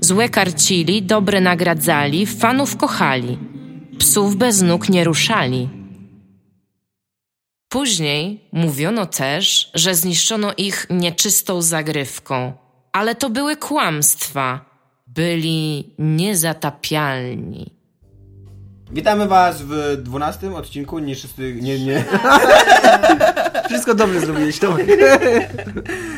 Złe 0.00 0.28
karcili, 0.28 1.02
dobre 1.02 1.40
nagradzali, 1.40 2.26
fanów 2.26 2.76
kochali. 2.76 3.38
Psów 3.98 4.36
bez 4.36 4.62
nóg 4.62 4.88
nie 4.88 5.04
ruszali. 5.04 5.68
Później 7.68 8.48
mówiono 8.52 9.06
też, 9.06 9.70
że 9.74 9.94
zniszczono 9.94 10.52
ich 10.56 10.86
nieczystą 10.90 11.62
zagrywką, 11.62 12.52
ale 12.92 13.14
to 13.14 13.30
były 13.30 13.56
kłamstwa. 13.56 14.68
Byli 15.06 15.94
niezatapialni. 15.98 17.78
Witamy 18.92 19.28
was 19.28 19.62
w 19.62 19.96
12 20.02 20.54
odcinku, 20.54 20.98
nie 20.98 21.16
szósty, 21.16 21.54
nie, 21.54 21.78
nie. 21.78 22.04
Wszystko 23.68 23.94
dobrze 23.94 24.20
zrobiłeś, 24.20 24.58
Tomek. 24.58 24.86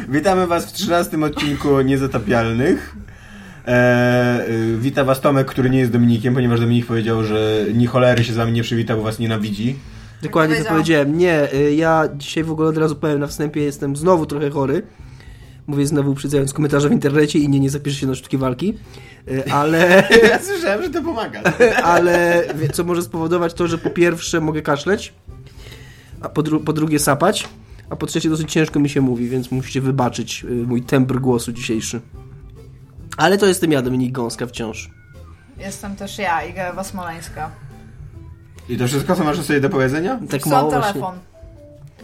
Witamy 0.08 0.46
was 0.46 0.66
w 0.66 0.72
13 0.72 1.24
odcinku 1.24 1.80
Niezatapialnych. 1.80 2.96
Eee, 3.70 4.76
wita 4.78 5.04
was 5.04 5.20
Tomek, 5.20 5.46
który 5.46 5.70
nie 5.70 5.78
jest 5.78 5.92
Dominikiem, 5.92 6.34
ponieważ 6.34 6.60
Dominik 6.60 6.86
powiedział, 6.86 7.24
że 7.24 7.64
ni 7.74 7.86
cholery 7.86 8.24
się 8.24 8.32
z 8.32 8.36
wami 8.36 8.52
nie 8.52 8.62
przywitał, 8.62 8.96
bo 8.96 9.02
was 9.02 9.18
nienawidzi. 9.18 9.76
Dokładnie 10.22 10.56
to 10.56 10.58
powiedział. 10.58 10.76
powiedziałem. 10.76 11.18
Nie, 11.18 11.54
y, 11.54 11.74
ja 11.74 12.08
dzisiaj 12.16 12.44
w 12.44 12.50
ogóle 12.50 12.68
od 12.68 12.76
razu 12.78 12.96
powiem 12.96 13.18
na 13.18 13.26
wstępie, 13.26 13.62
jestem 13.62 13.96
znowu 13.96 14.26
trochę 14.26 14.50
chory. 14.50 14.82
Mówię 15.66 15.86
znowu 15.86 16.10
uprzedzając 16.10 16.52
komentarze 16.52 16.88
w 16.88 16.92
internecie 16.92 17.38
i 17.38 17.48
nie, 17.48 17.60
nie 17.60 17.70
zapiszę 17.70 18.00
się 18.00 18.06
na 18.06 18.14
sztuki 18.14 18.36
walki. 18.38 18.74
Y, 19.28 19.52
Ale, 19.52 20.08
Ja 20.30 20.38
słyszałem, 20.42 20.82
że 20.82 20.90
to 20.90 21.02
pomaga. 21.02 21.42
ale 21.84 22.44
co 22.72 22.84
może 22.84 23.02
spowodować 23.02 23.54
to, 23.54 23.68
że 23.68 23.78
po 23.78 23.90
pierwsze 23.90 24.40
mogę 24.40 24.62
kaszleć, 24.62 25.12
a 26.20 26.28
po, 26.28 26.42
dru- 26.42 26.64
po 26.64 26.72
drugie 26.72 26.98
sapać, 26.98 27.48
a 27.90 27.96
po 27.96 28.06
trzecie 28.06 28.30
dosyć 28.30 28.52
ciężko 28.52 28.80
mi 28.80 28.88
się 28.88 29.00
mówi, 29.00 29.28
więc 29.28 29.50
musicie 29.50 29.80
wybaczyć 29.80 30.44
y, 30.44 30.46
mój 30.66 30.82
tembr 30.82 31.18
głosu 31.20 31.52
dzisiejszy. 31.52 32.00
Ale 33.16 33.38
to 33.38 33.46
jestem 33.46 33.72
ja, 33.72 33.82
Dominik 33.82 34.12
Gąska 34.12 34.46
wciąż. 34.46 34.90
Jestem 35.58 35.96
też 35.96 36.18
ja, 36.18 36.42
Iga 36.44 36.62
Ewa 36.62 36.84
Smoleńska. 36.84 37.50
I 38.68 38.76
to 38.76 38.86
wszystko, 38.86 39.16
co 39.16 39.24
masz 39.24 39.40
sobie 39.40 39.60
do 39.60 39.70
powiedzenia? 39.70 40.18
Tak 40.30 40.46
Mam 40.46 40.50
mało 40.50 40.70
właśnie. 40.70 40.92
telefon. 40.92 41.18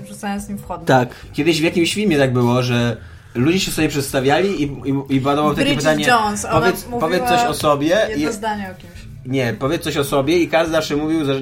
Wrzucając 0.01 0.43
z 0.45 0.49
nim 0.49 0.59
wchodnie. 0.59 0.87
Tak. 0.87 1.09
Kiedyś 1.33 1.61
w 1.61 1.65
jakimś 1.65 1.95
filmie 1.95 2.19
tak 2.19 2.33
było, 2.33 2.63
że 2.63 2.97
ludzie 3.35 3.61
się 3.61 3.71
sobie 3.71 3.89
przedstawiali 3.89 4.63
i, 4.63 4.65
i, 4.65 5.17
i 5.17 5.21
padało 5.21 5.51
takie 5.51 5.65
Bridget 5.65 5.79
pytanie, 5.79 6.07
Jones, 6.07 6.47
powiedz, 6.53 6.85
mówiła 6.85 7.01
powiedz 7.01 7.25
coś 7.29 7.45
o 7.45 7.55
sobie. 7.55 8.09
I, 8.17 8.21
Jedno 8.21 8.33
zdanie 8.33 8.71
o 8.71 8.83
kimś. 8.83 9.06
Nie, 9.27 9.55
powiedz 9.59 9.83
coś 9.83 9.97
o 9.97 10.05
sobie 10.05 10.39
i 10.39 10.49
każdy 10.49 10.73
zawsze 10.73 10.97
mówił, 10.97 11.25
że 11.25 11.41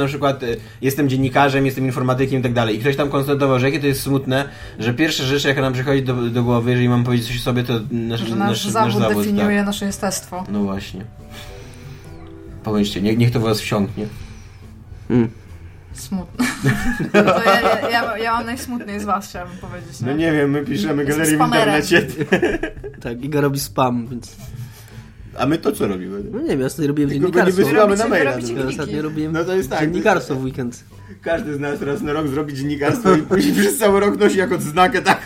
na 0.00 0.06
przykład 0.06 0.42
y, 0.42 0.56
jestem 0.82 1.08
dziennikarzem, 1.08 1.66
jestem 1.66 1.84
informatykiem 1.84 2.40
i 2.40 2.42
tak 2.42 2.52
dalej. 2.52 2.76
I 2.76 2.78
ktoś 2.78 2.96
tam 2.96 3.08
konstatował, 3.08 3.58
że 3.58 3.66
jakie 3.66 3.80
to 3.80 3.86
jest 3.86 4.02
smutne, 4.02 4.48
że 4.78 4.94
pierwsza 4.94 5.24
rzecz, 5.24 5.44
jaka 5.44 5.60
nam 5.60 5.72
przychodzi 5.72 6.02
do, 6.02 6.14
do 6.14 6.42
głowy, 6.42 6.70
jeżeli 6.70 6.88
mam 6.88 7.04
powiedzieć 7.04 7.26
coś 7.26 7.36
o 7.36 7.40
sobie, 7.40 7.64
to 7.64 7.80
nasz, 7.90 8.20
Że 8.20 8.36
nasz, 8.36 8.66
zawód 8.66 9.02
definiuje 9.08 9.64
nasze 9.64 9.86
jestestwo. 9.86 10.40
Tak. 10.40 10.48
No 10.48 10.62
właśnie. 10.62 11.04
Pomyślcie, 12.64 13.02
niech, 13.02 13.18
niech 13.18 13.30
to 13.30 13.40
w 13.40 13.42
was 13.42 13.60
wsiąknie. 13.60 14.06
Mm. 15.10 15.30
Smutne. 15.92 16.46
No 17.14 17.22
to 17.22 17.44
ja, 17.44 17.60
ja, 17.60 17.90
ja, 17.90 18.18
ja 18.18 18.32
mam 18.32 18.46
najsmutniej 18.46 19.00
z 19.00 19.04
was, 19.04 19.28
chciałabym 19.28 19.58
powiedzieć. 19.58 20.00
No 20.00 20.12
nie 20.12 20.32
wiem, 20.32 20.50
my 20.50 20.64
piszemy 20.64 21.04
galerię 21.04 21.38
w 21.38 21.40
internecie, 21.40 22.06
Tak, 23.02 23.24
Iga 23.24 23.40
robi 23.40 23.60
spam, 23.60 24.06
więc... 24.06 24.36
a 25.38 25.46
my 25.46 25.58
to 25.58 25.72
co 25.72 25.86
robimy? 25.88 26.20
No 26.32 26.40
nie 26.40 26.48
wiem, 26.48 26.60
ja 26.60 26.68
sobie 26.68 26.88
robiłem 26.88 27.10
Tylko 27.10 27.30
go 27.30 27.38
nie 27.38 27.52
dziennikarstwo. 27.52 27.64
wysyłamy 27.64 27.96
na 27.96 28.08
maila. 28.08 28.30
Ja 28.30 28.62
no. 28.62 28.68
ostatnio 28.68 29.02
robiłem 29.02 29.32
No 29.32 29.44
to 29.44 29.54
jest 29.56 29.70
tak. 29.70 29.80
dziennikarstwo 29.80 30.34
w 30.34 30.44
weekend. 30.44 30.84
Każdy 31.22 31.54
z 31.54 31.60
nas 31.60 31.82
raz 31.82 32.02
na 32.02 32.12
rok 32.12 32.28
zrobi 32.28 32.54
dziennikarstwo 32.54 33.14
i 33.14 33.22
później 33.22 33.54
przez 33.54 33.78
cały 33.78 34.00
rok 34.00 34.18
nosi 34.18 34.38
jako 34.38 34.54
odznakę 34.54 35.02
taką. 35.02 35.20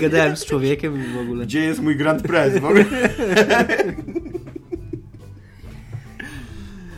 Gadałem 0.00 0.36
z 0.36 0.44
człowiekiem 0.44 1.04
i 1.04 1.14
w 1.14 1.18
ogóle. 1.20 1.44
Gdzie 1.46 1.60
jest 1.60 1.80
mój 1.82 1.96
Grand 1.96 2.22
Press 2.22 2.58
w 2.60 2.64
ogóle? 2.64 2.84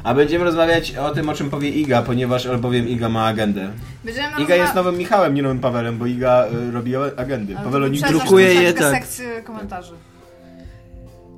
A 0.05 0.15
będziemy 0.15 0.45
rozmawiać 0.45 0.97
o 0.97 1.11
tym, 1.11 1.29
o 1.29 1.35
czym 1.35 1.51
powie 1.51 1.69
Iga, 1.71 2.03
ponieważ 2.03 2.47
albowiem 2.47 2.89
Iga 2.89 3.09
ma 3.09 3.27
agendę. 3.27 3.71
Będziemy 4.05 4.29
Iga 4.43 4.55
jest 4.57 4.75
nowym 4.75 4.99
Michałem, 4.99 5.35
nie 5.35 5.43
nowym 5.43 5.59
Pawelem, 5.61 5.99
bo 5.99 6.07
Iga 6.07 6.47
y, 6.69 6.71
robi 6.71 6.97
agendy. 6.97 7.55
Paweł 7.55 7.85
o 7.85 7.89
nich 7.89 8.03
drukuje 8.03 8.55
je, 8.55 8.73
tak. 8.73 8.95
sekcję 8.95 9.43
komentarzy. 9.43 9.93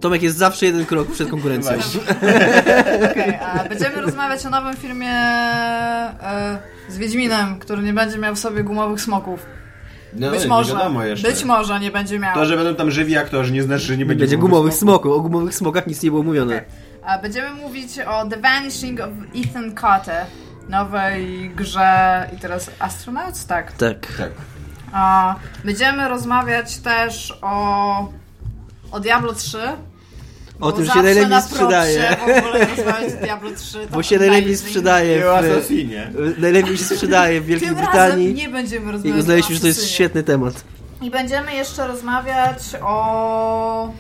Tomek 0.01 0.23
jest 0.23 0.37
zawsze 0.37 0.67
jeden 0.67 0.87
krok 0.87 1.11
przed 1.13 1.31
konkurencją. 1.31 1.73
Okej, 3.11 3.39
a 3.43 3.69
będziemy 3.69 4.01
rozmawiać 4.01 4.47
o 4.47 4.51
nowym 4.51 4.77
filmie 4.77 5.13
e, 5.13 6.59
z 6.89 6.99
Wiedźminem, 6.99 7.59
który 7.59 7.83
nie 7.83 7.93
będzie 7.93 8.19
miał 8.19 8.35
w 8.35 8.39
sobie 8.39 8.65
gumowych 8.65 9.01
smoków. 9.01 9.47
No, 10.13 10.31
Być 10.31 10.43
nie 10.43 10.49
może. 10.49 10.77
Być 11.23 11.45
może 11.45 11.81
nie 11.81 11.91
będzie 11.91 12.19
miał. 12.19 12.35
To, 12.35 12.47
że 12.47 12.57
będą 12.57 12.75
tam 12.75 12.91
żywi 12.91 13.17
aktorzy, 13.17 13.53
nie 13.53 13.63
znaczy, 13.63 13.85
że 13.85 13.97
nie 13.97 14.07
będzie, 14.07 14.23
Będzie 14.25 14.37
gumowych 14.37 14.75
smoków. 14.75 15.03
smoków. 15.03 15.19
O 15.19 15.21
gumowych 15.21 15.55
smokach 15.55 15.87
nic 15.87 16.03
nie 16.03 16.11
było 16.11 16.23
mówione. 16.23 16.65
A 17.05 17.19
będziemy 17.19 17.51
mówić 17.51 17.91
o 18.07 18.27
The 18.27 18.37
Vanishing 18.41 19.01
of 19.01 19.09
Ethan 19.37 19.75
Carter, 19.81 20.27
nowej 20.69 21.51
grze 21.57 22.31
i 22.37 22.41
teraz 22.41 22.71
Astronauts, 22.79 23.47
tak. 23.47 23.73
Tak. 23.73 24.07
Tak. 24.19 24.31
A 24.93 25.35
będziemy 25.65 26.09
rozmawiać 26.09 26.79
też 26.79 27.39
o 27.43 28.09
o 28.93 29.01
Diablo 29.01 29.33
3. 29.33 29.59
O 30.61 30.73
tym 30.73 30.87
się 30.87 31.03
najlepiej 31.03 31.31
na 31.31 31.41
sprzedaje. 31.43 32.17
w 33.19 33.21
Diablo 33.23 33.51
3. 33.57 33.87
to 33.87 33.95
Bo 33.97 34.03
się 34.03 34.19
najlepiej 34.19 34.57
sprzedaje 34.57 35.17
I 35.19 35.21
w, 35.23 35.27
Assassinie. 35.27 36.11
najlepiej 36.39 36.77
się 36.79 36.85
sprzedaje 36.85 37.41
w 37.41 37.47
Wielkiej 37.47 37.69
Tym 37.69 37.79
razem 37.79 37.93
Brytanii. 37.93 38.35
nie 38.35 38.49
będziemy 38.49 38.89
I 38.89 38.93
rozmawiać 38.93 39.19
uznaliśmy, 39.19 39.53
o 39.53 39.55
że 39.55 39.61
to 39.61 39.67
jest 39.67 39.89
świetny 39.91 40.23
temat. 40.23 40.65
I 41.03 41.11
będziemy 41.11 41.55
jeszcze 41.55 41.87
rozmawiać 41.87 42.59
o. 42.83 43.93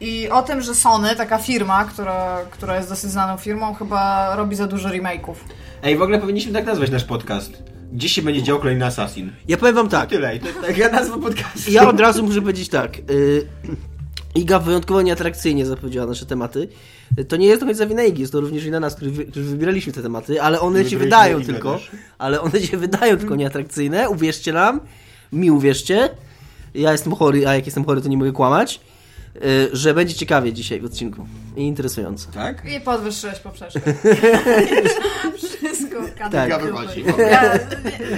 I 0.00 0.28
o 0.30 0.42
tym, 0.42 0.60
że 0.60 0.74
Sony, 0.74 1.16
taka 1.16 1.38
firma, 1.38 1.84
która, 1.84 2.38
która 2.50 2.76
jest 2.76 2.88
dosyć 2.88 3.10
znaną 3.10 3.36
firmą, 3.36 3.74
chyba 3.74 4.36
robi 4.36 4.56
za 4.56 4.66
dużo 4.66 4.88
remake'ów. 4.88 5.34
Ej, 5.82 5.96
w 5.96 6.02
ogóle 6.02 6.18
powinniśmy 6.18 6.52
tak 6.52 6.66
nazwać 6.66 6.90
nasz 6.90 7.04
podcast. 7.04 7.52
Gdzieś 7.92 8.12
się 8.12 8.22
będzie 8.22 8.42
dział 8.42 8.58
kolejny 8.58 8.86
Assassin. 8.86 9.32
Ja 9.48 9.56
powiem 9.56 9.74
wam 9.74 9.88
tak. 9.88 10.08
Tyle. 10.10 10.36
I 10.36 10.40
to 10.40 10.46
jest 10.46 10.60
taka 10.60 10.88
nazwa 10.96 11.18
podcastu. 11.18 11.70
Ja 11.70 11.88
od 11.88 12.00
razu 12.00 12.22
muszę 12.22 12.40
powiedzieć 12.40 12.68
tak. 12.68 12.98
y, 13.10 13.46
Iga 14.38 14.58
wyjątkowo 14.58 15.02
nieatrakcyjnie 15.02 15.66
zapowiedziała 15.66 16.06
nasze 16.06 16.26
tematy. 16.26 16.68
To 17.28 17.36
nie 17.36 17.46
jest 17.46 17.60
do 17.60 17.66
końca 17.66 17.86
wina 17.86 18.04
Igi, 18.04 18.20
jest 18.20 18.32
to 18.32 18.40
również 18.40 18.64
wina 18.64 18.80
nas, 18.80 18.94
którzy, 18.94 19.10
wy- 19.10 19.24
którzy 19.24 19.46
wybieraliśmy 19.50 19.92
te 19.92 20.02
tematy, 20.02 20.42
ale 20.42 20.60
one 20.60 20.84
się 20.84 20.98
wydają 20.98 21.42
tylko. 21.44 21.72
też. 21.74 21.90
Ale 22.18 22.40
one 22.40 22.60
się 22.60 22.76
wydają 22.76 23.16
tylko 23.16 23.36
nieatrakcyjne. 23.36 24.10
Uwierzcie 24.10 24.52
nam. 24.52 24.80
Mi 25.32 25.50
uwierzcie. 25.50 26.10
Ja 26.74 26.92
jestem 26.92 27.14
chory, 27.14 27.48
a 27.48 27.54
jak 27.54 27.66
jestem 27.66 27.84
chory, 27.84 28.00
to 28.00 28.08
nie 28.08 28.16
mogę 28.16 28.32
kłamać. 28.32 28.80
y, 29.36 29.40
Że 29.72 29.94
będzie 29.94 30.14
ciekawie 30.14 30.52
dzisiaj 30.52 30.80
w 30.80 30.84
odcinku. 30.84 31.26
I 31.56 31.62
interesująco. 31.62 32.30
Tak? 32.30 32.62
I 32.76 32.80
podwyższyłeś 32.80 33.38
poprzeczkę. 33.38 33.80
Wszystko 36.02 36.30
Tak. 36.30 36.62
Wychodzi. 36.62 37.04
Ja, 37.18 37.44
ja, 37.44 37.58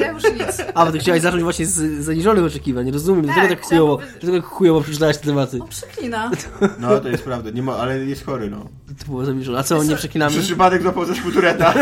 ja 0.00 0.12
już 0.12 0.22
nic. 0.24 0.62
A, 0.74 0.86
bo 0.86 0.92
ty 0.92 0.98
chciałeś 0.98 1.22
zacząć 1.22 1.42
właśnie 1.42 1.66
z 1.66 2.04
zaniżonych 2.04 2.44
oczekiwań. 2.44 2.90
Rozumiem, 2.90 3.22
dlatego 3.24 3.48
Tak, 3.48 3.58
tak 3.58 3.68
chujowo, 3.68 3.96
chciałam 3.96 4.10
dlatego 4.20 4.42
tak 4.42 4.50
chujowo 4.50 4.80
przeczytałeś 4.80 5.16
te 5.18 5.24
tematy. 5.24 5.58
On 5.62 5.68
przeklina. 5.68 6.30
No, 6.78 7.00
to 7.00 7.08
jest 7.08 7.24
prawda. 7.24 7.50
Nie 7.50 7.62
ma, 7.62 7.76
ale 7.76 7.98
jest 7.98 8.24
chory, 8.26 8.50
no. 8.50 8.66
To 8.98 9.04
było 9.06 9.24
zaniżone. 9.24 9.58
A 9.58 9.62
co, 9.62 9.84
nie 9.84 9.96
przeklinamy? 9.96 10.30
Przez 10.32 10.44
przypadek 10.44 10.82
złapał 10.82 11.04
zespół 11.04 11.32
Tureta. 11.32 11.74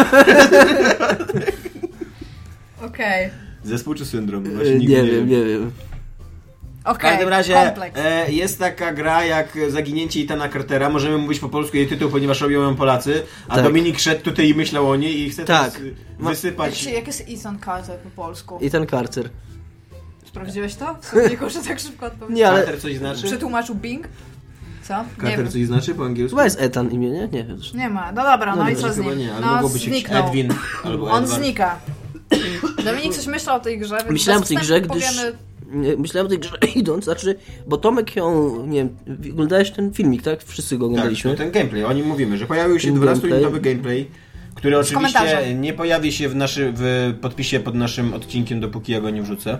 Okej. 2.86 3.30
Zespół 3.64 3.94
czy 3.94 4.06
syndrom? 4.06 4.46
Y, 4.46 4.50
Właśnie 4.54 4.72
Nie 4.72 4.78
nigdy 4.78 5.10
wiem, 5.10 5.28
nie 5.28 5.44
wiem. 5.44 5.70
W 6.88 6.90
Okej. 6.90 7.10
każdym 7.10 7.28
razie 7.28 7.56
e, 7.96 8.32
jest 8.32 8.58
taka 8.58 8.92
gra 8.92 9.24
jak 9.24 9.58
Zaginięcie 9.68 10.20
Itana 10.20 10.48
Cartera. 10.48 10.90
Możemy 10.90 11.18
mówić 11.18 11.38
po 11.40 11.48
polsku 11.48 11.76
jej 11.76 11.86
tytuł, 11.88 12.10
ponieważ 12.10 12.40
robią 12.40 12.62
ją 12.62 12.76
Polacy. 12.76 13.22
A 13.48 13.54
Tak. 13.54 13.64
Dominik 13.64 13.98
szedł 13.98 14.22
tutaj 14.22 14.48
i 14.48 14.54
myślał 14.54 14.90
o 14.90 14.96
niej 14.96 15.20
i 15.20 15.30
chce 15.30 15.44
Tak. 15.44 15.72
Jak, 15.74 15.82
wysypać. 16.18 16.78
się, 16.78 16.90
jak 16.90 17.06
jest 17.06 17.24
Ethan 17.28 17.58
Carter 17.64 17.98
po 17.98 18.10
polsku? 18.22 18.58
I 18.62 18.70
ten 18.70 18.86
karcer. 18.86 19.30
Sprawdziłeś 20.26 20.74
to? 20.74 20.94
W 21.00 21.06
słowniku, 21.06 21.50
że 21.50 21.60
tak 21.60 21.80
szybko 21.80 22.06
odpowiedział. 22.06 22.36
Nie, 22.36 22.48
ale 22.48 22.58
Carter 22.60 22.80
coś 22.80 22.96
znaczy? 22.96 23.22
Przetłumaczył 23.22 23.74
Bing? 23.74 24.08
Co? 24.82 24.94
Nie 24.98 25.04
Carter 25.22 25.38
wiem. 25.38 25.48
coś 25.52 25.66
znaczy 25.66 25.94
po 25.94 26.04
angielsku? 26.04 26.36
chyba 26.36 26.44
jest 26.44 26.60
Etan 26.60 26.90
imię, 26.90 27.10
nie? 27.10 27.28
Nie 27.32 27.44
wiem. 27.44 27.58
Nie 27.74 27.88
ma. 27.88 28.12
No 28.12 28.22
dobra, 28.22 28.56
no, 28.56 28.64
No 28.64 28.70
i 28.70 28.76
co 28.76 28.92
z 28.92 28.98
nim? 28.98 29.18
nie, 29.18 29.32
ale 29.34 29.46
no, 29.46 29.52
mogło 29.54 29.68
być 29.68 29.82
zniknął. 29.82 30.26
Edwin 30.26 30.54
albo 30.84 31.10
On 31.10 31.22
Edward. 31.24 31.40
znika. 31.42 31.78
Dominik 32.84 33.14
coś 33.14 33.26
myślał 33.26 33.56
o 33.56 33.60
tej 33.60 33.78
grze, 33.78 33.96
więc 33.98 34.10
Myślałem 34.10 34.42
o 34.42 34.46
tej 34.46 34.56
grze, 34.56 34.80
gdyż- 34.80 34.88
powiemy 34.88 35.32
myślałem 35.98 36.26
o 36.26 36.28
tej 36.28 36.38
grze 36.38 36.58
idąc, 36.74 37.04
znaczy, 37.04 37.34
bo 37.66 37.76
Tomek 37.76 38.16
ją, 38.16 38.66
nie 38.66 38.78
wiem, 38.78 38.96
oglądałeś 39.32 39.70
ten 39.70 39.92
filmik, 39.92 40.22
tak? 40.22 40.44
Wszyscy 40.44 40.78
go 40.78 40.84
Tak, 40.84 40.90
oglądaliśmy. 40.90 41.30
to 41.30 41.36
ten 41.36 41.50
gameplay, 41.50 41.84
o 41.84 41.92
nim 41.92 42.06
mówimy, 42.06 42.38
że 42.38 42.46
pojawił 42.46 42.78
się 42.80 42.92
Ten 42.92 43.00
12-minutowy 43.00 43.60
gameplay, 43.60 44.10
który 44.54 44.78
oczywiście 44.78 45.54
nie 45.54 45.72
pojawi 45.72 46.12
się 46.12 46.28
w, 46.28 46.36
naszy, 46.36 46.72
w 46.76 47.14
podpisie 47.20 47.60
pod 47.60 47.74
naszym 47.74 48.14
odcinkiem, 48.14 48.60
dopóki 48.60 48.92
ja 48.92 49.00
go 49.00 49.10
nie 49.10 49.22
wrzucę. 49.22 49.58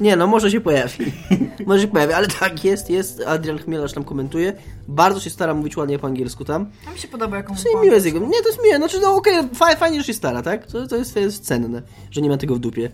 Nie, 0.00 0.16
no 0.16 0.26
może 0.26 0.50
się 0.50 0.60
pojawi. 0.60 1.12
może 1.66 1.82
się 1.82 1.88
pojawi, 1.88 2.12
ale 2.12 2.26
tak, 2.26 2.64
jest, 2.64 2.90
jest. 2.90 3.22
Adrian 3.26 3.58
Chmielarz 3.58 3.92
tam 3.92 4.04
komentuje. 4.04 4.52
Bardzo 4.88 5.20
się 5.20 5.30
stara 5.30 5.54
mówić 5.54 5.76
ładnie 5.76 5.98
po 5.98 6.06
angielsku 6.06 6.44
tam. 6.44 6.66
A 6.88 6.90
mi 6.92 6.98
się 6.98 7.08
podoba, 7.08 7.36
jaką 7.36 7.54
To 7.54 7.60
jest 7.70 7.84
miłe 7.84 8.00
z 8.00 8.04
jego. 8.04 8.18
Nie, 8.18 8.42
to 8.42 8.48
jest 8.48 8.62
miłe. 8.64 8.76
Znaczy, 8.76 8.98
no 9.00 9.14
okej, 9.14 9.34
fajnie, 9.54 9.76
fajnie, 9.76 10.00
że 10.00 10.06
się 10.06 10.14
stara, 10.14 10.42
tak? 10.42 10.66
To, 10.66 10.86
to, 10.86 10.96
jest, 10.96 11.14
to 11.14 11.20
jest 11.20 11.44
cenne, 11.44 11.82
że 12.10 12.20
nie 12.20 12.28
ma 12.28 12.36
tego 12.36 12.54
w 12.54 12.58
dupie. 12.58 12.90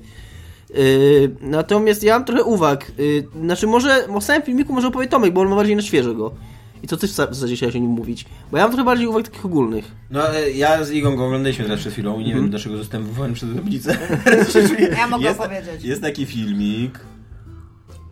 Yy, 0.76 1.30
natomiast 1.40 2.02
ja 2.02 2.14
mam 2.14 2.24
trochę 2.24 2.42
uwag. 2.44 2.92
Yy, 2.98 3.26
znaczy, 3.44 3.66
może 3.66 4.08
o 4.08 4.20
samym 4.20 4.42
filmiku 4.42 4.72
może 4.72 4.88
opowie 4.88 5.08
Tomek, 5.08 5.32
bo 5.32 5.40
on 5.40 5.48
ma 5.48 5.56
bardziej 5.56 5.76
na 5.76 5.82
świeżo 5.82 6.14
go. 6.14 6.34
I 6.82 6.88
to 6.88 6.96
też 6.96 7.10
w 7.10 7.14
zasadzie 7.14 7.56
chciałeś 7.56 7.76
o 7.76 7.78
nim 7.78 7.90
mówić. 7.90 8.24
Bo 8.50 8.56
ja 8.58 8.62
mam 8.64 8.72
trochę 8.72 8.84
bardziej 8.84 9.06
uwag 9.06 9.24
takich 9.28 9.44
ogólnych. 9.46 9.84
No, 10.10 10.20
ja 10.54 10.84
z 10.84 10.90
Igą 10.90 11.16
go 11.16 11.24
oglądaliśmy 11.26 11.64
teraz 11.64 11.80
przed 11.80 11.92
chwilą 11.92 12.14
i 12.14 12.18
nie 12.18 12.24
Mhm. 12.24 12.40
wiem, 12.42 12.50
dlaczego 12.50 12.76
zostałem 12.76 13.06
wywołany 13.06 13.34
przez 13.34 13.48
tablicę. 13.56 13.96
Ja 14.98 15.06
mogę 15.08 15.24
jest, 15.24 15.40
opowiedzieć. 15.40 15.84
Jest 15.84 16.02
taki 16.02 16.26
filmik. 16.26 16.98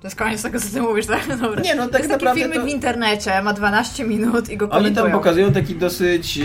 To 0.00 0.06
jest 0.06 0.17
koniec 0.17 0.43
tego, 0.43 0.61
co 0.61 0.69
ty 0.75 0.82
mówisz, 0.82 1.06
tak? 1.06 1.38
Dobra. 1.41 1.62
Nie, 1.62 1.75
no, 1.75 1.82
tak 1.88 1.93
jest 2.00 2.11
taki 2.11 2.25
naprawdę 2.25 2.41
filmik 2.41 2.59
to- 2.61 2.64
w 2.64 2.69
internecie, 2.69 3.43
ma 3.43 3.53
12 3.53 4.05
minut 4.05 4.50
i 4.50 4.56
go 4.56 4.64
Oni 4.64 4.73
komentują. 4.79 5.05
tam 5.06 5.12
pokazują 5.12 5.53
taki 5.53 5.75
dosyć 5.75 6.38
e, 6.38 6.43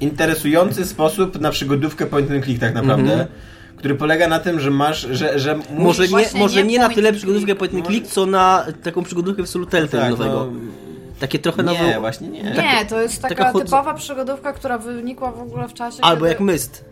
interesujący 0.00 0.86
sposób 0.86 1.40
na 1.40 1.50
przygodówkę 1.50 2.06
point 2.06 2.30
and 2.30 2.44
click 2.44 2.60
tak 2.60 2.74
naprawdę. 2.74 3.26
Który 3.78 3.94
polega 3.94 4.28
na 4.28 4.38
tym, 4.38 4.60
że 4.60 4.70
masz, 4.70 5.00
że, 5.00 5.38
że 5.38 5.58
Może 5.70 6.08
nie, 6.08 6.24
może 6.34 6.62
nie 6.62 6.68
nie 6.72 6.78
na 6.78 6.88
tyle 6.88 7.12
przygodówkę 7.12 7.52
and 7.76 7.86
click, 7.86 8.06
co 8.06 8.26
na 8.26 8.66
taką 8.82 9.02
przygodówkę 9.04 9.42
w 9.42 9.48
stylu 9.48 9.66
Telltale 9.66 10.02
tak, 10.02 10.10
nowego. 10.10 10.34
no, 10.52 10.52
Takie 11.20 11.38
trochę 11.38 11.62
nie, 11.62 11.68
nowe. 11.72 12.00
właśnie 12.00 12.28
nie. 12.28 12.42
Nie, 12.42 12.86
to 12.88 13.02
jest 13.02 13.22
taka, 13.22 13.34
taka 13.34 13.52
chod- 13.52 13.64
typowa 13.64 13.94
przygodówka, 13.94 14.52
która 14.52 14.78
wynikła 14.78 15.32
w 15.32 15.40
ogóle 15.40 15.68
w 15.68 15.74
czasie, 15.74 15.98
Albo 16.02 16.16
kiedy, 16.20 16.28
jak 16.28 16.40
Myst. 16.40 16.84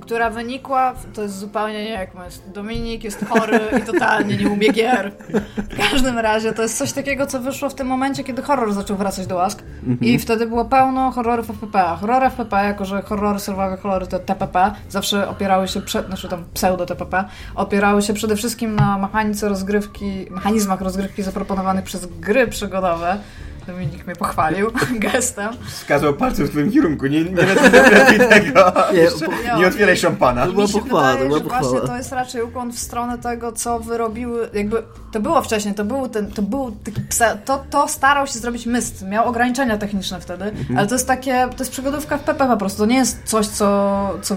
Która 0.00 0.30
wynikła, 0.30 0.94
to 1.14 1.22
jest 1.22 1.38
zupełnie 1.38 1.84
nie 1.84 1.90
jak 1.90 2.14
my. 2.14 2.22
Dominik 2.54 3.04
jest 3.04 3.24
chory 3.24 3.60
i 3.78 3.82
totalnie 3.82 4.36
nie 4.36 4.48
umie 4.48 4.72
gier. 4.72 5.12
W 5.56 5.90
każdym 5.90 6.18
razie 6.18 6.52
to 6.52 6.62
jest 6.62 6.78
coś 6.78 6.92
takiego, 6.92 7.26
co 7.26 7.40
wyszło 7.40 7.68
w 7.68 7.74
tym 7.74 7.86
momencie, 7.86 8.24
kiedy 8.24 8.42
horror 8.42 8.72
zaczął 8.72 8.96
wracać 8.96 9.26
do 9.26 9.34
łask 9.34 9.62
i 10.00 10.18
wtedy 10.18 10.46
było 10.46 10.64
pełno 10.64 11.10
horrorów 11.10 11.50
FPP. 11.50 11.96
Horrory 12.00 12.26
FPP, 12.26 12.64
jako 12.64 12.84
że 12.84 13.02
horrory, 13.02 13.38
survival 13.38 13.78
horrory 13.78 14.06
to 14.06 14.18
TPP, 14.18 14.72
zawsze 14.88 15.28
opierały 15.28 15.68
się, 15.68 15.80
przed, 15.80 16.06
znaczy 16.06 16.28
tam 16.28 16.44
pseudo-TPP, 16.54 17.24
opierały 17.54 18.02
się 18.02 18.14
przede 18.14 18.36
wszystkim 18.36 18.76
na 18.76 18.98
mechanice 18.98 19.48
rozgrywki, 19.48 20.26
mechanizmach 20.30 20.80
rozgrywki 20.80 21.22
zaproponowanych 21.22 21.84
przez 21.84 22.06
gry 22.06 22.46
przygodowe. 22.46 23.18
Dominik 23.66 24.06
mnie 24.06 24.16
pochwalił 24.16 24.70
gestem. 25.12 25.48
Wskazał 25.68 26.14
palcem 26.14 26.46
w 26.46 26.50
twoim 26.50 26.72
kierunku, 26.72 27.06
nie, 27.06 27.24
nie 27.24 27.30
lepiej 27.36 28.18
tego. 28.40 28.72
Nie, 28.94 29.58
nie 29.60 29.66
otwieraj 29.66 29.96
szampana. 29.96 30.46
To 30.46 30.52
była 30.52 30.64
Mi 30.66 30.72
się 30.72 30.78
pochwała, 30.80 31.02
wydaje, 31.12 31.18
to 31.22 31.26
była 31.28 31.38
że 31.38 31.44
pochwała. 31.44 31.68
właśnie 31.70 31.88
to 31.88 31.96
jest 31.96 32.12
raczej 32.12 32.42
ukłon 32.42 32.72
w 32.72 32.78
stronę 32.78 33.18
tego, 33.18 33.52
co 33.52 33.80
wyrobiły, 33.80 34.48
jakby 34.54 34.82
to 35.12 35.20
było 35.20 35.42
wcześniej, 35.42 35.74
to 35.74 35.84
był 35.84 36.08
ten, 36.08 36.30
to 36.30 36.42
był 36.42 36.70
taki 36.84 37.00
pse, 37.00 37.38
to, 37.44 37.64
to 37.70 37.88
starał 37.88 38.26
się 38.26 38.38
zrobić 38.38 38.66
myst, 38.66 39.02
miał 39.08 39.28
ograniczenia 39.28 39.78
techniczne 39.78 40.20
wtedy, 40.20 40.44
Mhm. 40.44 40.78
ale 40.78 40.86
to 40.86 40.94
jest 40.94 41.06
takie, 41.06 41.48
to 41.56 41.56
jest 41.58 41.70
przygodówka 41.72 42.18
w 42.18 42.20
PP 42.22 42.46
po 42.48 42.56
prostu, 42.56 42.78
to 42.78 42.86
nie 42.86 42.96
jest 42.96 43.18
coś, 43.24 43.46
co, 43.46 44.10
co, 44.22 44.36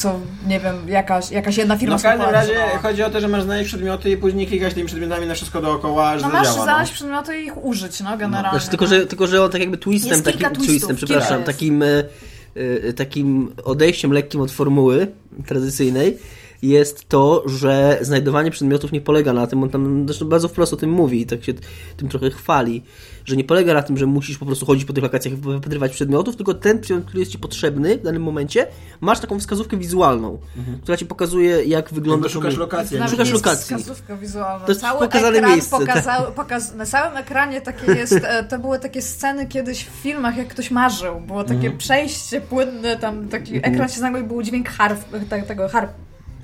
co 0.00 0.20
nie 0.46 0.60
wiem, 0.60 0.74
jakaś, 0.88 1.30
jakaś 1.30 1.56
jedna 1.56 1.76
firma 1.76 1.94
No 1.94 1.98
w 1.98 2.02
każdym 2.02 2.30
razie 2.30 2.46
spopularyzowała. 2.46 2.82
chodzi 2.82 3.02
o 3.02 3.10
to, 3.10 3.20
że 3.20 3.28
masz 3.28 3.42
znaleźć 3.42 3.68
przedmioty 3.68 4.10
i 4.10 4.16
później 4.16 4.46
klikać 4.46 4.74
tymi 4.74 4.86
przedmiotami 4.86 5.26
na 5.26 5.34
wszystko 5.34 5.60
dookoła, 5.62 6.08
aż 6.08 6.22
No 6.22 6.28
masz 6.28 6.46
zadziała. 6.46 6.64
znaleźć 6.64 6.92
przedmioty 6.92 7.40
i 7.40 7.44
ich 7.46 7.64
użyć, 7.64 8.00
no 8.00 8.16
generalnie. 8.18 8.50
Znaczy, 8.50 8.68
tylko, 8.70 8.86
że, 8.86 9.06
tylko, 9.06 9.26
że 9.26 9.44
on 9.44 9.50
tak 9.50 9.60
jakby 9.60 9.78
twistem, 9.78 10.12
Jest 10.12 10.24
takim, 10.24 10.40
twistów, 10.50 10.66
twistem, 10.66 10.96
przepraszam, 10.96 11.42
takim, 11.42 11.82
e, 11.82 12.92
takim 12.96 13.52
odejściem 13.64 14.12
lekkim 14.12 14.40
od 14.40 14.50
formuły 14.50 15.06
tradycyjnej 15.46 16.18
jest 16.62 17.08
to, 17.08 17.42
że 17.48 17.98
znajdowanie 18.00 18.50
przedmiotów 18.50 18.92
nie 18.92 19.00
polega 19.00 19.32
na 19.32 19.46
tym, 19.46 19.62
on 19.62 19.70
tam 19.70 20.04
zresztą 20.06 20.28
bardzo 20.28 20.48
wprost 20.48 20.72
o 20.72 20.76
tym 20.76 20.90
mówi 20.90 21.20
i 21.20 21.26
tak 21.26 21.44
się 21.44 21.52
tym 21.96 22.08
trochę 22.08 22.30
chwali, 22.30 22.82
że 23.30 23.36
nie 23.36 23.44
polega 23.44 23.74
na 23.74 23.82
tym, 23.82 23.96
że 23.96 24.06
musisz 24.06 24.38
po 24.38 24.46
prostu 24.46 24.66
chodzić 24.66 24.84
po 24.84 24.92
tych 24.92 25.02
lokacjach 25.04 25.34
i 25.34 25.36
wypatrywać 25.36 25.92
przedmiotów, 25.92 26.36
tylko 26.36 26.54
ten 26.54 26.80
przedmiot, 26.80 27.04
który 27.06 27.20
jest 27.20 27.32
Ci 27.32 27.38
potrzebny 27.38 27.98
w 27.98 28.02
danym 28.02 28.22
momencie, 28.22 28.66
masz 29.00 29.20
taką 29.20 29.38
wskazówkę 29.40 29.76
wizualną, 29.76 30.38
która 30.82 30.96
Ci 30.96 31.06
pokazuje, 31.06 31.64
jak 31.64 31.90
wygląda... 31.92 32.24
Jakby 32.26 32.32
szukasz 32.34 32.54
to- 32.54 32.60
lokacji. 32.60 32.96
Szukasz 32.98 33.18
jest 33.18 33.32
lokacji. 33.32 33.76
wskazówka 33.76 34.16
wizualna. 34.16 34.64
To 34.66 34.72
jest 34.72 34.80
Cały 34.80 34.98
pokazane 35.00 35.36
ekran 35.38 35.52
miejsce, 35.52 35.70
tak. 35.78 35.86
Pokazał, 35.86 36.32
pokaz, 36.32 36.74
na 36.74 36.86
całym 36.86 37.16
ekranie 37.16 37.60
takie 37.60 37.92
jest, 38.00 38.12
e, 38.22 38.44
to 38.44 38.58
były 38.58 38.78
takie 38.78 39.02
sceny 39.02 39.46
kiedyś 39.46 39.84
w 39.84 39.90
filmach, 39.90 40.36
jak 40.36 40.48
ktoś 40.48 40.70
marzył. 40.70 41.20
Było 41.20 41.44
takie 41.44 41.54
Mhm. 41.60 41.78
przejście 41.78 42.40
płynne, 42.40 42.96
tam 42.96 43.28
taki 43.28 43.56
ekran 43.56 43.88
się 43.88 44.00
nagle 44.00 44.20
i 44.20 44.24
był 44.24 44.42
dźwięk 44.42 44.68
harf, 44.68 45.04
te, 45.30 45.42
tego 45.42 45.68
harp. 45.68 45.90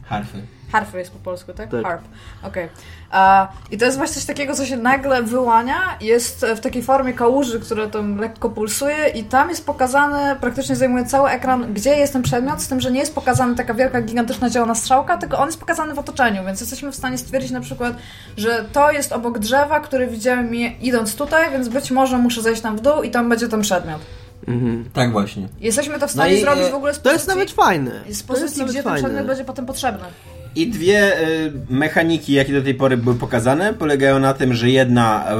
Harfy. 0.02 0.38
Harfy 0.72 0.98
jest 0.98 1.10
po 1.10 1.18
polsku, 1.18 1.52
tak? 1.52 1.70
Tak. 1.70 1.82
Harp. 1.84 2.02
Okej. 2.42 2.68
A, 3.10 3.48
I 3.70 3.78
to 3.78 3.84
jest 3.84 3.96
właśnie 3.96 4.14
coś 4.14 4.24
takiego, 4.24 4.54
co 4.54 4.66
się 4.66 4.76
nagle 4.76 5.22
wyłania, 5.22 5.76
jest 6.00 6.46
w 6.56 6.60
takiej 6.60 6.82
formie 6.82 7.12
kałuży, 7.12 7.60
która 7.60 7.86
tam 7.86 8.16
lekko 8.18 8.50
pulsuje 8.50 9.08
i 9.08 9.24
tam 9.24 9.48
jest 9.48 9.66
pokazane, 9.66 10.36
praktycznie 10.40 10.76
zajmuje 10.76 11.04
cały 11.04 11.30
ekran, 11.30 11.74
gdzie 11.74 11.96
jest 11.96 12.12
ten 12.12 12.22
przedmiot, 12.22 12.62
z 12.62 12.68
tym, 12.68 12.80
że 12.80 12.90
nie 12.90 13.00
jest 13.00 13.14
pokazana 13.14 13.54
taka 13.54 13.74
wielka, 13.74 14.02
gigantyczna 14.02 14.50
zielona 14.50 14.74
strzałka, 14.74 15.16
tylko 15.18 15.38
on 15.38 15.46
jest 15.46 15.60
pokazany 15.60 15.94
w 15.94 15.98
otoczeniu, 15.98 16.44
więc 16.44 16.60
jesteśmy 16.60 16.92
w 16.92 16.96
stanie 16.96 17.18
stwierdzić 17.18 17.50
na 17.50 17.60
przykład, 17.60 17.94
że 18.36 18.64
to 18.72 18.90
jest 18.90 19.12
obok 19.12 19.38
drzewa, 19.38 19.80
które 19.80 20.06
widziałem 20.06 20.54
idąc 20.80 21.14
tutaj, 21.16 21.50
więc 21.50 21.68
być 21.68 21.90
może 21.90 22.18
muszę 22.18 22.42
zejść 22.42 22.62
tam 22.62 22.76
w 22.76 22.80
dół 22.80 23.02
i 23.02 23.10
tam 23.10 23.28
będzie 23.28 23.48
ten 23.48 23.60
przedmiot. 23.60 24.00
Mhm. 24.48 24.84
Tak 24.92 25.12
właśnie. 25.12 25.48
Jesteśmy 25.60 25.98
to 25.98 26.08
w 26.08 26.10
stanie 26.10 26.34
i, 26.34 26.40
zrobić 26.40 26.64
e, 26.64 26.70
w 26.70 26.74
ogóle 26.74 26.94
z 26.94 27.00
To 27.00 27.12
jest 27.12 27.24
pozycji- 27.26 27.28
nawet 27.28 27.50
fajne. 27.50 27.92
z 28.10 28.22
pozycji, 28.22 28.64
gdzie 28.64 28.82
ten 28.82 28.94
przedmiot 28.94 29.26
będzie 29.26 29.44
potem 29.44 29.66
potrzebny. 29.66 30.04
I 30.56 30.66
dwie 30.66 31.20
y, 31.20 31.52
mechaniki, 31.70 32.32
jakie 32.32 32.52
do 32.52 32.62
tej 32.62 32.74
pory 32.74 32.96
były 32.96 33.16
pokazane, 33.16 33.74
polegają 33.74 34.18
na 34.18 34.34
tym, 34.34 34.54
że 34.54 34.70
jedna 34.70 35.32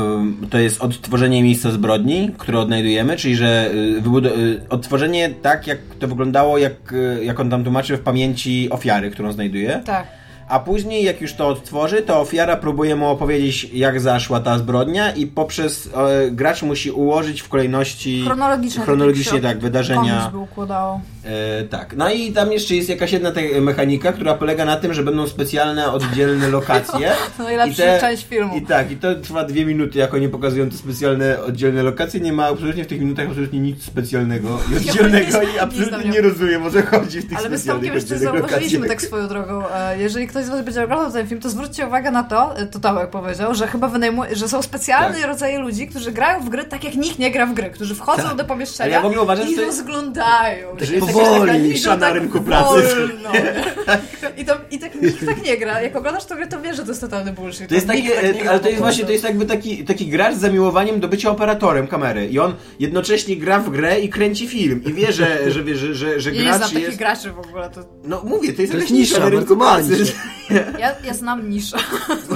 y, 0.45 0.47
to 0.47 0.59
jest 0.59 0.81
odtworzenie 0.81 1.43
miejsca 1.43 1.71
zbrodni, 1.71 2.31
które 2.39 2.59
odnajdujemy, 2.59 3.17
czyli 3.17 3.37
że 3.37 3.71
y, 3.75 4.39
y, 4.39 4.61
odtworzenie 4.69 5.31
tak, 5.43 5.67
jak 5.67 5.79
to 5.99 6.09
wyglądało, 6.09 6.59
jak, 6.59 6.93
y, 6.93 7.25
jak 7.25 7.41
on 7.41 7.51
tam 7.51 7.65
tłumaczy 7.65 7.97
w 7.97 8.01
pamięci 8.01 8.71
ofiary, 8.71 9.11
którą 9.11 9.33
znajduje. 9.33 9.83
Tak. 9.85 10.07
A 10.49 10.61
później, 10.61 11.05
jak 11.05 11.21
już 11.21 11.35
to 11.35 11.49
odtworzy, 11.49 12.03
to 12.03 12.21
ofiara 12.21 12.57
próbuje 12.57 12.97
mu 12.97 13.09
opowiedzieć, 13.09 13.65
jak 13.73 14.01
zaszła 14.01 14.41
ta 14.41 14.59
zbrodnia 14.59 15.11
i 15.15 15.27
poprzez 15.27 15.89
e, 15.97 16.31
gracz 16.31 16.63
musi 16.63 16.91
ułożyć 16.91 17.41
w 17.43 17.49
kolejności 17.49 18.23
Chronologicznie. 18.27 18.85
chronologicznie 18.85 19.41
tak, 19.41 19.59
wydarzenia. 19.59 20.29
by 20.33 20.39
układało. 20.39 21.01
E, 21.25 21.65
tak. 21.65 21.95
No 21.97 22.11
i 22.11 22.33
tam 22.33 22.53
jeszcze 22.53 22.75
jest 22.75 22.89
jakaś 22.89 23.13
jedna 23.13 23.31
te 23.33 23.61
mechanika, 23.61 24.13
która 24.13 24.35
polega 24.35 24.65
na 24.65 24.77
tym, 24.77 24.95
że 24.95 25.03
będą 25.03 25.27
specjalne, 25.29 25.93
oddzielne 25.93 26.49
lokacje. 26.49 27.13
To 27.39 27.43
najlepsza 27.43 27.99
część 28.01 28.27
filmu. 28.27 28.57
I 28.57 28.63
tak, 28.63 28.91
i 28.91 28.97
to 28.97 29.15
trwa 29.15 29.45
dwie 29.45 29.65
minuty, 29.67 29.99
jak 29.99 30.15
oni 30.15 30.29
pokazują 30.29 30.71
te 30.71 30.77
specjalne, 30.77 31.43
oddzielne 31.43 31.83
lokacje. 31.83 32.21
Nie 32.21 32.33
ma 32.33 32.47
absolutnie 32.47 32.85
w 32.85 32.87
tych 32.87 33.01
minutach 33.01 33.27
absolutnie 33.29 33.61
nic 33.61 33.83
specjalnego 33.85 34.49
i 34.73 34.77
oddzielnego 34.89 35.43
i 35.43 35.59
absolutnie 35.59 36.11
nie- 36.11 36.21
rozumiem, 36.21 36.63
o 36.67 36.71
co 36.71 36.83
chodzi 36.83 37.21
w 37.21 37.29
tych 37.29 37.39
Ale 37.39 37.49
my 37.49 37.59
z 37.59 37.61
specjalnych, 37.61 37.85
Tomkiem 37.85 37.95
jeszcze 37.95 38.19
zauważyliśmy 38.19 38.79
lokacjach. 38.79 38.89
tak 38.89 39.03
swoją 39.03 39.29
drogą. 39.29 39.63
e, 39.75 39.99
Jeżeli 39.99 40.27
ktoś 40.37 40.47
z 40.47 40.49
Was 40.49 40.63
będzie 40.65 40.85
oglądał 40.85 41.13
ten 41.13 41.29
film, 41.29 41.41
to 41.41 41.51
zwróćcie 41.51 41.87
uwagę 41.87 42.11
na 42.11 42.23
to, 42.23 42.57
e, 42.59 42.67
to 42.67 42.79
Tomek 42.79 43.11
powiedział, 43.11 43.55
że 43.55 43.67
chyba 43.67 43.89
wynajmuje, 43.89 44.37
że 44.37 44.49
są 44.49 44.63
specjalne 44.63 45.19
Tak. 45.19 45.27
rodzaje 45.27 45.59
ludzi, 45.59 45.89
którzy 45.89 46.13
grają 46.13 46.41
w 46.45 46.49
gry 46.49 46.65
tak 46.65 46.85
jak 46.85 46.95
nikt 46.95 47.19
nie 47.19 47.31
gra 47.31 47.47
w 47.47 47.55
gry, 47.55 47.71
którzy 47.71 47.95
wchodzą 47.95 48.23
Tak. 48.23 48.37
do 48.37 48.45
pomieszczenia 48.45 48.91
ja 48.91 49.03
w 49.03 49.05
ogóle 49.05 49.23
uważam, 49.23 49.47
że 49.47 49.53
i 49.53 49.55
to 49.57 49.63
jest- 49.63 49.79
rozglądają. 49.79 50.69
że 50.79 50.87
się. 50.87 50.95
jest 50.95 51.07
jakaś 51.15 51.83
taka 51.83 51.97
na 51.97 52.07
tak 52.07 52.15
rynku 52.15 52.41
pracy. 52.41 52.83
wolno. 52.83 53.31
I, 54.37 54.45
to, 54.45 54.55
I 54.71 54.79
tak 54.79 55.03
nikt 55.03 55.27
tak 55.27 55.45
nie 55.45 55.57
gra. 55.57 55.81
Jak 55.81 55.97
oglądasz 55.97 56.25
to 56.25 56.37
grę, 56.37 56.47
to 56.47 56.61
wiesz, 56.61 56.77
że 56.77 56.83
to 56.83 56.89
jest 56.89 57.01
totalny 57.01 57.33
bullshit. 57.33 57.69
To 57.69 57.75
jest 57.75 57.87
takie, 57.87 58.11
tak 58.11 58.47
e, 58.47 58.51
ale 58.51 58.61
to 58.61 58.69
jest 58.69 58.81
właśnie, 58.81 59.05
to 59.05 59.13
jest 59.13 59.25
jakby 59.25 59.47
taki, 59.47 59.85
taki 59.85 60.07
gracz 60.07 60.35
z 60.35 60.39
zamiłowaniem 60.39 61.01
do 61.01 61.09
bycia 61.09 61.31
operatorem 61.31 61.87
kamery 61.87 62.27
i 62.27 62.39
on 62.39 62.55
jednocześnie 62.81 63.37
gra 63.37 63.59
w 63.59 63.71
grę 63.71 64.01
i 64.01 64.09
kręci 64.09 64.49
film 64.49 64.83
i 64.87 64.93
wie, 64.93 65.13
że, 65.13 65.51
że, 65.51 65.65
wie, 65.65 65.77
że, 65.77 65.95
że, 65.95 66.21
że 66.21 66.31
Ja 66.33 66.43
nie 66.43 66.49
znam 66.49 66.59
gracz 66.59 66.71
takich 66.73 66.87
jest... 66.87 66.99
graczy 66.99 67.33
w 67.33 67.39
ogóle. 67.39 67.71
To... 67.71 67.81
No 68.05 68.23
mówię, 68.25 68.53
to 68.53 68.63
jest 68.63 68.73
To 68.73 68.79
jest 68.79 68.91
nisza 68.91 69.15
nisza, 69.15 69.25
na 69.25 69.29
rynku 69.31 69.57
pracy. 69.57 70.05
Ja, 70.81 70.95
ja 71.05 71.15
znam 71.15 71.51
niszę. 71.51 71.77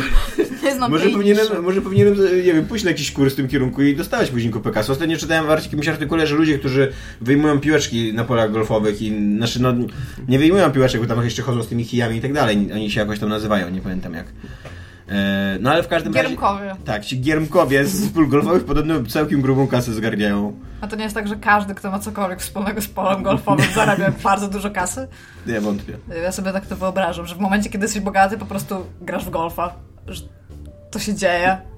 nie 0.65 0.75
znam 0.75 0.91
Może 0.91 1.11
powinienem, 1.11 1.45
niszy. 1.45 1.63
może 1.63 1.83
powinienem, 1.83 2.15
nie 2.37 2.53
wiem, 2.55 2.67
pójść 2.67 2.85
na 2.85 2.91
jakiś 2.91 3.13
kurs 3.13 3.33
w 3.33 3.37
tym 3.37 3.49
kierunku 3.49 3.83
i 3.83 3.97
dostawać 3.97 4.31
później 4.31 4.53
PKS. 4.53 4.91
Ostatnio 4.91 5.17
czytałem 5.17 5.47
w 5.61 5.65
jakimś 5.65 5.89
artykule, 5.89 6.27
że 6.27 6.35
ludzie, 6.35 6.59
którzy 6.59 6.93
wyjmują 7.21 7.61
piłeczki 7.61 8.15
na 8.15 8.25
polach 8.25 8.53
golfowych 8.53 9.03
i, 9.03 9.37
znaczy 9.37 9.63
no, 9.63 9.73
nie 10.29 10.39
wyjmują 10.39 10.71
piłeczek, 10.73 11.01
bo 11.01 11.07
tam 11.07 11.25
jeszcze 11.25 11.43
chodzą 11.43 11.63
z 11.63 11.69
tymi 11.69 11.87
kijami 11.87 12.17
i 12.17 12.21
tak 12.21 12.33
dalej. 12.33 12.69
Oni 12.75 12.91
się 12.91 13.01
jakoś 13.01 13.19
tam 13.19 13.29
nazywają, 13.29 13.71
nie 13.71 13.81
pamiętam 13.81 14.15
jak. 14.15 14.27
E, 15.11 15.59
no 15.61 15.71
ale 15.71 15.83
w 15.83 15.89
każdym 15.89 16.15
razie... 16.15 16.29
Giermkowie. 16.29 16.77
Tak, 16.85 17.05
ci 17.05 17.21
giermkowie 17.21 17.85
z 17.85 18.13
pól 18.13 18.29
golfowych 18.29 18.65
podobno 18.65 18.95
całkiem 19.05 19.41
grubą 19.41 19.67
kasę 19.67 19.93
zgarniają. 19.93 20.59
A 20.81 20.89
to 20.89 20.97
nie 20.97 21.03
jest 21.03 21.15
tak, 21.15 21.29
że 21.29 21.37
każdy, 21.37 21.75
kto 21.75 21.91
ma 21.91 21.99
cokolwiek 21.99 22.41
wspólnego 22.41 22.81
z 22.81 22.89
polem 22.89 23.23
golfowym, 23.23 23.67
zarabia 23.75 24.13
bardzo 24.25 24.49
dużo 24.49 24.71
kasy? 24.71 25.09
Nie 25.47 25.61
wątpię. 25.61 25.99
Ja 26.23 26.33
sobie 26.33 26.53
tak 26.53 26.67
to 26.67 26.77
wyobrażam, 26.77 27.27
że 27.27 27.35
w 27.35 27.39
momencie, 27.39 27.71
kiedy 27.71 27.85
jesteś 27.85 28.03
bogaty, 28.03 28.39
po 28.39 28.47
prostu 28.47 28.87
grasz 29.01 29.25
w 29.25 29.31
golfa. 29.31 29.75
Że 30.07 30.23
to 30.91 30.99
się 30.99 31.15
dzieje. 31.15 31.70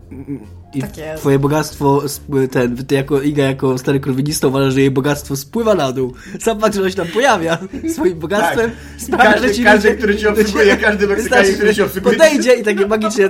I 0.74 0.80
Tak 0.80 0.96
jest. 0.96 1.20
twoje 1.20 1.38
bogactwo, 1.38 2.02
ten, 2.50 2.76
ty 2.86 2.94
jako 2.94 3.20
Iga, 3.20 3.42
jako 3.44 3.78
stary 3.78 4.00
krowinista 4.00 4.46
uważasz, 4.48 4.74
że 4.74 4.80
jej 4.80 4.90
bogactwo 4.90 5.36
spływa 5.36 5.74
na 5.74 5.92
dół. 5.92 6.14
Sam 6.40 6.60
fakt, 6.60 6.74
że 6.74 6.82
on 6.82 6.90
się 6.90 6.96
tam 6.96 7.06
pojawia 7.06 7.58
swoim 7.94 8.18
bogactwem 8.18 8.70
sprawia, 9.06 9.32
Każdy- 9.32 9.48
że 9.48 9.54
ci 9.54 9.64
każdy, 9.64 9.88
ludzie- 9.88 9.98
który 9.98 10.16
cię 10.16 10.30
obsługuje, 10.32 10.76
każdy 10.76 11.06
Meksykanin, 11.06 11.54
który 11.54 11.74
cię 11.74 11.84
obsługuje- 11.86 12.02
Podejdzie 12.18 12.54
i 12.54 12.62
takie 12.62 12.86
magicznie 12.86 13.28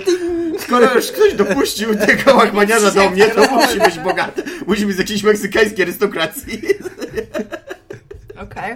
Skoro 0.58 0.94
już 0.94 1.12
ktoś 1.12 1.34
dopuścił 1.34 1.94
tego 2.06 2.34
łachmaniarza 2.34 2.90
do 2.90 3.10
mnie, 3.10 3.24
to 3.26 3.50
musi 3.54 3.78
być 3.80 3.98
bogaty. 3.98 4.42
Musi 4.66 4.86
być 4.86 4.96
z 4.96 4.98
jakiejś 4.98 5.22
meksykańskiej 5.22 5.82
arystokracji. 5.84 6.60
Okej. 8.42 8.74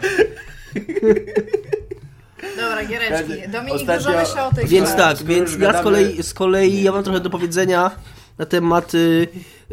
Dobra, 2.56 2.84
giereczki. 2.84 3.48
Dominik, 3.48 3.74
ostatnio- 3.80 3.96
dużo 3.98 4.18
myślę 4.18 4.44
o 4.46 4.54
tej 4.54 4.66
Więc 4.66 4.94
tak, 4.94 5.22
więc 5.22 5.56
ja 5.58 5.80
z 5.80 5.82
kolei, 5.82 6.22
z 6.22 6.34
kolei 6.34 6.82
ja 6.82 6.92
mam 6.92 7.04
trochę 7.04 7.20
do 7.20 7.30
powiedzenia 7.30 7.90
na 8.38 8.46
temat... 8.46 8.94
Y, 8.94 9.28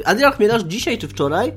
Adrian 0.06 0.32
Chmielarz 0.32 0.64
dzisiaj 0.64 0.98
czy 0.98 1.08
wczoraj 1.08 1.54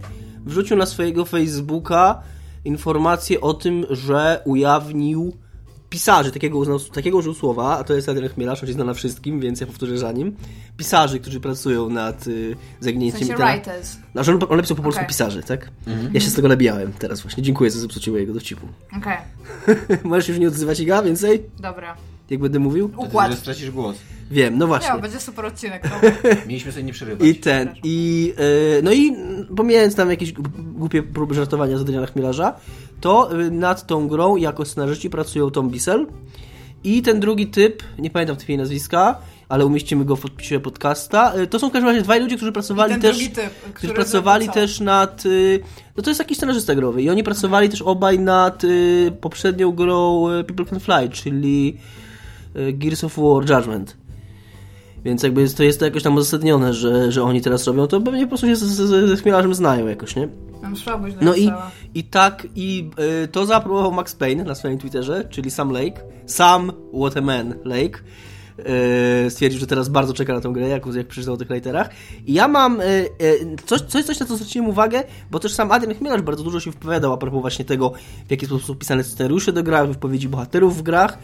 wrzucił 0.46 0.76
na 0.76 0.86
swojego 0.86 1.24
Facebooka 1.24 2.22
informację 2.64 3.40
o 3.40 3.54
tym, 3.54 3.86
że 3.90 4.40
ujawnił 4.44 5.36
pisarzy, 5.90 6.32
takiego, 6.32 6.58
uznał, 6.58 6.80
takiego 6.80 7.18
użył 7.18 7.34
słowa, 7.34 7.78
a 7.78 7.84
to 7.84 7.94
jest 7.94 8.08
Adrian 8.08 8.28
Chmielarz, 8.28 8.62
on 8.62 8.66
się 8.66 8.72
zna 8.72 8.84
na 8.84 8.94
wszystkim, 8.94 9.40
więc 9.40 9.60
ja 9.60 9.66
powtórzę 9.66 9.98
za 9.98 10.12
nim. 10.12 10.36
Pisarzy, 10.76 11.20
którzy 11.20 11.40
pracują 11.40 11.88
nad 11.90 12.26
y, 12.26 12.56
W 12.80 12.84
zaginięciem 12.84 13.18
sensie 13.18 13.34
Itana. 13.34 13.52
writers. 13.52 13.96
Znaczy 14.12 14.30
on, 14.32 14.38
on 14.48 14.56
napisał 14.56 14.76
po 14.76 14.82
polsku 14.82 15.00
Okej. 15.00 15.08
pisarzy, 15.08 15.42
tak? 15.42 15.70
Ja 16.12 16.20
się 16.20 16.30
z 16.30 16.34
tego 16.34 16.48
nabijałem 16.48 16.92
teraz 16.92 17.20
właśnie. 17.20 17.42
Dziękuję 17.42 17.70
za 17.70 17.80
zepsucie 17.80 18.10
mojego 18.10 18.32
dowcipu. 18.34 18.66
Okej, 18.96 19.16
Możesz 20.04 20.28
już 20.28 20.38
nie 20.38 20.48
odzywać 20.48 20.80
Iga 20.80 21.02
więcej? 21.02 21.42
dobra. 21.60 21.96
Jak 22.30 22.40
będę 22.40 22.58
mówił? 22.58 22.90
Układ. 22.96 23.30
Że 23.30 23.36
stracisz 23.36 23.70
głos. 23.70 23.96
Wiem, 24.30 24.58
no 24.58 24.66
właśnie. 24.66 24.94
Nie, 24.94 25.00
będzie 25.00 25.20
super 25.20 25.44
odcinek. 25.44 25.82
Dobra. 25.82 26.10
Mieliśmy 26.48 26.72
sobie 26.72 26.84
nie 26.84 26.92
przerywać. 26.92 27.28
I 27.28 27.34
ten, 27.34 27.74
i 27.84 28.32
e, 28.78 28.82
no 28.82 28.92
i 28.92 29.08
mm, 29.08 29.46
pomijając 29.56 29.94
tam 29.94 30.10
jakieś 30.10 30.32
głupie 30.58 31.02
próby 31.02 31.34
żartowania 31.34 31.78
z 31.78 31.80
Adriana 31.80 32.06
Chmielarza, 32.06 32.56
to 33.00 33.40
y, 33.40 33.50
nad 33.50 33.86
tą 33.86 34.08
grą 34.08 34.36
jako 34.36 34.64
scenarzyści 34.64 35.10
pracują 35.10 35.50
Tom 35.50 35.70
Bissell 35.70 36.06
i 36.84 37.02
ten 37.02 37.20
drugi 37.20 37.46
typ, 37.46 37.82
nie 37.98 38.10
pamiętam 38.10 38.36
tej 38.36 38.58
nazwiska, 38.58 39.18
ale 39.48 39.66
umieścimy 39.66 40.04
go 40.04 40.16
w 40.16 40.20
podpisie 40.20 40.60
podcasta. 40.60 41.32
y, 41.38 41.46
To 41.46 41.58
są 41.58 41.68
w 41.68 41.72
każdym 41.72 41.88
razie 41.88 42.02
dwaj 42.02 42.20
ludzie, 42.20 42.36
którzy 42.36 42.52
pracowali 42.52 42.94
też 43.00 43.18
typ, 43.18 43.50
którzy 43.74 43.94
pracowali 43.94 44.48
też 44.48 44.80
nad 44.80 45.26
y, 45.26 45.60
no 45.96 46.02
to 46.02 46.10
jest 46.10 46.20
jakiś 46.20 46.38
scenarzysta 46.38 46.74
growy 46.74 47.02
i 47.02 47.10
oni 47.10 47.22
pracowali 47.22 47.68
też 47.68 47.82
obaj 47.82 48.18
nad 48.18 48.62
poprzednią 49.20 49.72
grą 49.72 50.26
People 50.46 50.64
Can 50.66 50.80
Fly, 50.80 51.08
czyli 51.08 51.76
Gears 52.72 53.04
of 53.04 53.16
War 53.16 53.50
Judgment. 53.50 53.96
Więc 55.06 55.22
jakby 55.22 55.40
jest, 55.40 55.56
to 55.56 55.62
jest 55.62 55.78
to 55.78 55.84
jakoś 55.84 56.02
tam 56.02 56.16
uzasadnione, 56.16 56.74
że, 56.74 57.12
że 57.12 57.22
oni 57.22 57.40
teraz 57.40 57.66
robią, 57.66 57.86
to 57.86 58.00
pewnie 58.00 58.22
po 58.22 58.28
prostu 58.28 58.46
się 58.46 58.56
z- 58.56 58.64
z- 58.64 59.08
ze 59.08 59.16
chmielarzem 59.16 59.54
znają 59.54 59.86
jakoś, 59.86 60.16
nie? 60.16 60.28
Do 61.18 61.24
No 61.24 61.34
i, 61.34 61.46
i 61.94 62.04
tak, 62.04 62.46
i 62.54 62.90
y, 63.24 63.28
to 63.28 63.46
zaaprobował 63.46 63.92
Max 63.92 64.14
Payne 64.14 64.44
na 64.44 64.54
swoim 64.54 64.78
Twitterze, 64.78 65.24
czyli 65.30 65.50
Sam 65.50 65.70
Lake. 65.70 66.00
Sam 66.26 66.72
What 67.00 67.16
a 67.16 67.20
Man 67.20 67.54
Lake. 67.64 67.98
Y, 69.26 69.30
stwierdził, 69.30 69.60
że 69.60 69.66
teraz 69.66 69.88
bardzo 69.88 70.12
czeka 70.14 70.34
na 70.34 70.40
tę 70.40 70.48
grę, 70.52 70.68
jak, 70.68 70.86
jak 70.86 71.06
przeczytał 71.06 71.34
o 71.34 71.36
tych 71.36 71.48
writerach. 71.48 71.90
I 72.26 72.32
ja 72.32 72.48
mam 72.48 72.80
y, 72.80 72.84
y, 73.22 73.56
coś, 73.66 73.80
coś, 73.80 74.04
coś, 74.04 74.20
na 74.20 74.26
co 74.26 74.36
zwróciłem 74.36 74.68
uwagę, 74.68 75.02
bo 75.30 75.38
też 75.38 75.52
sam 75.54 75.72
Adrian 75.72 75.94
Chmielarz 75.94 76.22
bardzo 76.22 76.44
dużo 76.44 76.60
się 76.60 76.70
wypowiadał 76.70 77.12
a 77.12 77.16
propos 77.16 77.40
właśnie 77.40 77.64
tego, 77.64 77.92
w 78.26 78.30
jaki 78.30 78.46
sposób 78.46 78.66
są 78.66 78.74
pisane 78.74 79.04
scenariusze 79.04 79.52
do 79.52 79.62
grach, 79.62 79.88
wypowiedzi 79.88 80.28
bohaterów 80.28 80.78
w 80.78 80.82
grach 80.82 81.18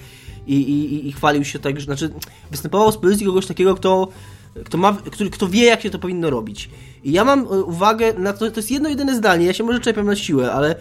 i, 0.47 0.55
i, 0.55 1.09
i- 1.09 1.13
chwalił 1.13 1.45
się 1.45 1.59
tak, 1.59 1.81
że 1.81 1.85
znaczy 1.85 2.11
występował 2.51 2.93
z 2.93 2.97
pozycji 2.97 3.27
kogoś 3.27 3.47
takiego, 3.47 3.75
kto 3.75 4.09
kto, 4.65 4.79
ma, 4.79 4.97
który, 5.11 5.31
kto 5.31 5.49
wie, 5.49 5.65
jak 5.65 5.81
się 5.83 5.91
to 5.91 5.99
powinno 5.99 6.31
robić. 6.31 6.71
I 7.05 7.13
ja 7.13 7.25
mam 7.25 7.41
e, 7.41 7.45
uwagę 7.45 8.13
na 8.19 8.33
to, 8.33 8.51
to 8.51 8.57
jest 8.61 8.71
jedno 8.71 8.89
jedyne 8.89 9.17
zdanie, 9.17 9.47
ja 9.47 9.53
się 9.53 9.65
może 9.65 9.81
czepiam 9.81 10.07
na 10.07 10.17
siłę, 10.17 10.53
ale 10.53 10.75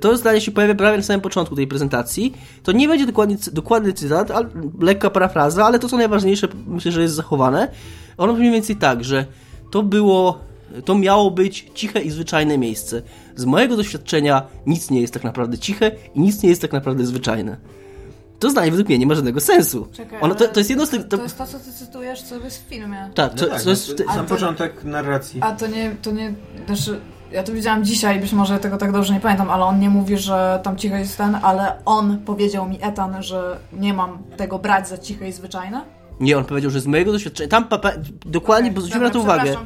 to 0.00 0.16
zdanie 0.16 0.40
się 0.40 0.50
pojawia 0.52 0.74
prawie 0.74 0.96
na 0.96 1.02
samym 1.02 1.20
początku 1.20 1.56
tej 1.56 1.66
prezentacji. 1.66 2.34
To 2.62 2.72
nie 2.72 2.88
będzie 2.88 3.06
dokładnie, 3.06 3.36
dokładny 3.52 3.92
cytat, 3.92 4.30
ale, 4.30 4.48
lekka 4.80 5.10
parafraza, 5.10 5.64
ale 5.66 5.78
to 5.78 5.88
co 5.88 5.96
najważniejsze 5.96 6.48
myślę, 6.66 6.92
że 6.92 7.02
jest 7.02 7.14
zachowane. 7.14 7.70
Ono 8.16 8.32
mniej 8.32 8.50
więcej 8.52 8.76
tak, 8.76 9.04
że 9.04 9.26
to 9.70 9.82
było, 9.82 10.38
to 10.84 10.94
miało 10.94 11.30
być 11.30 11.66
ciche 11.74 12.00
i 12.00 12.10
zwyczajne 12.10 12.58
miejsce. 12.58 13.02
Z 13.36 13.44
mojego 13.44 13.76
doświadczenia 13.76 14.42
nic 14.66 14.90
nie 14.90 15.00
jest 15.00 15.14
tak 15.14 15.24
naprawdę 15.24 15.58
ciche 15.58 15.90
i 16.14 16.20
nic 16.20 16.42
nie 16.42 16.48
jest 16.48 16.62
tak 16.62 16.72
naprawdę 16.72 17.06
zwyczajne. 17.06 17.56
To 18.40 18.50
zdanie 18.50 18.70
według 18.70 18.88
mnie 18.88 18.98
nie 18.98 19.06
ma 19.06 19.14
żadnego 19.14 19.40
sensu. 19.40 19.88
Czekaj, 19.92 20.20
Ono, 20.20 20.34
to, 20.34 20.44
ale 20.44 20.52
to 20.54 20.60
jest 20.60 20.70
jedno 20.70 20.86
z 20.86 20.90
tych... 20.90 21.08
To, 21.08 21.16
To, 21.16 21.22
jest 21.22 21.38
to, 21.38 21.46
co 21.46 21.58
ty 21.58 21.72
cytujesz, 21.72 22.22
co 22.22 22.36
jest 22.36 22.64
w 22.66 22.68
filmie. 22.68 23.10
tak, 23.14 23.32
No 23.32 23.38
to, 23.38 23.46
tak, 23.46 23.62
to 23.62 23.70
jest... 23.70 23.88
no, 23.98 24.04
to- 24.06 24.12
sam 24.12 24.26
początek 24.26 24.84
narracji. 24.84 25.40
A 25.42 25.52
to 25.52 25.66
nie, 25.66 25.90
to 26.02 26.10
nie, 26.10 26.34
znaczy, 26.66 27.00
ja 27.32 27.42
to 27.42 27.52
widziałam 27.52 27.84
dzisiaj, 27.84 28.20
być 28.20 28.32
może 28.32 28.58
tego 28.58 28.76
tak 28.76 28.92
dobrze 28.92 29.14
nie 29.14 29.20
pamiętam, 29.20 29.50
ale 29.50 29.64
on 29.64 29.80
nie 29.80 29.90
mówi, 29.90 30.16
że 30.18 30.60
tam 30.62 30.76
cicho 30.76 30.96
jest 30.96 31.16
ten, 31.18 31.34
ale 31.42 31.72
on 31.84 32.18
powiedział 32.18 32.68
mi, 32.68 32.78
Etan, 32.82 33.22
że 33.22 33.58
nie 33.72 33.94
mam 33.94 34.18
tego 34.36 34.58
brać 34.58 34.88
za 34.88 34.98
ciche 34.98 35.28
i 35.28 35.32
zwyczajne. 35.32 35.80
Nie, 36.20 36.38
on 36.38 36.44
powiedział, 36.44 36.70
że 36.70 36.80
z 36.80 36.86
mojego 36.86 37.12
doświadczenia. 37.12 37.48
Tam 37.48 37.68
pa, 37.68 37.78
pa, 37.78 37.92
dokładnie, 38.26 38.70
Okej, 38.70 38.74
bo 38.74 38.80
zwróciłem 38.80 39.04
na 39.04 39.10
to 39.10 39.20
uwagę. 39.20 39.56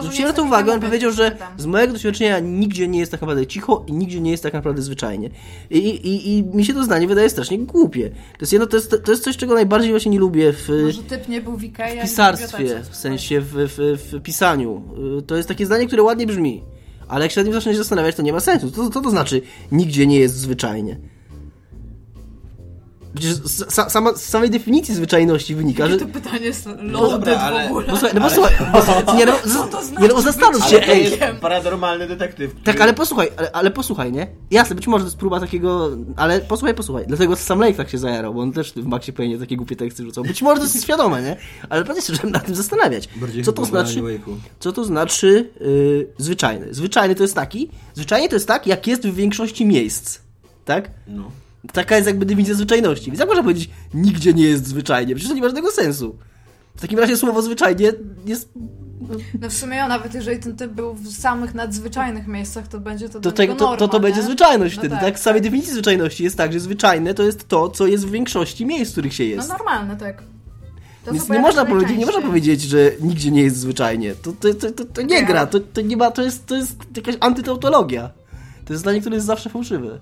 Zwróciłem 0.00 0.28
na 0.30 0.36
to 0.36 0.42
uwagę, 0.42 0.72
on 0.72 0.80
powiedział, 0.80 1.12
że 1.12 1.36
z 1.56 1.66
mojego 1.66 1.92
doświadczenia 1.92 2.38
nigdzie 2.38 2.88
nie 2.88 2.98
jest 2.98 3.12
tak 3.12 3.20
naprawdę 3.20 3.46
cicho 3.46 3.84
i 3.86 3.92
nigdzie 3.92 4.20
nie 4.20 4.30
jest 4.30 4.42
tak 4.42 4.52
naprawdę 4.52 4.82
zwyczajnie. 4.82 5.30
I, 5.70 5.78
i, 5.78 6.38
i 6.38 6.44
mi 6.44 6.64
się 6.64 6.74
to 6.74 6.84
zdanie 6.84 7.06
wydaje 7.06 7.30
strasznie 7.30 7.58
głupie. 7.58 8.08
To 8.10 8.38
jest, 8.40 8.52
jedno, 8.52 8.66
to, 8.66 8.76
jest, 8.76 8.90
to 9.04 9.10
jest 9.10 9.24
coś, 9.24 9.36
czego 9.36 9.54
najbardziej 9.54 9.90
właśnie 9.90 10.10
nie 10.12 10.18
lubię 10.18 10.52
w, 10.52 10.68
Może 10.84 11.02
typ 11.02 11.28
nie 11.28 11.40
był 11.40 11.56
w 11.56 11.60
w 11.60 12.02
pisarstwie, 12.02 12.82
w 12.90 12.96
sensie 12.96 13.40
w, 13.40 13.52
w, 13.54 13.98
w 14.12 14.22
pisaniu. 14.22 14.82
Y, 15.18 15.22
To 15.22 15.36
jest 15.36 15.48
takie 15.48 15.66
zdanie, 15.66 15.86
które 15.86 16.02
ładnie 16.02 16.26
brzmi. 16.26 16.62
Ale 17.08 17.24
jak 17.24 17.32
się 17.32 17.40
nad 17.40 17.46
nim 17.46 17.54
zacznie 17.54 17.76
zastanawiać, 17.76 18.16
to 18.16 18.22
nie 18.22 18.32
ma 18.32 18.40
sensu. 18.40 18.70
Co, 18.70 18.90
co 18.90 19.00
to 19.00 19.10
znaczy 19.10 19.42
nigdzie 19.72 20.06
nie 20.06 20.20
jest 20.20 20.34
zwyczajnie? 20.34 20.96
Przecież 23.14 23.36
sa, 23.68 23.90
sama, 23.90 24.12
z 24.14 24.22
samej 24.24 24.50
definicji 24.50 24.94
zwyczajności 24.94 25.54
wynika, 25.54 25.86
że... 25.86 25.96
To 25.96 26.06
pytanie 26.06 26.46
jest 26.46 26.64
dobra, 26.64 27.00
loaded 27.00 27.38
ale- 27.38 27.68
w 27.68 27.70
ogóle. 27.70 27.86
No 27.88 27.96
słuchaj, 27.96 28.14
no 28.14 28.20
bo 28.20 28.30
słuchaj, 28.30 29.04
bo, 29.04 29.14
nie, 29.14 29.26
no, 29.26 29.64
to 29.72 29.84
z, 29.84 29.90
nie, 29.90 30.08
no 30.08 30.20
zastanów 30.22 30.62
Ale 30.62 30.70
się, 30.70 30.86
ej. 30.88 31.04
jest 31.04 31.16
paranormalny 31.40 32.06
detektyw. 32.08 32.50
który- 32.50 32.64
Tak, 32.64 32.80
ale 32.80 32.94
posłuchaj, 32.94 33.28
ale, 33.36 33.52
ale 33.52 33.70
posłuchaj, 33.70 34.12
nie? 34.12 34.26
Jasne, 34.50 34.76
być 34.76 34.86
może 34.86 35.04
to 35.04 35.08
jest 35.08 35.16
próba 35.18 35.40
takiego, 35.40 35.90
ale 36.16 36.40
posłuchaj, 36.40 36.74
posłuchaj. 36.74 37.04
Dlatego 37.06 37.36
Sam 37.36 37.60
Lake 37.60 37.74
tak 37.74 37.90
się 37.90 37.98
zajarał, 37.98 38.34
bo 38.34 38.40
on 38.40 38.52
też 38.52 38.72
w 38.72 38.86
Maxie 38.86 39.12
Payne 39.12 39.38
takie 39.38 39.56
głupie 39.56 39.76
teksty 39.76 40.02
rzucał. 40.04 40.24
Być 40.24 40.42
może 40.42 40.56
to 40.56 40.62
jest 40.66 40.82
świadome, 40.82 41.22
nie? 41.22 41.36
Ale 41.68 41.84
pewnie 41.84 42.02
się 42.02 42.12
trzeba 42.12 42.28
nad 42.32 42.46
tym 42.46 42.54
zastanawiać. 42.54 43.08
Bardziej 43.16 43.44
Co 43.44 43.52
to 43.52 43.64
znaczy, 43.64 44.02
na 44.02 44.08
co 44.60 44.72
to 44.72 44.84
znaczy 44.84 45.50
yy, 45.60 46.06
zwyczajny? 46.18 46.74
Zwyczajny 46.74 47.14
to 47.14 47.22
jest 47.22 47.34
taki, 47.34 47.70
zwyczajnie 47.94 48.28
to 48.28 48.36
jest 48.36 48.48
tak, 48.48 48.66
jak 48.66 48.86
jest 48.86 49.06
w 49.08 49.14
większości 49.14 49.66
miejsc. 49.66 50.18
Tak? 50.64 50.90
No. 51.06 51.30
Taka 51.72 51.96
jest 51.96 52.06
jakby 52.06 52.26
definicja 52.26 52.54
zwyczajności. 52.54 53.06
Więc 53.06 53.18
jak 53.18 53.28
można 53.28 53.42
powiedzieć, 53.42 53.70
nigdzie 53.94 54.34
nie 54.34 54.44
jest 54.44 54.66
zwyczajnie? 54.66 55.14
Przecież 55.14 55.28
to 55.28 55.34
nie 55.34 55.40
ma 55.40 55.48
żadnego 55.48 55.70
sensu. 55.70 56.18
W 56.76 56.80
takim 56.80 56.98
razie 56.98 57.16
słowo 57.16 57.42
zwyczajnie 57.42 57.92
jest 58.26 58.48
No 59.40 59.50
w 59.50 59.52
sumie, 59.52 59.88
nawet 59.88 60.14
jeżeli 60.14 60.40
ten 60.40 60.56
typ 60.56 60.72
był 60.72 60.94
w 60.94 61.12
samych 61.12 61.54
nadzwyczajnych 61.54 62.26
miejscach, 62.26 62.68
to 62.68 62.80
będzie 62.80 63.08
to 63.08 63.20
to, 63.20 63.32
tego, 63.32 63.54
to, 63.54 63.58
to, 63.68 63.76
to 63.76 63.86
norma, 63.86 64.00
będzie 64.00 64.22
zwyczajność 64.22 64.76
No 64.76 64.80
wtedy, 64.80 64.94
tak, 64.94 65.04
tak? 65.04 65.18
W 65.18 65.22
samej 65.22 65.42
definicji 65.42 65.72
zwyczajności 65.72 66.24
jest 66.24 66.36
tak, 66.36 66.52
że 66.52 66.60
zwyczajne 66.60 67.14
to 67.14 67.22
jest 67.22 67.48
to, 67.48 67.68
co 67.68 67.86
jest 67.86 68.06
w 68.06 68.10
większości 68.10 68.66
miejsc, 68.66 68.90
w 68.90 68.94
których 68.94 69.14
się 69.14 69.24
No 69.24 69.30
jest. 69.30 69.48
normalne, 69.48 69.96
tak. 69.96 70.22
To, 71.04 71.12
Więc 71.12 71.28
nie 71.28 71.38
można 71.38 71.64
powiedzieć, 71.64 71.98
nie 71.98 72.06
można 72.06 72.22
powiedzieć, 72.22 72.60
że 72.62 72.90
nigdzie 73.00 73.30
nie 73.30 73.42
jest 73.42 73.56
zwyczajnie. 73.56 74.14
To, 74.14 74.32
to, 74.32 74.54
to, 74.54 74.70
to, 74.70 74.84
to 74.84 75.02
nie 75.02 75.20
Nie. 75.20 75.24
gra, 75.26 75.46
to, 75.46 75.60
to 75.60 75.80
nie 75.80 75.96
ma, 75.96 76.10
to 76.10 76.22
jest, 76.22 76.46
to 76.46 76.56
jest 76.56 76.76
jakaś 76.96 77.14
antytautologia. 77.20 78.10
To 78.64 78.72
jest 78.72 78.82
zdanie, 78.82 79.00
które 79.00 79.14
jest 79.16 79.26
zawsze 79.26 79.50
fałszywe. 79.50 79.98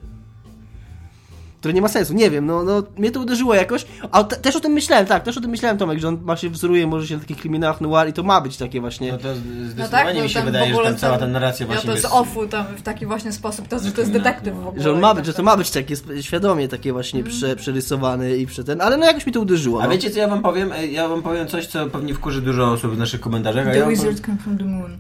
Które 1.58 1.74
nie 1.74 1.82
ma 1.82 1.88
sensu, 1.88 2.14
nie 2.14 2.30
wiem, 2.30 2.46
no, 2.46 2.62
no 2.62 2.82
mnie 2.96 3.10
to 3.10 3.20
uderzyło 3.20 3.54
jakoś, 3.54 3.86
a 4.12 4.24
te, 4.24 4.36
też 4.36 4.56
o 4.56 4.60
tym 4.60 4.72
myślałem, 4.72 5.06
tak, 5.06 5.22
też 5.22 5.38
o 5.38 5.40
tym 5.40 5.50
myślałem 5.50 5.78
Tomek, 5.78 5.98
że 5.98 6.08
on 6.08 6.18
ma 6.22 6.36
się 6.36 6.50
wzoruje 6.50 6.86
może 6.86 7.06
się 7.06 7.14
na 7.14 7.20
takich 7.20 7.36
kryminałach 7.36 7.80
noir 7.80 8.08
i 8.08 8.12
to 8.12 8.22
ma 8.22 8.40
być 8.40 8.56
takie 8.56 8.80
właśnie... 8.80 9.12
No 9.12 9.18
to 9.18 9.28
No 9.28 9.34
zdecydowanie 9.70 10.14
tak, 10.14 10.22
mi 10.22 10.30
się 10.30 10.38
no 10.38 10.44
wydaje, 10.44 10.74
że 10.74 10.82
tam 10.82 10.96
cała 10.96 11.18
ta 11.18 11.26
narracja 11.26 11.66
Ja 11.66 11.72
właśnie 11.72 11.90
to 11.90 11.96
z 11.96 12.02
jest... 12.02 12.14
offu 12.14 12.46
tam 12.46 12.66
w 12.76 12.82
taki 12.82 13.06
właśnie 13.06 13.32
sposób, 13.32 13.68
to, 13.68 13.78
że 13.78 13.92
to 13.92 14.00
jest 14.00 14.12
detektyw 14.12 14.54
w 14.54 14.66
ogóle. 14.66 14.82
Że 14.82 14.92
on 14.92 15.00
ma 15.00 15.08
tak 15.08 15.16
być, 15.16 15.26
że 15.26 15.32
to 15.32 15.36
dalej. 15.36 15.52
ma 15.52 15.56
być 15.56 15.70
takie 15.70 15.94
sp- 16.00 16.22
świadomie 16.22 16.68
takie 16.68 16.92
właśnie 16.92 17.24
prze, 17.24 17.56
przerysowane 17.56 18.36
i 18.36 18.46
prze 18.46 18.64
ten, 18.64 18.80
ale 18.80 18.96
no 18.96 19.06
jakoś 19.06 19.26
mi 19.26 19.32
to 19.32 19.40
uderzyło. 19.40 19.82
A 19.82 19.84
no. 19.84 19.90
wiecie 19.90 20.10
co 20.10 20.18
ja 20.18 20.28
wam 20.28 20.42
powiem? 20.42 20.70
Ja 20.90 21.08
wam 21.08 21.22
powiem 21.22 21.46
coś, 21.46 21.66
co 21.66 21.86
pewnie 21.86 22.14
wkurzy 22.14 22.42
dużo 22.42 22.72
osób 22.72 22.94
w 22.94 22.98
naszych 22.98 23.20
komentarzach, 23.20 23.66
ja 23.66 23.72
The 23.72 23.80
wam 23.80 23.90
wizard 23.90 24.20
come 24.26 24.38
from 24.38 24.58
the 24.58 24.64
moon. 24.64 24.98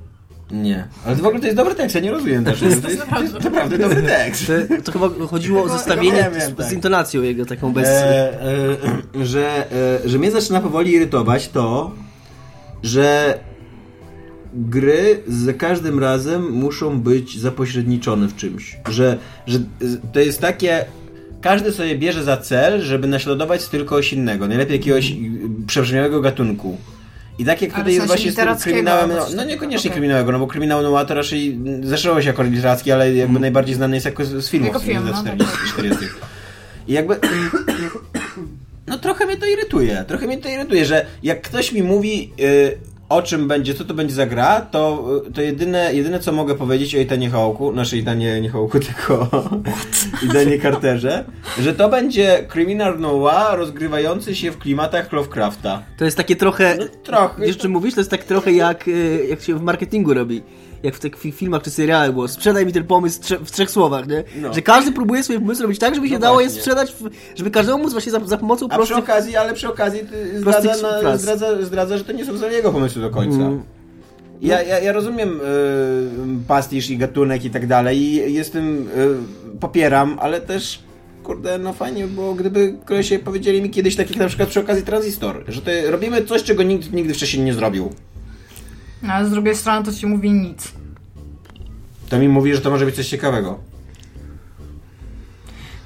Nie. 0.50 0.88
Ale 1.06 1.16
to 1.16 1.22
w 1.22 1.26
ogóle 1.26 1.40
to 1.40 1.46
jest 1.46 1.56
dobry 1.56 1.74
tekst, 1.74 1.94
ja 1.94 2.00
nie 2.00 2.10
rozumiem 2.10 2.44
też. 2.44 2.60
To 2.60 2.64
jest, 2.66 2.82
to 2.82 2.90
jest, 2.90 3.44
naprawdę 3.44 3.78
dobry 3.78 4.02
tekst. 4.02 4.46
To, 4.46 4.82
to 4.82 4.92
chyba 4.92 5.26
chodziło 5.26 5.60
o 5.60 5.62
Tylko- 5.62 5.78
zestawienie 5.78 6.22
Wiem, 6.22 6.32
wiem, 6.32 6.54
z, 6.54 6.56
tak. 6.56 6.66
z 6.66 6.72
intonacją 6.72 7.22
jego 7.22 7.46
taką 7.46 7.72
bez... 7.72 7.88
E, 7.88 8.42
e, 8.42 9.26
że, 9.26 9.72
e, 10.04 10.08
że 10.08 10.18
mnie 10.18 10.30
zaczyna 10.30 10.60
powoli 10.60 10.92
irytować 10.92 11.48
to, 11.48 11.94
że 12.82 13.38
gry 14.54 15.22
za 15.26 15.52
każdym 15.52 15.98
razem 15.98 16.50
muszą 16.52 17.00
być 17.00 17.38
zapośredniczone 17.38 18.28
w 18.28 18.36
czymś. 18.36 18.76
Że, 18.90 19.18
że 19.46 19.58
to 20.12 20.20
jest 20.20 20.40
takie. 20.40 20.84
Każdy 21.40 21.72
sobie 21.72 21.98
bierze 21.98 22.24
za 22.24 22.36
cel, 22.36 22.80
żeby 22.80 23.06
naśladować 23.06 23.62
styl 23.62 23.84
kogoś 23.84 24.12
innego, 24.12 24.48
najlepiej 24.48 24.76
jakiegoś 24.76 25.12
przebrzmiałego 25.66 26.20
gatunku. 26.20 26.76
I 27.38 27.44
tak 27.44 27.62
jak 27.62 27.70
Ale 27.70 27.80
tutaj 27.80 27.94
jest 27.94 28.06
właśnie 28.06 28.32
z 28.32 28.62
kryminałem, 28.62 29.10
no, 29.10 29.16
no 29.16 29.24
takiego, 29.24 29.44
niekoniecznie 29.44 29.90
okej. 29.90 29.92
kryminałowego, 29.92 30.32
no 30.32 30.38
bo 30.38 30.46
kryminał 30.46 30.82
noir 30.82 31.06
to 31.06 31.14
raczej 31.14 31.58
zaczęło 31.82 32.22
się 32.22 32.26
jako 32.28 32.42
literacki, 32.42 32.92
ale 32.92 33.14
jakby 33.14 33.40
najbardziej 33.40 33.74
znany 33.74 33.96
jest 33.96 34.06
jako 34.06 34.24
z 34.24 34.44
z 34.44 34.50
filmów 34.50 34.68
Jako 34.68 34.80
film, 34.80 35.02
z 35.02 35.10
no, 35.10 35.20
40. 35.20 35.56
40. 35.72 36.04
I 36.88 36.92
jakby 36.92 37.16
no 38.86 38.98
trochę 38.98 39.26
mnie 39.26 39.36
to 39.36 39.46
irytuje. 39.46 40.04
Trochę 40.08 40.26
mnie 40.26 40.38
to 40.38 40.48
irytuje, 40.48 40.84
że 40.84 41.06
jak 41.22 41.42
ktoś 41.42 41.72
mi 41.72 41.82
mówi 41.82 42.32
y, 42.40 42.78
o 43.08 43.22
czym 43.22 43.48
będzie, 43.48 43.74
co 43.74 43.84
to 43.84 43.94
będzie 43.94 44.14
za 44.14 44.26
gra, 44.26 44.60
to, 44.60 45.10
to 45.34 45.42
jedyne, 45.42 45.94
jedyne 45.94 46.20
co 46.20 46.32
mogę 46.32 46.54
powiedzieć 46.54 46.94
o 46.94 46.98
Itanie 46.98 47.30
Hołku, 47.30 47.72
znaczy 47.72 47.96
Itanie 47.96 48.40
nie 48.40 48.50
Hołku, 48.50 48.80
tylko 48.88 49.28
Itanie 50.22 50.60
Carterze, 50.60 51.24
że 51.60 51.74
to 51.74 51.88
będzie 51.88 52.46
criminal 52.52 53.00
noir 53.00 53.58
rozgrywający 53.58 54.36
się 54.36 54.50
w 54.50 54.58
klimatach 54.58 55.12
Lovecrafta. 55.12 55.82
To 55.96 56.04
jest 56.04 56.16
takie 56.16 56.36
trochę... 56.36 56.76
No, 56.78 56.84
trochę. 57.02 57.46
Wiesz, 57.46 57.56
czym 57.56 57.72
mówisz? 57.72 57.94
To 57.94 58.00
jest 58.00 58.10
tak 58.10 58.24
trochę 58.24 58.52
jak, 58.52 58.88
y, 58.88 59.26
jak 59.30 59.40
się 59.40 59.54
w 59.54 59.62
marketingu 59.62 60.14
robi. 60.14 60.42
Jak 60.82 60.94
w 60.94 61.00
takich 61.00 61.34
filmach 61.34 61.62
czy 61.62 61.70
serialach 61.70 62.12
było. 62.12 62.28
Sprzedaj 62.28 62.66
mi 62.66 62.72
ten 62.72 62.84
pomysł 62.84 63.20
w 63.44 63.50
trzech 63.50 63.70
słowach, 63.70 64.06
nie? 64.06 64.24
No. 64.40 64.54
Że 64.54 64.62
każdy 64.62 64.92
próbuje 64.92 65.22
swoje 65.22 65.40
pomysły 65.40 65.62
robić 65.62 65.78
tak, 65.78 65.94
żeby 65.94 66.08
się 66.08 66.14
No 66.14 66.20
dało 66.20 66.40
je 66.40 66.50
sprzedać, 66.50 66.94
żeby 67.34 67.50
każdemu 67.50 67.78
móc 67.78 67.92
właśnie 67.92 68.12
za, 68.12 68.20
za 68.24 68.38
pomocą 68.38 68.66
A 68.66 68.68
przy 68.68 68.76
prostych... 68.76 68.98
okazji, 68.98 69.36
ale 69.36 69.54
przy 69.54 69.68
okazji 69.68 70.00
zdradza, 70.36 70.76
na, 71.02 71.16
zdradza, 71.16 71.62
zdradza, 71.62 71.98
że 71.98 72.04
to 72.04 72.12
nie 72.12 72.24
są 72.24 72.36
wcale 72.36 72.52
jego 72.52 72.72
pomysły 72.72 73.02
do 73.02 73.10
końca. 73.10 73.38
Mm. 73.38 73.62
Ja, 74.40 74.62
ja, 74.62 74.78
ja 74.78 74.92
rozumiem 74.92 75.40
y, 75.40 75.40
pastisz 76.48 76.90
i 76.90 76.98
gatunek 76.98 77.44
i 77.44 77.50
tak 77.50 77.66
dalej 77.66 77.98
i 77.98 78.34
jestem, 78.34 78.88
y, 78.88 79.58
popieram, 79.60 80.18
ale 80.20 80.40
też 80.40 80.82
kurde, 81.24 81.58
no 81.58 81.72
fajnie 81.72 82.06
było, 82.06 82.34
gdyby 82.34 82.74
kolesie 82.84 83.18
powiedzieli 83.18 83.62
mi 83.62 83.70
kiedyś 83.70 83.96
takich 83.96 84.16
na 84.16 84.26
przykład 84.26 84.48
przy 84.48 84.60
okazji 84.60 84.82
Transistor, 84.82 85.44
że 85.48 85.90
robimy 85.90 86.24
coś, 86.24 86.42
czego 86.42 86.62
nikt 86.62 86.92
nigdy 86.92 87.14
wcześniej 87.14 87.44
nie 87.44 87.54
zrobił. 87.54 87.92
No, 89.02 89.12
ale 89.12 89.26
z 89.26 89.30
drugiej 89.30 89.56
strony 89.56 89.84
to 89.84 89.92
ci 89.92 90.06
mówi 90.06 90.30
nic. 90.30 90.72
To 92.08 92.18
mi 92.18 92.28
mówi, 92.28 92.54
że 92.54 92.60
to 92.60 92.70
może 92.70 92.84
być 92.84 92.96
coś 92.96 93.08
ciekawego. 93.08 93.58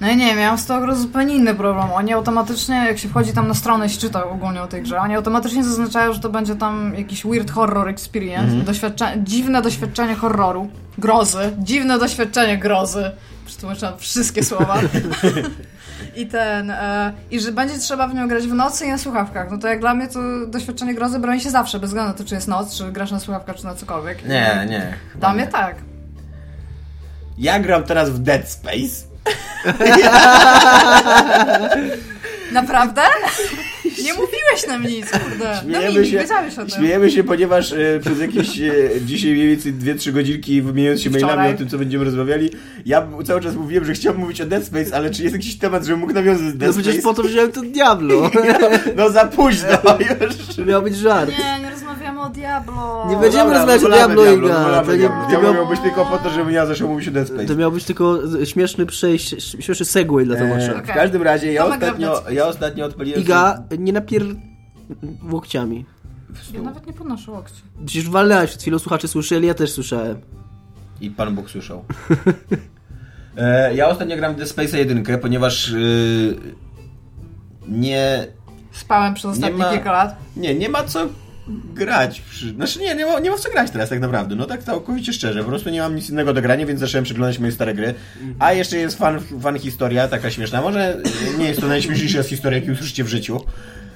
No 0.01 0.11
i 0.11 0.17
nie 0.17 0.35
miałam 0.35 0.59
z 0.59 0.67
tego 0.67 0.95
zupełnie 0.95 1.35
inny 1.35 1.55
problem. 1.55 1.91
Oni 1.93 2.13
automatycznie, 2.13 2.75
jak 2.75 2.99
się 2.99 3.09
wchodzi 3.09 3.33
tam 3.33 3.49
na 3.49 3.55
stronę 3.55 3.87
i 3.87 3.91
się 3.91 3.99
czyta 3.99 4.25
ogólnie 4.25 4.63
o 4.63 4.67
tej 4.67 4.83
grze, 4.83 5.01
oni 5.01 5.15
automatycznie 5.15 5.65
zaznaczają, 5.65 6.13
że 6.13 6.21
to 6.21 6.29
będzie 6.29 6.57
tam 6.57 6.95
jakiś 6.99 7.25
weird 7.25 7.51
horror 7.51 7.89
experience, 7.89 8.57
doświadcze... 8.57 9.15
dziwne 9.17 9.63
doświadczenie 9.63 10.15
horroru, 10.15 10.71
grozy, 10.99 11.57
dziwne 11.59 11.99
doświadczenie 11.99 12.59
grozy. 12.59 13.11
Przetłumaczyłam 13.47 13.99
wszystkie 13.99 14.45
słowa. 14.45 14.79
I 16.17 16.27
ten, 16.27 16.71
e, 16.71 17.13
i 17.31 17.41
że 17.41 17.53
będzie 17.53 17.79
trzeba 17.79 18.09
w 18.09 18.15
nią 18.15 18.29
grać 18.29 18.47
w 18.47 18.55
nocy 18.55 18.87
i 18.87 18.89
na 18.89 18.99
słuchawkach. 18.99 19.51
No 19.51 19.59
to 19.59 19.69
jak 19.69 19.81
dla 19.81 19.95
mnie 19.95 20.09
to 20.09 20.47
doświadczenie 20.47 20.95
grozy 20.95 21.19
broni 21.19 21.41
się 21.41 21.51
zawsze, 21.51 21.79
bez 21.79 21.91
względu 21.91 22.13
na 22.13 22.19
to, 22.19 22.25
czy 22.25 22.35
jest 22.35 22.49
noc, 22.49 22.77
czy 22.77 22.93
grasz 22.93 23.11
na 23.11 23.21
słuchawkach, 23.21 23.57
czy 23.57 23.65
na 23.65 23.75
cokolwiek. 23.75 24.25
Nie, 24.25 24.67
nie. 24.71 24.95
Dla 25.15 25.35
mnie 25.35 25.47
tak. 25.47 25.77
Ja 27.39 27.61
gram 27.61 27.85
teraz 27.85 28.11
w 28.11 28.19
Dead 28.19 28.49
Space. 28.49 29.07
Naprawdę? 32.53 33.01
Nie 34.05 34.13
mówiłeś 34.15 34.67
nam 34.69 34.83
nic, 34.87 35.11
kurde. 35.11 35.61
No 35.67 35.75
Śmiejemy 35.79 36.01
mi, 36.01 36.07
się, 36.07 36.19
wiedziałeś 36.19 36.53
o 36.55 36.57
tym. 36.57 36.69
śmiejemy 36.71 37.11
się, 37.11 37.25
ponieważ 37.25 37.73
e, 37.73 37.77
przez 38.01 38.21
jakieś 38.21 38.61
e, 38.61 38.73
dzisiaj 39.05 39.33
mniej 39.33 39.49
więcej 39.49 39.75
2-3 39.75 40.13
godzinki 40.13 40.63
wymieniając 40.63 41.01
się 41.03 41.11
Wczoraj. 41.11 41.37
mailami 41.37 41.55
o 41.55 41.59
tym, 41.59 41.69
co 41.69 41.79
będziemy 41.79 42.05
rozmawiali, 42.05 42.51
ja 42.87 43.07
cały 43.27 43.41
czas 43.41 43.55
mówiłem, 43.55 43.85
że 43.85 43.93
chciałbym 43.93 44.23
mówić 44.23 44.41
o 44.41 44.47
Dead 44.47 44.65
Space, 44.65 44.97
ale 44.97 45.11
czy 45.11 45.23
jest 45.23 45.35
jakiś 45.35 45.59
temat, 45.59 45.85
żebym 45.85 46.01
mógł 46.01 46.13
nawiązać 46.13 46.47
do 46.47 46.53
No 46.53 46.59
Dead 46.59 46.73
przecież 46.73 46.93
Space? 46.95 47.03
po 47.17 47.23
to 47.23 47.29
wziąłem 47.29 47.53
to 47.53 47.61
Diablo. 47.61 48.31
No 48.97 49.11
za 49.11 49.25
późno 49.25 49.69
już. 50.59 50.67
Miał 50.67 50.83
być 50.83 50.97
żart. 50.97 51.31
Nie, 51.31 51.61
nie 51.65 51.71
rozmawiamy 51.71 52.21
o 52.21 52.29
Diablo. 52.31 53.07
Nie 53.11 53.17
będzie- 53.17 53.23
Będziemy 53.39 53.55
rozmawiać 53.55 53.85
o 53.85 53.89
Diablo, 53.89 54.23
Diablo, 54.23 54.49
Iga. 54.49 54.83
To 54.87 54.93
nie- 54.93 54.99
Diablo. 54.99 55.23
to 55.23 55.29
Diablo 55.29 55.49
miał- 55.53 55.55
miał 55.63 55.67
być 55.69 55.81
tylko 55.81 56.05
po 56.07 56.19
to, 56.19 56.31
żebym 56.31 56.53
ja 56.55 56.67
zaczął 56.67 56.89
mówić 56.89 57.09
o 57.09 57.11
Dead 57.11 57.29
Space. 57.29 57.45
To 57.47 57.57
miał 57.57 57.73
być 57.73 57.85
tylko 57.85 58.19
śmieszny 58.45 58.87
przejść, 58.87 59.35
śmieszny 59.65 59.87
segway 59.87 60.25
dla 60.25 60.37
Tomasza. 60.37 60.73
E, 60.73 60.75
w 60.75 60.79
Okej. 60.79 60.95
każdym 60.95 61.23
razie 61.23 61.53
ja 61.53 61.63
Tomek 61.63 61.81
w 61.81 61.83
ostatnio, 61.83 62.07
Dead 62.09 62.19
Space. 62.21 62.35
Ja 62.43 62.49
ostatnio 62.49 62.85
odpaliłem... 62.87 63.21
Iga, 63.21 63.63
nie 63.79 63.93
napier... 63.93 64.23
łokciami. 65.31 65.85
Ja 66.55 66.63
nawet 66.63 66.87
nie 66.87 66.93
podnoszę 66.93 67.31
łokci. 67.31 67.63
Przecież 67.87 68.11
walnęłaś 68.11 68.49
przed 68.49 68.63
chwilą, 68.63 68.79
słuchacze 68.79 69.09
słyszeli, 69.09 69.47
ja 69.47 69.55
też 69.55 69.73
słyszałem. 69.73 70.21
I 71.01 71.11
Pan 71.11 71.35
Bóg 71.35 71.51
słyszał. 71.51 71.85
E, 73.37 73.75
ja 73.75 73.89
ostatnio 73.89 74.17
gram 74.17 74.35
w 74.35 74.37
Dead 74.37 74.49
Space 74.49 74.79
1, 74.79 75.19
ponieważ 75.21 75.69
y, 75.69 76.37
nie... 77.69 78.27
Spałem 78.73 79.15
przez 79.15 79.31
ostatnie 79.31 79.59
ma- 79.59 79.71
kilka 79.71 79.93
lat. 79.93 80.17
Nie, 80.37 80.55
nie 80.55 80.69
ma 80.69 80.85
co 80.85 81.09
grać. 81.75 82.21
Przy... 82.21 82.51
Znaczy 82.51 82.81
nie, 82.81 82.95
nie 82.95 83.07
ma, 83.07 83.21
nie 83.21 83.31
ma 83.31 83.39
co 83.39 83.51
grać 83.51 83.71
teraz 83.71 83.89
tak 83.89 84.01
naprawdę. 84.01 84.35
No 84.35 84.47
tak 84.47 84.63
całkowicie 84.63 85.13
szczerze. 85.13 85.43
Po 85.43 85.49
prostu 85.49 85.71
nie 85.71 85.81
mam 85.81 85.97
nic 85.97 86.11
innego 86.11 86.33
do 86.33 86.43
grania, 86.43 86.67
więc 86.67 86.81
zacząłem 86.81 87.05
przeglądać 87.05 87.39
moje 87.39 87.53
stare 87.53 87.75
gry. 87.75 87.95
A 88.39 88.53
jeszcze 88.53 88.77
jest 88.77 88.99
fan, 88.99 89.21
fan 89.43 89.59
historia, 89.59 90.09
taka 90.09 90.31
śmieszna. 90.31 90.63
Może 90.63 90.97
nie 91.39 91.49
jest 91.49 91.61
to 91.61 91.69
najśmieszniejsza 91.69 92.23
z 92.23 92.27
historii, 92.27 92.61
jakie 92.61 92.73
usłyszycie 92.73 93.05
w 93.05 93.09
życiu. 93.09 93.41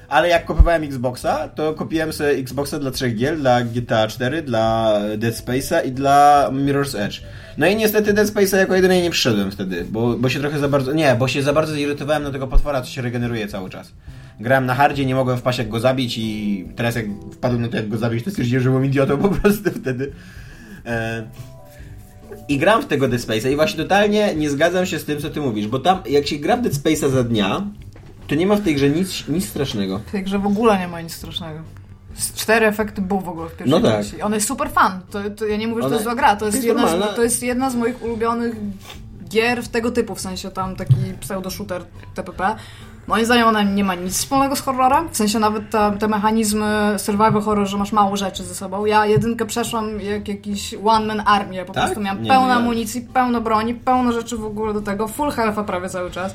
Ale 0.08 0.28
jak 0.28 0.44
kupowałem 0.44 0.82
Xboxa, 0.84 1.48
to 1.48 1.74
kupiłem 1.74 2.12
sobie 2.12 2.30
Xboxa 2.30 2.78
dla 2.78 2.90
trzech 2.90 3.16
gier, 3.16 3.38
dla 3.38 3.62
GTA 3.62 4.08
4, 4.08 4.42
dla 4.42 5.00
Dead 5.16 5.34
Space'a 5.34 5.86
i 5.86 5.92
dla 5.92 6.48
Mirror's 6.52 6.98
Edge. 6.98 7.20
No 7.58 7.66
i 7.66 7.76
niestety 7.76 8.12
Dead 8.12 8.28
Space'a 8.28 8.56
jako 8.56 8.74
jedynej 8.74 9.02
nie 9.02 9.10
przyszedłem 9.10 9.50
wtedy, 9.50 9.84
bo, 9.90 10.16
bo 10.18 10.28
się 10.28 10.40
trochę 10.40 10.58
za 10.58 10.68
bardzo... 10.68 10.92
Nie, 10.92 11.14
bo 11.14 11.28
się 11.28 11.42
za 11.42 11.52
bardzo 11.52 11.74
zirytowałem 11.74 12.22
na 12.22 12.30
tego 12.30 12.46
potwora, 12.46 12.82
co 12.82 12.90
się 12.90 13.02
regeneruje 13.02 13.48
cały 13.48 13.70
czas. 13.70 13.92
Grałem 14.40 14.66
na 14.66 14.74
hardzie, 14.74 15.06
nie 15.06 15.14
mogłem 15.14 15.38
wpaść 15.38 15.58
jak 15.58 15.68
go 15.68 15.80
zabić 15.80 16.18
i 16.18 16.66
teraz 16.76 16.94
jak 16.96 17.06
wpadłem 17.32 17.62
na 17.62 17.68
to 17.68 17.76
jak 17.76 17.88
go 17.88 17.96
zabić, 17.98 18.24
to 18.24 18.30
stwierdziłem, 18.30 18.62
że 18.62 18.70
byłem 18.70 18.84
idiotą 18.84 19.18
po 19.18 19.28
prostu 19.28 19.70
wtedy. 19.70 20.12
E... 20.86 21.26
I 22.48 22.58
gram 22.58 22.82
w 22.82 22.86
tego 22.86 23.08
Dead 23.08 23.22
Space'a 23.22 23.50
i 23.52 23.56
właśnie 23.56 23.82
totalnie 23.82 24.34
nie 24.34 24.50
zgadzam 24.50 24.86
się 24.86 24.98
z 24.98 25.04
tym, 25.04 25.20
co 25.20 25.30
ty 25.30 25.40
mówisz, 25.40 25.66
bo 25.66 25.78
tam 25.78 25.98
jak 26.08 26.26
się 26.26 26.36
gra 26.36 26.56
w 26.56 26.62
Dead 26.62 26.74
Space'a 26.74 27.10
za 27.10 27.24
dnia, 27.24 27.62
to 28.28 28.34
nie 28.34 28.46
ma 28.46 28.56
w 28.56 28.60
tej 28.62 28.74
grze 28.74 28.90
nic, 28.90 29.28
nic 29.28 29.48
strasznego. 29.48 29.98
W 29.98 30.10
tej 30.10 30.22
grze 30.22 30.38
w 30.38 30.46
ogóle 30.46 30.78
nie 30.78 30.88
ma 30.88 31.00
nic 31.00 31.14
strasznego. 31.14 31.58
Z 32.14 32.32
cztery 32.32 32.66
efekty 32.66 33.02
był 33.02 33.20
w 33.20 33.28
ogóle 33.28 33.48
w 33.48 33.56
pierwszej 33.56 33.70
No 33.70 33.80
tak. 33.80 33.96
wersji. 33.96 34.22
On 34.22 34.32
jest 34.34 34.46
super 34.48 34.70
fan. 34.70 35.00
To, 35.10 35.30
to 35.30 35.46
ja 35.46 35.56
nie 35.56 35.68
mówię, 35.68 35.82
że 35.82 35.82
to 35.82 35.86
Ona- 35.86 35.94
jest 35.96 36.04
zła 36.04 36.14
gra. 36.14 36.36
To 36.36 36.44
jest, 36.46 36.54
jest 36.56 36.66
jedna 36.66 36.82
normalna. 36.82 37.12
z, 37.12 37.16
to 37.16 37.22
jest 37.22 37.42
jedna 37.42 37.70
z 37.70 37.74
moich 37.76 38.02
ulubionych 38.02 38.54
gier 39.28 39.62
w 39.62 39.68
tego 39.68 39.90
typu, 39.90 40.14
w 40.14 40.20
sensie 40.20 40.50
tam 40.50 40.76
taki 40.76 40.94
pseudo-shooter 41.20 41.82
TPP. 42.14 42.56
Moim 43.06 43.24
zdaniem 43.24 43.48
ona 43.48 43.62
nie 43.62 43.84
ma 43.84 43.94
nic 43.94 44.14
wspólnego 44.18 44.56
z 44.56 44.60
horrorem, 44.60 45.08
w 45.08 45.16
sensie 45.16 45.38
nawet 45.38 45.70
te, 45.70 45.96
te 45.98 46.08
mechanizmy 46.08 46.94
survival 46.96 47.42
horror, 47.42 47.66
że 47.66 47.76
masz 47.76 47.92
mało 47.92 48.16
rzeczy 48.16 48.44
ze 48.44 48.54
sobą. 48.54 48.84
Ja 48.84 49.06
jedynkę 49.06 49.46
przeszłam 49.46 50.00
jak 50.00 50.28
jakiś 50.28 50.74
one-man 50.84 51.22
armię, 51.26 51.64
po 51.64 51.72
Tak? 51.72 51.84
prostu 51.84 52.00
miałam 52.00 52.22
Nie, 52.22 52.30
pełno 52.30 52.46
nie. 52.46 52.54
amunicji, 52.54 53.00
pełno 53.14 53.40
broni, 53.40 53.74
pełno 53.74 54.12
rzeczy 54.12 54.36
w 54.36 54.44
ogóle 54.44 54.74
do 54.74 54.80
tego, 54.80 55.08
full 55.08 55.28
health'a 55.30 55.64
prawie 55.64 55.88
cały 55.88 56.10
czas. 56.10 56.34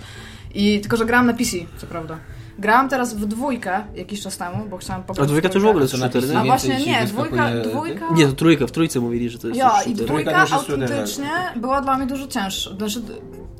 I 0.53 0.79
tylko, 0.81 0.97
że 0.97 1.05
grałam 1.05 1.25
na 1.27 1.33
PC, 1.33 1.57
co 1.77 1.87
prawda. 1.87 2.17
Grałam 2.59 2.89
teraz 2.89 3.13
w 3.15 3.25
dwójkę 3.25 3.83
jakiś 3.95 4.21
czas 4.21 4.37
temu, 4.37 4.65
bo 4.69 4.77
chciałam 4.77 5.03
pograć 5.03 5.23
A 5.23 5.27
dwójka 5.27 5.49
to 5.49 5.55
już 5.55 5.63
w 5.63 5.67
ogóle 5.67 5.87
Co 5.87 5.97
shooter, 5.97 6.21
napisy 6.23 6.37
A 6.37 6.43
nie? 6.43 6.49
więcej 6.49 6.71
właśnie 6.71 6.93
nie, 6.93 7.05
dwójka, 7.07 7.49
dwójka... 7.71 8.05
Nie, 8.13 8.27
to 8.27 8.33
trójka, 8.33 8.67
w 8.67 8.71
trójce 8.71 8.99
mówili, 8.99 9.29
że 9.29 9.39
to 9.39 9.47
jest 9.47 9.59
Ja, 9.59 9.83
i 9.83 9.93
dwójka 9.95 10.45
autentycznie 10.51 11.29
była 11.55 11.81
dla 11.81 11.97
mnie 11.97 12.07
dużo 12.07 12.27
cięższa, 12.27 12.75
znaczy 12.75 13.01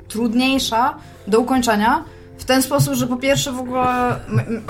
trudniejsza 0.08 0.94
do 1.26 1.40
ukończenia. 1.40 2.04
W 2.42 2.44
ten 2.44 2.62
sposób, 2.62 2.94
że 2.94 3.06
po 3.06 3.16
pierwsze 3.16 3.52
w 3.52 3.58
ogóle 3.58 4.16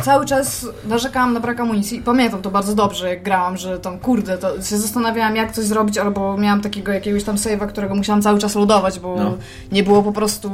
cały 0.02 0.26
czas 0.26 0.66
narzekałam 0.88 1.32
na 1.32 1.40
brak 1.40 1.60
amunicji. 1.60 1.98
I 1.98 2.02
Pamiętam 2.02 2.42
to 2.42 2.50
bardzo 2.50 2.74
dobrze, 2.74 3.08
jak 3.08 3.22
grałam, 3.22 3.56
że 3.56 3.78
tam 3.78 3.98
kurde, 3.98 4.38
to 4.38 4.62
się 4.62 4.78
zastanawiałam 4.78 5.36
jak 5.36 5.52
coś 5.52 5.64
zrobić, 5.64 5.98
albo 5.98 6.36
miałam 6.36 6.60
takiego 6.60 6.92
jakiegoś 6.92 7.24
tam 7.24 7.36
save'a, 7.36 7.66
którego 7.68 7.94
musiałam 7.94 8.22
cały 8.22 8.38
czas 8.38 8.54
loadować, 8.54 8.98
bo 9.00 9.16
No. 9.16 9.34
nie 9.72 9.82
było 9.82 10.02
po 10.02 10.12
prostu... 10.12 10.50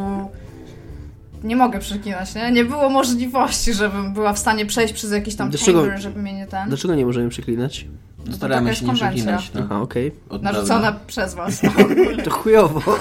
Nie 1.45 1.57
mogę 1.57 1.79
przekinać, 1.79 2.35
nie? 2.35 2.51
Nie 2.53 2.65
było 2.65 2.89
możliwości, 2.91 3.75
żebym 3.75 4.13
była 4.13 4.33
w 4.33 4.39
stanie 4.39 4.67
przejść 4.67 4.95
przez 4.95 5.13
jakiś 5.13 5.35
tam 5.37 5.51
Dlaczego- 5.51 5.81
chamber, 5.81 6.01
żeby 6.01 6.23
mnie 6.23 6.33
nie 6.33 6.47
ten... 6.47 6.69
Dlaczego 6.69 6.95
nie 6.95 7.07
możemy 7.07 7.29
przeklinać? 7.29 7.87
No 8.27 8.37
Staramy 8.37 8.61
taka 8.63 8.65
się 8.65 8.69
jest 8.71 8.83
nie 8.83 8.89
konwencja. 9.09 9.39
przeklinać. 9.39 9.51
No. 9.55 9.61
Aha, 9.65 9.81
okej. 9.83 10.13
Od 10.29 10.43
Narzucona 10.43 10.97
przez 11.07 11.35
was. 11.35 11.61
To 12.25 12.31
chujowo. 12.31 12.81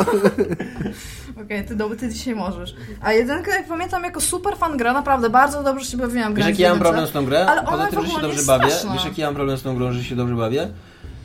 Okej, 1.46 1.66
ty, 1.66 1.76
do- 1.76 1.96
ty 1.96 2.10
dzisiaj 2.10 2.36
możesz. 2.36 2.76
A 3.02 3.14
jedynkę, 3.14 3.52
jak 3.52 3.68
pamiętam, 3.68 4.04
jako 4.04 4.22
super 4.22 4.56
fan 4.58 4.78
gra, 4.78 4.94
naprawdę 4.94 5.30
bardzo 5.30 5.64
dobrze 5.64 5.86
się 5.86 5.98
bawiłam 5.98 6.34
Wiesz 6.34 6.36
grając 6.36 6.50
jaki 6.60 6.62
ja 6.64 6.70
mam 6.70 6.80
problem 6.80 7.08
z 7.08 7.12
tą 7.12 7.26
grą? 7.26 7.38
Ale 7.38 7.64
Poza 7.64 7.88
tym, 7.88 8.02
że 8.06 8.10
się 8.10 8.22
dobrze 8.22 8.44
bawię. 8.44 8.72
straszna. 8.72 8.94
Wiesz 8.94 9.06
jaki 9.06 9.22
ja 9.22 9.28
mam 9.28 9.36
problem 9.36 9.58
z 9.58 9.64
tą 9.64 9.76
grą, 9.76 9.92
że 9.92 10.04
się 10.04 10.16
dobrze 10.16 10.36
bawię? 10.36 10.68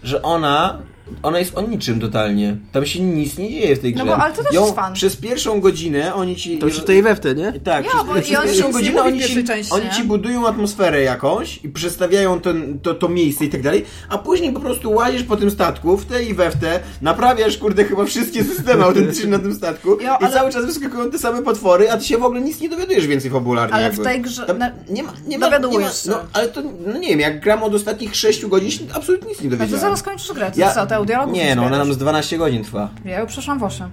Że 0.03 0.23
ona 0.23 0.79
ona 1.23 1.39
jest 1.39 1.59
o 1.59 1.63
niczym 1.63 2.01
totalnie. 2.01 2.57
Tam 2.73 2.87
się 2.87 3.01
nic 3.01 3.39
nie 3.39 3.51
dzieje 3.51 3.77
w 3.77 3.79
tej 3.79 3.95
No 3.95 4.05
grze. 4.05 4.17
bo- 4.17 4.23
ale 4.23 4.35
to 4.35 4.43
też 4.45 4.53
Ją 4.53 4.63
jest 4.63 4.75
fan. 4.75 4.95
Przez 4.95 5.17
pierwszą 5.17 5.61
godzinę 5.61 6.15
oni 6.15 6.37
ci... 6.37 6.59
To 6.59 6.67
już 6.67 6.81
to 6.85 6.93
i 6.93 7.03
we 7.03 7.17
w 7.17 7.21
te, 7.21 7.35
nie? 7.35 7.53
Tak, 7.53 7.85
Ja, 7.85 7.91
przez, 7.91 8.05
bo 8.07 8.13
przez 8.13 8.29
pierwszą 8.29 8.73
godzinę 8.73 9.03
w 9.03 9.07
oni, 9.07 9.21
ci, 9.21 9.45
części, 9.45 9.73
oni 9.73 9.91
ci 9.91 10.05
budują 10.05 10.49
atmosferę 10.49 11.03
jakąś 11.03 11.61
i 11.65 11.69
przedstawiają 11.69 12.41
ten, 12.41 12.79
to, 12.81 12.95
to 12.95 13.09
miejsce 13.09 13.45
i 13.45 13.49
tak 13.49 13.63
dalej, 13.63 13.85
a 14.09 14.19
później 14.19 14.53
po 14.53 14.61
prostu 14.61 14.93
łazisz 14.93 15.23
po 15.23 15.37
tym 15.37 15.51
statku, 15.51 15.97
w 15.97 16.05
te 16.05 16.25
i 16.25 16.35
we 16.35 16.51
w 16.51 16.57
te, 16.57 16.81
naprawiasz, 17.03 17.59
kurde, 17.59 17.85
chyba 17.85 18.05
wszystkie 18.05 18.45
systemy 18.45 18.85
autentyczne 18.93 19.31
na 19.31 19.39
tym 19.39 19.55
statku 19.55 19.89
Jo, 19.91 19.97
i 20.21 20.25
ale- 20.25 20.31
cały 20.35 20.53
czas 20.53 20.65
wyskakują 20.67 21.11
te 21.11 21.19
same 21.19 21.43
potwory, 21.43 21.91
a 21.91 21.97
ty 21.97 22.05
się 22.05 22.19
w 22.19 22.23
ogóle 22.25 22.41
nic 22.41 22.61
nie 22.61 22.69
dowiadujesz 22.69 23.07
więcej 23.07 23.31
fabularnie. 23.31 23.75
Ale 23.75 23.85
w 23.91 23.93
jakby. 23.93 24.05
tej 24.05 24.23
grze- 24.23 24.47
Tam 24.47 24.59
na- 24.59 24.71
nie 24.91 25.03
ma, 25.03 25.13
nie 25.27 25.39
ma, 25.39 25.49
nie 25.49 25.79
ma, 25.79 25.91
no, 26.07 26.19
ale 26.33 26.49
to, 26.49 26.63
no 26.87 26.99
nie 26.99 27.09
wiem, 27.09 27.21
jak 27.21 27.41
gram 27.41 27.63
od 27.63 27.75
ostatnich 27.75 28.17
6 28.17 28.47
godzin, 28.47 28.89
absolutnie 28.95 29.29
nic 29.29 29.41
nie 29.41 29.45
No 29.45 29.51
to 29.51 29.57
dowiedziałem. 29.57 29.81
zaraz 29.81 30.03
kończysz 30.03 30.33
grę. 30.33 30.51
Ja... 30.57 30.67
Te 31.03 31.07
dialogów 31.07 31.35
Nie, 31.35 31.57
no 31.57 31.65
ona 31.65 31.79
nam 31.79 31.93
z 31.95 31.99
12 31.99 32.39
godzin 32.39 32.65
trwa. 32.65 32.89
Ja 33.05 33.21
ją 33.21 33.27
przeszłam 33.27 33.59
w 33.59 33.63
8. 33.63 33.91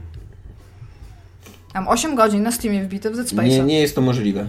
Mam 1.74 1.88
8 1.88 2.15
godzin 2.15 2.43
na 2.43 2.52
Steamie 2.52 2.84
wbite 2.84 3.12
w 3.12 3.15
Dead 3.15 3.30
Space. 3.30 3.48
Nie, 3.48 3.60
nie 3.60 3.80
jest 3.80 3.95
to 3.95 4.02
możliwe. 4.02 4.48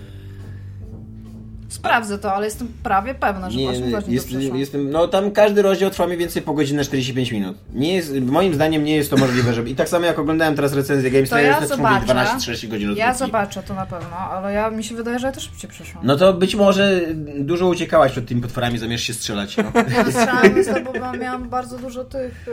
Sprawdzę 1.70 2.18
to, 2.18 2.34
ale 2.34 2.46
jestem 2.46 2.68
prawie 2.82 3.14
pewna, 3.14 3.50
że 3.50 3.58
Nie, 3.58 3.68
8 3.68 3.82
nie, 3.82 4.14
jest, 4.14 4.28
to 4.50 4.56
jestem, 4.56 4.90
no 4.90 5.08
tam 5.08 5.30
każdy 5.30 5.62
rozdział 5.62 5.90
trwa 5.90 6.06
mniej 6.06 6.18
więcej 6.18 6.42
po 6.42 6.54
godzinę 6.54 6.84
45 6.84 7.32
minut. 7.32 7.56
Nie 7.74 7.94
jest, 7.94 8.14
moim 8.20 8.54
zdaniem 8.54 8.84
nie 8.84 8.96
jest 8.96 9.10
to 9.10 9.16
możliwe, 9.16 9.54
żeby... 9.54 9.70
I 9.70 9.74
tak 9.74 9.88
samo 9.88 10.06
jak 10.06 10.18
oglądałem 10.18 10.56
teraz 10.56 10.72
recenzję 10.72 11.10
Games 11.10 11.30
To 11.30 11.38
ja 11.38 11.60
też 11.60 11.68
zobaczę. 11.68 12.06
12-30 12.06 12.68
godzin 12.68 12.96
Ja 12.96 13.14
zobaczę 13.14 13.62
to 13.62 13.74
na 13.74 13.86
pewno, 13.86 14.16
ale 14.16 14.52
ja 14.52 14.70
mi 14.70 14.84
się 14.84 14.94
wydaje, 14.94 15.18
że 15.18 15.26
ja 15.26 15.32
też 15.32 15.44
szybciej 15.44 15.70
przeszłam. 15.70 16.06
No 16.06 16.16
to 16.16 16.32
być 16.32 16.54
może 16.54 17.00
dużo 17.38 17.66
uciekałaś 17.66 18.12
przed 18.12 18.26
tymi 18.26 18.40
potworami, 18.40 18.78
zamiast 18.78 19.04
się 19.04 19.14
strzelać. 19.14 19.56
No. 19.56 19.64
Ja 19.96 20.04
strzelałam 20.04 20.84
bo 20.84 21.18
miałam 21.18 21.48
bardzo 21.48 21.78
dużo 21.78 22.04
tych... 22.04 22.46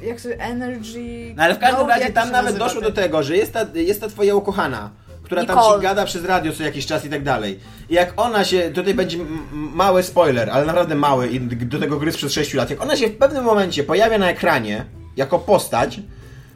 Yy, 0.00 0.06
jak 0.06 0.20
to 0.20 0.28
energy... 0.28 1.34
No 1.36 1.42
ale 1.42 1.54
w 1.54 1.58
każdym 1.58 1.80
no, 1.80 1.88
razie 1.88 2.06
to 2.06 2.12
tam 2.12 2.30
nawet 2.30 2.56
doszło 2.56 2.80
do 2.80 2.92
tego, 2.92 3.22
że 3.22 3.36
jest 3.36 3.52
ta, 3.52 3.66
jest 3.74 4.00
ta 4.00 4.08
twoja 4.08 4.34
ukochana, 4.34 4.90
która 5.24 5.44
tam 5.44 5.56
Nicole. 5.56 5.76
ci 5.76 5.82
gada 5.82 6.04
przez 6.04 6.24
radio 6.24 6.52
co 6.52 6.62
jakiś 6.62 6.86
czas 6.86 7.04
i 7.04 7.10
tak 7.10 7.22
dalej. 7.22 7.60
I 7.90 7.94
jak 7.94 8.12
ona 8.16 8.44
się, 8.44 8.70
tutaj 8.74 8.94
będzie 8.94 9.18
mały 9.52 10.02
spoiler, 10.02 10.50
ale 10.50 10.66
naprawdę 10.66 10.94
mały 10.94 11.28
i 11.28 11.40
do 11.40 11.78
tego 11.78 11.96
gry 11.96 12.12
sprzed 12.12 12.32
6 12.32 12.54
lat, 12.54 12.70
jak 12.70 12.82
ona 12.82 12.96
się 12.96 13.08
w 13.08 13.16
pewnym 13.16 13.44
momencie 13.44 13.84
pojawia 13.84 14.18
na 14.18 14.30
ekranie 14.30 14.84
jako 15.16 15.38
postać, 15.38 16.00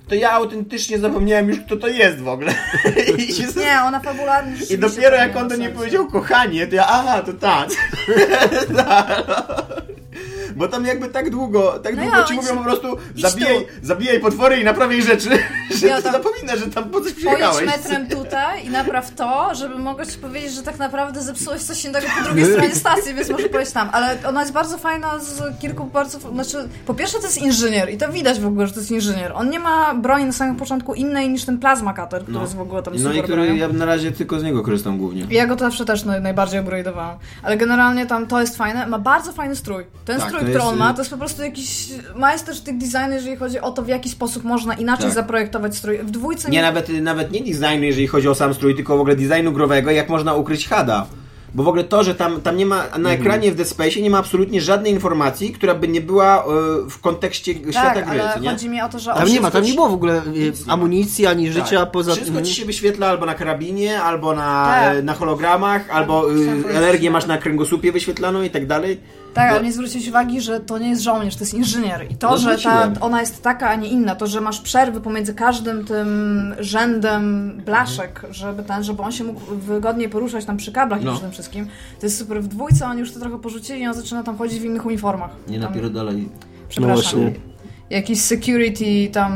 to 0.08 0.14
ja 0.14 0.30
autentycznie 0.32 0.98
zapomniałem 0.98 1.48
już 1.48 1.60
kto 1.60 1.76
to 1.76 1.88
jest 1.88 2.18
w 2.18 2.28
ogóle. 2.28 2.54
I, 3.18 3.32
się 3.34 3.46
Nie, 3.56 3.80
ona 3.86 4.00
fabularnie 4.00 4.52
I 4.70 4.78
dopiero 4.78 5.10
to 5.10 5.16
jak 5.22 5.36
on 5.36 5.48
niej 5.48 5.58
sensu. 5.58 5.76
powiedział 5.76 6.06
kochanie, 6.06 6.66
to 6.66 6.74
ja, 6.74 6.86
aha, 6.88 7.22
to 7.22 7.32
tak. 7.32 7.68
Tak. 8.76 9.22
Bo 10.56 10.68
tam 10.68 10.86
jakby 10.86 11.08
tak 11.08 11.30
długo, 11.30 11.78
tak 11.78 11.96
No 11.96 12.02
długo 12.02 12.16
ja, 12.18 12.24
ci 12.24 12.34
mówią 12.34 12.48
się- 12.48 12.56
po 12.56 12.62
prostu 12.62 12.96
zabijaj, 13.16 13.58
tu. 13.60 13.66
zabijaj 13.86 14.20
potwory 14.20 14.60
i 14.60 14.64
naprawiaj 14.64 15.02
rzeczy, 15.02 15.30
że 15.80 15.86
Ja 15.86 16.02
tam- 16.02 16.12
zapominasz, 16.12 16.58
że 16.58 16.66
tam 16.66 16.84
po 16.90 17.00
coś 17.00 17.12
Pojedź 17.12 17.16
przyjechałeś. 17.26 17.66
metrem 17.66 18.08
tutaj 18.08 18.66
i 18.66 18.70
napraw 18.70 19.10
to, 19.14 19.54
żeby 19.54 19.78
mogła 19.78 20.06
ci 20.06 20.18
powiedzieć, 20.18 20.52
że 20.52 20.62
tak 20.62 20.78
naprawdę 20.78 21.22
zepsułeś 21.22 21.62
coś 21.62 21.84
innego 21.84 22.06
po 22.18 22.24
drugiej 22.24 22.44
stronie 22.44 22.74
stacji, 22.74 23.14
więc 23.14 23.28
może 23.30 23.48
pojeść 23.48 23.72
tam. 23.72 23.88
Ale 23.92 24.16
ona 24.26 24.40
jest 24.40 24.52
bardzo 24.52 24.78
fajna 24.78 25.18
z 25.18 25.60
kilku 25.60 25.84
bardzo... 25.84 26.18
Znaczy, 26.18 26.68
po 26.86 26.94
pierwsze 26.94 27.18
to 27.18 27.24
jest 27.24 27.38
inżynier 27.38 27.90
i 27.90 27.96
to 27.96 28.08
widać 28.12 28.40
w 28.40 28.46
ogóle, 28.46 28.66
że 28.66 28.72
to 28.72 28.80
jest 28.80 28.90
inżynier. 28.90 29.32
On 29.34 29.50
nie 29.50 29.60
ma 29.60 29.94
broni 29.98 30.24
na 30.24 30.32
samym 30.32 30.56
początku 30.56 30.94
innej 30.94 31.28
niż 31.30 31.44
ten 31.44 31.58
plazma 31.58 31.94
cutter, 31.94 32.22
który 32.22 32.38
jest 32.38 32.56
w 32.56 32.60
ogóle 32.60 32.82
tam 32.82 32.94
No 32.94 33.00
super 33.00 33.16
i 33.16 33.22
który 33.22 33.42
bronią. 33.42 33.54
ja 33.54 33.68
na 33.68 33.84
razie 33.84 34.12
tylko 34.12 34.40
z 34.40 34.42
niego 34.44 34.62
korzystam 34.62 34.98
głównie. 34.98 35.26
Ja 35.30 35.46
go 35.46 35.56
zawsze 35.58 35.84
też 35.84 36.04
naj, 36.04 36.22
najbardziej 36.22 36.60
upgrade'owałam. 36.60 37.14
Ale 37.42 37.56
generalnie 37.56 38.06
tam 38.06 38.26
to 38.26 38.40
jest 38.40 38.56
fajne. 38.56 38.86
Ma 38.86 38.98
bardzo 38.98 39.32
fajny 39.32 39.56
strój. 39.56 39.84
Ten 40.04 40.18
Tak, 40.18 40.26
strój, 40.28 40.40
który 40.40 40.52
jest, 40.54 40.66
on 40.66 40.76
ma, 40.76 40.90
y- 40.90 40.94
to 40.94 41.00
jest 41.00 41.10
po 41.10 41.16
prostu 41.16 41.42
jakiś 41.42 41.88
majstersztyk 42.16 42.78
designu, 42.78 43.12
jeżeli 43.14 43.36
chodzi 43.36 43.60
o 43.60 43.70
to, 43.70 43.82
w 43.82 43.88
jaki 43.88 44.08
sposób 44.10 44.44
można 44.44 44.74
inaczej 44.74 45.04
Tak. 45.06 45.14
zaprojektować 45.14 45.76
strój. 45.76 45.98
W 45.98 46.10
dwójce 46.10 46.50
Nie, 46.50 46.62
nawet, 46.62 46.88
nawet 47.02 47.32
nie 47.32 47.40
designu, 47.40 47.82
jeżeli 47.84 48.06
chodzi 48.06 48.28
o 48.28 48.34
sam 48.34 48.54
strój, 48.54 48.74
tylko 48.74 48.96
w 48.96 49.00
ogóle 49.00 49.16
designu 49.16 49.52
growego, 49.52 49.90
jak 49.90 50.08
można 50.08 50.34
ukryć 50.34 50.68
hada. 50.68 51.06
Bo 51.58 51.64
w 51.64 51.68
ogóle 51.68 51.84
to, 51.84 52.04
że 52.04 52.14
tam, 52.14 52.40
tam 52.40 52.56
nie 52.56 52.66
ma, 52.66 52.84
Mhm. 52.84 53.02
na 53.02 53.10
ekranie 53.10 53.52
w 53.52 53.54
Dead 53.54 53.68
Space 53.68 54.00
nie 54.00 54.10
ma 54.10 54.18
absolutnie 54.18 54.60
żadnej 54.60 54.92
informacji, 54.92 55.52
która 55.52 55.74
by 55.74 55.88
nie 55.88 56.00
była 56.00 56.44
e, 56.44 56.46
w 56.90 57.00
kontekście 57.00 57.54
świata 57.54 57.94
Tak, 57.94 58.10
gry, 58.10 58.22
ale 58.22 58.40
nie? 58.40 58.50
chodzi 58.50 58.68
mi 58.68 58.80
o 58.82 58.88
to, 58.88 58.98
że 58.98 59.14
Tam 59.14 59.28
nie 59.28 59.40
ma, 59.40 59.50
tam 59.50 59.62
nie 59.62 59.74
było 59.74 59.88
w 59.88 59.92
ogóle 59.92 60.22
y, 60.26 60.52
ma. 60.66 60.72
amunicji 60.72 61.26
ani 61.26 61.52
życia 61.52 61.80
Tak. 61.80 61.90
poza... 61.90 62.10
Wszystko 62.12 62.28
Mhm. 62.30 62.46
ci 62.46 62.54
się 62.54 62.64
wyświetla 62.66 63.06
albo 63.08 63.26
na 63.26 63.34
karabinie, 63.34 64.02
albo 64.02 64.34
na, 64.34 64.64
Tak. 64.66 64.96
e, 64.96 65.02
na 65.02 65.14
hologramach, 65.14 65.90
albo 65.90 66.32
y, 66.32 66.74
energię 66.74 67.10
masz 67.10 67.26
na 67.26 67.38
kręgosłupie 67.38 67.92
wyświetlaną 67.92 68.42
i 68.42 68.50
tak 68.50 68.66
dalej. 68.66 69.00
Tak, 69.34 69.52
ale 69.52 69.62
nie 69.62 69.72
zwróciłeś 69.72 70.08
uwagi, 70.08 70.40
że 70.40 70.60
to 70.60 70.78
nie 70.78 70.88
jest 70.88 71.02
żołnierz, 71.02 71.36
to 71.36 71.40
jest 71.40 71.54
inżynier. 71.54 72.06
I 72.10 72.14
to, 72.16 72.30
No 72.30 72.38
że 72.38 72.58
ta, 72.58 72.90
ona 73.00 73.20
jest 73.20 73.42
taka, 73.42 73.68
a 73.68 73.74
nie 73.74 73.88
inna, 73.88 74.14
to, 74.14 74.26
że 74.26 74.40
masz 74.40 74.60
przerwy 74.60 75.00
pomiędzy 75.00 75.34
każdym 75.34 75.84
tym 75.84 76.54
rzędem 76.58 77.52
blaszek, 77.66 78.22
żeby 78.30 78.62
ten, 78.62 78.84
żeby 78.84 79.02
on 79.02 79.12
się 79.12 79.24
mógł 79.24 79.40
wygodniej 79.56 80.08
poruszać 80.08 80.44
tam 80.44 80.56
przy 80.56 80.72
kablach 80.72 81.00
No. 81.02 81.10
i 81.10 81.12
przy 81.14 81.22
tym 81.22 81.32
wszystkim. 81.32 81.47
To 82.00 82.06
jest 82.06 82.18
super. 82.18 82.42
W 82.42 82.48
dwójce 82.48 82.86
oni 82.86 83.00
już 83.00 83.12
to 83.12 83.20
trochę 83.20 83.38
porzucili 83.38 83.80
i 83.80 83.86
on 83.86 83.94
zaczyna 83.94 84.22
tam 84.22 84.38
chodzić 84.38 84.60
w 84.60 84.64
innych 84.64 84.86
uniformach. 84.86 85.30
Nie 85.48 85.60
tam, 85.60 85.68
napierdalaj. 85.68 86.28
Przepraszam. 86.68 86.96
No 86.96 87.02
właśnie. 87.26 87.40
Jakiś 87.90 88.20
security 88.20 89.08
tam 89.12 89.32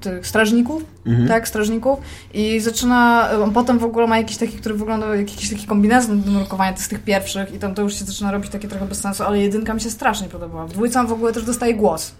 tych 0.00 0.26
strażników, 0.26 0.84
Mhm. 1.06 1.28
tak, 1.28 1.48
strażników 1.48 1.98
i 2.34 2.60
zaczyna, 2.60 3.28
on 3.44 3.52
potem 3.52 3.78
w 3.78 3.84
ogóle 3.84 4.06
ma 4.06 4.18
jakiś 4.18 4.36
taki, 4.36 4.58
który 4.58 4.74
wygląda 4.74 5.06
jak 5.16 5.30
jakiś 5.30 5.50
taki 5.50 5.66
kombinezon 5.66 6.22
do 6.22 6.30
nurkowania, 6.30 6.72
to 6.72 6.82
z 6.82 6.88
tych 6.88 7.02
pierwszych 7.04 7.54
i 7.54 7.58
tam 7.58 7.74
to 7.74 7.82
już 7.82 7.94
się 7.94 8.04
zaczyna 8.04 8.32
robić 8.32 8.50
takie 8.50 8.68
trochę 8.68 8.86
bez 8.86 9.00
sensu, 9.00 9.22
ale 9.22 9.38
jedynka 9.38 9.74
mi 9.74 9.80
się 9.80 9.90
strasznie 9.90 10.28
podobała. 10.28 10.66
W 10.66 10.72
dwójce 10.72 11.00
on 11.00 11.06
w 11.06 11.12
ogóle 11.12 11.32
też 11.32 11.44
dostaje 11.44 11.74
głos. 11.74 12.12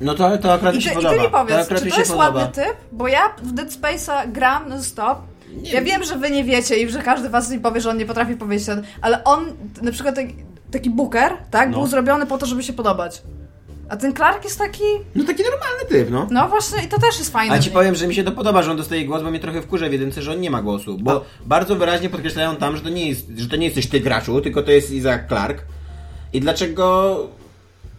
No 0.00 0.14
to, 0.14 0.38
to 0.38 0.52
akurat 0.52 0.74
I 0.74 0.76
mi 0.76 0.82
się 0.82 0.90
ty, 0.90 0.94
i 0.94 0.96
podoba. 0.96 1.14
ty 1.16 1.22
mi 1.22 1.30
powiedz, 1.32 1.56
akurat 1.64 1.82
czy 1.82 1.90
to 1.90 1.98
jest 1.98 2.10
podoba. 2.12 2.30
ładny 2.30 2.64
typ? 2.64 2.74
Bo 2.92 3.08
ja 3.08 3.20
w 3.42 3.52
Dead 3.52 3.68
Space'a 3.70 4.32
gram 4.32 4.68
non-stop. 5.52 5.72
Ja 5.74 5.82
wiem, 5.82 6.04
że 6.04 6.18
wy 6.18 6.30
nie 6.30 6.44
wiecie 6.44 6.76
i 6.78 6.90
że 6.90 7.02
każdy 7.02 7.28
was 7.28 7.50
mi 7.50 7.58
powie, 7.60 7.80
że 7.80 7.90
on 7.90 7.96
nie 7.98 8.06
potrafi 8.06 8.36
powiedzieć 8.36 8.66
ten, 8.66 8.82
ale 9.00 9.24
on, 9.24 9.44
na 9.82 9.92
przykład 9.92 10.14
taki, 10.14 10.34
taki 10.70 10.90
booker, 10.90 11.32
tak, 11.50 11.70
No. 11.70 11.78
był 11.78 11.86
zrobiony 11.86 12.26
po 12.26 12.38
to, 12.38 12.46
żeby 12.46 12.62
się 12.62 12.72
podobać. 12.72 13.22
A 13.88 13.96
ten 13.96 14.14
Clark 14.14 14.44
jest 14.44 14.58
taki, 14.58 14.82
No 15.14 15.24
taki 15.24 15.42
normalny 15.42 15.84
typ, 15.88 16.10
no. 16.10 16.26
no 16.30 16.48
właśnie, 16.48 16.84
i 16.84 16.88
to 16.88 16.98
też 17.00 17.18
jest 17.18 17.32
fajne. 17.32 17.54
A 17.54 17.58
ci 17.58 17.70
powiem, 17.70 17.94
że 17.94 18.06
mi 18.06 18.14
się 18.14 18.24
to 18.24 18.32
podoba, 18.32 18.62
że 18.62 18.70
on 18.70 18.76
dostaje 18.76 19.04
głos, 19.04 19.22
bo 19.22 19.30
mnie 19.30 19.40
trochę 19.40 19.62
wkurza 19.62 19.88
w 19.88 19.92
jedynce, 19.92 20.22
że 20.22 20.32
on 20.32 20.40
nie 20.40 20.50
ma 20.50 20.62
głosu. 20.62 20.98
Bo 21.00 21.24
bardzo 21.46 21.76
wyraźnie 21.76 22.08
podkreślają 22.10 22.56
tam, 22.56 22.76
że 22.76 22.82
to 22.82 22.88
nie 22.88 23.08
jest, 23.08 23.26
że 23.36 23.48
to 23.48 23.56
nie 23.56 23.66
jesteś 23.66 23.86
ty 23.88 24.00
graczu, 24.00 24.40
tylko 24.40 24.62
to 24.62 24.70
jest 24.70 24.90
Isaac 24.90 25.28
Clark. 25.28 25.62
I 26.32 26.40
dlaczego. 26.40 27.16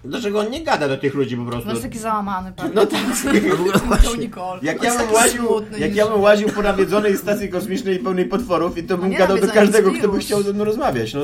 Dlaczego 0.04 0.40
on 0.40 0.50
nie 0.52 0.64
gada 0.64 0.88
do 0.88 0.98
tych 0.98 1.14
ludzi 1.14 1.38
po 1.38 1.46
prostu? 1.46 1.66
No 1.68 1.72
jest 1.72 1.84
taki 1.84 2.00
załamany, 2.00 2.52
pewnie. 2.52 2.72
No 2.76 2.86
tak. 2.86 3.00
To 4.04 4.16
Nicole. 4.16 4.60
Jak 4.64 4.84
ja, 4.84 4.94
jest 4.94 5.06
bym 5.06 5.14
łaził, 5.14 5.44
jak 5.78 5.96
ja 5.96 6.08
bym 6.08 6.22
łaził 6.22 6.50
po 6.56 6.62
nawiedzonej 6.62 7.18
stacji 7.18 7.50
kosmicznej 7.50 8.00
pełnej 8.00 8.26
potworów 8.26 8.78
i 8.78 8.84
to 8.84 8.98
bym 8.98 9.10
nie 9.10 9.18
gadał 9.18 9.38
do 9.38 9.48
każdego, 9.48 9.90
jest 9.90 10.00
kto 10.00 10.12
by 10.12 10.20
chciał 10.20 10.44
ze 10.44 10.54
mną 10.54 10.64
rozmawiać. 10.64 11.14
No, 11.14 11.20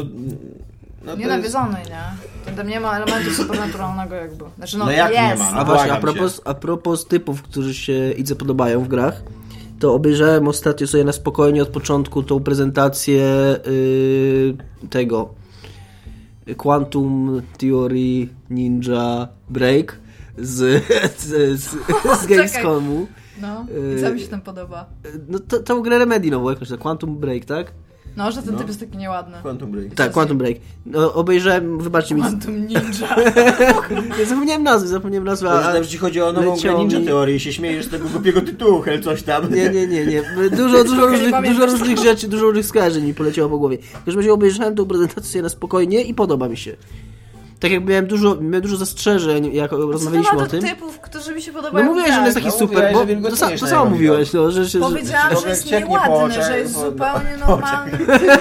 no 1.05 1.15
Nie 1.15 1.25
jest- 1.25 1.37
nawiedzony, 1.37 1.77
nie? 1.89 2.03
To 2.45 2.57
tam 2.57 2.67
nie 2.67 2.79
ma 2.79 2.97
elementu 2.97 3.31
supernaturalnego 3.33 4.15
jakby. 4.15 4.45
Znaczy 4.57 4.77
no, 4.77 4.85
No 4.85 4.91
jak 4.91 5.13
nie 5.13 5.27
jest. 5.29 5.39
ma? 5.43 5.51
No 5.51 5.57
A 5.57 5.65
właśnie, 5.65 5.93
a 5.93 5.97
propos, 5.97 6.41
a 6.45 6.53
propos 6.53 7.05
typów, 7.07 7.41
którzy 7.41 7.73
się 7.73 8.11
Idze 8.11 8.35
podobają 8.35 8.83
w 8.83 8.87
grach, 8.87 9.21
to 9.79 9.93
obejrzałem 9.93 10.47
ostatnio 10.47 10.87
sobie 10.87 11.03
na 11.03 11.11
spokojnie 11.11 11.61
od 11.61 11.69
początku 11.69 12.23
tą 12.23 12.39
prezentację 12.39 13.23
yy, 13.65 14.87
tego 14.89 15.29
Quantum 16.57 17.41
Theory 17.57 18.29
Ninja 18.49 19.27
Break 19.49 19.99
z, 20.37 20.83
z, 21.17 21.59
z, 21.59 21.69
z 22.21 22.27
Gamescomu. 22.27 23.07
No, 23.41 23.65
i 23.97 24.01
co 24.01 24.13
mi 24.13 24.19
się 24.19 24.27
tam 24.27 24.41
podoba? 24.41 24.89
No 25.27 25.39
to, 25.39 25.59
tą 25.59 25.81
grę 25.81 25.99
Remedy 25.99 26.31
nową, 26.31 26.49
jak 26.49 26.59
to 26.59 26.65
się 26.65 26.77
Quantum 26.77 27.17
Break, 27.17 27.45
tak? 27.45 27.71
No, 28.17 28.31
że 28.31 28.41
ten 28.41 28.53
No. 28.53 28.59
typ 28.59 28.67
jest 28.67 28.79
taki 28.79 28.97
nieładny. 28.97 29.37
Quantum 29.41 29.71
Break. 29.71 29.93
Tak, 29.95 30.11
Quantum 30.11 30.37
Break. 30.37 30.57
No, 30.85 31.13
obejrzałem, 31.13 31.79
wybaczcie 31.79 32.15
mi, 32.15 32.21
Quantum 32.21 32.57
Ninja. 32.59 32.81
ja 34.19 34.25
zapomniałem 34.25 34.63
nazwy, 34.63 34.87
zapomniałem 34.87 35.23
nazwy, 35.23 35.49
a, 35.49 35.83
że 35.83 35.89
ci 35.89 35.97
chodzi 35.97 36.21
o 36.21 36.33
nową 36.33 36.57
grę 36.57 36.73
Ninja 36.73 36.99
mi- 37.25 37.39
się 37.39 37.53
śmiejesz 37.53 37.85
z 37.85 37.89
tego 37.89 38.09
głupiego 38.09 38.41
tytułu, 38.41 38.81
hel 38.81 39.01
coś 39.01 39.23
tam. 39.23 39.53
Nie, 39.53 39.69
nie, 39.69 39.87
nie, 39.87 40.05
nie. 40.05 40.21
Dużo, 40.49 40.83
dużo, 40.83 41.07
różnych, 41.07 41.31
dużo 41.45 41.65
różnych 41.65 41.97
rzeczy, 41.97 42.27
dużo 42.27 42.45
różnych 42.45 42.65
skojarzeń 42.65 43.05
mi 43.05 43.13
poleciało 43.13 43.49
po 43.49 43.57
głowie. 43.57 43.77
W 43.77 43.93
każdym 44.05 44.15
razie 44.19 44.33
obejrzałem 44.33 44.75
tę 44.75 44.85
prezentację 44.85 45.41
na 45.41 45.49
spokojnie 45.49 46.01
i 46.01 46.13
podoba 46.13 46.49
mi 46.49 46.57
się. 46.57 46.75
Tak 47.59 47.71
jak 47.71 47.85
miałem 47.85 48.07
dużo, 48.07 48.35
miałem 48.41 48.61
dużo 48.61 48.77
zastrzeżeń, 48.77 49.53
jak 49.53 49.71
rozmawialiśmy 49.71 50.31
Co 50.37 50.37
o 50.37 50.45
to 50.45 50.51
tym. 50.51 50.61
typów, 50.63 50.99
którzy 50.99 51.35
mi 51.35 51.41
się 51.41 51.51
No 51.51 51.61
podobają 51.61 51.85
mówiłeś, 51.85 52.09
w 52.11 52.13
że 52.13 52.19
on 52.19 52.25
jest 52.25 52.35
taki 52.35 52.47
No 52.47 52.53
super, 52.53 52.93
bo 52.93 53.29
to, 53.29 53.35
sa- 53.35 53.47
śmieszna, 53.47 53.67
to 53.67 53.71
samo 53.71 53.83
jak 53.83 53.91
mówiłeś, 53.93 54.33
no, 54.33 54.51
że, 54.51 54.65
że, 54.65 54.79
Powiedziałam, 54.79 55.29
że 55.43 55.49
jest 55.49 55.71
nieładny, 55.71 56.15
oczach, 56.15 56.45
że 56.45 56.59
jest 56.59 56.73
zupełnie 56.73 57.37
normalny. 57.47 57.91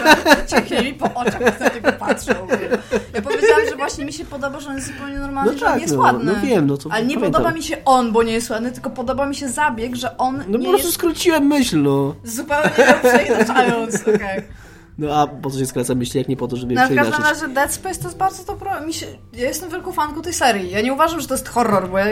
Cieknie 0.51 0.83
mi 0.83 0.95
po 0.95 1.15
oczach, 1.15 1.59
tego 1.73 1.93
patrzę. 1.93 2.35
mówię. 2.43 2.69
Ja 3.15 3.23
powiedziałam, 3.23 3.61
że 3.71 3.77
właśnie 3.77 4.05
mi 4.05 4.13
się 4.13 4.25
podoba, 4.25 4.61
że 4.61 4.69
on 4.69 4.75
jest 4.77 4.87
zupełnie 4.87 5.19
normalny, 5.19 5.53
No 5.53 5.59
że 5.59 5.67
on 5.67 5.73
tak, 5.73 5.81
jest 5.83 5.95
no, 5.95 6.01
ładny. 6.01 6.33
no 6.33 6.41
wiem, 6.43 6.67
no 6.67 6.77
to 6.77 6.91
Ale 6.93 7.07
nie 7.07 7.15
pamiętam. 7.15 7.33
podoba 7.43 7.55
mi 7.57 7.63
się 7.63 7.77
on, 7.85 8.13
bo 8.13 8.23
nie 8.23 8.33
jest 8.33 8.51
ładny, 8.51 8.73
tylko 8.73 8.91
podoba 8.91 9.27
mi 9.27 9.35
się 9.35 9.49
zabieg, 9.49 9.97
że 9.97 10.19
on 10.19 10.45
no 10.49 10.59
nie 10.59 10.65
po 10.65 10.71
prostu 10.71 10.87
jest 10.89 10.95
skróciłem 10.99 11.45
myśl, 11.47 11.83
no. 11.83 12.15
zupełnie 12.25 12.71
przeinaczając. 13.03 13.95
okej. 14.15 14.64
No 14.99 15.15
a 15.21 15.27
po 15.27 15.51
co 15.51 15.59
się 15.59 15.67
skraca 15.67 15.95
myśli, 15.95 16.19
jak 16.19 16.29
nie 16.29 16.37
po 16.37 16.49
to, 16.49 16.57
żeby 16.57 16.75
No 16.75 16.81
w 16.81 16.89
każdym 16.89 17.13
przeinaczyć. 17.13 17.41
razie 17.43 17.55
Dead 17.55 17.73
Space 17.73 17.97
to 18.01 18.05
jest 18.05 18.17
bardzo 18.17 18.45
dobro. 18.45 18.81
Mi 18.81 18.93
się, 18.95 19.07
ja 19.33 19.45
jestem 19.49 19.71
wielką 19.71 19.93
fanką 19.93 20.23
tej 20.23 20.33
serii. 20.33 20.71
Ja 20.71 20.81
nie 20.81 20.93
uważam, 20.93 21.21
że 21.21 21.27
to 21.29 21.35
jest 21.35 21.49
horror, 21.49 21.91
bo 21.91 21.99
ja, 21.99 22.07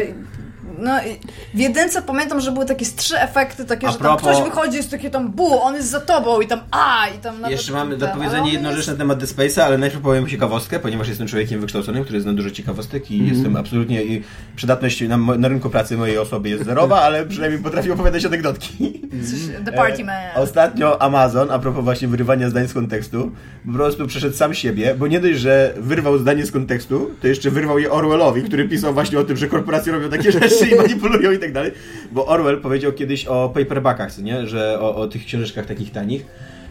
no, 0.78 0.98
i 1.02 1.18
w 1.54 1.58
jedynce 1.58 2.02
pamiętam, 2.02 2.40
że 2.40 2.52
były 2.52 2.66
takie 2.66 2.87
trzy 2.87 3.18
efekty, 3.20 3.64
takie, 3.64 3.87
A 3.88 3.92
że 3.92 3.98
tam 3.98 4.06
propos- 4.06 4.22
ktoś 4.38 4.44
wychodzi, 4.44 4.76
jest 4.76 4.90
takie 4.90 5.11
tam 5.11 5.30
bu, 5.30 5.62
on 5.62 5.74
jest 5.74 5.88
za 5.90 6.00
tobą 6.00 6.40
i 6.40 6.46
tam 6.46 6.61
a 6.70 7.06
i 7.16 7.18
tam 7.18 7.35
nawet 7.40 7.50
Jeszcze 7.50 7.72
mamy 7.72 7.96
do 7.96 8.08
powiedzenia 8.08 8.52
jedną 8.52 8.68
jest- 8.68 8.78
rzecz 8.80 8.88
na 8.88 8.94
temat 8.98 9.18
Dead 9.18 9.30
Space'a, 9.30 9.61
ale 9.61 9.78
najpierw 9.78 10.02
powiem 10.02 10.26
ciekawostkę, 10.28 10.78
ponieważ 10.80 11.08
jestem 11.08 11.26
człowiekiem 11.28 11.61
wykształconym, 11.61 12.04
który 12.04 12.20
zna 12.20 12.32
dużo 12.32 12.50
ciekawostek 12.50 13.11
i 13.11 13.14
Mhm. 13.14 13.35
jestem 13.35 13.56
absolutnie... 13.56 14.02
I 14.04 14.22
przydatność 14.56 15.00
na, 15.08 15.16
na 15.16 15.48
rynku 15.48 15.70
pracy 15.70 15.96
mojej 15.96 16.18
osoby 16.18 16.48
jest 16.48 16.64
zerowa, 16.64 17.00
ale 17.02 17.26
przynajmniej 17.26 17.62
potrafię 17.62 17.92
opowiadać 17.92 18.24
anegdotki. 18.24 19.00
Coś- 19.30 19.64
The 19.64 19.72
Party 19.72 20.04
Man. 20.04 20.14
E, 20.16 20.35
Ostatnio 20.35 21.02
Amazon, 21.02 21.50
a 21.50 21.58
propos 21.58 21.85
właśnie 21.85 22.08
wyrywania 22.08 22.50
zdań 22.50 22.68
z 22.68 22.72
kontekstu, 22.74 23.30
po 23.66 23.72
prostu 23.72 24.06
przeszedł 24.06 24.37
sam 24.37 24.54
siebie, 24.54 24.94
bo 24.98 25.06
nie 25.06 25.20
dość, 25.20 25.38
że 25.38 25.74
wyrwał 25.76 26.18
zdanie 26.18 26.46
z 26.46 26.52
kontekstu, 26.52 27.11
to 27.20 27.26
jeszcze 27.28 27.50
wyrwał 27.50 27.78
je 27.78 27.90
Orwellowi, 27.90 28.42
który 28.42 28.68
pisał 28.68 28.94
właśnie 28.94 29.18
o 29.18 29.24
tym, 29.24 29.37
że 29.37 29.48
korporacje 29.48 29.92
robią 29.92 30.08
takie 30.11 30.32
rzeczy 30.32 30.62
i 30.66 30.75
manipulują 30.75 31.33
i 31.33 31.38
tak 31.38 31.53
dalej. 31.53 31.72
Bo 32.12 32.27
Orwell 32.27 32.61
powiedział 32.61 32.92
kiedyś 32.92 33.27
o 33.27 33.48
paperbackach, 33.55 34.12
co 34.12 34.22
nie? 34.22 34.46
Że 34.46 34.81
o, 34.81 34.96
o 34.96 35.07
tych 35.09 35.25
książeczkach 35.25 35.66
takich 35.66 35.92
tanich, 35.92 36.27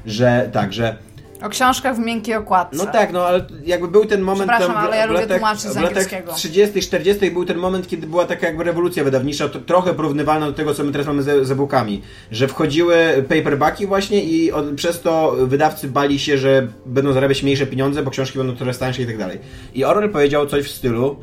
że 0.06 0.50
tak, 0.54 0.74
że 0.74 0.96
O 1.44 1.50
książkach 1.50 1.96
w 1.96 2.00
miękkiej 2.00 2.36
okładce. 2.36 2.78
no 2.78 2.86
tak, 2.86 3.14
no 3.14 3.26
ale 3.26 3.46
jakby 3.66 3.88
był 3.88 4.06
ten 4.06 4.22
moment 4.22 4.50
Przepraszam, 4.52 4.74
tam 4.76 4.84
w- 4.84 4.88
ale 4.88 4.98
ja 4.98 5.08
w 5.08 5.10
lubię 5.12 5.28
tłumaczyć 5.28 5.62
z 5.64 5.74
w 5.74 5.78
angielskiego. 5.78 6.34
30 6.34 6.82
40 6.82 7.32
był 7.32 7.46
ten 7.46 7.58
moment, 7.58 7.88
kiedy 7.88 8.08
była 8.08 8.26
taka 8.26 8.48
jakby 8.48 8.64
rewolucja 8.64 9.04
wydawnicza, 9.04 9.50
to, 9.50 9.60
trochę 9.60 9.94
porównywalna 9.94 10.46
do 10.46 10.54
tego, 10.54 10.74
co 10.74 10.84
my 10.84 10.92
teraz 10.92 11.08
mamy 11.08 11.24
ze, 11.24 11.46
z 11.46 11.52
e-bookami, 11.52 12.02
że 12.32 12.48
wchodziły 12.48 12.96
paperbacki 13.30 13.88
właśnie 13.88 14.24
i 14.24 14.52
od, 14.52 14.66
przez 14.76 15.02
to 15.02 15.36
wydawcy 15.40 15.88
bali 15.88 16.20
się, 16.20 16.38
że 16.38 16.68
będą 16.86 17.14
zarabiać 17.14 17.44
mniejsze 17.44 17.66
pieniądze, 17.66 18.04
bo 18.04 18.12
książki 18.12 18.38
będą 18.38 18.56
coraz 18.56 18.78
tańsze 18.78 19.02
i 19.02 19.06
tak 19.06 19.18
dalej. 19.18 19.40
I 19.74 19.84
Orwell 19.86 20.10
powiedział 20.10 20.46
coś 20.48 20.64
w 20.66 20.72
stylu 20.72 21.16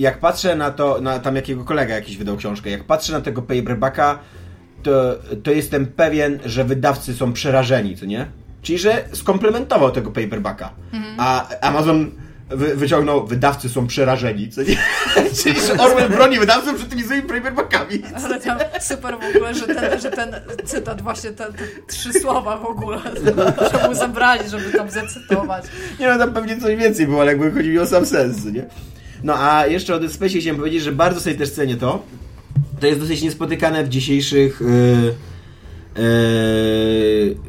jak 0.00 0.18
patrzę 0.18 0.56
na 0.56 0.70
to, 0.70 1.00
na 1.00 1.18
tam 1.18 1.36
jakiego 1.36 1.64
kolega 1.64 1.94
jakiś 1.94 2.16
wydał 2.16 2.36
książkę, 2.36 2.70
jak 2.70 2.84
patrzę 2.84 3.12
na 3.12 3.20
tego 3.20 3.42
paperbacka, 3.42 4.18
to, 4.82 5.18
to 5.42 5.50
jestem 5.50 5.86
pewien, 5.86 6.38
że 6.44 6.64
wydawcy 6.64 7.14
są 7.14 7.32
przerażeni, 7.32 7.96
co 7.96 8.06
nie? 8.06 8.26
Czyli, 8.62 8.78
że 8.78 9.04
skomplementował 9.12 9.90
tego 9.90 10.10
paperbacka. 10.10 10.70
A 11.18 11.48
Amazon 11.60 12.10
wy, 12.50 12.76
wyciągnął, 12.76 13.26
wydawcy 13.26 13.68
są 13.68 13.86
przerażeni, 13.86 14.48
co 14.48 14.62
nie? 14.62 14.76
Czyli, 15.42 15.60
że 15.60 15.72
Orwell 15.72 16.10
broni 16.10 16.38
wydawców 16.38 16.74
przed 16.74 16.88
tymi 16.88 17.02
złymi 17.02 17.22
paperbackami. 17.22 18.02
Ale 18.24 18.40
tam 18.46 18.58
super 18.80 19.14
w 19.14 19.36
ogóle, 19.36 19.54
że 19.54 19.66
ten, 19.66 20.00
że 20.00 20.10
ten 20.10 20.34
cytat, 20.64 21.02
właśnie 21.02 21.30
te, 21.30 21.44
te 21.44 21.64
trzy 21.88 22.12
słowa 22.12 22.56
w 22.56 22.64
ogóle, 22.64 22.98
że 23.72 23.88
mu 23.88 23.94
zabrali, 23.94 24.48
żeby 24.48 24.72
tam 24.72 24.90
zacytować. 24.90 25.64
Nie 26.00 26.08
no, 26.08 26.18
tam 26.18 26.32
pewnie 26.32 26.60
coś 26.60 26.76
więcej 26.76 27.06
było, 27.06 27.20
ale 27.20 27.30
jakby 27.32 27.52
chodzi 27.52 27.68
mi 27.68 27.78
o 27.78 27.86
sam 27.86 28.06
sens, 28.06 28.42
co 28.44 28.50
nie? 28.50 28.64
No 29.22 29.34
a 29.38 29.66
jeszcze 29.66 29.94
o 29.94 30.00
Dead 30.00 30.12
Space 30.12 30.38
chciałem 30.38 30.56
powiedzieć, 30.56 30.82
że 30.82 30.92
bardzo 30.92 31.20
sobie 31.20 31.36
też 31.36 31.50
cenię 31.50 31.76
to. 31.76 32.02
To 32.80 32.86
jest 32.86 33.00
dosyć 33.00 33.22
niespotykane 33.22 33.84
w 33.84 33.88
dzisiejszych 33.88 34.60
yy, 34.60 34.66
yy, 34.66 35.12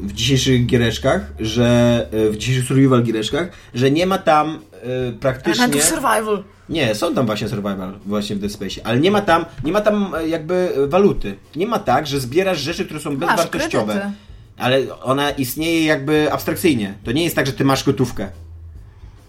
w 0.02 0.12
dzisiejszych 0.12 0.66
giereczkach, 0.66 1.32
że 1.40 2.06
yy, 2.12 2.30
w 2.30 2.36
dzisiejszych 2.36 2.68
survival 2.68 3.02
giereczkach, 3.02 3.48
że 3.74 3.90
nie 3.90 4.06
ma 4.06 4.18
tam 4.18 4.58
yy, 5.06 5.12
praktycznie... 5.12 5.64
Element 5.64 5.82
of 5.82 5.88
survival. 5.88 6.44
Nie, 6.68 6.94
są 6.94 7.14
tam 7.14 7.26
właśnie 7.26 7.48
survival 7.48 7.98
właśnie 8.06 8.36
w 8.36 8.38
Dead 8.38 8.52
Space, 8.52 8.80
ale 8.84 9.00
nie 9.00 9.10
ma 9.10 9.20
tam, 9.20 9.44
nie 9.64 9.72
ma 9.72 9.80
tam 9.80 10.14
e, 10.14 10.28
jakby 10.28 10.54
e, 10.54 10.86
waluty. 10.86 11.36
Nie 11.56 11.66
ma 11.66 11.78
tak, 11.78 12.06
że 12.06 12.20
zbierasz 12.20 12.58
rzeczy, 12.58 12.84
które 12.84 13.00
są 13.00 13.16
bezwartościowe. 13.16 13.92
kredyty. 13.92 14.12
Ale 14.58 15.00
ona 15.02 15.30
istnieje 15.30 15.84
jakby 15.84 16.32
abstrakcyjnie. 16.32 16.94
To 17.04 17.12
nie 17.12 17.24
jest 17.24 17.36
tak, 17.36 17.46
że 17.46 17.52
ty 17.52 17.64
masz 17.64 17.84
gotówkę. 17.84 18.28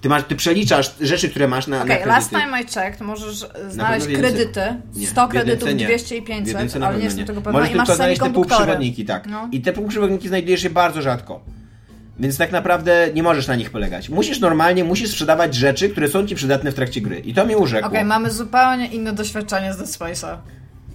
Ty, 0.04 0.10
masz, 0.10 0.24
ty 0.24 0.36
przeliczasz 0.36 0.96
rzeczy, 1.02 1.30
które 1.30 1.48
masz 1.48 1.68
na, 1.68 1.84
Okej, 1.84 2.00
na 2.00 2.06
last 2.06 2.30
time 2.30 2.62
I 2.62 2.66
checked, 2.66 3.02
możesz 3.02 3.46
znaleźć 3.70 4.08
kredyty, 4.08 4.62
Nie, 4.96 5.08
100 5.08 5.28
w 5.28 5.34
jedynce 5.34 5.58
kredytów, 5.58 5.80
nie. 5.80 5.86
200 5.86 6.18
i 6.18 6.22
W 6.22 6.26
500, 6.26 6.48
jedynce 6.48 6.80
na 6.80 6.88
ale 6.88 6.98
nie 6.98 7.04
jestem 7.04 7.26
tego 7.26 7.42
pewna 7.42 7.60
Możesz 7.60 7.74
i 7.74 7.78
masz 7.78 7.88
tylko 7.88 7.96
znaleźć 7.96 8.22
te 8.22 8.30
półprzewodniki, 8.30 9.06
tak. 9.06 9.28
No. 9.28 9.50
I 9.52 9.62
te 9.62 9.74
półprzewodniki 9.74 10.28
znajdujesz 10.28 10.64
je 10.64 10.70
bardzo 10.70 11.02
rzadko. 11.02 11.44
Więc 12.20 12.38
tak 12.38 12.52
naprawdę 12.52 13.08
nie 13.14 13.24
możesz 13.24 13.48
na 13.48 13.56
nich 13.56 13.70
polegać. 13.70 14.10
Musisz 14.10 14.40
normalnie, 14.40 14.84
musisz 14.84 15.10
sprzedawać 15.10 15.56
rzeczy, 15.56 15.90
które 15.90 16.08
są 16.08 16.28
ci 16.28 16.36
przydatne 16.36 16.72
w 16.72 16.76
trakcie 16.76 17.02
gry. 17.02 17.20
I 17.20 17.34
to 17.34 17.46
mi 17.46 17.56
urzekło. 17.56 17.88
Okej, 17.90 18.06
mamy 18.06 18.32
zupełnie 18.32 18.88
inne 18.88 19.14
doświadczenie 19.14 19.74
z 19.74 19.78
Dead 19.78 19.90
Space'a. 19.90 20.38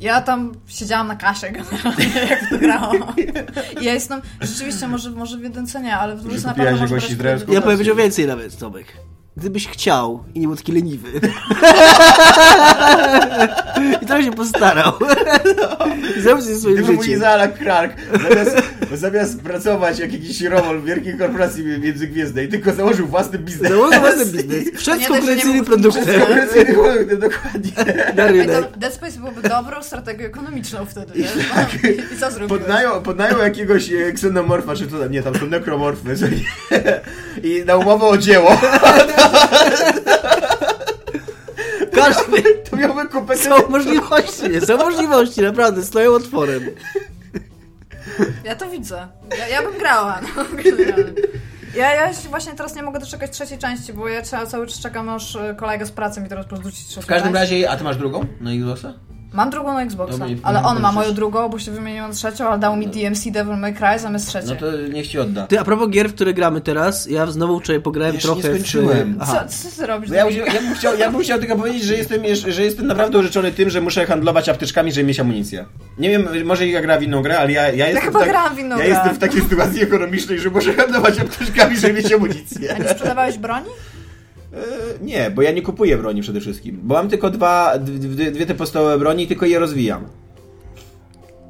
Ja 0.01 0.23
tam 0.23 0.53
siedziałam 0.67 1.09
na 1.09 1.17
kasie 1.17 1.51
generalnie, 1.51 2.21
jak 2.31 2.51
to 2.51 2.59
grałam. 2.59 3.03
I 3.81 3.85
ja 3.85 3.95
jestem, 3.95 4.21
rzeczywiście, 4.41 4.89
może, 4.89 5.11
może 5.11 5.39
w 5.39 5.43
jedynce 5.43 5.95
ale 5.95 6.17
w 6.17 6.21
dwójce 6.21 6.47
na 6.47 6.55
pewno 6.55 6.81
masz 6.81 6.91
izraelską 6.91 7.19
kredyt. 7.19 7.49
Ja 7.49 7.61
powiem 7.61 7.77
powiedział 7.77 7.97
więcej 7.97 8.27
nawet, 8.27 8.59
Tomek. 8.59 8.87
Gdybyś 9.37 9.69
chciał 9.69 10.25
i 10.35 10.41
nie 10.41 10.47
był 10.47 10.57
taki 10.57 10.73
leniwy. 10.73 11.09
I 14.03 14.07
trochę 14.07 14.23
się 14.25 14.33
postarał. 14.33 14.93
I 16.19 16.21
zrobił 16.21 16.45
coś 16.45 16.55
ze 16.55 16.61
swoim 16.61 16.77
Gdyby 16.77 17.03
życiem. 17.03 17.21
Clark 17.63 17.93
zamiast, 18.29 18.57
zamiast 18.95 19.43
pracować 19.43 19.99
jak 19.99 20.13
jakiś 20.13 20.43
robol 20.43 20.81
w 20.81 20.85
wielkiej 20.85 21.19
korporacji 21.19 21.65
międzygwiezdnej, 21.65 22.49
tylko 22.49 22.73
założył 22.73 23.07
własny 23.07 23.39
biznes. 23.39 23.71
Założył 23.73 24.01
własny 24.01 24.25
biznes. 24.33 24.65
Nie 24.99 25.07
konkurencyjnym 25.07 25.65
produktem 25.65 26.05
Konkurencyjny 26.05 26.75
produkt, 26.75 27.15
dokładnie. 27.15 27.73
na 28.17 28.27
rynek. 28.27 28.51
to 28.51 28.79
Dead 28.79 28.95
Space 28.95 29.19
byłoby 29.19 29.43
dobrą 29.49 29.83
strategią 29.83 30.27
ekonomiczną 30.27 30.87
wtedy, 30.87 31.19
nie? 31.19 31.29
Tak. 31.55 31.69
I 32.15 32.19
co 32.21 32.31
zrobiłeś? 32.31 32.61
Podnają, 32.63 33.03
podnają 33.03 33.39
jakiegoś 33.39 33.93
e, 33.93 34.13
ksenomorfa, 34.13 34.75
czy 34.77 34.89
co 34.89 34.99
tam, 34.99 35.11
nie, 35.13 35.23
tam 35.23 35.35
są 35.35 35.47
nekromorfy? 35.47 36.15
I 37.43 37.63
na 37.67 37.77
umowę 37.77 38.07
o 38.07 38.19
dzieło, 38.19 38.61
Każdy. 41.95 42.43
to 42.71 42.77
miałby 42.77 43.09
kupę 43.09 43.37
Są 43.37 43.69
możliwości, 43.69 44.49
nie? 44.51 44.61
Są 44.61 44.77
możliwości, 44.77 45.41
naprawdę, 45.43 45.85
stoją 45.85 46.13
otworem. 46.13 46.63
Ja 48.45 48.57
to 48.57 48.71
widzę. 48.71 49.09
Ja, 49.39 49.49
ja 49.49 49.63
bym 49.63 49.79
grała. 49.79 50.21
No, 50.37 50.45
ja, 51.75 51.95
ja 51.95 52.13
właśnie 52.31 52.53
teraz 52.53 52.75
nie 52.75 52.83
mogę 52.83 53.01
doczekać 53.01 53.31
trzeciej 53.31 53.59
części, 53.59 53.93
bo 53.93 54.09
ja 54.09 54.23
ca- 54.23 54.47
cały 54.47 54.67
czas 54.67 54.81
czekam 54.81 55.09
aż 55.09 55.37
e, 55.37 55.55
kolega 55.55 55.85
z 55.87 55.91
pracy 55.91 56.21
mi 56.21 56.29
teraz 56.29 56.47
porzuci 56.47 56.85
trzecią 56.85 57.01
W 57.03 57.07
każdym 57.07 57.33
część. 57.33 57.41
razie, 57.51 57.71
a 57.71 57.77
ty 57.77 57.85
masz 57.85 57.97
drugą 57.97 58.25
na 58.41 58.51
Xboxa? 58.53 58.95
Mam 59.33 59.51
drugą 59.51 59.75
na 59.75 59.83
Xboxa, 59.83 60.27
ale 60.43 60.63
on 60.63 60.81
ma 60.81 60.93
moją 60.93 61.15
drugą, 61.15 61.49
bo 61.49 61.59
się 61.59 61.71
wymieniłem 61.71 62.13
z 62.15 62.17
trzecią, 62.17 62.49
ale 62.49 62.59
dał 62.59 62.77
mi 62.77 62.87
DMC 62.87 63.31
Devil 63.31 63.57
May 63.57 63.75
Cry 63.75 63.99
zamiast 63.99 64.29
trzeciej. 64.29 64.49
No 64.51 64.57
to 64.57 64.77
niech 64.93 65.07
ci 65.09 65.19
odda. 65.19 65.47
Ty, 65.47 65.61
a 65.61 65.65
propos 65.65 65.89
gier, 65.91 66.09
w 66.11 66.15
które 66.15 66.35
gramy 66.35 66.61
teraz, 66.61 67.07
ja 67.07 67.27
znowu 67.27 67.61
wczoraj 67.61 67.83
pograłem 67.83 68.15
Jeszcze 68.15 68.29
nie 68.29 68.35
trochę 68.43 68.55
skończyłem. 68.55 69.19
w... 69.21 69.27
Co, 69.27 69.69
co 69.71 69.81
ty 69.81 69.87
robisz? 69.87 70.11
Ja, 70.11 70.31
ja, 70.31 70.61
bym 70.61 70.75
chciał, 70.75 70.99
ja 70.99 71.11
bym 71.11 71.21
chciał 71.21 71.39
tylko 71.39 71.57
powiedzieć, 71.57 71.83
że 71.83 71.95
jestem, 71.95 72.23
że 72.49 72.63
jestem 72.65 72.87
naprawdę 72.87 73.19
urzeczony 73.19 73.53
tym, 73.53 73.71
że 73.71 73.81
muszę 73.81 74.07
handlować 74.07 74.49
apteczkami, 74.49 74.93
żeby 74.93 75.07
mieć 75.07 75.21
amunicję. 75.21 75.65
Nie 75.99 76.11
wiem, 76.11 76.29
może 76.45 76.67
ja 76.67 76.81
gra 76.83 76.99
w 76.99 77.03
inną 77.03 77.23
grę, 77.23 77.39
ale 77.39 77.53
ja, 77.53 77.73
ja 77.73 77.87
jestem, 77.87 78.05
chyba 78.05 78.19
w 78.19 78.23
tak- 78.23 78.31
grałam 78.31 78.57
w 78.57 78.59
inną 78.59 78.77
ja 78.77 78.85
grę. 78.85 78.89
jestem 78.89 79.15
w 79.15 79.19
takiej 79.19 79.41
sytuacji 79.43 79.83
ekonomicznej, 79.83 80.39
że 80.39 80.51
muszę 80.51 80.75
handlować 80.75 81.21
apteczkami, 81.21 81.77
żeby 81.77 81.95
mieć 81.95 82.13
amunicję. 82.13 82.75
A 82.75 82.79
nie 82.79 82.89
sprzedawałeś 82.89 83.39
broni? 83.39 83.69
E, 84.53 85.05
Nie, 85.05 85.31
bo 85.31 85.43
ja 85.43 85.51
nie 85.53 85.63
kupuję 85.63 85.97
broni 85.99 86.23
przede 86.23 86.41
wszystkim. 86.41 86.81
Bo 86.83 86.95
mam 86.95 87.09
tylko 87.09 87.31
dwa, 87.31 87.79
dwie, 87.79 88.31
dwie 88.31 88.47
te 88.47 88.55
podstawowe 88.55 88.99
broni 88.99 89.25
i 89.25 89.27
tylko 89.27 89.47
je 89.47 89.59
rozwijam. 89.59 90.05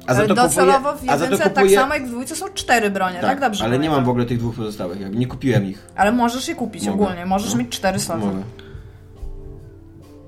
A 0.07 0.13
za 0.13 0.19
Ale 0.19 0.27
to 0.27 0.35
docelowo 0.35 0.89
w 0.91 0.93
kupuję, 0.93 1.11
a 1.11 1.17
za 1.17 1.25
to 1.25 1.31
jedynce, 1.31 1.43
tak 1.43 1.53
kupuję, 1.63 1.77
samo 1.77 1.93
jak 1.93 2.05
w 2.05 2.09
dwójce 2.09 2.35
są 2.35 2.45
cztery 2.53 2.89
bronie, 2.89 3.17
tak? 3.21 3.39
Dobrze 3.39 3.63
ale 3.63 3.71
nie 3.71 3.77
pamiętam. 3.77 3.97
mam 3.97 4.05
w 4.05 4.09
ogóle 4.09 4.25
tych 4.25 4.37
dwóch 4.37 4.55
pozostałych. 4.55 5.01
jakby 5.01 5.17
Nie 5.17 5.27
kupiłem 5.27 5.65
ich. 5.65 5.87
Ale 5.95 6.11
możesz 6.11 6.47
je 6.47 6.55
kupić 6.55 6.85
Mogę. 6.87 7.03
ogólnie, 7.03 7.25
możesz 7.25 7.53
No. 7.53 7.59
mieć 7.59 7.69
cztery 7.69 7.99
sloty. 7.99 8.25
Mogę. 8.25 8.41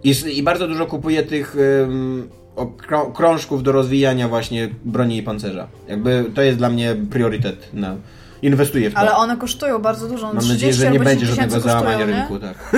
I, 0.04 0.14
I 0.38 0.44
bardzo 0.44 0.68
dużo 0.68 0.86
kupuję 0.86 1.24
tych 1.24 1.56
okrą- 2.56 3.12
krążków 3.14 3.64
do 3.64 3.72
rozwijania 3.72 4.28
właśnie 4.28 4.70
broni 4.86 5.18
i 5.18 5.24
pancerza. 5.24 5.68
Jakby 5.88 6.26
to 6.36 6.42
jest 6.42 6.58
dla 6.58 6.70
mnie 6.70 6.96
priorytet. 7.10 7.70
Na, 7.74 7.96
inwestuję 8.42 8.90
w 8.90 8.94
to. 8.94 9.00
Ale 9.00 9.16
one 9.16 9.38
kosztują 9.38 9.80
bardzo 9.80 10.08
dużo. 10.08 10.28
no 10.28 10.34
Mam 10.34 10.44
30 10.44 10.54
nadzieję, 10.68 10.74
że 10.74 10.92
nie 10.92 11.00
będzie 11.00 11.26
10 11.28 11.38
żadnego 11.52 11.70
załamania 11.70 12.06
nie? 12.06 12.14
rynku. 12.16 12.40
Tak. 12.40 12.72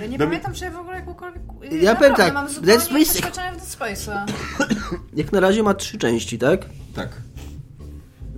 Ja 0.00 0.06
nie 0.06 0.18
No- 0.18 0.24
pamiętam, 0.24 0.52
czy 0.54 0.64
ja 0.64 0.70
w 0.70 0.76
ogóle 0.76 0.96
jakąkolwiek... 0.96 1.42
Ja 1.82 1.94
powiem 1.96 2.14
tak, 2.14 2.34
mam 2.34 2.46
Dead 2.46 2.54
zupełnie 2.54 2.78
Space- 3.06 3.14
doświadczenia 3.14 3.52
w 3.52 3.56
Dead 3.56 3.66
Space'a. 3.96 4.24
Jak 5.16 5.32
na 5.32 5.40
razie 5.40 5.62
ma 5.62 5.74
trzy 5.74 5.98
części, 5.98 6.38
tak? 6.38 6.66
tak. 6.94 7.08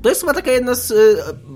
To 0.03 0.09
jest 0.09 0.21
chyba 0.21 0.35
taka 0.35 0.51
jedna 0.51 0.75
z 0.75 0.91
y, 0.91 0.95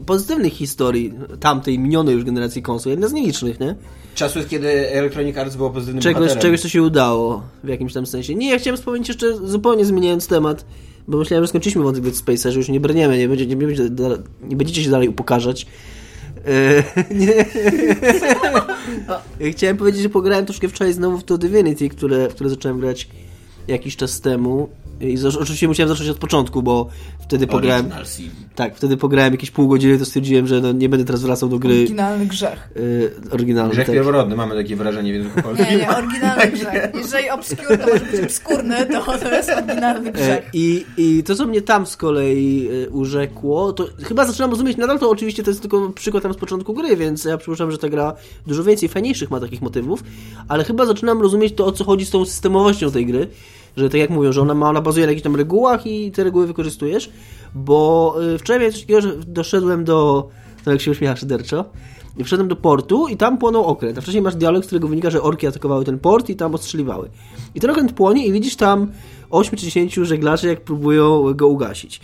pozytywnych 0.06 0.52
historii 0.52 1.14
tamtej 1.40 1.78
minionej 1.78 2.14
już 2.14 2.24
generacji 2.24 2.62
konsol, 2.62 2.90
jedna 2.90 3.08
z 3.08 3.12
nielicznych, 3.12 3.60
nie? 3.60 3.74
Czasów, 4.14 4.48
kiedy 4.48 4.68
Electronic 4.92 5.36
Arts 5.36 5.56
było 5.56 5.70
pozytywnym 5.70 6.02
Czegoś, 6.02 6.14
bohaterem. 6.20 6.42
czegoś, 6.42 6.60
co 6.60 6.68
się 6.68 6.82
udało 6.82 7.42
w 7.64 7.68
jakimś 7.68 7.92
tam 7.92 8.06
sensie. 8.06 8.34
Nie, 8.34 8.50
ja 8.50 8.58
chciałem 8.58 8.76
wspomnieć 8.76 9.08
jeszcze 9.08 9.36
zupełnie 9.48 9.84
zmieniając 9.84 10.26
temat, 10.26 10.64
bo 11.08 11.18
myślałem, 11.18 11.44
że 11.44 11.48
skończyliśmy 11.48 11.82
wątek 11.82 12.02
Dead 12.02 12.14
Space'a, 12.14 12.50
że 12.50 12.58
już 12.58 12.68
nie 12.68 12.80
brniemy, 12.80 13.18
nie, 13.18 13.28
będzie, 13.28 13.46
nie, 13.46 13.56
będzie, 13.56 13.90
nie 14.42 14.56
będziecie 14.56 14.84
się 14.84 14.90
dalej 14.90 15.08
upokarzać. 15.08 15.66
E, 16.46 16.82
nie. 17.20 17.44
Chciałem 19.52 19.76
powiedzieć, 19.76 20.02
że 20.02 20.08
pograłem 20.08 20.46
troszkę 20.46 20.68
wczoraj 20.68 20.92
znowu 20.92 21.18
w 21.18 21.24
to 21.24 21.38
Divinity, 21.38 21.88
które, 21.88 22.28
które 22.28 22.50
zacząłem 22.50 22.80
grać 22.80 23.08
jakiś 23.68 23.96
czas 23.96 24.20
temu 24.20 24.68
I 25.00 25.16
z- 25.16 25.24
oczywiście 25.36 25.68
musiałem 25.68 25.88
zacząć 25.88 26.08
od 26.10 26.18
początku, 26.18 26.62
bo 26.62 26.88
wtedy 27.20 27.46
pograłem... 27.46 27.90
Tak, 28.54 28.76
wtedy 28.76 28.96
pograłem 28.96 29.32
jakieś 29.32 29.50
pół 29.50 29.68
godziny, 29.68 29.98
to 29.98 30.04
stwierdziłem, 30.04 30.46
że 30.46 30.60
no, 30.60 30.72
nie 30.72 30.88
będę 30.88 31.06
teraz 31.06 31.22
wracał 31.22 31.48
do 31.48 31.58
gry 31.58 31.74
Oryginalny 31.74 32.26
grzech. 32.26 32.68
y, 32.76 33.12
oryginalnej. 33.30 33.72
Grzech 33.72 33.86
tak. 33.86 33.94
pierworodny, 33.94 34.36
mamy 34.36 34.54
takie 34.54 34.76
wrażenie 34.76 35.12
w 35.12 35.14
języku 35.16 35.42
polskim. 35.42 35.66
Nie, 35.70 35.76
nie, 35.76 35.88
oryginalny 35.96 36.46
grzech. 36.46 36.92
Jeżeli 36.94 37.30
obscure 37.30 37.78
to 37.78 37.86
może 37.86 38.04
być 38.04 38.20
obskurny, 38.24 38.86
to 38.86 39.18
to 39.18 39.34
jest 39.34 39.50
oryginalny 39.50 40.08
E, 40.08 40.12
grzech. 40.12 40.50
I, 40.52 40.84
I 40.96 41.22
to, 41.22 41.34
co 41.34 41.46
mnie 41.46 41.62
tam 41.62 41.86
z 41.86 41.96
kolei 41.96 42.68
e, 42.86 42.90
urzekło, 42.90 43.72
to 43.72 43.86
chyba 44.02 44.26
zaczynam 44.26 44.50
rozumieć, 44.50 44.76
nadal 44.76 44.98
to 44.98 45.10
oczywiście 45.10 45.42
to 45.42 45.50
jest 45.50 45.60
tylko 45.60 45.90
przykład 45.90 46.22
tam 46.22 46.34
z 46.34 46.36
początku 46.36 46.74
gry, 46.74 46.96
więc 46.96 47.24
ja 47.24 47.38
przypuszczam, 47.38 47.70
że 47.70 47.78
ta 47.78 47.88
gra 47.88 48.14
dużo 48.46 48.64
więcej 48.64 48.88
fajniejszych 48.88 49.30
ma 49.30 49.40
takich 49.40 49.62
motywów, 49.62 50.04
ale 50.48 50.64
chyba 50.64 50.86
zaczynam 50.86 51.22
rozumieć 51.22 51.54
to, 51.54 51.66
o 51.66 51.72
co 51.72 51.84
chodzi 51.84 52.06
z 52.06 52.10
tą 52.10 52.24
systemowością 52.24 52.90
tej 52.90 53.06
gry, 53.06 53.28
że 53.76 53.90
tak 53.90 54.00
jak 54.00 54.10
mówią, 54.10 54.32
że 54.32 54.42
ona, 54.42 54.54
ma, 54.54 54.68
ona 54.68 54.80
bazuje 54.80 55.06
na 55.06 55.12
jakichś 55.12 55.24
tam 55.24 55.36
regułach 55.36 55.86
i 55.86 56.10
te 56.10 56.24
reguły 56.24 56.46
wykorzystujesz, 56.46 57.10
bo 57.54 58.14
y, 58.34 58.38
wczoraj 58.38 58.60
miałem 58.60 58.72
coś 58.72 58.80
takiego, 58.80 59.00
że 59.00 59.16
doszedłem 59.16 59.84
do, 59.84 60.28
to 60.64 60.70
jak 60.70 60.80
się 60.80 60.90
uśmiecha 60.90 61.16
szyderczo, 61.16 61.64
i 62.16 62.24
wszedłem 62.24 62.48
do 62.48 62.56
portu 62.56 63.08
i 63.08 63.16
tam 63.16 63.38
płonął 63.38 63.64
okręt. 63.64 63.98
A 63.98 64.00
wcześniej 64.00 64.22
masz 64.22 64.34
dialog, 64.36 64.64
z 64.64 64.66
którego 64.66 64.88
wynika, 64.88 65.10
że 65.10 65.22
orki 65.22 65.46
atakowały 65.46 65.84
ten 65.84 65.98
port 65.98 66.28
i 66.28 66.36
tam 66.36 66.54
ostrzeliwały. 66.54 67.10
I 67.54 67.60
ten 67.60 67.70
okręt 67.70 67.92
płonie 67.92 68.26
i 68.26 68.32
widzisz 68.32 68.56
tam 68.56 68.92
8 69.30 69.58
czy 69.58 69.64
10 69.64 69.94
żeglarzy, 69.94 70.48
jak 70.48 70.60
próbują 70.60 71.34
go 71.34 71.48
ugasić. 71.48 72.00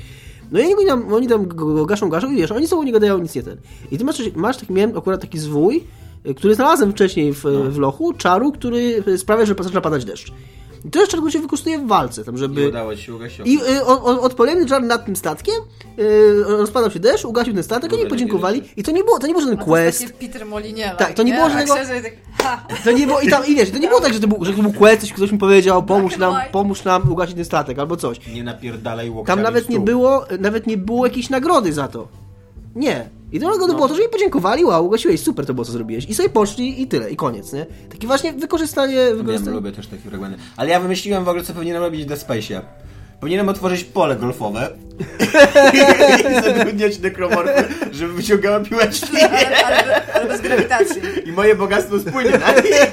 No 0.53 0.61
i 0.61 0.75
oni 0.75 0.87
tam, 0.87 1.13
oni 1.15 1.27
tam 1.27 1.49
go, 1.49 1.87
gaszą, 1.87 2.09
gaszą 2.09 2.33
i 2.33 2.37
wiesz, 2.37 2.53
oni 2.53 2.67
sobą 2.67 2.83
nie 2.83 2.93
gadają 2.93 3.19
nic 3.19 3.35
nie 3.35 3.43
ten. 3.43 3.57
I 3.91 3.99
ty 3.99 4.05
masz, 4.05 4.23
masz 4.35 4.57
taki, 4.57 4.73
miałem 4.73 4.99
akurat 4.99 5.21
taki 5.21 5.39
zwój, 5.39 5.85
y, 6.27 6.35
który 6.35 6.55
znalazłem 6.55 6.93
wcześniej 6.93 7.33
w, 7.33 7.45
w 7.71 7.79
lochu, 7.79 8.13
czaru, 8.13 8.53
który 8.53 9.03
sprawia, 9.17 9.47
że 9.47 9.55
zaczyna 9.59 9.81
padać 9.81 10.05
deszcz. 10.05 10.33
I 10.85 10.91
to 10.91 10.99
jest 11.01 11.11
czar, 11.11 11.21
który 11.21 11.33
się 11.33 11.39
wykorzystuje 11.41 11.79
w 11.79 11.87
walce, 11.87 12.25
tam 12.25 12.35
I 12.35 12.39
żeby... 12.39 12.69
udało 12.69 12.97
ci 12.97 13.03
się 13.03 13.15
ugasić. 13.15 13.41
I 13.47 13.59
y, 13.77 13.85
o- 13.85 14.05
o- 14.05 14.21
odpalony 14.21 14.69
żar 14.69 14.83
nad 14.83 15.05
tym 15.05 15.17
statkiem, 15.17 15.55
y, 15.99 16.43
rozpadał 16.47 16.91
się 16.91 17.01
deszcz, 17.01 17.25
ugasił 17.25 17.55
ten 17.55 17.63
statek, 17.63 17.93
oni 17.93 18.07
podziękowali 18.07 18.61
nie 18.61 18.67
i 18.77 18.83
to 18.83 18.91
nie 18.91 19.05
było, 19.05 19.19
to 19.19 19.27
nie 19.27 19.33
był 19.33 19.43
żaden 19.43 19.59
to 19.59 19.65
quest, 19.65 20.01
takie 20.07 20.13
Peter 20.13 20.47
Moliniela. 20.47 20.95
Tak, 20.95 21.15
to 21.15 21.23
nie 21.23 21.33
było 21.35 21.49
żadnego- 21.51 21.75
Tak, 22.39 22.67
to 22.85 22.93
nie 22.93 23.07
było, 23.07 23.21
i 23.21 23.29
tam, 23.29 23.47
i 23.47 23.55
wiesz, 23.55 23.71
to 23.71 23.79
nie 23.79 23.89
było 23.89 24.01
tak, 24.01 24.13
że 24.15 24.21
to 24.21 24.29
był, 24.29 24.45
że 24.45 24.53
to 24.53 24.63
był 24.63 24.73
quest, 24.73 25.01
coś, 25.01 25.13
ktoś 25.13 25.33
mi 25.33 25.39
powiedział, 25.39 25.83
pomóż 25.83 26.17
nam, 26.17 26.35
pomóż 26.53 26.85
nam 26.85 27.13
ugasić 27.13 27.35
ten 27.37 27.45
statek, 27.45 27.79
albo 27.79 27.97
coś. 27.97 28.21
Nie 28.35 28.45
napierdalaj 28.45 29.11
łokciami 29.11 29.37
Tam 29.37 29.43
nawet 29.45 29.69
nie 29.69 29.81
było, 29.81 30.25
nawet 30.41 30.67
nie 30.67 30.77
było 30.77 31.07
jakiejś 31.07 31.31
nagrody 31.31 31.73
za 31.73 31.89
to. 31.89 32.09
Nie. 32.75 33.09
I 33.33 33.41
to 33.41 33.51
nagrodą 33.51 33.75
było 33.75 33.89
to, 33.89 33.95
że 33.95 34.03
mi 34.03 34.09
podziękowali, 34.09 34.65
wow, 34.65 34.87
ugasiłeś, 34.87 35.21
super 35.21 35.47
to 35.47 35.55
było, 35.55 35.65
co 35.65 35.73
zrobiłeś. 35.73 36.05
I 36.05 36.15
sobie 36.15 36.29
poszli 36.29 36.83
i 36.83 36.87
tyle, 36.87 37.11
i 37.11 37.17
koniec, 37.17 37.53
nie? 37.53 37.67
Takie 37.93 38.07
właśnie 38.07 38.33
wykorzystanie, 38.33 38.97
Wiem, 38.97 39.19
wykorzystanie... 39.19 39.57
lubię 39.57 39.73
też 39.73 39.87
takie 39.87 40.03
fragmenty. 40.03 40.39
Ale 40.57 40.71
ja 40.71 40.81
wymyśliłem 40.81 41.25
w 41.25 41.29
ogóle, 41.29 41.45
co 41.45 41.53
powinienem 41.53 41.83
robić 41.83 42.05
w 42.05 42.07
Dead 42.07 42.21
Space'ie. 42.21 42.61
Powinienem 43.21 43.49
otworzyć 43.49 43.85
pole 43.85 44.17
golfowe 44.17 44.71
i 45.73 46.45
zatrudniać 46.45 46.99
nekromorfy, 46.99 47.65
żeby 47.93 48.13
wyciągały 48.13 48.65
piłeczki 48.65 49.17
ale, 49.21 49.65
ale, 49.65 50.13
ale 50.13 50.27
bez 50.29 50.41
grawitacji. 50.41 51.03
i 51.25 51.33
moje 51.33 51.55
bogactwo 51.55 51.99
spłynie 51.99 52.31
na 52.31 52.53
nich. 52.53 52.91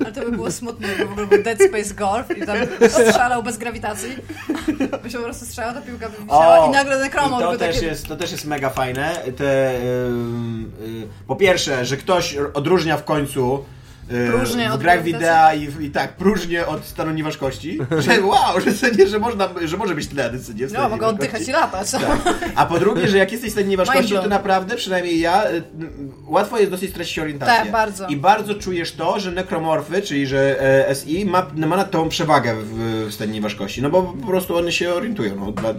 Ale 0.00 0.12
to 0.12 0.20
by 0.20 0.32
było 0.32 0.50
smutne, 0.50 0.88
jakby 0.88 1.04
w 1.04 1.12
ogóle 1.12 1.26
był 1.26 1.42
Dead 1.42 1.58
Space 1.62 1.94
Golf 1.94 2.38
i 2.38 2.46
tam 2.46 2.56
strzelał 2.88 3.42
bez 3.42 3.58
grawitacji. 3.58 4.10
By 5.02 5.10
się 5.10 5.18
po 5.18 5.24
prostu 5.24 5.46
strzelał, 5.46 5.74
ta 5.74 5.80
piłka 5.80 6.08
by 6.08 6.22
wisiała 6.22 6.66
i 6.66 6.70
nagle 6.70 6.98
Necromor 6.98 7.40
i 7.40 7.44
to 7.44 7.58
też, 7.58 7.74
takie... 7.76 7.86
jest, 7.86 8.06
to 8.06 8.16
też 8.16 8.32
jest 8.32 8.44
mega 8.44 8.70
fajne. 8.70 9.14
Te, 9.36 9.80
ym, 10.06 10.72
y, 10.82 11.26
po 11.26 11.36
pierwsze, 11.36 11.84
że 11.84 11.96
ktoś 11.96 12.36
odróżnia 12.54 12.96
w 12.96 13.04
końcu 13.04 13.64
y, 14.12 14.28
Próżnię 14.30 14.70
w 14.70 14.78
grach 14.78 15.02
wideo 15.02 15.54
i, 15.54 15.84
i 15.84 15.90
tak, 15.90 16.16
próżnię 16.16 16.66
od 16.66 16.84
stanu 16.84 17.12
nieważkości. 17.12 17.78
Że 18.06 18.20
wow, 18.20 18.60
że, 18.60 18.72
to 18.72 18.96
nie, 18.96 19.06
że, 19.06 19.18
można, 19.18 19.48
że 19.64 19.76
może 19.76 19.94
być 19.94 20.06
tyle 20.06 20.30
decyzji 20.30 20.66
w 20.66 20.72
No, 20.72 20.88
mogę 20.88 21.06
oddychać 21.06 21.48
i 21.48 21.52
latać. 21.52 21.90
Tak. 21.90 22.34
A 22.54 22.66
po 22.66 22.78
drugie, 22.78 23.08
że 23.08 23.18
jak 23.18 23.32
jesteś 23.32 23.50
w 23.50 23.52
stanie 23.52 23.68
nieważkości, 23.68 24.14
to 24.14 24.28
naprawdę, 24.28 24.76
przynajmniej 24.76 25.20
ja, 25.20 25.50
y, 25.50 25.56
y, 25.56 25.62
łatwo 26.26 26.58
jest 26.58 26.70
dosyć 26.70 26.90
stracić 26.90 27.18
orientację. 27.18 27.54
Tak, 27.54 27.72
bardzo. 27.72 28.06
I 28.06 28.16
bardzo 28.16 28.54
czujesz 28.54 28.92
to, 28.92 29.20
że 29.20 29.32
nekromorfy, 29.32 30.02
czyli 30.02 30.26
że 30.26 30.62
e, 30.88 30.94
SI 30.94 31.24
ma, 31.24 31.46
ma 31.54 31.76
nad 31.76 31.90
tą 31.90 32.08
przewagę 32.08 32.54
w, 32.54 33.06
w 33.08 33.14
stanie 33.14 33.32
nieważkości. 33.32 33.82
No 33.82 33.90
bo 33.90 34.02
po 34.02 34.26
prostu 34.26 34.56
one 34.56 34.72
się 34.72 34.94
orientują. 34.94 35.36
No, 35.36 35.52
Dla- 35.52 35.74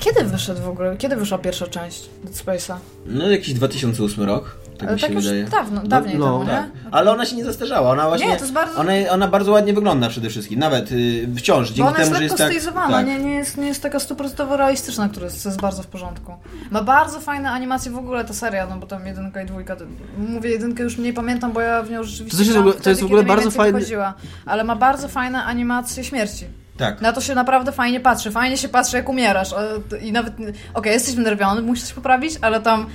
Kiedy 0.00 0.24
wyszedł 0.24 0.62
w 0.62 0.68
ogóle? 0.68 0.96
Kiedy 0.96 1.16
wyszła 1.16 1.38
pierwsza 1.38 1.66
część 1.66 2.08
Dead 2.24 2.34
Space'a? 2.34 2.76
No 3.06 3.30
jakiś 3.30 3.54
2008 3.54 4.24
rok, 4.24 4.56
tak 4.76 4.88
Ale 4.88 4.94
mi 4.94 5.00
się 5.00 5.06
tak 5.06 5.14
już 5.16 5.24
wydaje. 5.24 5.44
dawno, 5.44 5.80
dawniej 5.84 6.18
no, 6.18 6.24
temu, 6.38 6.50
Tak. 6.50 6.64
nie? 6.64 6.90
Ale 6.90 7.12
ona 7.12 7.24
się 7.26 7.36
nie 7.36 7.44
zastarzała, 7.44 7.90
ona 7.90 8.08
właśnie... 8.08 8.26
Nie, 8.26 8.32
to 8.36 8.40
jest 8.40 8.52
bardzo- 8.52 8.80
Ona, 8.80 8.92
ona 9.10 9.28
bardzo 9.28 9.52
ładnie 9.52 9.72
wygląda 9.74 10.08
przede 10.08 10.30
wszystkim, 10.30 10.58
nawet 10.58 10.92
y, 10.92 11.28
wciąż, 11.36 11.68
Bo 11.70 11.74
dzięki 11.76 11.82
ona 11.90 11.98
jest 11.98 12.10
temu, 12.10 12.16
że 12.18 12.24
jest 12.24 12.36
tak... 12.36 12.46
stylizowana, 12.46 12.96
tak. 12.96 13.06
nie, 13.06 13.18
nie, 13.18 13.34
jest, 13.34 13.56
nie 13.56 13.66
jest 13.66 13.82
taka 13.82 14.00
stuprocentowo 14.00 14.56
realistyczna, 14.56 15.08
która 15.08 15.24
jest, 15.24 15.44
jest 15.44 15.60
bardzo 15.60 15.82
w 15.82 15.86
porządku. 15.86 16.32
Ma 16.70 16.82
bardzo 16.82 17.20
fajne 17.20 17.50
animacje 17.50 17.92
w 17.92 17.98
ogóle 17.98 18.24
ta 18.24 18.34
seria, 18.34 18.66
no 18.66 18.76
bo 18.76 18.86
tam 18.86 19.06
jedynka 19.06 19.42
i 19.42 19.46
dwójka. 19.46 19.76
to- 19.76 19.84
Mówię 20.18 20.50
jedynkę 20.50 20.82
już 20.82 20.98
mniej 20.98 21.12
pamiętam, 21.12 21.52
bo 21.52 21.60
ja 21.60 21.82
w 21.82 21.90
nią 21.90 22.04
rzeczywiście 22.04 22.36
To 22.36 22.42
jest 22.42 22.56
w 22.56 22.60
ogóle- 22.60 22.74
to 22.74 22.90
jest 22.90 23.02
w 23.02 23.04
ogóle 23.04 23.22
bardzo 23.22 23.50
fajny- 23.50 23.72
wychodziła. 23.72 24.14
Ale 24.46 24.64
ma 24.64 24.76
bardzo 24.76 25.08
fajne 25.08 25.44
animacje 25.44 26.04
śmierci. 26.04 26.44
Tak. 26.76 27.00
Na 27.00 27.12
to 27.12 27.20
się 27.20 27.34
naprawdę 27.34 27.72
fajnie 27.72 28.00
patrzy. 28.00 28.30
Fajnie 28.30 28.56
się 28.56 28.68
patrzy, 28.68 28.96
jak 28.96 29.08
umierasz. 29.08 29.54
I 30.02 30.12
nawet, 30.12 30.34
okej, 30.74 30.92
jesteś 30.92 31.14
wnerwiony, 31.14 31.62
musisz 31.62 31.84
coś 31.84 31.92
poprawić, 31.94 32.34
ale 32.40 32.60
tam, 32.60 32.86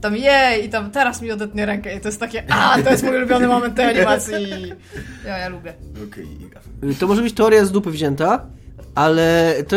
tam 0.00 0.16
jej 0.16 0.64
i 0.66 0.68
tam 0.68 0.90
teraz 0.90 1.22
mi 1.22 1.32
odetnie 1.32 1.66
rękę 1.66 1.96
i 1.96 2.00
to 2.00 2.08
jest 2.08 2.20
takie, 2.20 2.52
a 2.52 2.82
to 2.82 2.90
jest 2.90 3.02
mój 3.02 3.16
ulubiony 3.16 3.48
moment 3.48 3.74
tej 3.74 3.84
animacji. 3.86 4.34
Ja, 5.26 5.38
ja 5.38 5.48
lubię. 5.48 5.74
Okej, 6.10 6.26
Iga. 6.42 6.60
Y, 6.84 6.94
To 6.94 7.06
może 7.06 7.22
być 7.22 7.34
teoria 7.34 7.64
z 7.64 7.72
dupy 7.72 7.90
wzięta, 7.90 8.46
ale 8.94 9.54
to, 9.68 9.76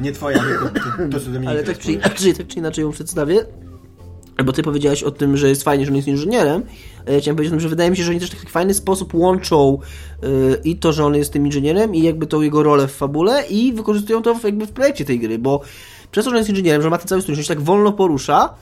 Nie 0.00 0.12
twoja, 0.12 0.38
tylko 0.42 0.68
to, 0.68 0.80
to 1.12 1.20
co 1.20 1.30
do 1.30 1.38
mnie 1.40 1.48
ale 1.48 1.62
tak 1.62 1.78
czy, 1.78 1.92
inaczej, 1.92 2.34
tak 2.34 2.46
czy 2.46 2.58
inaczej 2.58 2.82
ją 2.84 2.90
przedstawię. 2.92 3.44
Bo 4.44 4.52
ty 4.52 4.62
powiedziałeś 4.62 5.02
o 5.02 5.10
tym, 5.10 5.36
że 5.36 5.48
jest 5.48 5.62
fajnie, 5.62 5.84
że 5.84 5.90
on 5.90 5.96
jest 5.96 6.08
inżynierem. 6.08 6.62
Ja 7.06 7.20
chciałem 7.20 7.36
powiedzieć 7.36 7.52
o 7.52 7.54
tym, 7.56 7.60
że 7.60 7.68
wydaje 7.68 7.90
mi 7.90 7.96
się, 7.96 8.02
że 8.02 8.10
oni 8.10 8.20
też 8.20 8.30
w 8.30 8.34
taki 8.40 8.52
fajny 8.52 8.74
sposób 8.74 9.14
łączą 9.14 9.78
y, 10.24 10.60
i 10.64 10.76
to, 10.76 10.92
że 10.92 11.04
on 11.04 11.14
jest 11.14 11.32
tym 11.32 11.46
inżynierem 11.46 11.94
i 11.94 12.02
jakby 12.02 12.26
tą 12.26 12.40
jego 12.40 12.62
rolę 12.62 12.88
w 12.88 12.92
fabule 12.92 13.44
i 13.50 13.72
wykorzystują 13.72 14.22
to 14.22 14.34
w, 14.34 14.44
jakby 14.44 14.66
w 14.66 14.72
projekcie 14.72 15.04
tej 15.04 15.20
gry, 15.20 15.38
bo 15.38 15.60
przez 16.10 16.24
to, 16.24 16.30
że 16.30 16.36
on 16.36 16.38
jest 16.40 16.50
inżynierem, 16.50 16.82
że 16.82 16.90
ma 16.90 16.98
ten 16.98 17.08
cały 17.08 17.22
strój, 17.22 17.36
że 17.36 17.42
się 17.42 17.48
tak 17.48 17.60
wolno 17.60 17.92
porusza, 17.92 18.54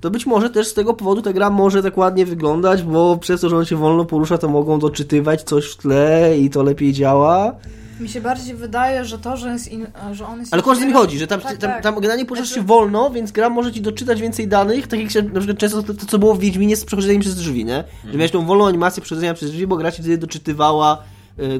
to 0.00 0.10
być 0.10 0.26
może 0.26 0.50
też 0.50 0.66
z 0.68 0.74
tego 0.74 0.94
powodu 0.94 1.22
ta 1.22 1.32
gra 1.32 1.50
może 1.50 1.82
tak 1.82 1.96
ładnie 1.98 2.26
wyglądać, 2.26 2.82
bo 2.82 3.16
przez 3.16 3.40
to, 3.40 3.48
że 3.48 3.56
on 3.56 3.64
się 3.64 3.76
wolno 3.76 4.04
porusza, 4.04 4.38
to 4.38 4.48
mogą 4.48 4.78
doczytywać 4.78 5.42
coś 5.42 5.66
w 5.70 5.76
tle 5.76 6.38
i 6.38 6.50
to 6.50 6.62
lepiej 6.62 6.92
działa. 6.92 7.54
Mi 8.00 8.08
się 8.08 8.20
bardziej 8.20 8.54
wydaje, 8.54 9.04
że 9.04 9.18
to, 9.18 9.36
że, 9.36 9.48
jest 9.48 9.72
in, 9.72 9.86
że 10.12 10.26
on 10.26 10.40
jest... 10.40 10.54
Ale 10.54 10.64
o 10.64 10.74
co 10.76 10.86
mi 10.86 10.92
chodzi, 10.92 11.18
że 11.18 11.26
tam, 11.26 11.40
Tak, 11.40 11.56
tam, 11.56 11.70
tak. 11.70 11.82
tam 11.82 11.94
generalnie 11.94 12.24
poruszasz 12.26 12.48
się 12.48 12.54
Znaczy- 12.54 12.68
wolno, 12.68 13.10
więc 13.10 13.32
gra 13.32 13.50
może 13.50 13.72
ci 13.72 13.80
doczytać 13.80 14.20
więcej 14.20 14.48
danych, 14.48 14.86
tak 14.86 15.00
jak 15.00 15.10
się 15.10 15.22
na 15.22 15.40
przykład 15.40 15.58
często 15.58 15.82
to, 15.82 15.94
to 15.94 16.06
co 16.06 16.18
było 16.18 16.34
w 16.34 16.38
Wiedźminie 16.40 16.76
z 16.76 16.84
przechodzeniem 16.84 17.20
przez 17.20 17.34
drzwi, 17.36 17.64
nie? 17.64 17.84
Że 18.10 18.18
miałeś 18.18 18.30
tą 18.30 18.46
wolną 18.46 18.66
animację 18.66 19.02
przechodzenia 19.02 19.34
przez 19.34 19.50
drzwi, 19.50 19.66
bo 19.66 19.76
gra 19.76 19.92
ci 19.92 20.02
wtedy 20.02 20.18
doczytywała, 20.18 21.02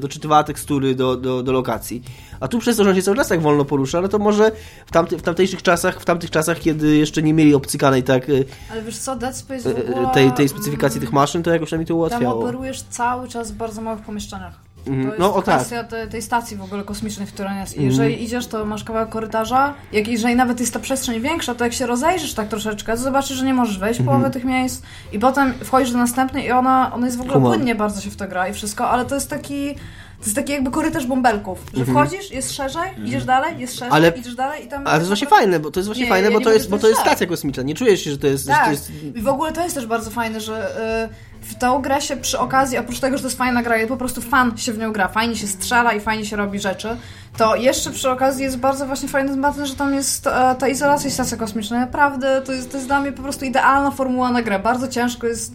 doczytywała 0.01 0.45
tekstury 0.45 0.95
do, 0.95 1.17
do, 1.17 1.43
do 1.43 1.53
lokacji. 1.53 2.03
A 2.41 2.49
tu 2.49 2.59
przez 2.59 2.77
to, 2.77 2.85
że 2.85 2.91
on 2.91 2.97
się 2.97 3.03
cały 3.03 3.17
czas 3.17 3.29
tak 3.29 3.41
wolno 3.41 3.65
porusza, 3.65 4.01
no 4.01 4.09
to 4.09 4.19
może 4.19 4.53
w, 4.87 4.91
tamty, 4.91 5.19
w 5.19 5.23
tamtejszych 5.23 5.63
czasach, 5.63 6.01
w 6.01 6.05
tamtych 6.05 6.31
czasach, 6.31 6.59
kiedy 6.59 6.97
jeszcze 6.97 7.23
nie 7.23 7.35
mieli 7.35 7.55
obcykanej 7.55 8.03
tak 8.03 8.29
y, 8.29 8.45
Ale 8.73 8.83
wiesz 8.83 8.99
co, 8.99 9.17
Dead 9.17 9.37
Space 9.37 9.71
y, 9.71 9.95
ogóle... 9.95 10.09
tej, 10.15 10.33
tej 10.33 10.49
specyfikacji 10.49 11.01
tych 11.01 11.13
maszyn, 11.13 11.43
to 11.43 11.51
jakoś 11.51 11.71
tam 11.71 11.79
mi 11.79 11.85
to 11.87 11.89
Tam 11.89 11.97
ułatwiało. 11.99 12.43
operujesz 12.43 12.83
cały 12.83 13.29
czas 13.29 13.53
w 13.53 13.55
bardzo 13.55 13.81
małych 13.81 14.01
pomieszczeniach. 14.01 14.68
To 14.89 14.93
Mhm. 14.95 15.09
jest 15.09 15.19
No, 15.21 15.35
o 15.35 15.43
tak. 15.43 15.55
kwestia 15.57 15.85
te, 15.85 16.07
tej 16.07 16.23
stacji 16.23 16.57
w 16.57 16.63
ogóle 16.63 16.85
kosmicznej, 16.85 17.27
w 17.27 17.33
której 17.33 17.57
jest. 17.57 17.77
I 17.77 17.85
Jeżeli 17.85 18.25
idziesz, 18.25 18.47
to 18.47 18.65
masz 18.65 18.85
kawałek 18.85 19.09
korytarza. 19.09 19.75
Jak, 19.93 20.09
jeżeli 20.09 20.37
nawet 20.37 20.61
jest 20.61 20.73
ta 20.73 20.79
przestrzeń 20.81 21.21
większa, 21.21 21.55
to 21.55 21.65
jak 21.65 21.73
się 21.73 21.87
rozejrzysz 21.87 22.35
tak 22.35 22.49
troszeczkę, 22.49 22.93
to 22.93 22.99
zobaczysz, 23.03 23.37
że 23.37 23.45
nie 23.45 23.55
możesz 23.55 23.79
wejść 23.79 23.99
w 23.99 24.03
Mhm. 24.03 24.19
połowę 24.19 24.33
tych 24.35 24.45
miejsc. 24.45 24.83
I 25.13 25.19
potem 25.19 25.55
wchodzisz 25.65 25.91
do 25.93 25.99
następnej 25.99 26.47
i 26.47 26.51
ona, 26.51 26.93
ona 26.95 27.07
jest 27.07 27.19
w 27.19 27.21
ogóle 27.21 27.35
Kumam. 27.35 27.53
płynnie 27.53 27.75
bardzo 27.75 28.01
się 28.01 28.11
w 28.11 28.17
to 28.17 28.29
gra 28.29 28.49
i 28.49 28.53
wszystko, 28.53 28.91
ale 28.91 29.05
to 29.05 29.15
jest 29.15 29.31
taki... 29.31 29.75
To 30.19 30.25
jest 30.25 30.37
taki 30.37 30.53
jakby 30.53 30.71
korytarz 30.71 31.07
bąbelków, 31.07 31.59
że 31.75 31.85
wchodzisz, 31.85 32.31
jest 32.31 32.53
szerzej, 32.53 32.91
idziesz 33.05 33.25
dalej, 33.25 33.59
jest 33.59 33.73
szerzej, 33.73 33.87
Mhm. 33.89 34.05
Ale- 34.05 34.21
idziesz 34.21 34.35
dalej 34.35 34.65
i 34.65 34.69
tam... 34.69 34.81
Ale 34.87 34.91
to 34.91 34.97
jest 34.97 35.07
właśnie 35.07 35.27
fajne, 35.27 35.61
bo 35.61 35.71
to 35.71 35.81
jest 35.81 35.89
właśnie 35.89 36.05
Nie, 36.05 36.11
fajne, 36.11 36.31
ja 36.31 36.39
bo 36.39 36.45
to 36.45 36.53
jest, 36.53 36.71
bo 36.71 36.77
to 36.77 36.83
to 36.83 36.89
jest 36.89 37.01
tak. 37.01 37.09
stacja 37.09 37.27
kosmiczna. 37.27 37.63
Nie 37.63 37.75
czujesz 37.75 38.05
się, 38.05 38.11
że 38.11 38.19
to 38.19 38.27
jest. 38.27 38.47
Tak. 38.47 38.65
to 38.65 38.71
jest 38.71 38.91
I 39.17 39.21
w 39.23 39.29
ogóle 39.29 39.53
to 39.53 39.63
jest 39.63 39.75
też 39.75 39.87
bardzo 39.87 40.11
fajne, 40.11 40.41
że 40.41 40.71
y, 41.05 41.28
w 41.49 41.55
tą 41.55 41.83
grę 41.83 42.01
się 42.01 42.17
przy 42.17 42.39
okazji, 42.39 42.79
oprócz 42.79 43.01
tego, 43.01 43.17
że 43.17 43.23
to 43.23 43.29
jest 43.29 43.39
fajna 43.39 43.63
gra 43.63 43.83
i 43.83 43.87
po 43.87 43.97
prostu 43.97 44.21
fan 44.21 44.59
się 44.59 44.73
w 44.73 44.79
nią 44.79 44.93
gra, 44.93 45.09
fajnie 45.09 45.37
się 45.37 45.47
strzela 45.47 45.93
i 45.93 46.01
fajnie 46.01 46.25
się 46.25 46.37
robi 46.37 46.61
rzeczy, 46.61 46.89
to 47.37 47.57
jeszcze 47.57 47.91
przy 47.91 48.11
okazji 48.11 48.45
jest 48.45 48.59
bardzo 48.59 48.87
właśnie 48.87 49.09
fajny 49.09 49.31
temat, 49.31 49.57
że 49.65 49.77
tam 49.77 49.95
jest 49.95 50.27
e, 50.27 50.55
ta 50.59 50.69
izolacja 50.69 51.09
i 51.09 51.13
stacja 51.13 51.37
kosmiczna. 51.37 51.79
Naprawdę 51.81 52.43
to 52.43 52.53
jest, 52.53 52.71
to 52.71 52.77
jest 52.77 52.87
dla 52.89 53.01
mnie 53.01 53.13
po 53.13 53.23
prostu 53.23 53.45
idealna 53.45 53.91
formuła 53.91 54.31
na 54.31 54.43
grę. 54.43 54.59
Bardzo 54.59 54.89
ciężko 54.89 55.27
jest 55.27 55.53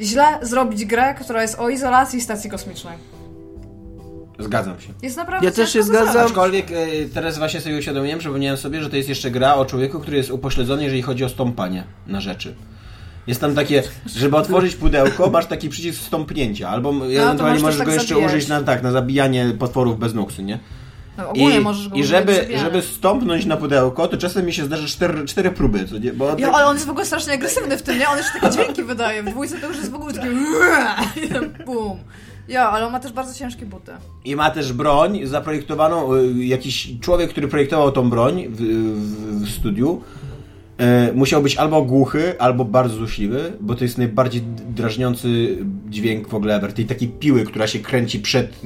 źle 0.00 0.24
zrobić 0.42 0.84
grę, 0.84 1.14
która 1.14 1.42
jest 1.42 1.58
o 1.58 1.68
izolacji 1.68 2.20
stacji 2.20 2.50
kosmicznej. 2.50 2.98
Zgadzam 4.38 4.80
się. 4.80 4.92
Jest 5.02 5.16
naprawdę 5.16 5.46
Ja 5.46 5.52
też 5.52 5.72
się 5.72 5.82
zgadzam. 5.82 6.12
zrobić. 6.12 6.30
Aczkolwiek 6.30 6.70
e, 6.70 6.74
teraz 7.14 7.38
właśnie 7.38 7.60
sobie 7.60 7.78
uświadomiłem, 7.78 8.18
przypomniałem 8.18 8.56
sobie, 8.56 8.82
że 8.82 8.90
to 8.90 8.96
jest 8.96 9.08
jeszcze 9.08 9.30
gra 9.30 9.54
o 9.54 9.64
człowieku, 9.64 10.00
który 10.00 10.16
jest 10.16 10.30
upośledzony, 10.30 10.82
jeżeli 10.84 11.02
chodzi 11.02 11.24
o 11.24 11.28
stąpanie 11.28 11.84
na 12.06 12.20
rzeczy. 12.20 12.54
Jest 13.28 13.40
tam 13.40 13.54
takie, 13.54 13.82
żeby 14.16 14.36
otworzyć 14.36 14.76
pudełko, 14.76 15.30
masz 15.30 15.46
taki 15.46 15.68
przycisk 15.68 16.02
stąpnięcia, 16.02 16.68
albo 16.68 16.90
ewentualnie 16.90 17.60
możesz 17.60 17.78
też 17.78 17.86
go 17.86 17.92
tak 17.92 17.94
jeszcze 17.94 18.14
zabijać. 18.14 18.32
użyć 18.32 18.48
na, 18.48 18.62
tak, 18.62 18.82
na 18.82 18.92
zabijanie 18.92 19.52
potworów 19.58 19.98
bez 19.98 20.14
nuksy, 20.14 20.42
nie? 20.42 20.58
No, 21.18 21.32
I, 21.34 21.60
możesz 21.60 21.88
go 21.88 21.96
i 21.96 22.04
żeby, 22.04 22.48
żeby 22.56 22.82
stąpnąć 22.82 23.46
na 23.46 23.56
pudełko, 23.56 24.08
to 24.08 24.16
czasem 24.16 24.46
mi 24.46 24.52
się 24.52 24.64
zdarza 24.64 24.86
cztery, 24.86 25.24
cztery 25.24 25.50
próby, 25.50 25.84
co 25.88 25.98
nie? 25.98 26.12
Bo 26.12 26.28
Jo, 26.28 26.36
tak- 26.36 26.54
ale 26.54 26.66
on 26.66 26.74
jest 26.74 26.86
w 26.86 26.90
ogóle 26.90 27.06
strasznie 27.06 27.32
agresywny 27.32 27.78
w 27.78 27.82
tym, 27.82 27.98
nie? 27.98 28.08
On 28.08 28.16
jeszcze 28.18 28.40
takie 28.40 28.54
dźwięki 28.54 28.82
wydaje. 28.82 29.22
W 29.22 29.30
dwójce 29.30 29.58
to 29.58 29.66
już 29.66 29.76
jest 29.76 29.90
w 29.90 29.94
ogóle 29.94 30.14
takie 30.14 30.28
i 31.24 31.28
tam 31.34 31.44
bum. 31.66 31.98
Jo, 32.48 32.60
ale 32.60 32.86
on 32.86 32.92
ma 32.92 33.00
też 33.00 33.12
bardzo 33.12 33.34
ciężkie 33.34 33.66
buty. 33.66 33.92
I 34.24 34.36
ma 34.36 34.50
też 34.50 34.72
broń 34.72 35.20
zaprojektowaną, 35.24 36.14
y, 36.14 36.44
jakiś 36.44 36.88
człowiek, 37.00 37.30
który 37.30 37.48
projektował 37.48 37.92
tą 37.92 38.10
broń 38.10 38.46
w, 38.48 38.56
w, 38.56 39.44
w 39.44 39.50
studiu, 39.50 40.02
musiał 41.14 41.42
być 41.42 41.56
albo 41.56 41.82
głuchy, 41.82 42.40
albo 42.40 42.64
bardzo 42.64 42.94
złośliwy, 42.94 43.52
bo 43.60 43.74
to 43.74 43.84
jest 43.84 43.98
najbardziej 43.98 44.42
drażniący 44.68 45.58
dźwięk 45.88 46.28
w 46.28 46.34
ogóle 46.34 46.56
ever. 46.56 46.72
Tej 46.72 46.84
takiej 46.86 47.08
piły, 47.08 47.44
która 47.44 47.66
się 47.66 47.78
kręci 47.78 48.20
przed... 48.20 48.60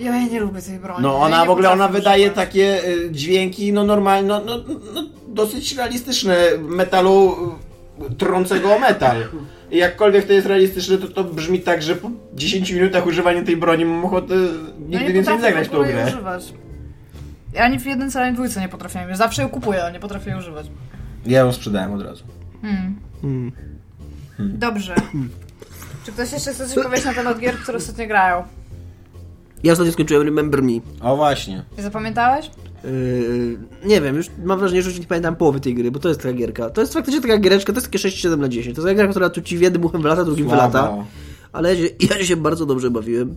ja 0.00 0.26
nie 0.26 0.40
lubię 0.40 0.62
tej 0.62 0.78
broni. 0.78 1.02
No 1.02 1.16
ona 1.18 1.44
w 1.44 1.50
ogóle, 1.50 1.70
ona 1.70 1.88
wydaje 1.88 2.30
takie 2.30 2.84
y, 2.88 3.10
dźwięki, 3.10 3.72
no 3.72 3.84
normalnie, 3.84 4.28
no, 4.28 4.42
no, 4.44 4.56
no 4.94 5.02
dosyć 5.28 5.76
realistyczne 5.76 6.36
metalu 6.68 7.36
y, 8.10 8.14
trącego 8.14 8.76
o 8.76 8.78
metal. 8.78 9.16
I 9.70 9.76
jakkolwiek 9.76 10.26
to 10.26 10.32
jest 10.32 10.46
realistyczne, 10.46 10.98
to 10.98 11.08
to 11.08 11.24
brzmi 11.24 11.60
tak, 11.60 11.82
że 11.82 11.96
po 11.96 12.10
10 12.34 12.70
minutach 12.70 13.06
używania 13.06 13.42
tej 13.42 13.56
broni 13.56 13.84
mam 13.84 14.04
ochotę 14.04 14.34
No 14.34 14.88
nigdy 14.88 15.04
nie 15.06 15.12
więcej 15.12 15.34
nie 15.34 15.40
zagrać 15.40 15.68
w 15.68 15.70
tą 15.70 15.82
grę. 15.82 16.04
używać. 16.06 16.52
Ja 17.54 17.62
ani 17.64 17.78
w 17.78 17.86
jedynce, 17.86 18.22
ani 18.22 18.32
w 18.32 18.34
dwójce 18.34 18.60
nie 18.60 18.68
potrafiłem. 18.68 19.16
Zawsze 19.16 19.42
ją 19.42 19.48
kupuję, 19.48 19.82
ale 19.82 19.92
nie 19.92 20.00
potrafię 20.00 20.30
jej 20.30 20.38
używać. 20.38 20.66
Ja 21.26 21.38
ją 21.38 21.52
sprzedałem 21.52 21.92
od 21.92 22.02
razu. 22.02 22.24
Hmm. 22.62 23.52
Dobrze. 24.38 24.94
Czy 26.04 26.12
ktoś 26.12 26.32
jeszcze 26.32 26.52
chce 26.52 26.68
coś 26.68 26.84
powiedzieć 26.84 27.06
na 27.06 27.14
temat 27.14 27.38
gier, 27.38 27.54
które 27.54 27.78
ostatnio 27.78 28.06
grają? 28.06 28.42
Ja 29.64 29.72
ostatnio 29.72 29.92
skończyłem 29.92 30.22
Remember 30.22 30.62
Me. 30.62 30.72
O 31.00 31.16
właśnie. 31.16 31.64
I 31.78 31.82
zapamiętałeś? 31.82 32.50
Yy, 32.84 33.58
nie 33.84 34.00
wiem, 34.00 34.16
już 34.16 34.26
mam 34.44 34.58
wrażenie, 34.58 34.82
że 34.82 34.90
już 34.90 34.98
nie 34.98 35.06
pamiętam 35.06 35.36
połowy 35.36 35.60
tej 35.60 35.74
gry, 35.74 35.90
bo 35.90 35.98
to 35.98 36.08
jest 36.08 36.20
taka 36.22 36.34
gierka. 36.34 36.70
To 36.70 36.80
jest 36.80 36.92
faktycznie 36.92 37.20
taka 37.20 37.38
giereczka, 37.38 37.72
to 37.72 37.78
jest 37.80 37.86
takie 37.92 37.98
6-7 37.98 38.38
na 38.38 38.48
10. 38.48 38.76
To 38.76 38.82
jest 38.82 38.96
taka 38.96 39.02
gra, 39.02 39.10
która 39.10 39.30
tu 39.30 39.42
ci 39.42 39.58
w 39.58 39.60
jednym 39.60 39.84
uchem 39.84 40.02
wylata, 40.02 40.24
drugim 40.24 40.48
wylata. 40.48 40.86
Słabo. 40.86 41.04
Ale 41.52 41.74
ja 41.74 41.86
się, 41.86 41.94
ja 42.18 42.24
się 42.24 42.36
bardzo 42.36 42.66
dobrze 42.66 42.90
bawiłem. 42.90 43.36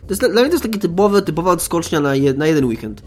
To 0.00 0.10
jest, 0.10 0.20
dla 0.20 0.28
mnie 0.28 0.44
to 0.44 0.54
jest 0.54 0.62
taki 0.62 0.78
typowy, 0.78 1.22
typowa 1.22 1.50
odskocznia 1.50 2.00
na, 2.00 2.14
je, 2.14 2.34
na 2.34 2.46
jeden 2.46 2.64
weekend. 2.64 3.02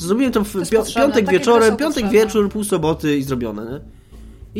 Zrobiłem 0.00 0.32
to 0.32 0.44
w 0.44 0.52
pio, 0.70 0.84
piątek 0.96 1.30
wieczorem, 1.30 1.76
piątek 1.76 1.86
potrzebne. 2.04 2.10
wieczór, 2.12 2.48
pół 2.50 2.64
soboty 2.64 3.16
i 3.16 3.22
zrobione, 3.22 3.64
nie? 3.72 3.80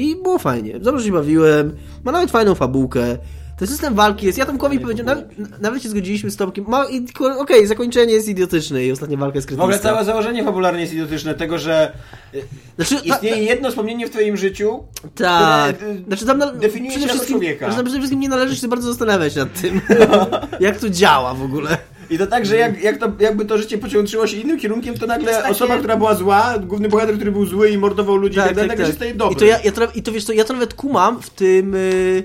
I 0.02 0.16
było 0.16 0.38
fajnie. 0.38 0.78
Dobrze 0.80 1.04
się 1.06 1.12
bawiłem. 1.12 1.76
Ma 2.04 2.12
nawet 2.12 2.30
fajną 2.30 2.54
fabułkę. 2.54 3.18
Ten 3.58 3.68
system 3.68 3.94
walki 3.94 4.26
jest. 4.26 4.38
Ja 4.38 4.46
Tomkowi 4.46 4.80
powiedziałem, 4.80 5.06
nawet, 5.06 5.60
nawet 5.60 5.82
się 5.82 5.88
zgodziliśmy 5.88 6.30
z 6.30 6.36
Tomkiem. 6.36 6.64
Ma, 6.68 6.84
i 6.84 7.06
Okej, 7.38 7.66
zakończenie 7.66 8.12
jest 8.12 8.28
idiotyczne 8.28 8.84
i 8.84 8.92
ostatnia 8.92 9.16
walka 9.16 9.38
jest 9.38 9.50
W 9.50 9.52
ogóle 9.52 9.66
krytyczna. 9.68 9.90
całe 9.90 10.04
założenie 10.04 10.44
fabularne 10.44 10.80
jest 10.80 10.92
idiotyczne, 10.92 11.34
tego, 11.34 11.58
że 11.58 11.92
y, 12.34 12.42
Znaczy, 12.76 12.96
ta- 12.96 13.14
istnieje 13.14 13.36
jedno 13.44 13.68
wspomnienie 13.70 14.06
w 14.06 14.10
twoim 14.10 14.36
życiu, 14.36 14.84
Tak. 15.14 15.76
które, 15.76 15.90
y, 15.90 16.04
Znaczy 16.06 16.26
tam 16.26 16.38
na, 16.38 16.52
definiuje 16.52 16.98
przede 16.98 17.12
się 17.18 17.26
człowieka. 17.26 17.66
Znaczy, 17.66 17.84
przede 17.84 17.98
wszystkim 17.98 18.20
nie 18.20 18.28
należy 18.28 18.56
się 18.56 18.68
bardzo 18.68 18.88
zastanawiać 18.88 19.36
nad 19.36 19.60
tym, 19.60 19.80
jak 20.60 20.78
to 20.78 20.90
działa 20.90 21.34
w 21.34 21.42
ogóle. 21.42 21.78
I 22.10 22.18
to 22.18 22.26
tak, 22.26 22.46
że 22.46 22.56
jak, 22.56 22.82
jak 22.82 22.98
to, 22.98 23.12
jakby 23.20 23.44
to 23.44 23.58
życie 23.58 23.78
pociągnęło 23.78 24.26
się 24.26 24.36
innym 24.36 24.58
kierunkiem, 24.58 24.98
to 24.98 25.06
nagle 25.06 25.30
jest 25.30 25.42
takie- 25.42 25.52
osoba, 25.52 25.78
która 25.78 25.96
była 25.96 26.14
zła, 26.14 26.54
główny 26.58 26.88
bohater, 26.88 27.14
który 27.14 27.32
był 27.32 27.46
zły 27.46 27.70
i 27.70 27.78
mordował 27.78 28.16
ludzi 28.16 28.38
i 28.38 28.40
tak 28.42 28.54
dalej, 28.54 28.68
nagle 28.68 28.86
się 28.86 28.92
staje 28.92 29.14
dobry. 29.14 29.34
I 29.36 29.38
to, 29.38 29.44
ja, 29.44 29.58
ja 29.64 29.72
to, 29.72 29.88
I 29.94 30.02
to 30.02 30.12
wiesz 30.12 30.24
co, 30.24 30.32
ja 30.32 30.44
to 30.44 30.52
nawet 30.52 30.74
kumam 30.74 31.22
w 31.22 31.30
tym, 31.30 31.74
y, 31.74 32.24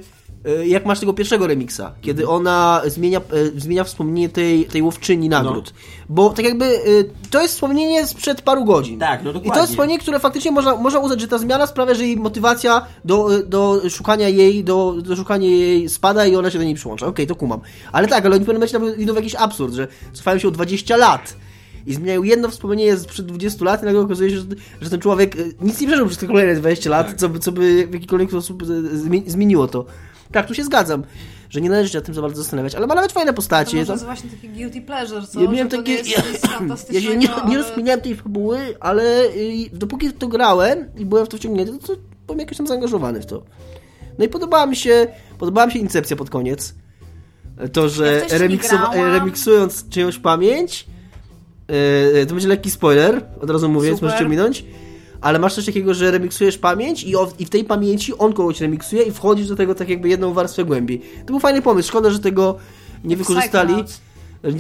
jak 0.65 0.85
masz 0.85 0.99
tego 0.99 1.13
pierwszego 1.13 1.47
remiksa, 1.47 1.93
kiedy 2.01 2.21
Mhm. 2.23 2.37
ona 2.37 2.81
zmienia, 2.85 3.21
y, 3.55 3.59
zmienia 3.59 3.83
wspomnienie 3.83 4.29
tej, 4.29 4.65
tej 4.65 4.81
łowczyni 4.81 5.29
nagród. 5.29 5.73
No. 5.75 6.05
Bo 6.09 6.29
tak 6.29 6.45
jakby 6.45 6.65
y, 6.65 7.09
to 7.31 7.41
jest 7.41 7.53
wspomnienie 7.53 8.07
sprzed 8.07 8.41
paru 8.41 8.65
godzin. 8.65 8.99
Tak, 8.99 9.23
no 9.23 9.29
I 9.29 9.33
to 9.33 9.39
dokładnie. 9.39 9.61
jest 9.61 9.71
wspomnienie, 9.73 9.99
które 9.99 10.19
faktycznie 10.19 10.51
można, 10.51 10.75
można 10.75 10.99
uznać, 10.99 11.21
że 11.21 11.27
ta 11.27 11.37
zmiana 11.37 11.67
sprawia, 11.67 11.93
że 11.93 12.03
jej 12.03 12.17
motywacja 12.17 12.85
do, 13.05 13.29
do 13.47 13.81
szukania 13.89 14.29
jej, 14.29 14.63
do, 14.63 14.95
do 15.01 15.15
szukania 15.15 15.47
jej 15.49 15.89
spada 15.89 16.25
i 16.25 16.35
ona 16.35 16.51
się 16.51 16.57
do 16.57 16.63
niej 16.63 16.75
przyłącza. 16.75 17.07
Okej, 17.07 17.27
to 17.27 17.35
kumam. 17.35 17.59
Ale 17.91 18.07
tak, 18.07 18.25
ale 18.25 18.35
oni 18.35 18.43
w 18.43 18.47
pewnym 18.47 18.69
momencie 18.81 19.01
idą 19.01 19.13
w 19.13 19.15
jakiś 19.15 19.35
absurd, 19.35 19.73
że 19.73 19.87
cofają 20.13 20.39
się 20.39 20.47
o 20.47 20.51
20 20.51 20.97
lat. 20.97 21.35
I 21.87 21.93
zmieniają 21.93 22.23
jedno 22.23 22.49
wspomnienie 22.49 22.97
sprzed 22.97 23.25
20 23.25 23.65
lat 23.65 23.81
i 23.81 23.85
nagle 23.85 24.01
okazuje 24.01 24.29
się, 24.29 24.35
że, 24.37 24.43
że 24.81 24.89
ten 24.89 24.99
człowiek 24.99 25.37
nic 25.61 25.81
nie 25.81 25.87
przeżył 25.87 26.05
przez 26.07 26.17
te 26.19 26.27
kolejne 26.27 26.55
20 26.55 26.89
lat, 26.89 27.07
Tak. 27.07 27.17
co, 27.17 27.29
by, 27.29 27.39
co 27.39 27.51
by 27.51 27.87
w 27.87 27.93
jakikolwiek 27.93 28.29
sposób 28.29 28.63
zmi- 28.63 29.23
zmieniło 29.27 29.67
to. 29.67 29.85
Tak, 30.31 30.47
tu 30.47 30.53
się 30.53 30.63
zgadzam, 30.63 31.03
że 31.49 31.61
nie 31.61 31.69
należy 31.69 31.89
się 31.89 31.97
nad 31.97 32.05
tym 32.05 32.15
za 32.15 32.21
bardzo 32.21 32.41
zastanawiać, 32.41 32.75
ale 32.75 32.87
ma 32.87 32.95
nawet 32.95 33.11
fajne 33.11 33.31
To 33.31 33.35
postacie. 33.35 33.77
może 33.77 33.87
tam- 33.87 33.93
jest 33.93 34.05
właśnie 34.05 34.29
taki 34.29 34.49
guilty 34.49 34.81
pleasure, 34.81 35.27
co? 35.27 35.41
ja 35.41 35.49
miałem 35.51 35.69
to 35.69 35.77
takie. 35.77 35.93
Ja, 36.91 37.01
się 37.01 37.17
nie, 37.17 37.27
nie 37.47 37.57
rozkminiałem 37.57 38.01
tej 38.01 38.15
fabuły, 38.15 38.59
ale 38.79 39.25
y, 39.25 39.69
dopóki 39.73 40.11
to 40.13 40.27
grałem 40.27 40.85
i 40.97 41.05
byłem 41.05 41.25
w 41.25 41.29
to 41.29 41.37
wciągnięty, 41.37 41.77
to, 41.79 41.87
to 41.87 41.95
byłem 42.27 42.39
jakoś 42.39 42.57
tam 42.57 42.67
zaangażowany 42.67 43.21
w 43.21 43.25
to. 43.25 43.43
No 44.19 44.25
i 44.25 44.29
podobała 44.29 44.65
mi 44.65 44.75
się, 44.75 45.07
podobała 45.39 45.67
mi 45.67 45.73
się 45.73 45.79
Incepcja 45.79 46.15
pod 46.15 46.29
koniec. 46.29 46.75
To, 47.73 47.89
że 47.89 48.13
Ja 48.29 48.39
to 48.39 48.77
grałam. 48.77 49.11
remiksując 49.13 49.89
czyjąś 49.89 50.17
pamięć, 50.19 50.87
yy, 52.13 52.25
to 52.25 52.33
będzie 52.33 52.47
lekki 52.47 52.71
spoiler, 52.71 53.25
od 53.41 53.49
razu 53.49 53.69
mówię, 53.69 53.89
więc 53.89 54.01
możecie 54.01 54.25
minąć. 54.25 54.65
Ale 55.25 55.39
masz 55.39 55.55
coś 55.55 55.65
takiego, 55.65 55.93
że 55.93 56.11
remiksujesz 56.11 56.57
pamięć 56.57 57.03
i, 57.03 57.15
o, 57.15 57.31
i 57.39 57.45
w 57.45 57.49
tej 57.49 57.63
pamięci 57.63 58.17
on 58.17 58.33
kogoś 58.33 58.61
remiksuje 58.61 59.03
i 59.03 59.11
wchodzisz 59.11 59.47
do 59.47 59.55
tego 59.55 59.75
tak 59.75 59.89
jakby 59.89 60.09
jedną 60.09 60.33
warstwę 60.33 60.65
głębiej. 60.65 61.01
To 61.19 61.25
był 61.25 61.39
fajny 61.39 61.61
pomysł. 61.61 61.89
Szkoda, 61.89 62.09
że 62.09 62.19
tego 62.19 62.57
nie 63.03 63.17
wykorzystali 63.17 63.83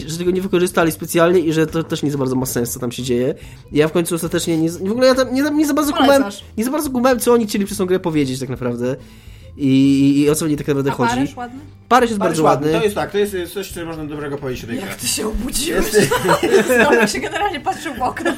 że 0.07 0.17
tego 0.17 0.31
nie 0.31 0.41
wykorzystali 0.41 0.91
specjalnie 0.91 1.39
i 1.39 1.53
że 1.53 1.67
to 1.67 1.83
też 1.83 2.03
nie 2.03 2.11
za 2.11 2.17
bardzo 2.17 2.35
ma 2.35 2.45
sens, 2.45 2.71
co 2.71 2.79
tam 2.79 2.91
się 2.91 3.03
dzieje. 3.03 3.35
Ja 3.71 3.87
w 3.87 3.91
końcu 3.91 4.15
ostatecznie 4.15 4.57
nie, 4.57 4.71
w 4.71 4.91
ogóle 4.91 5.07
ja 5.07 5.15
tam 5.15 5.33
nie, 5.33 5.41
nie 5.41 5.67
za 5.67 5.73
bardzo 5.73 5.93
kumałem, 5.93 6.23
nie 6.57 6.63
za 6.63 6.71
bardzo 6.71 6.89
kumałem, 6.89 7.19
co 7.19 7.33
oni 7.33 7.47
chcieli 7.47 7.65
przez 7.65 7.77
tą 7.77 7.85
grę 7.85 7.99
powiedzieć 7.99 8.39
tak 8.39 8.49
naprawdę. 8.49 8.95
I, 9.57 10.19
i 10.19 10.29
o 10.29 10.35
co 10.35 10.45
w 10.45 10.47
niej 10.47 10.57
tak 10.57 10.67
naprawdę 10.67 10.91
A 10.91 10.93
chodzi. 10.93 11.13
Paryż 11.15 11.35
ładny? 11.35 11.59
Paryż 11.89 12.09
jest 12.09 12.19
Paryż 12.19 12.29
bardzo 12.29 12.43
ładny. 12.43 12.67
ładny. 12.67 12.79
To 12.79 12.83
jest 12.83 12.95
tak, 12.95 13.11
to 13.11 13.17
jest 13.17 13.35
coś, 13.53 13.71
co 13.71 13.85
można 13.85 14.05
dobrego 14.05 14.37
powiedzieć 14.37 14.63
o 14.63 14.67
tej 14.67 14.77
grze. 14.77 14.87
Jak 14.87 14.95
ty 14.95 15.07
się 15.07 15.27
obudziłeś? 15.27 15.93
Jest- 15.93 16.13
Znowu 16.89 17.07
się 17.07 17.19
generalnie 17.19 17.59
patrzył 17.59 17.93
w 17.93 18.01
okno. 18.01 18.31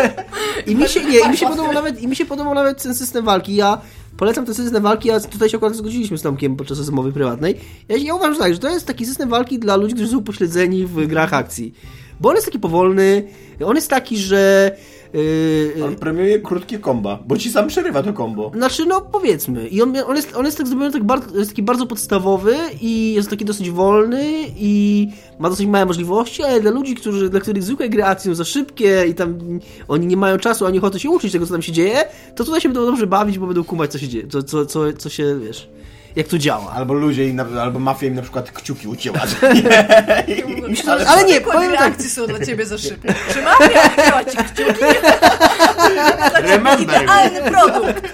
I 0.66 0.76
mi 0.76 0.88
się, 0.88 1.04
nie, 1.04 1.18
i 1.18 1.28
mi 1.28 1.36
się 1.36 1.46
podobał 1.54 1.72
nawet, 1.72 2.02
i 2.02 2.08
mi 2.08 2.16
się 2.16 2.26
podobał 2.26 2.54
nawet 2.54 2.82
ten 2.82 2.94
system 2.94 3.24
walki. 3.24 3.54
Ja 3.54 3.80
polecam 4.16 4.46
ten 4.46 4.54
system 4.54 4.82
walki, 4.82 5.10
a 5.10 5.20
tutaj 5.20 5.50
się 5.50 5.56
akurat 5.56 5.76
zgodziliśmy 5.76 6.18
z 6.18 6.22
Tomkiem 6.22 6.56
podczas 6.56 6.78
rozmowy 6.78 7.12
prywatnej. 7.12 7.60
Ja, 7.88 7.96
ja 7.96 8.14
uważam 8.14 8.36
tak, 8.38 8.52
że 8.54 8.58
to 8.58 8.68
jest 8.68 8.86
taki 8.86 9.06
system 9.06 9.28
walki 9.28 9.58
dla 9.58 9.76
ludzi, 9.76 9.94
którzy 9.94 10.10
są 10.10 10.18
upośledzeni 10.18 10.86
w 10.86 11.06
grach 11.06 11.32
akcji. 11.34 11.74
Bo 12.20 12.28
on 12.28 12.34
jest 12.34 12.46
taki 12.46 12.58
powolny, 12.58 13.28
on 13.64 13.76
jest 13.76 13.90
taki, 13.90 14.18
że 14.18 14.70
yy, 15.76 15.84
On 15.84 15.96
premiuje 15.96 16.38
krótkie 16.38 16.78
komba, 16.78 17.18
bo 17.26 17.38
ci 17.38 17.50
sam 17.50 17.68
przerywa 17.68 18.02
to 18.02 18.12
kombo. 18.12 18.50
Znaczy, 18.54 18.86
no 18.86 19.00
powiedzmy. 19.00 19.68
I 19.68 19.82
on, 19.82 19.96
on, 20.06 20.16
jest, 20.16 20.36
on 20.36 20.44
jest 20.44 20.58
tak 20.58 20.66
zrobiony 20.66 20.92
tak 20.92 21.04
bardzo, 21.04 21.38
jest 21.38 21.50
taki 21.50 21.62
bardzo 21.62 21.86
podstawowy 21.86 22.56
i 22.80 23.14
jest 23.14 23.30
taki 23.30 23.44
dosyć 23.44 23.70
wolny 23.70 24.32
i 24.56 25.08
ma 25.38 25.50
dosyć 25.50 25.66
małe 25.66 25.86
możliwości, 25.86 26.42
ale 26.42 26.60
dla 26.60 26.70
ludzi, 26.70 26.94
którzy, 26.94 27.30
dla 27.30 27.40
których 27.40 27.62
zwykłe 27.62 27.88
gry 27.88 28.04
akcji 28.04 28.30
są 28.30 28.34
za 28.34 28.44
szybkie 28.44 29.04
i 29.08 29.14
tam 29.14 29.38
oni 29.88 30.06
nie 30.06 30.16
mają 30.16 30.38
czasu 30.38 30.66
ani 30.66 30.78
ochoty 30.78 31.00
się 31.00 31.10
uczyć 31.10 31.32
tego, 31.32 31.46
co 31.46 31.52
tam 31.52 31.62
się 31.62 31.72
dzieje, 31.72 32.04
to 32.36 32.44
tutaj 32.44 32.60
się 32.60 32.68
będą 32.68 32.86
dobrze 32.86 33.06
bawić, 33.06 33.38
bo 33.38 33.46
będą 33.46 33.64
kumać, 33.64 33.92
co 33.92 33.98
się 33.98 34.08
dzieje, 34.08 34.26
co, 34.26 34.42
co, 34.42 34.66
co, 34.66 34.92
co 34.92 35.08
się, 35.08 35.40
wiesz, 35.40 35.68
jak 36.16 36.28
to 36.28 36.38
działa. 36.38 36.72
Albo 36.72 36.94
ludzie, 36.94 37.28
im 37.28 37.36
na, 37.36 37.62
albo 37.62 37.78
mafia 37.78 38.06
im 38.06 38.14
na 38.14 38.22
przykład 38.22 38.50
kciuki 38.50 38.88
ucięła. 38.88 39.18
Ale, 40.88 41.06
ale 41.06 41.24
nie, 41.24 41.40
powiem 41.40 41.72
tak. 41.72 41.92
akcji 41.92 42.10
są 42.10 42.26
dla 42.26 42.46
ciebie 42.46 42.66
za 42.66 42.78
szybkie. 42.78 43.14
Czy 43.32 43.42
mafia 43.42 43.90
ucięła 43.98 44.24
ci 44.24 44.36
kciuki? 44.36 44.84
Remember. 46.48 47.02
Idealny 47.02 47.50
produkt. 47.50 48.08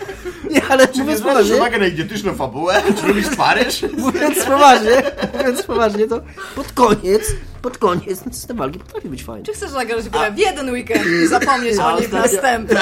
Nie, 0.50 0.64
ale 0.68 0.88
Czy 0.88 0.94
nie 0.98 1.00
mówiąc 1.02 1.20
zwracasz 1.20 1.42
poważnie, 1.42 1.56
uwagę 1.56 1.78
na 1.78 1.86
idiotyczną 1.86 2.34
fabułę? 2.34 2.82
Czy 3.00 3.06
lubisz 3.06 3.36
Paryż? 3.36 3.82
mówiąc 3.98 4.44
poważnie, 4.44 5.02
mówiąc 5.38 5.62
poważnie, 5.62 6.06
to 6.08 6.20
pod 6.56 6.72
koniec, 6.72 7.22
pod 7.62 7.78
koniec 7.78 8.24
system 8.32 8.56
walki 8.56 8.78
potrafi 8.78 9.08
być 9.08 9.24
fajny. 9.24 9.44
Czy 9.46 9.52
chcesz 9.52 9.70
zagrać 9.70 10.08
grę 10.08 10.32
w 10.32 10.38
jeden 10.38 10.70
weekend 10.70 11.06
i 11.24 11.26
zapomnieć 11.26 11.78
A 11.78 11.92
o 11.94 11.98
niej 12.00 12.08
w 12.08 12.12
następnym? 12.12 12.78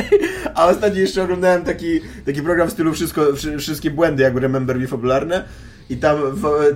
A 0.54 0.66
ostatnio 0.66 1.00
jeszcze 1.00 1.22
oglądałem 1.22 1.64
taki, 1.64 2.00
taki 2.26 2.42
program 2.42 2.68
w 2.68 2.72
stylu 2.72 2.92
wszystko, 2.92 3.32
wszy- 3.36 3.58
wszystkie 3.58 3.90
błędy 3.90 4.22
jakby 4.22 4.40
Remember 4.40 4.78
Me 4.78 4.86
fabularne 4.86 5.44
i 5.90 5.96
tam, 5.96 6.16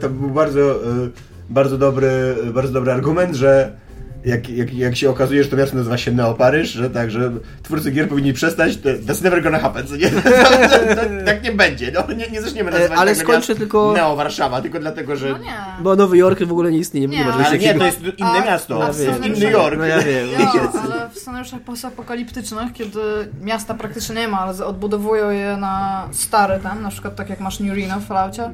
tam 0.00 0.18
był 0.18 0.30
bardzo, 0.30 0.60
e, 0.74 1.08
bardzo 1.50 1.78
dobry, 1.78 2.36
bardzo 2.54 2.72
dobry 2.72 2.92
argument, 2.92 3.34
że 3.34 3.72
jak, 4.26 4.48
jak, 4.48 4.74
jak 4.74 4.96
się 4.96 5.10
okazuje, 5.10 5.44
że 5.44 5.50
to 5.50 5.56
miasto 5.56 5.76
nazywa 5.76 5.98
się 5.98 6.12
Neo 6.12 6.34
Paryż, 6.34 6.70
że 6.70 6.90
tak, 6.90 7.10
że 7.10 7.32
twórcy 7.62 7.90
gier 7.90 8.08
powinni 8.08 8.32
przestać, 8.32 8.76
to, 8.76 8.88
that's 8.88 9.22
never 9.24 9.42
gonna 9.42 9.58
happen, 9.58 9.86
co 9.86 9.96
nie? 9.96 10.10
tak 11.26 11.42
nie 11.44 11.52
będzie, 11.52 11.92
no 11.92 12.14
nie, 12.14 12.30
nie 12.30 12.42
zaczniemy 12.42 12.70
nazywać 12.70 12.92
E, 12.98 13.00
ale 13.00 13.14
tego 13.14 13.32
skończę 13.32 13.54
tylko- 13.54 13.92
Neo 13.92 14.16
Warszawa, 14.16 14.62
tylko 14.62 14.78
dlatego, 14.78 15.16
że... 15.16 15.28
No 15.30 15.38
nie. 15.38 15.54
Bo 15.80 15.96
Nowy 15.96 16.16
Jork 16.18 16.42
w 16.42 16.50
ogóle 16.52 16.72
nie 16.72 16.78
istnieje. 16.78 17.08
Nie, 17.08 17.18
Nie, 17.18 17.24
ma 17.24 17.34
ale 17.34 17.44
czegoś 17.44 17.64
Ale 17.66 17.74
nie, 17.74 17.78
to 17.80 17.86
jest 17.86 18.00
inne 18.18 18.28
A- 18.42 18.44
miasto, 18.44 18.84
a 18.84 18.92
to 18.92 18.98
jest 19.02 19.24
inny 19.24 19.50
Jork. 19.50 19.78
No 19.78 19.84
ja 19.84 19.98
wiem. 19.98 20.28
Jo, 20.40 20.70
ale 20.82 21.08
w 21.10 21.18
scenariuszach 21.18 21.60
postapokaliptycznych, 21.60 22.72
kiedy 22.72 23.00
miasta 23.42 23.74
praktycznie 23.74 24.14
nie 24.14 24.28
ma, 24.28 24.38
ale 24.40 24.64
odbudowują 24.66 25.30
je 25.30 25.56
na 25.56 26.08
stary 26.12 26.60
tam, 26.62 26.82
na 26.82 26.90
przykład 26.90 27.16
tak 27.16 27.30
jak 27.30 27.40
masz 27.40 27.60
New 27.60 27.76
Reno 27.76 28.00
w 28.00 28.04
Falloutie, 28.04 28.50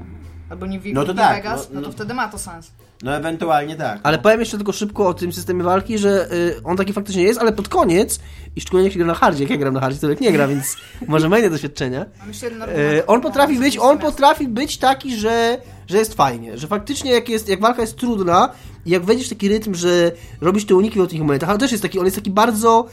albo 0.50 0.66
New, 0.66 0.82
No 0.84 1.04
to 1.04 1.12
New 1.14 1.22
tak, 1.22 1.36
Vegas, 1.36 1.68
no- 1.70 1.74
no, 1.74 1.80
to 1.80 1.86
no. 1.86 1.92
wtedy 1.92 2.14
ma 2.14 2.28
to 2.28 2.38
sens. 2.38 2.70
No 3.02 3.16
ewentualnie 3.16 3.76
tak. 3.76 4.00
Ale 4.02 4.18
powiem 4.18 4.40
jeszcze 4.40 4.56
tylko 4.56 4.72
szybko 4.72 5.06
o 5.06 5.14
tym 5.14 5.32
systemie 5.32 5.62
walki, 5.64 5.98
że 5.98 6.32
y, 6.32 6.62
on 6.64 6.76
taki 6.76 6.92
faktycznie 6.92 7.22
jest, 7.22 7.40
ale 7.40 7.52
pod 7.52 7.68
koniec, 7.68 8.20
i 8.56 8.60
szczególnie 8.60 8.84
jak 8.84 8.92
się 8.92 8.98
gra 8.98 9.06
na 9.06 9.14
hardzie, 9.14 9.42
jak 9.42 9.50
ja 9.50 9.56
gram 9.56 9.74
na 9.74 9.80
hardzie, 9.80 10.00
to 10.00 10.10
jak 10.10 10.20
nie 10.20 10.32
gra, 10.32 10.48
więc 10.48 10.76
może 11.08 11.28
ma 11.28 11.38
inne 11.38 11.50
doświadczenia. 11.50 12.06
E, 13.00 13.06
on 13.06 13.20
potrafi 13.20 13.54
No, 13.54 13.60
być, 13.60 13.78
on 13.78 13.98
potrafi 13.98 14.48
być 14.48 14.78
taki, 14.78 15.16
że, 15.16 15.58
że 15.86 15.98
jest 15.98 16.14
fajnie, 16.14 16.58
że 16.58 16.66
faktycznie 16.66 17.12
jak, 17.12 17.28
jest, 17.28 17.48
jak 17.48 17.60
walka 17.60 17.80
jest 17.80 17.96
trudna 17.96 18.48
i 18.86 18.90
jak 18.90 19.04
wejdziesz 19.04 19.26
w 19.26 19.30
taki 19.30 19.48
rytm, 19.48 19.74
że 19.74 20.12
robisz 20.40 20.66
te 20.66 20.74
uniki 20.74 21.00
w 21.00 21.06
tych 21.06 21.18
momentach, 21.18 21.50
ale 21.50 21.58
też 21.58 21.70
jest 21.70 21.82
taki, 21.82 21.98
on 21.98 22.04
jest 22.04 22.16
taki 22.16 22.30
bardzo 22.30 22.86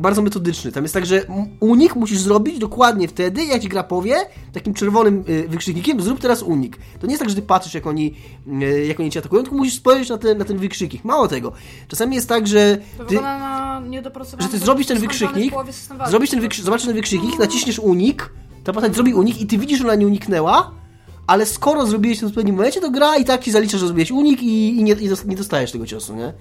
bardzo 0.00 0.22
metodyczny. 0.22 0.72
Tam 0.72 0.84
jest 0.84 0.94
tak, 0.94 1.06
że 1.06 1.22
unik 1.60 1.96
musisz 1.96 2.18
zrobić 2.18 2.58
dokładnie 2.58 3.08
wtedy, 3.08 3.44
jak 3.44 3.62
ci 3.62 3.68
gra 3.68 3.82
powie, 3.82 4.16
takim 4.52 4.74
czerwonym 4.74 5.24
y, 5.28 5.48
wykrzyknikiem, 5.48 6.00
zrób 6.00 6.20
teraz 6.20 6.42
unik. 6.42 6.76
To 7.00 7.06
nie 7.06 7.12
jest 7.12 7.20
tak, 7.20 7.28
że 7.30 7.34
ty 7.36 7.42
patrzysz, 7.42 7.74
jak 7.74 7.86
oni, 7.86 8.14
y, 8.62 8.86
jak 8.86 9.00
oni 9.00 9.10
cię 9.10 9.20
atakują, 9.20 9.42
tylko 9.42 9.56
musisz 9.56 9.74
spojrzeć 9.74 10.08
na 10.08 10.18
ten, 10.18 10.38
na 10.38 10.44
ten 10.44 10.58
wykrzyknik. 10.58 11.04
Mało 11.04 11.28
tego. 11.28 11.52
Czasami 11.88 12.14
jest 12.16 12.28
tak, 12.28 12.46
że 12.46 12.78
ty, 13.08 13.14
że 14.42 14.48
ty 14.48 14.58
zrobisz 14.58 14.86
ten 14.86 14.96
wykrzyknik, 14.98 15.52
zrobisz 16.10 16.30
ten 16.30 16.40
wykrzy- 16.40 16.62
zobaczysz 16.62 16.86
ten 16.86 16.94
wykrzyknik, 16.94 17.38
naciśniesz 17.38 17.78
unik, 17.78 18.30
ta 18.64 18.72
postać 18.72 18.94
zrobi 18.94 19.14
unik 19.14 19.40
i 19.40 19.46
ty 19.46 19.58
widzisz, 19.58 19.78
że 19.78 19.84
ona 19.84 19.94
nie 19.94 20.06
uniknęła, 20.06 20.70
ale 21.26 21.46
skoro 21.46 21.86
zrobiłeś 21.86 22.20
to 22.20 22.26
w 22.26 22.28
odpowiednim 22.28 22.56
momencie, 22.56 22.80
to 22.80 22.90
gra 22.90 23.16
i 23.16 23.24
tak 23.24 23.44
ci 23.44 23.50
zalicza, 23.52 23.78
że 23.78 23.86
zrobiłeś 23.86 24.10
unik 24.10 24.42
i, 24.42 24.76
i, 24.78 24.84
nie, 24.84 24.92
i 24.92 25.08
nie 25.26 25.36
dostajesz 25.36 25.72
tego 25.72 25.86
ciosu, 25.86 26.16
nie? 26.16 26.32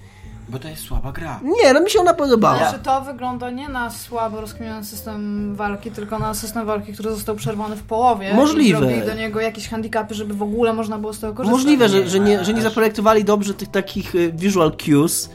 Bo 0.49 0.59
to 0.59 0.67
jest 0.67 0.83
słaba 0.83 1.11
gra. 1.11 1.39
Nie, 1.43 1.73
no 1.73 1.81
mi 1.81 1.89
się 1.89 1.99
ona 1.99 2.13
podobała. 2.13 2.59
Ale 2.59 2.71
że 2.71 2.79
to 2.79 3.01
wygląda 3.01 3.49
nie 3.49 3.69
na 3.69 3.89
słabo 3.89 4.41
rozkminiony 4.41 4.85
system 4.85 5.55
walki, 5.55 5.91
tylko 5.91 6.19
na 6.19 6.33
system 6.33 6.65
walki, 6.65 6.93
który 6.93 7.09
został 7.09 7.35
przerwany 7.35 7.75
w 7.75 7.83
połowie. 7.83 8.33
Możliwe. 8.33 8.79
I 8.79 8.81
zrobili 8.81 9.07
do 9.07 9.13
niego 9.13 9.41
jakieś 9.41 9.69
handicapy, 9.69 10.15
żeby 10.15 10.33
w 10.33 10.43
ogóle 10.43 10.73
można 10.73 10.97
było 10.97 11.13
z 11.13 11.19
tego 11.19 11.33
korzystać. 11.33 11.59
Możliwe, 11.59 11.89
że, 11.89 12.09
że, 12.09 12.19
nie, 12.19 12.43
że 12.43 12.53
nie 12.53 12.61
zaprojektowali 12.61 13.23
dobrze 13.23 13.53
tych 13.53 13.71
takich 13.71 14.15
y, 14.15 14.31
visual 14.31 14.71
cues, 14.85 15.29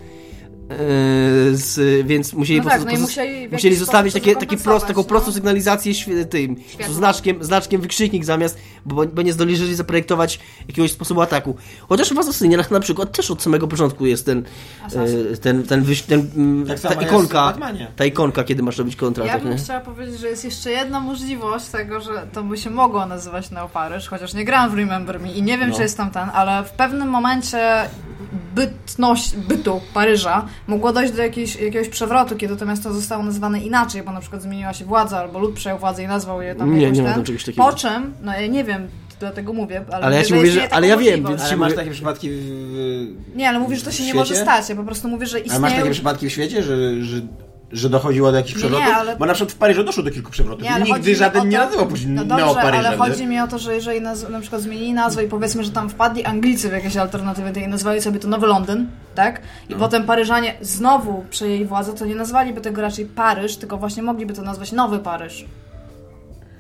z, 1.53 2.07
więc 2.07 2.33
musieli, 2.33 2.59
No 2.59 2.65
po 2.65 2.71
tak, 2.71 2.81
prostu 2.81 2.97
no 2.97 3.01
musieli 3.07 3.49
musieli 3.49 3.77
zostawić 3.77 4.15
takie, 4.15 4.35
to 4.35 4.41
takie 4.41 4.57
prost, 4.57 4.87
taką 4.87 5.01
no. 5.01 5.05
prostą 5.09 5.33
sygnalizację 5.33 5.93
tym, 6.31 6.57
znaczkiem, 6.91 7.45
znaczkiem 7.45 7.81
wykrzyknik 7.81 8.25
zamiast, 8.25 8.59
bo, 8.87 9.07
bo 9.07 9.23
nie 9.23 9.33
zdążyli 9.33 9.75
zaprojektować 9.75 10.41
jakiegoś 10.69 10.93
sposobu 10.93 11.21
ataku. 11.21 11.57
Chociaż 11.89 12.15
w 12.15 12.19
Assassinie 12.19 12.57
na, 12.57 12.65
na 12.71 12.81
przykład 12.81 13.13
też 13.17 13.31
od 13.31 13.43
samego 13.43 13.69
początku 13.69 14.07
jest 14.07 14.27
ten, 14.27 14.45
Assassin. 14.85 15.27
e, 15.33 15.37
ten, 15.37 15.63
ten, 15.63 15.83
wyś, 15.83 16.03
ten 16.03 16.31
mm, 16.37 16.67
Tak 16.67 16.81
ta 16.81 17.03
ikonka, 17.03 17.55
ta 17.97 18.05
ikonka, 18.05 18.45
kiedy 18.45 18.63
masz 18.63 18.79
robić 18.79 18.95
Ja 18.95 19.01
kontratak, 19.01 19.43
bym 19.43 19.51
nie? 19.53 19.59
chciała 19.59 19.81
powiedzieć, 19.81 20.21
że 20.21 20.29
jest 20.29 20.45
jeszcze 20.45 20.71
jedna 20.71 21.01
możliwość 21.01 21.67
tego, 21.67 22.01
że 22.01 22.27
to 22.33 22.43
by 22.43 22.59
się 22.59 22.71
mogło 22.71 23.07
nazywać 23.07 23.51
Neo 23.51 23.69
Paryż, 23.69 24.09
chociaż 24.09 24.35
nie 24.35 24.45
grałam 24.45 24.71
w 24.71 24.75
Remember 24.75 25.21
Me 25.21 25.33
i 25.33 25.43
nie 25.43 25.59
wiem, 25.59 25.71
No. 25.71 25.77
czy 25.77 25.83
jest 25.83 25.97
tam 25.97 26.11
ten, 26.11 26.31
ale 26.35 26.65
w 26.65 26.71
pewnym 26.71 27.09
momencie 27.09 27.59
bytność, 28.55 29.37
bytu 29.37 29.81
Paryża 29.95 30.47
mogło 30.67 30.93
dojść 30.93 31.13
do 31.13 31.23
jakiejś, 31.23 31.57
jakiegoś 31.57 31.89
przewrotu, 31.89 32.37
kiedy 32.37 32.57
to 32.57 32.67
miasto 32.67 32.93
zostało 32.93 33.23
nazwane 33.23 33.61
inaczej, 33.61 34.03
bo 34.03 34.13
na 34.13 34.21
przykład 34.21 34.43
zmieniła 34.43 34.73
się 34.73 34.85
władza, 34.85 35.19
albo 35.19 35.39
lud 35.39 35.55
przejął 35.55 35.79
władzę 35.79 36.03
i 36.03 36.07
nazwał 36.07 36.43
je 36.43 36.55
tam 36.55 36.75
Nie, 36.75 36.83
jakoś 36.83 36.97
nie 36.99 37.03
ma 37.03 37.09
ten. 37.09 37.17
tam 37.17 37.25
czegoś 37.25 37.45
takiego. 37.45 37.65
Po 37.65 37.73
czym, 37.73 38.15
no 38.23 38.33
ja 38.41 38.47
nie 38.47 38.65
wiem, 38.65 38.89
dlatego 39.21 39.53
mówię, 39.53 39.85
ale, 39.93 40.05
Ale 40.07 40.17
ja 40.17 40.23
ci 40.25 40.35
mówię, 40.35 40.51
że- 40.51 40.73
ale 40.73 40.87
ja 40.89 40.97
wiem, 40.97 41.25
więc- 41.29 41.43
Ale 41.43 41.57
masz 41.57 41.69
mówię- 41.71 41.83
takie 41.83 41.91
przypadki 41.91 42.29
w... 42.31 42.47
Nie, 43.37 43.49
ale 43.49 43.59
mówisz, 43.59 43.79
że 43.79 43.85
to 43.85 43.93
się 43.93 44.05
nie 44.05 44.15
może 44.15 44.37
stać, 44.37 44.69
ja 44.69 44.77
po 44.77 44.85
prostu 44.85 45.09
mówię, 45.09 45.27
że 45.27 45.37
Ale 45.39 45.47
masz 45.47 45.55
istnieją... 45.55 45.77
takie 45.77 45.91
przypadki 45.91 46.29
w 46.29 46.33
świecie, 46.33 46.63
że, 46.63 47.05
że, 47.05 47.21
że 47.75 47.89
dochodziło 47.91 48.31
do 48.31 48.37
jakichś 48.37 48.55
przewrotów? 48.59 48.87
nie, 48.87 48.95
ale- 48.97 49.17
Bo 49.17 49.27
na 49.27 49.35
przykład 49.35 49.53
w 49.53 49.57
Paryżu 49.59 49.85
doszło 49.85 50.03
do 50.03 50.11
kilku 50.11 50.31
przewrotów. 50.31 50.69
Ale 50.71 50.85
Nigdy 50.85 51.15
żaden 51.17 51.43
o 51.43 51.45
nie 51.45 51.59
to- 51.59 51.65
nazywał 51.65 51.87
później 51.87 52.11
No 52.15 52.25
dobrze, 52.25 52.61
ale 52.61 52.97
chodzi 52.97 53.27
mi 53.27 53.41
o 53.41 53.47
to, 53.49 53.59
że 53.59 53.75
jeżeli 53.75 54.01
naz- 54.01 54.31
na 54.31 54.41
przykład 54.41 54.63
zmienili 54.63 54.93
nazwę 54.93 55.25
i 55.25 55.29
powiedzmy, 55.29 55.65
że 55.65 55.71
tam 55.71 55.89
wpadli 55.91 56.25
Anglicy 56.25 56.69
w 56.69 56.73
jakieś 56.73 56.97
alternatywy 56.97 57.61
i 57.61 57.69
nazwali 57.69 58.03
sobie 58.03 58.19
to 58.21 58.29
Nowy 58.29 58.47
Londyn, 58.47 58.87
tak? 59.15 59.41
I 59.69 59.73
No. 59.73 59.79
potem 59.79 60.05
Paryżanie 60.05 60.55
znowu 60.61 61.25
przejęli 61.31 61.65
władzę, 61.65 61.93
to 61.93 62.07
nie 62.07 62.15
nazwaliby 62.15 62.61
tego 62.61 62.83
raczej 62.83 63.07
Paryż, 63.07 63.57
tylko 63.57 63.77
właśnie 63.77 64.03
mogliby 64.03 64.35
to 64.35 64.43
nazwać 64.43 64.73
Nowy 64.73 64.99
Paryż. 64.99 65.45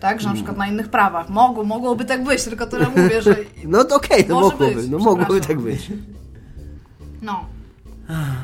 Tak? 0.00 0.20
Że 0.20 0.28
na 0.28 0.34
przykład 0.34 0.56
na 0.56 0.66
innych 0.68 0.88
prawach. 0.88 1.28
Mogło, 1.28 1.64
mogłoby 1.64 2.04
tak 2.04 2.24
być, 2.24 2.42
tylko 2.44 2.66
tyle 2.66 2.86
mówię, 2.96 3.22
że... 3.22 3.36
No 3.64 3.84
to 3.84 3.96
okej, 3.96 4.24
no 4.28 4.34
Może 4.34 4.50
mogłoby, 4.50 4.74
być, 4.74 4.90
no 4.90 4.98
mogłoby 4.98 5.40
tak 5.40 5.60
być. 5.60 5.90
No. 7.22 7.44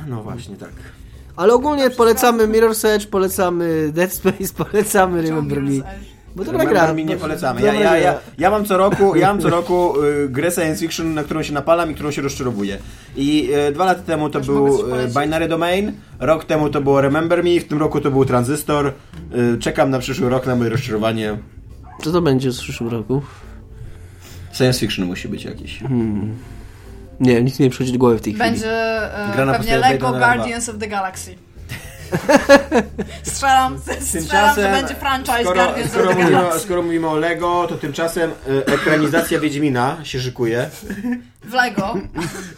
No 0.08 0.22
właśnie, 0.22 0.56
tak. 0.56 0.70
Ale 1.40 1.54
ogólnie 1.54 1.90
polecamy 1.90 2.48
Mirror's 2.48 2.88
Edge, 2.88 3.06
polecamy 3.06 3.90
Dead 3.92 4.12
Space, 4.12 4.54
polecamy 4.56 5.22
Remember 5.22 5.62
Me. 5.62 5.70
Bo 6.36 6.44
dobra 6.44 6.58
Remember 6.58 6.68
gra. 6.68 6.94
Me 6.94 7.04
nie 7.04 7.16
polecamy. 7.16 7.60
Dobra 7.60 7.74
Ja, 7.74 7.80
ja, 7.80 7.96
ja, 7.96 8.14
ja 8.38 8.50
mam 8.50 8.64
co 8.64 8.76
roku, 8.76 9.16
ja 9.16 9.26
mam 9.28 9.40
co 9.40 9.50
roku 9.50 10.02
y, 10.02 10.28
grę 10.28 10.50
science 10.50 10.80
fiction, 10.80 11.14
na 11.14 11.24
którą 11.24 11.42
się 11.42 11.52
napalam 11.52 11.90
i 11.90 11.94
którą 11.94 12.10
się 12.10 12.22
rozczarowuję. 12.22 12.78
I 13.16 13.50
y, 13.68 13.72
dwa 13.72 13.84
lata 13.84 14.02
temu 14.02 14.30
to 14.30 14.38
Też 14.38 14.46
był 14.46 14.94
y? 14.94 15.08
Binary 15.20 15.48
Domain, 15.48 15.92
rok 16.18 16.44
temu 16.44 16.70
to 16.70 16.80
było 16.80 17.00
Remember 17.00 17.44
Me, 17.44 17.60
w 17.60 17.64
tym 17.64 17.78
roku 17.78 18.00
to 18.00 18.10
był 18.10 18.24
Transistor. 18.24 18.92
Y, 19.54 19.58
czekam 19.58 19.90
na 19.90 19.98
przyszły 19.98 20.28
rok 20.28 20.46
na 20.46 20.56
moje 20.56 20.70
rozczarowanie. 20.70 21.38
Co 22.02 22.12
to 22.12 22.22
będzie 22.22 22.50
w 22.52 22.56
przyszłym 22.56 22.90
roku? 22.90 23.22
Science 24.52 24.80
fiction 24.80 25.06
musi 25.06 25.28
być 25.28 25.44
jakiś. 25.44 25.80
Nie 27.20 27.42
mi 27.42 27.52
nie 27.60 27.70
przychodzi 27.70 27.92
do 27.92 27.98
głowy 27.98 28.18
w 28.18 28.20
tej 28.20 28.32
chwili. 28.32 28.50
Będzie 28.50 28.70
e, 29.18 29.32
Gra 29.34 29.44
na 29.44 29.52
pewnie 29.52 29.78
Lego 29.78 30.12
Guardians 30.12 30.68
of 30.68 30.78
the 30.78 30.86
Galaxy. 30.88 31.34
strzelam, 33.22 33.78
strzelam, 34.00 34.54
że 34.56 34.62
będzie 34.62 34.94
franchise 34.94 35.40
skoro, 35.40 35.54
Guardians 35.64 35.90
skoro, 35.90 36.10
of 36.10 36.16
the 36.16 36.22
mówimy, 36.22 36.40
skoro 36.58 36.82
mówimy 36.82 37.08
o 37.08 37.16
Lego, 37.16 37.66
to 37.68 37.74
tymczasem 37.76 38.30
y, 38.30 38.66
ekranizacja 38.66 39.40
Wiedźmina 39.40 39.96
się 40.02 40.20
szykuje. 40.20 40.70
W 41.44 41.52
Lego. 41.52 41.94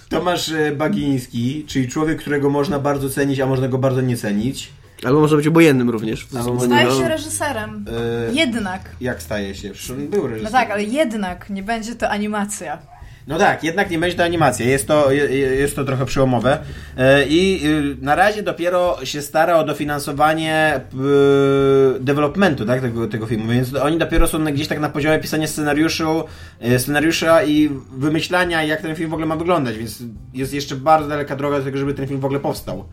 Tomasz 0.08 0.48
y, 0.48 0.72
Bagiński, 0.76 1.64
czyli 1.68 1.88
człowiek, 1.88 2.18
którego 2.20 2.50
można 2.50 2.78
bardzo 2.78 3.10
cenić, 3.10 3.40
a 3.40 3.46
można 3.46 3.68
go 3.68 3.78
bardzo 3.78 4.00
nie 4.00 4.16
cenić. 4.16 4.70
Albo 5.04 5.20
może 5.20 5.36
być 5.36 5.46
obojętnym 5.46 5.90
również. 5.90 6.26
Albo 6.38 6.54
może- 6.54 6.66
Staje 6.66 6.86
No. 6.88 6.98
się 6.98 7.08
reżyserem. 7.08 7.84
Y, 8.30 8.34
Jednak. 8.34 8.80
Jak 9.00 9.22
staje 9.22 9.54
się? 9.54 9.72
Był 10.10 10.22
No 10.22 10.28
reżyserem. 10.28 10.52
tak, 10.52 10.70
ale 10.70 10.82
jednak 10.82 11.50
nie 11.50 11.62
będzie 11.62 11.94
to 11.94 12.10
animacja. 12.10 12.78
No 13.26 13.38
tak, 13.38 13.64
jednak 13.64 13.90
nie 13.90 13.98
będzie 13.98 14.16
to 14.16 14.24
animacja. 14.24 14.66
Jest 14.66 14.88
to, 14.88 15.12
je- 15.12 15.24
je- 15.24 15.54
jest 15.56 15.76
to 15.76 15.84
trochę 15.84 16.06
przełomowe. 16.06 16.58
E, 16.98 17.24
I 17.26 17.60
y, 17.66 17.96
na 18.04 18.14
razie 18.14 18.42
dopiero 18.42 18.98
się 19.04 19.22
stara 19.22 19.56
o 19.58 19.64
dofinansowanie 19.64 20.80
y, 21.96 22.00
developmentu 22.00 22.66
tak, 22.66 22.80
tego, 22.80 23.06
tego 23.08 23.26
filmu, 23.26 23.52
więc 23.52 23.74
oni 23.74 23.98
dopiero 23.98 24.26
są 24.26 24.44
gdzieś 24.44 24.68
tak 24.68 24.80
na 24.80 24.88
poziomie 24.88 25.18
pisania 25.18 25.46
scenariuszu, 25.46 26.24
e, 26.60 26.78
scenariusza 26.78 27.42
i 27.44 27.70
wymyślania, 27.98 28.64
jak 28.64 28.82
ten 28.82 28.96
film 28.96 29.10
w 29.10 29.12
ogóle 29.12 29.26
ma 29.26 29.36
wyglądać, 29.36 29.78
więc 29.78 30.02
jest 30.34 30.54
jeszcze 30.54 30.76
bardzo 30.76 31.08
daleka 31.08 31.36
droga 31.36 31.58
do 31.58 31.64
tego, 31.64 31.78
żeby 31.78 31.94
ten 31.94 32.06
film 32.06 32.20
w 32.20 32.24
ogóle 32.24 32.40
powstał. 32.40 32.84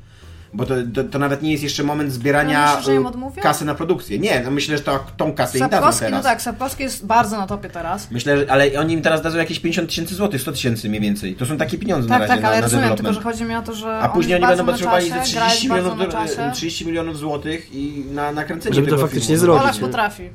Bo 0.54 0.66
to, 0.66 0.74
to, 0.95 1.04
to 1.04 1.20
nawet 1.20 1.41
nie 1.41 1.52
jest 1.52 1.64
jeszcze 1.64 1.84
moment 1.84 2.14
zbierania 2.14 2.60
Ale 2.64 2.78
myślisz, 2.78 3.38
y, 3.38 3.41
kasy 3.41 3.66
na 3.66 3.76
produkcję. 3.76 4.20
Nie, 4.20 4.41
no 4.41 4.52
myślę, 4.52 4.78
że 4.78 4.84
to, 4.84 5.00
tą 5.18 5.34
kasę 5.34 5.58
im 5.58 5.64
dadzą 5.64 5.76
Sapkowski, 5.76 6.06
teraz. 6.06 6.24
no 6.24 6.30
tak, 6.30 6.41
Sapkowski 6.41 6.84
jest 6.84 7.06
bardzo 7.06 7.38
na 7.38 7.47
topie 7.47 7.70
teraz. 7.70 8.12
Myślę, 8.12 8.38
że, 8.38 8.52
ale 8.52 8.80
oni 8.80 8.93
im 8.93 9.02
teraz 9.02 9.22
dadzą 9.22 9.38
jakieś 9.38 9.60
50 9.60 9.89
tysięcy 9.89 10.16
złotych, 10.16 10.41
100 10.41 10.52
tysięcy 10.52 10.89
mniej 10.89 11.02
więcej. 11.02 11.36
To 11.36 11.45
są 11.45 11.58
takie 11.58 11.78
pieniądze 11.78 12.10
na 12.10 12.20
Tak, 12.20 12.22
razie 12.22 12.34
tak, 12.34 12.41
na, 12.41 12.47
ale 12.47 12.58
na 12.58 12.64
rozumiem, 12.64 12.95
tylko 12.95 13.14
że 13.14 13.22
chodzi 13.22 13.43
mi 13.43 13.56
o 13.56 13.62
to, 13.62 13.74
że 13.74 14.00
A 14.00 14.10
później 14.10 14.36
oni 14.36 14.47
będą 14.47 14.64
na 14.66 14.72
potrzebowali 14.72 15.10
ze 15.10 15.16
czasie, 15.16 15.34
gra 15.36 15.45
jest 15.45 15.56
30 15.58 15.70
bardzo 15.70 15.95
milionów, 15.95 16.14
na 16.14 16.20
do, 16.22 16.28
czasie. 16.36 16.52
30 16.56 16.86
milionów 16.88 17.18
złotych 17.18 17.74
i 17.74 18.06
na 18.12 18.32
nakręcenie 18.32 18.76
Żeby 18.76 18.88
to 18.88 18.95
tego 18.95 19.02
faktycznie 19.08 19.28
filmu. 19.28 19.41
zrobić. 19.41 19.64
Olaf 19.64 19.76
nie? 19.76 19.82
potrafi. 19.82 20.30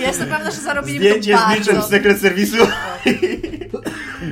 Jestem 0.00 0.28
pewna, 0.28 0.50
że 0.50 0.60
zarobili 0.60 0.98
Zdjęcie 0.98 1.32
to 1.36 1.38
z 1.38 1.50
niczym 1.50 1.64
z 1.64 1.66
bardzo. 1.68 1.88
Secret 1.88 2.18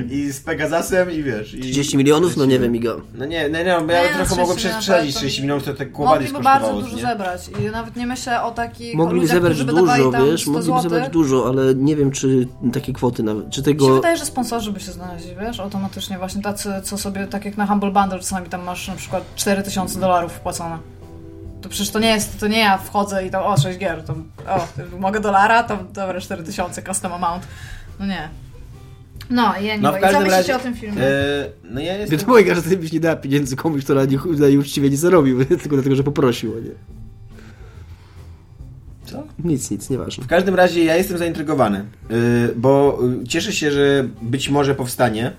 i 0.09 0.31
z 0.31 0.39
Pegasusem 0.41 1.11
i 1.11 1.23
wiesz. 1.23 1.53
I, 1.53 1.59
30 1.61 1.97
milionów? 1.97 2.37
No 2.37 2.45
nie 2.45 2.59
wiem, 2.59 2.75
Igo. 2.75 3.01
No 3.13 3.25
nie, 3.25 3.49
nie, 3.49 3.63
nie, 3.63 3.77
bo 3.87 3.91
ja 3.91 4.03
Nie, 4.03 4.09
trochę 4.09 4.25
30 4.25 4.39
mogłem 4.39 4.57
to- 4.57 5.11
30 5.13 5.41
milionów, 5.41 5.63
to 5.63 5.73
tak 5.73 5.91
kłopady 5.91 6.19
Mogliby 6.19 6.43
bardzo 6.43 6.73
dużo 6.73 6.95
nie? 6.95 7.01
zebrać 7.01 7.41
i 7.61 7.71
nawet 7.71 7.95
nie 7.95 8.07
myślę 8.07 8.43
o 8.43 8.51
takich 8.51 8.95
Mogliby 8.95 9.21
ludziach, 9.21 9.35
zebrać 9.35 9.63
dużo, 9.63 10.11
wiesz, 10.11 10.41
100 10.41 10.51
mogliby 10.51 10.81
zebrać 10.81 11.09
dużo, 11.09 11.47
ale 11.47 11.75
nie 11.75 11.95
wiem, 11.95 12.11
czy 12.11 12.47
takie 12.73 12.93
kwoty 12.93 13.23
nawet, 13.23 13.43
czy 13.43 13.47
Mi 13.49 13.55
się 13.55 13.71
tego... 13.71 13.95
wydaje, 13.95 14.17
że 14.17 14.25
sponsorzy 14.25 14.71
by 14.71 14.79
się 14.79 14.91
znaleźli, 14.91 15.35
wiesz, 15.41 15.59
automatycznie 15.59 16.17
właśnie 16.17 16.41
tacy, 16.41 16.69
co 16.83 16.97
sobie, 16.97 17.27
tak 17.27 17.45
jak 17.45 17.57
na 17.57 17.67
Humble 17.67 17.91
Bundle 17.91 18.19
czasami 18.19 18.49
tam 18.49 18.63
masz 18.63 18.87
na 18.87 18.95
przykład 18.95 19.23
4000 19.35 19.99
dolarów 19.99 20.31
wpłacone. 20.33 20.77
To 21.61 21.69
przecież 21.69 21.89
to 21.89 21.99
nie 21.99 22.07
jest, 22.09 22.39
to 22.39 22.47
nie 22.47 22.59
ja 22.59 22.77
wchodzę 22.77 23.25
i 23.25 23.29
tam, 23.29 23.43
o, 23.43 23.57
6 23.57 23.79
gier, 23.79 24.03
to, 24.03 24.13
o, 24.47 24.67
mogę 24.99 25.19
dolara, 25.19 25.63
to 25.63 25.77
dobra, 25.93 26.21
4000 26.21 26.81
custom 26.81 27.11
amount. 27.13 27.47
No 27.99 28.05
nie. 28.05 28.29
No, 29.29 29.53
ja 29.61 29.75
nie 29.75 29.81
No 29.81 29.93
wiem. 29.93 30.01
w 30.01 30.03
I 30.03 30.07
co 30.07 30.07
każdym 30.07 30.23
myślicie 30.23 30.37
razie... 30.37 30.55
o 30.55 30.59
tym 30.59 30.75
filmie? 30.75 31.03
E, 31.03 31.45
no 31.63 31.81
ja 31.81 31.97
jestem... 31.97 32.19
Wiadomo, 32.19 32.55
że 32.55 32.61
ty 32.61 32.77
byś 32.77 32.91
nie 32.91 32.99
dała 32.99 33.15
pieniędzy 33.15 33.55
komuś, 33.55 33.83
kto 33.83 33.93
na, 33.93 34.05
nie, 34.05 34.17
na 34.37 34.49
nieuczciwie 34.49 34.89
nie 34.89 34.97
zarobił, 34.97 35.45
tylko 35.61 35.75
dlatego, 35.75 35.95
że 35.95 36.03
poprosił, 36.03 36.55
nie. 36.63 36.71
Co? 39.05 39.23
Nic, 39.43 39.71
nic, 39.71 39.89
nieważne. 39.89 40.23
W 40.23 40.27
każdym 40.27 40.55
razie 40.55 40.83
ja 40.83 40.95
jestem 40.95 41.17
zaintrygowany, 41.17 41.85
yy, 42.09 42.17
bo 42.55 42.99
yy, 43.19 43.27
cieszę 43.27 43.53
się, 43.53 43.71
że 43.71 44.07
być 44.21 44.49
może 44.49 44.75
powstanie 44.75 45.31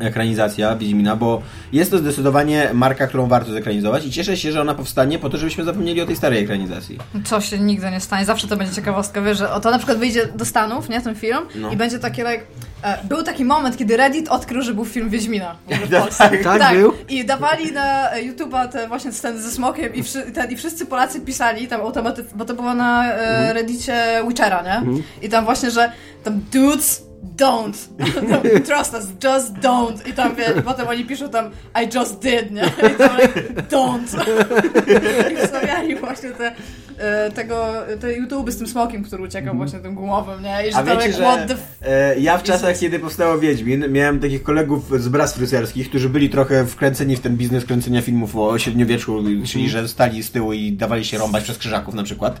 ekranizacja 0.00 0.76
Wiedźmina, 0.76 1.16
bo 1.16 1.42
jest 1.72 1.90
to 1.90 1.98
zdecydowanie 1.98 2.70
marka, 2.74 3.06
którą 3.06 3.26
warto 3.26 3.52
zekranizować 3.52 4.06
i 4.06 4.10
cieszę 4.10 4.36
się, 4.36 4.52
że 4.52 4.60
ona 4.60 4.74
powstanie 4.74 5.18
po 5.18 5.30
to, 5.30 5.36
żebyśmy 5.38 5.64
zapomnieli 5.64 6.00
o 6.00 6.06
tej 6.06 6.16
starej 6.16 6.44
ekranizacji. 6.44 6.98
Co 7.24 7.40
się 7.40 7.58
nigdy 7.58 7.90
nie 7.90 8.00
stanie, 8.00 8.24
zawsze 8.24 8.48
to 8.48 8.56
będzie 8.56 8.74
ciekawostka, 8.74 9.22
wiesz, 9.22 9.38
że 9.38 9.48
to 9.62 9.70
na 9.70 9.78
przykład 9.78 9.98
wyjdzie 9.98 10.26
do 10.34 10.44
Stanów, 10.44 10.88
nie, 10.88 11.00
ten 11.00 11.14
film 11.14 11.38
No. 11.54 11.70
i 11.70 11.76
będzie 11.76 11.98
takie, 11.98 12.22
like, 12.22 12.44
e, 12.82 12.98
był 13.04 13.22
taki 13.22 13.44
moment, 13.44 13.76
kiedy 13.76 13.96
Reddit 13.96 14.28
odkrył, 14.28 14.62
że 14.62 14.74
był 14.74 14.84
film 14.84 15.10
Wiedźmina 15.10 15.56
w 15.68 15.86
w 15.88 15.90
Polsce. 16.00 16.30
Tak 16.44 16.76
był? 16.76 16.92
I 17.08 17.24
dawali 17.24 17.72
na 17.72 18.10
YouTube'a 18.14 18.68
te 18.68 18.88
właśnie 18.88 19.12
sceny 19.12 19.42
ze 19.42 19.50
smokiem 19.50 19.94
i, 19.94 20.02
wszy, 20.02 20.22
ten, 20.22 20.50
i 20.50 20.56
wszyscy 20.56 20.86
Polacy 20.86 21.20
pisali 21.20 21.68
tam 21.68 21.80
automaty, 21.80 22.24
bo 22.34 22.44
to 22.44 22.54
było 22.54 22.74
na 22.74 23.04
Mhm. 23.04 23.44
e, 23.46 23.52
Reddicie 23.52 24.22
Witchera, 24.28 24.62
nie? 24.62 25.02
I 25.22 25.28
tam 25.28 25.44
właśnie, 25.44 25.70
że 25.70 25.92
tam 26.24 26.40
dudes 26.52 27.02
don't. 27.22 27.88
Trust 28.68 28.94
us, 28.94 29.06
just 29.24 29.54
don't. 29.54 30.08
I 30.08 30.12
tam 30.12 30.36
wie, 30.36 30.44
i 30.58 30.62
potem 30.62 30.88
oni 30.88 31.04
piszą 31.04 31.28
tam 31.28 31.50
I 31.82 31.88
just 31.94 32.22
did, 32.22 32.50
nie? 32.50 32.62
I 32.92 32.94
tam 32.98 33.16
like, 33.16 33.42
don't. 33.70 34.16
I 35.32 35.36
wstawiali 35.46 35.96
właśnie 35.96 36.30
te, 36.30 36.52
e, 36.98 37.30
tego, 37.30 37.72
te 38.00 38.14
YouTube 38.14 38.50
z 38.50 38.56
tym 38.56 38.66
smokiem, 38.66 39.04
który 39.04 39.22
uciekał 39.22 39.56
właśnie 39.56 39.78
tym 39.78 39.94
gumowym, 39.94 40.42
nie? 40.42 40.68
I 40.68 40.72
że 40.72 40.78
A 40.78 40.82
tam 40.82 40.96
wiecie, 40.96 41.08
jak, 41.08 41.16
że 41.16 41.22
what 41.22 41.48
the 41.48 41.54
f... 41.54 41.60
e, 41.82 42.20
ja 42.20 42.38
w 42.38 42.42
czasach, 42.42 42.78
kiedy 42.78 42.98
powstało 42.98 43.38
Wiedźmin, 43.38 43.84
miałem 43.88 44.20
takich 44.20 44.42
kolegów 44.42 45.00
z 45.00 45.08
bras 45.08 45.34
fryzjerskich, 45.34 45.88
którzy 45.88 46.08
byli 46.08 46.30
trochę 46.30 46.66
wkręceni 46.66 47.16
w 47.16 47.20
ten 47.20 47.36
biznes 47.36 47.64
kręcenia 47.64 48.02
filmów 48.02 48.36
o 48.36 48.58
średniowieczu, 48.58 49.24
czyli 49.46 49.70
że 49.70 49.88
stali 49.88 50.22
z 50.22 50.30
tyłu 50.30 50.52
i 50.52 50.72
dawali 50.72 51.04
się 51.04 51.18
rąbać 51.18 51.44
przez 51.44 51.58
krzyżaków 51.58 51.94
na 51.94 52.02
przykład. 52.02 52.40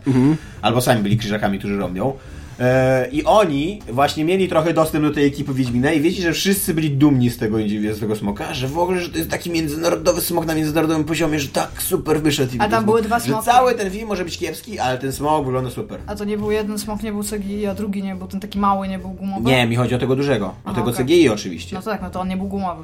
Albo 0.62 0.80
sami 0.80 1.02
byli 1.02 1.16
krzyżakami, 1.16 1.58
którzy 1.58 1.78
rąbią. 1.78 2.12
E, 2.60 3.08
I 3.12 3.24
oni 3.24 3.82
właśnie 3.88 4.24
mieli 4.24 4.48
trochę 4.48 4.72
dostęp 4.74 5.04
do 5.04 5.10
tej 5.10 5.26
ekipy 5.26 5.54
Wiedźmina 5.54 5.92
i 5.92 6.00
wiecie, 6.00 6.22
że 6.22 6.32
wszyscy 6.32 6.74
byli 6.74 6.90
dumni 6.90 7.30
z 7.30 7.38
tego 7.38 7.58
Niedźwiedznego 7.60 8.16
Smoka, 8.16 8.54
że 8.54 8.68
w 8.68 8.78
ogóle, 8.78 9.00
że 9.00 9.08
to 9.08 9.18
jest 9.18 9.30
taki 9.30 9.50
międzynarodowy 9.50 10.20
smok 10.20 10.46
na 10.46 10.54
międzynarodowym 10.54 11.04
poziomie, 11.04 11.40
że 11.40 11.48
tak 11.48 11.82
super 11.82 12.22
wyszedł. 12.22 12.52
A 12.58 12.68
tam 12.68 12.84
były 12.84 13.02
dwa 13.02 13.18
Że 13.18 13.24
smoki. 13.24 13.44
cały 13.44 13.74
ten 13.74 13.90
film 13.90 14.08
może 14.08 14.24
być 14.24 14.38
kiepski, 14.38 14.78
ale 14.78 14.98
ten 14.98 15.12
smok 15.12 15.44
wygląda 15.44 15.70
super. 15.70 16.00
A 16.06 16.14
to 16.16 16.24
nie 16.24 16.36
był 16.38 16.50
jeden 16.50 16.78
smok, 16.78 17.02
nie 17.02 17.12
był 17.12 17.22
CGI, 17.22 17.66
a 17.66 17.74
drugi 17.74 18.02
nie 18.02 18.14
był, 18.14 18.26
ten 18.26 18.40
taki 18.40 18.58
mały 18.58 18.88
nie 18.88 18.98
był 18.98 19.10
gumowy? 19.10 19.42
Nie, 19.50 19.66
mi 19.66 19.76
chodzi 19.76 19.94
o 19.94 19.98
tego 19.98 20.16
dużego. 20.16 20.46
O 20.46 20.54
Aha, 20.64 20.74
tego 20.74 20.90
okej. 20.90 21.04
CGI 21.04 21.28
oczywiście. 21.28 21.76
No 21.76 21.82
tak, 21.82 22.02
no 22.02 22.10
to 22.10 22.20
on 22.20 22.28
nie 22.28 22.36
był 22.36 22.46
gumowy. 22.46 22.82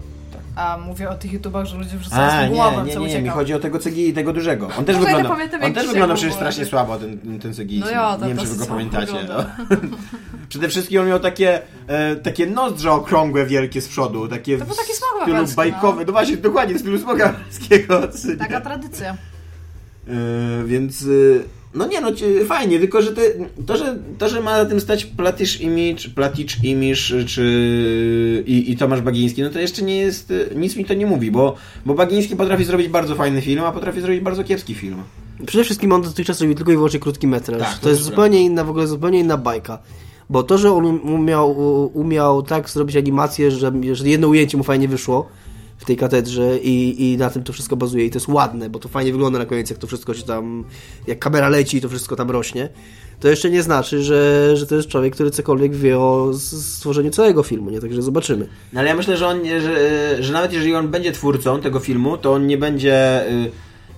A 0.56 0.78
mówię 0.78 1.10
o 1.10 1.14
tych 1.14 1.32
YouTubach, 1.32 1.66
że 1.66 1.76
ludzie 1.78 1.98
wrzucają 1.98 2.22
A, 2.22 2.30
z 2.30 2.44
tym 2.44 2.54
nie, 2.54 2.86
nie, 2.86 2.94
co 2.94 3.00
nie, 3.00 3.06
nie, 3.06 3.22
mi 3.22 3.28
chodzi 3.28 3.54
o 3.54 3.58
tego 3.58 3.78
CGI, 3.78 4.12
tego 4.12 4.32
dużego. 4.32 4.68
On 4.78 4.84
też 4.84 4.96
nie 4.96 5.02
wygląda, 5.02 5.36
on 5.62 5.72
też 5.72 5.86
wygląda 5.86 6.06
był, 6.06 6.16
przecież 6.16 6.34
strasznie 6.34 6.64
słabo, 6.64 6.98
ten, 6.98 7.38
ten 7.40 7.54
CGI. 7.54 7.80
No 7.80 7.90
ja, 7.90 8.18
nie 8.22 8.28
wiem, 8.28 8.36
to 8.36 8.42
czy 8.42 8.48
wy 8.48 8.56
go 8.56 8.66
pamiętacie. 8.66 9.12
No. 9.28 9.44
Przede 10.48 10.68
wszystkim 10.68 11.00
on 11.00 11.08
miał 11.08 11.20
takie, 11.20 11.62
e, 11.86 12.16
takie 12.16 12.46
nozdrze 12.46 12.92
okrągłe, 12.92 13.46
wielkie 13.46 13.80
z 13.80 13.88
przodu, 13.88 14.28
takie 14.28 14.58
To 14.58 14.64
był 14.64 14.76
taki 14.76 14.92
smok 14.92 15.10
stylu 15.22 15.36
wawelski, 15.36 15.56
bajkowy. 15.56 16.04
No. 16.04 16.12
właśnie, 16.12 16.36
dokładnie, 16.36 16.74
w 16.74 16.78
stylu 16.78 16.98
wawelskiego. 16.98 18.00
Taka 18.38 18.60
tradycja. 18.60 19.16
E, 20.08 20.64
więc 20.64 21.02
e, 21.02 21.06
no 21.76 21.86
nie 21.86 22.00
no, 22.00 22.08
fajnie, 22.46 22.78
tylko 22.78 23.02
że 23.02 23.12
to, 23.66 23.76
że, 23.76 23.98
to, 24.18 24.28
że 24.28 24.40
ma 24.40 24.58
na 24.58 24.64
tym 24.64 24.80
stać 24.80 25.04
Platisz 25.04 25.60
Image, 25.60 26.08
Platicz 26.14 26.64
Image 26.64 27.24
czy 27.26 28.44
i, 28.46 28.72
i 28.72 28.76
Tomasz 28.76 29.00
Bagiński, 29.00 29.42
no 29.42 29.50
to 29.50 29.58
jeszcze 29.58 29.82
nie 29.82 29.96
jest, 29.96 30.32
nic 30.56 30.76
mi 30.76 30.84
to 30.84 30.94
nie 30.94 31.06
mówi, 31.06 31.30
bo, 31.30 31.56
bo 31.86 31.94
Bagiński 31.94 32.36
potrafi 32.36 32.64
zrobić 32.64 32.88
bardzo 32.88 33.14
fajny 33.14 33.42
film, 33.42 33.64
a 33.64 33.72
potrafi 33.72 34.00
zrobić 34.00 34.20
bardzo 34.20 34.44
kiepski 34.44 34.74
film. 34.74 35.02
Przede 35.46 35.64
wszystkim 35.64 35.92
on 35.92 36.02
dotychczas 36.02 36.40
robił 36.40 36.56
tylko 36.56 36.72
i 36.72 36.74
wyłącznie 36.74 37.00
krótki 37.00 37.26
metraż. 37.26 37.60
Tak, 37.60 37.74
to, 37.74 37.80
to 37.80 37.88
jest 37.88 38.00
jest 38.00 38.10
zupełnie 38.10 38.42
inna, 38.42 38.64
w 38.64 38.70
ogóle 38.70 38.86
zupełnie 38.86 39.18
inna 39.18 39.36
bajka. 39.36 39.78
Bo 40.30 40.42
to, 40.42 40.58
że 40.58 40.72
on 40.72 40.84
umiał, 40.86 41.56
umiał 41.94 42.42
tak 42.42 42.70
zrobić 42.70 42.96
animację, 42.96 43.50
że, 43.50 43.72
że 43.92 44.08
jedno 44.08 44.28
ujęcie 44.28 44.56
mu 44.56 44.64
fajnie 44.64 44.88
wyszło 44.88 45.28
w 45.78 45.84
tej 45.84 45.96
katedrze 45.96 46.58
i, 46.58 47.04
i 47.12 47.16
na 47.16 47.30
tym 47.30 47.42
to 47.42 47.52
wszystko 47.52 47.76
bazuje 47.76 48.06
i 48.06 48.10
to 48.10 48.16
jest 48.16 48.28
ładne, 48.28 48.70
bo 48.70 48.78
to 48.78 48.88
fajnie 48.88 49.12
wygląda 49.12 49.38
na 49.38 49.46
koniec, 49.46 49.70
jak 49.70 49.78
to 49.78 49.86
wszystko 49.86 50.14
się 50.14 50.22
tam, 50.22 50.64
jak 51.06 51.18
kamera 51.18 51.48
leci 51.48 51.76
i 51.76 51.80
to 51.80 51.88
wszystko 51.88 52.16
tam 52.16 52.30
rośnie, 52.30 52.68
to 53.20 53.28
jeszcze 53.28 53.50
nie 53.50 53.62
znaczy, 53.62 54.02
że, 54.02 54.50
że 54.56 54.66
to 54.66 54.74
jest 54.76 54.88
człowiek, 54.88 55.14
który 55.14 55.30
cokolwiek 55.30 55.74
wie 55.74 55.98
o 55.98 56.30
stworzeniu 56.34 57.10
całego 57.10 57.42
filmu, 57.42 57.70
nie? 57.70 57.80
Także 57.80 58.02
zobaczymy. 58.02 58.48
No 58.72 58.80
ale 58.80 58.88
ja 58.88 58.96
myślę, 58.96 59.16
że 59.16 59.26
on, 59.26 59.40
że, 59.44 60.16
że 60.22 60.32
nawet 60.32 60.52
jeżeli 60.52 60.74
on 60.74 60.88
będzie 60.88 61.12
twórcą 61.12 61.60
tego 61.60 61.80
filmu, 61.80 62.18
to 62.18 62.32
on 62.32 62.46
nie 62.46 62.58
będzie 62.58 63.26
y, 63.30 63.50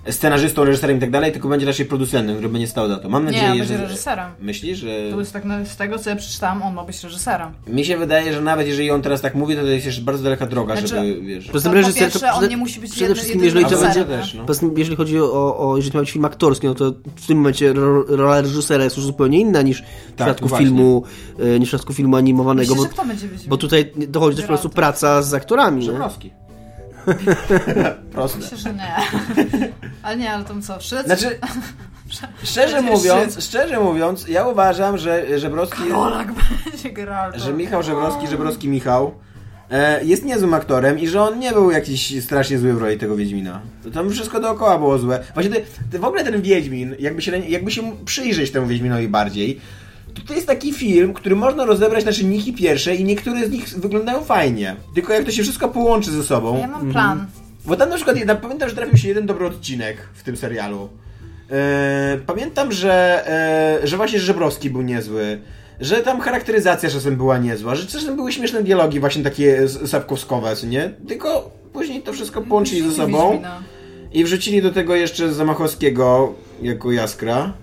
scenarzystą, 0.09 0.63
reżyserem 0.65 0.97
i 0.97 0.99
tak 0.99 1.11
dalej, 1.11 1.31
tylko 1.31 1.49
będzie 1.49 1.65
raczej 1.65 1.85
producentem, 1.85 2.35
który 2.35 2.49
będzie 2.49 2.67
stał 2.67 2.87
za 2.87 2.97
to. 2.97 3.09
Mam 3.09 3.25
Nie, 3.25 3.31
nadzieję, 3.31 3.49
będzie 3.49 3.77
że... 3.77 3.83
reżyserem. 3.83 4.31
Myślisz, 4.41 4.77
że... 4.79 4.87
To 5.11 5.19
jest 5.19 5.33
tak, 5.33 5.45
na- 5.45 5.65
z 5.65 5.77
tego 5.77 5.99
co 5.99 6.09
ja 6.09 6.15
przeczytałam, 6.15 6.63
on 6.63 6.73
ma 6.73 6.83
być 6.83 7.03
reżyserem. 7.03 7.51
Mi 7.67 7.85
się 7.85 7.97
wydaje, 7.97 8.33
że 8.33 8.41
nawet 8.41 8.67
jeżeli 8.67 8.91
on 8.91 9.01
teraz 9.01 9.21
tak 9.21 9.35
mówi, 9.35 9.55
to 9.55 9.61
to 9.61 9.67
jest 9.67 9.85
jeszcze 9.85 10.01
bardzo 10.01 10.23
daleka 10.23 10.45
droga, 10.45 10.73
Znaczy- 10.75 10.87
żeby, 10.87 11.21
wiesz... 11.21 11.45
Tym 11.45 11.53
po 11.61 11.69
reżyser- 11.69 11.99
pierwsze, 11.99 12.19
to 12.19 12.25
on 12.27 12.31
przede- 12.33 12.47
nie 12.47 12.57
musi 12.57 12.79
być 12.79 12.91
przede 12.91 13.15
wszystkim, 13.15 13.43
jeżeli 13.43 13.65
to 13.65 13.77
będzie- 13.77 14.05
też, 14.05 14.33
no. 14.33 14.45
Poza 14.45 14.59
tym, 14.59 14.73
jeżeli 14.77 14.95
chodzi 14.97 15.19
o, 15.19 15.57
o 15.71 15.77
jeżeli 15.77 15.93
ma 15.95 15.99
być 15.99 16.11
film 16.11 16.25
aktorski, 16.25 16.67
no 16.67 16.75
to 16.75 16.93
w 17.15 17.27
tym 17.27 17.37
momencie 17.37 17.73
ro- 17.73 18.03
rola 18.07 18.41
reżysera 18.41 18.83
jest 18.83 18.97
już 18.97 19.05
zupełnie 19.05 19.39
inna 19.39 19.61
niż 19.61 19.81
w 20.09 20.13
przypadku 20.15 20.47
właśnie. 20.47 20.65
filmu, 20.67 21.03
e, 21.39 21.59
niż 21.59 21.69
w 21.69 21.71
przypadku 21.71 21.93
filmu 21.93 22.15
animowanego, 22.15 22.73
Myślę, 22.75 22.75
bo, 22.75 22.83
że 22.83 22.89
kto 22.89 23.05
będzie 23.05 23.27
Wiedźminem? 23.27 23.49
bo 23.49 23.57
tutaj 23.57 23.91
dochodzi 24.07 24.35
też 24.37 24.43
po 24.45 24.47
prostu 24.47 24.69
praca 24.69 25.21
z 25.21 25.33
aktorami. 25.33 25.79
Nie? 25.79 25.85
Żebrowski. 25.85 26.31
Proste. 28.11 28.39
Myślę, 28.39 28.57
że 28.57 28.73
nie. 28.73 28.95
Ale 30.03 30.17
nie, 30.17 30.31
ale 30.31 30.45
tam 30.45 30.61
co, 30.61 30.79
Szrec? 30.81 31.05
Znaczy, 31.05 31.39
szczerze 32.43 32.81
mówiąc, 32.81 33.43
szczerze 33.43 33.79
mówiąc, 33.79 34.27
ja 34.27 34.47
uważam, 34.47 34.97
że 34.97 35.39
Żebrowski... 35.39 35.83
Polak 35.83 36.33
będzie 36.65 36.91
Geralto. 36.91 37.39
że 37.39 37.53
Michał 37.53 37.83
Żebrowski, 37.83 38.27
Żebrowski 38.27 38.69
Michał 38.69 39.13
e, 39.71 40.05
jest 40.05 40.25
niezłym 40.25 40.53
aktorem 40.53 40.99
i 40.99 41.07
że 41.07 41.21
on 41.21 41.39
nie 41.39 41.51
był 41.51 41.71
jakiś 41.71 42.23
strasznie 42.23 42.57
zły 42.57 42.73
w 42.73 42.77
roli 42.81 42.97
tego 42.97 43.15
Wiedźmina. 43.15 43.61
To 43.83 43.91
tam 43.91 44.09
wszystko 44.09 44.39
dookoła 44.39 44.77
było 44.77 44.97
złe. 44.97 45.23
Właśnie 45.33 45.51
ty, 45.51 45.65
ty, 45.91 45.99
w 45.99 46.05
ogóle 46.05 46.23
ten 46.23 46.41
Wiedźmin, 46.41 46.95
jakby 46.99 47.21
się, 47.21 47.37
jakby 47.37 47.71
się 47.71 47.97
przyjrzeć 48.05 48.51
temu 48.51 48.67
Wiedźminowi 48.67 49.07
bardziej, 49.07 49.59
to 50.27 50.33
jest 50.33 50.47
taki 50.47 50.73
film, 50.73 51.13
który 51.13 51.35
można 51.35 51.65
rozebrać 51.65 52.05
na 52.05 52.11
czynniki 52.11 52.53
pierwsze 52.53 52.95
i 52.95 53.03
niektóre 53.03 53.47
z 53.47 53.51
nich 53.51 53.69
wyglądają 53.69 54.23
fajnie. 54.23 54.75
Tylko 54.95 55.13
jak 55.13 55.25
to 55.25 55.31
się 55.31 55.43
wszystko 55.43 55.69
połączy 55.69 56.11
ze 56.11 56.23
sobą... 56.23 56.59
Ja 56.59 56.67
mam 56.67 56.91
plan. 56.91 57.25
Bo 57.65 57.75
tam 57.75 57.89
na 57.89 57.95
przykład, 57.95 58.17
ja 58.17 58.35
pamiętam, 58.35 58.69
że 58.69 58.75
trafił 58.75 58.97
się 58.97 59.07
jeden 59.07 59.25
dobry 59.25 59.45
odcinek 59.45 59.97
w 60.13 60.23
tym 60.23 60.37
serialu. 60.37 60.89
E, 61.51 62.17
pamiętam, 62.25 62.71
że, 62.71 63.27
e, 63.83 63.87
że 63.87 63.97
właśnie 63.97 64.19
Żebrowski 64.19 64.69
był 64.69 64.81
niezły, 64.81 65.41
że 65.79 65.95
tam 65.95 66.21
charakteryzacja 66.21 66.89
czasem 66.89 67.15
była 67.15 67.37
niezła, 67.37 67.75
że 67.75 67.87
czasem 67.87 68.15
były 68.15 68.31
śmieszne 68.31 68.63
dialogi 68.63 68.99
właśnie 68.99 69.23
takie 69.23 69.67
sapkowskowe, 69.67 70.55
nie? 70.67 70.93
Tylko 71.07 71.51
później 71.73 72.01
to 72.01 72.13
wszystko 72.13 72.41
połączyli 72.41 72.89
ze 72.89 72.95
sobą 72.95 73.31
Wiedźmina. 73.31 73.63
i 74.13 74.23
wrzucili 74.23 74.61
do 74.61 74.71
tego 74.71 74.95
jeszcze 74.95 75.33
Zamachowskiego 75.33 76.33
jako 76.61 76.91
Jaskra. 76.91 77.53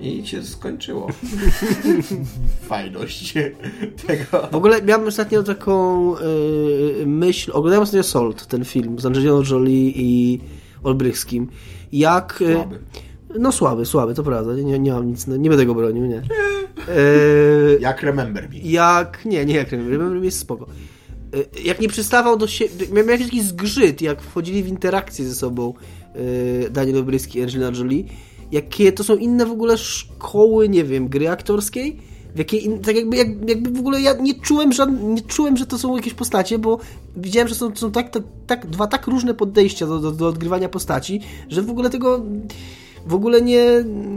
I 0.00 0.26
się 0.26 0.42
skończyło. 0.42 1.08
Fajność 2.68 3.34
tego. 4.06 4.48
W 4.52 4.54
ogóle 4.54 4.82
miałem 4.82 5.08
ostatnio 5.08 5.42
taką 5.42 6.14
e, 6.16 6.20
myśl, 7.06 7.50
oglądałem 7.54 7.82
ostatnio 7.82 8.02
Salt, 8.02 8.46
ten 8.46 8.64
film 8.64 8.98
z 8.98 9.06
Angeliną 9.06 9.42
Jolie 9.50 9.90
i 9.90 10.40
Olbrychskim. 10.82 11.48
Jak... 11.92 12.42
e, 12.48 12.54
Słaby. 12.54 12.78
No 13.38 13.52
słaby, 13.52 13.86
słaby, 13.86 14.14
to 14.14 14.22
prawda, 14.22 14.54
nie, 14.54 14.78
nie 14.78 14.92
mam 14.92 15.06
nic, 15.08 15.26
nie 15.26 15.48
będę 15.48 15.66
go 15.66 15.74
bronił, 15.74 16.06
nie. 16.06 16.16
E, 16.18 16.22
Jak 17.80 18.02
Remember 18.02 18.48
Me. 18.50 18.58
jak, 18.58 19.24
nie, 19.24 19.44
nie 19.46 19.54
jak 19.54 19.72
Remember 19.72 20.18
Me 20.20 20.24
jest 20.24 20.38
spoko. 20.38 20.66
E, 21.56 21.60
Jak 21.64 21.80
nie 21.80 21.88
przystawał 21.88 22.36
do 22.36 22.46
siebie, 22.46 22.86
miał 22.92 23.06
jakiś 23.08 23.26
taki 23.26 23.42
zgrzyt, 23.42 24.02
jak 24.02 24.22
wchodzili 24.22 24.62
w 24.62 24.68
interakcję 24.68 25.24
ze 25.28 25.34
sobą 25.34 25.74
e, 26.66 26.70
Daniel 26.70 26.98
Obryski 26.98 27.38
i 27.38 27.42
Angelina 27.42 27.70
Jolie, 27.78 28.04
jakie 28.52 28.92
to 28.92 29.04
są 29.04 29.16
inne 29.16 29.46
w 29.46 29.50
ogóle 29.50 29.78
szkoły, 29.78 30.68
nie 30.68 30.84
wiem, 30.84 31.08
gry 31.08 31.28
aktorskiej, 31.30 31.96
w 32.34 32.38
jakiej, 32.38 32.64
in- 32.64 32.80
tak 32.80 32.96
jakby, 32.96 33.16
jak, 33.16 33.28
jakby 33.48 33.70
w 33.70 33.78
ogóle 33.78 34.00
ja 34.00 34.14
nie 34.14 34.34
czułem, 34.34 34.72
że, 34.72 34.86
nie 34.86 35.22
czułem, 35.22 35.56
że 35.56 35.66
to 35.66 35.78
są 35.78 35.96
jakieś 35.96 36.14
postacie, 36.14 36.58
bo 36.58 36.78
widziałem, 37.16 37.48
że 37.48 37.54
są, 37.54 37.76
są 37.76 37.92
tak, 37.92 38.10
tak, 38.10 38.22
tak, 38.46 38.66
dwa 38.66 38.86
tak 38.86 39.06
różne 39.06 39.34
podejścia 39.34 39.86
do, 39.86 39.98
do, 39.98 40.10
do 40.10 40.28
odgrywania 40.28 40.68
postaci, 40.68 41.20
że 41.48 41.62
w 41.62 41.70
ogóle 41.70 41.90
tego 41.90 42.20
w 43.06 43.14
ogóle 43.14 43.42
nie... 43.42 43.66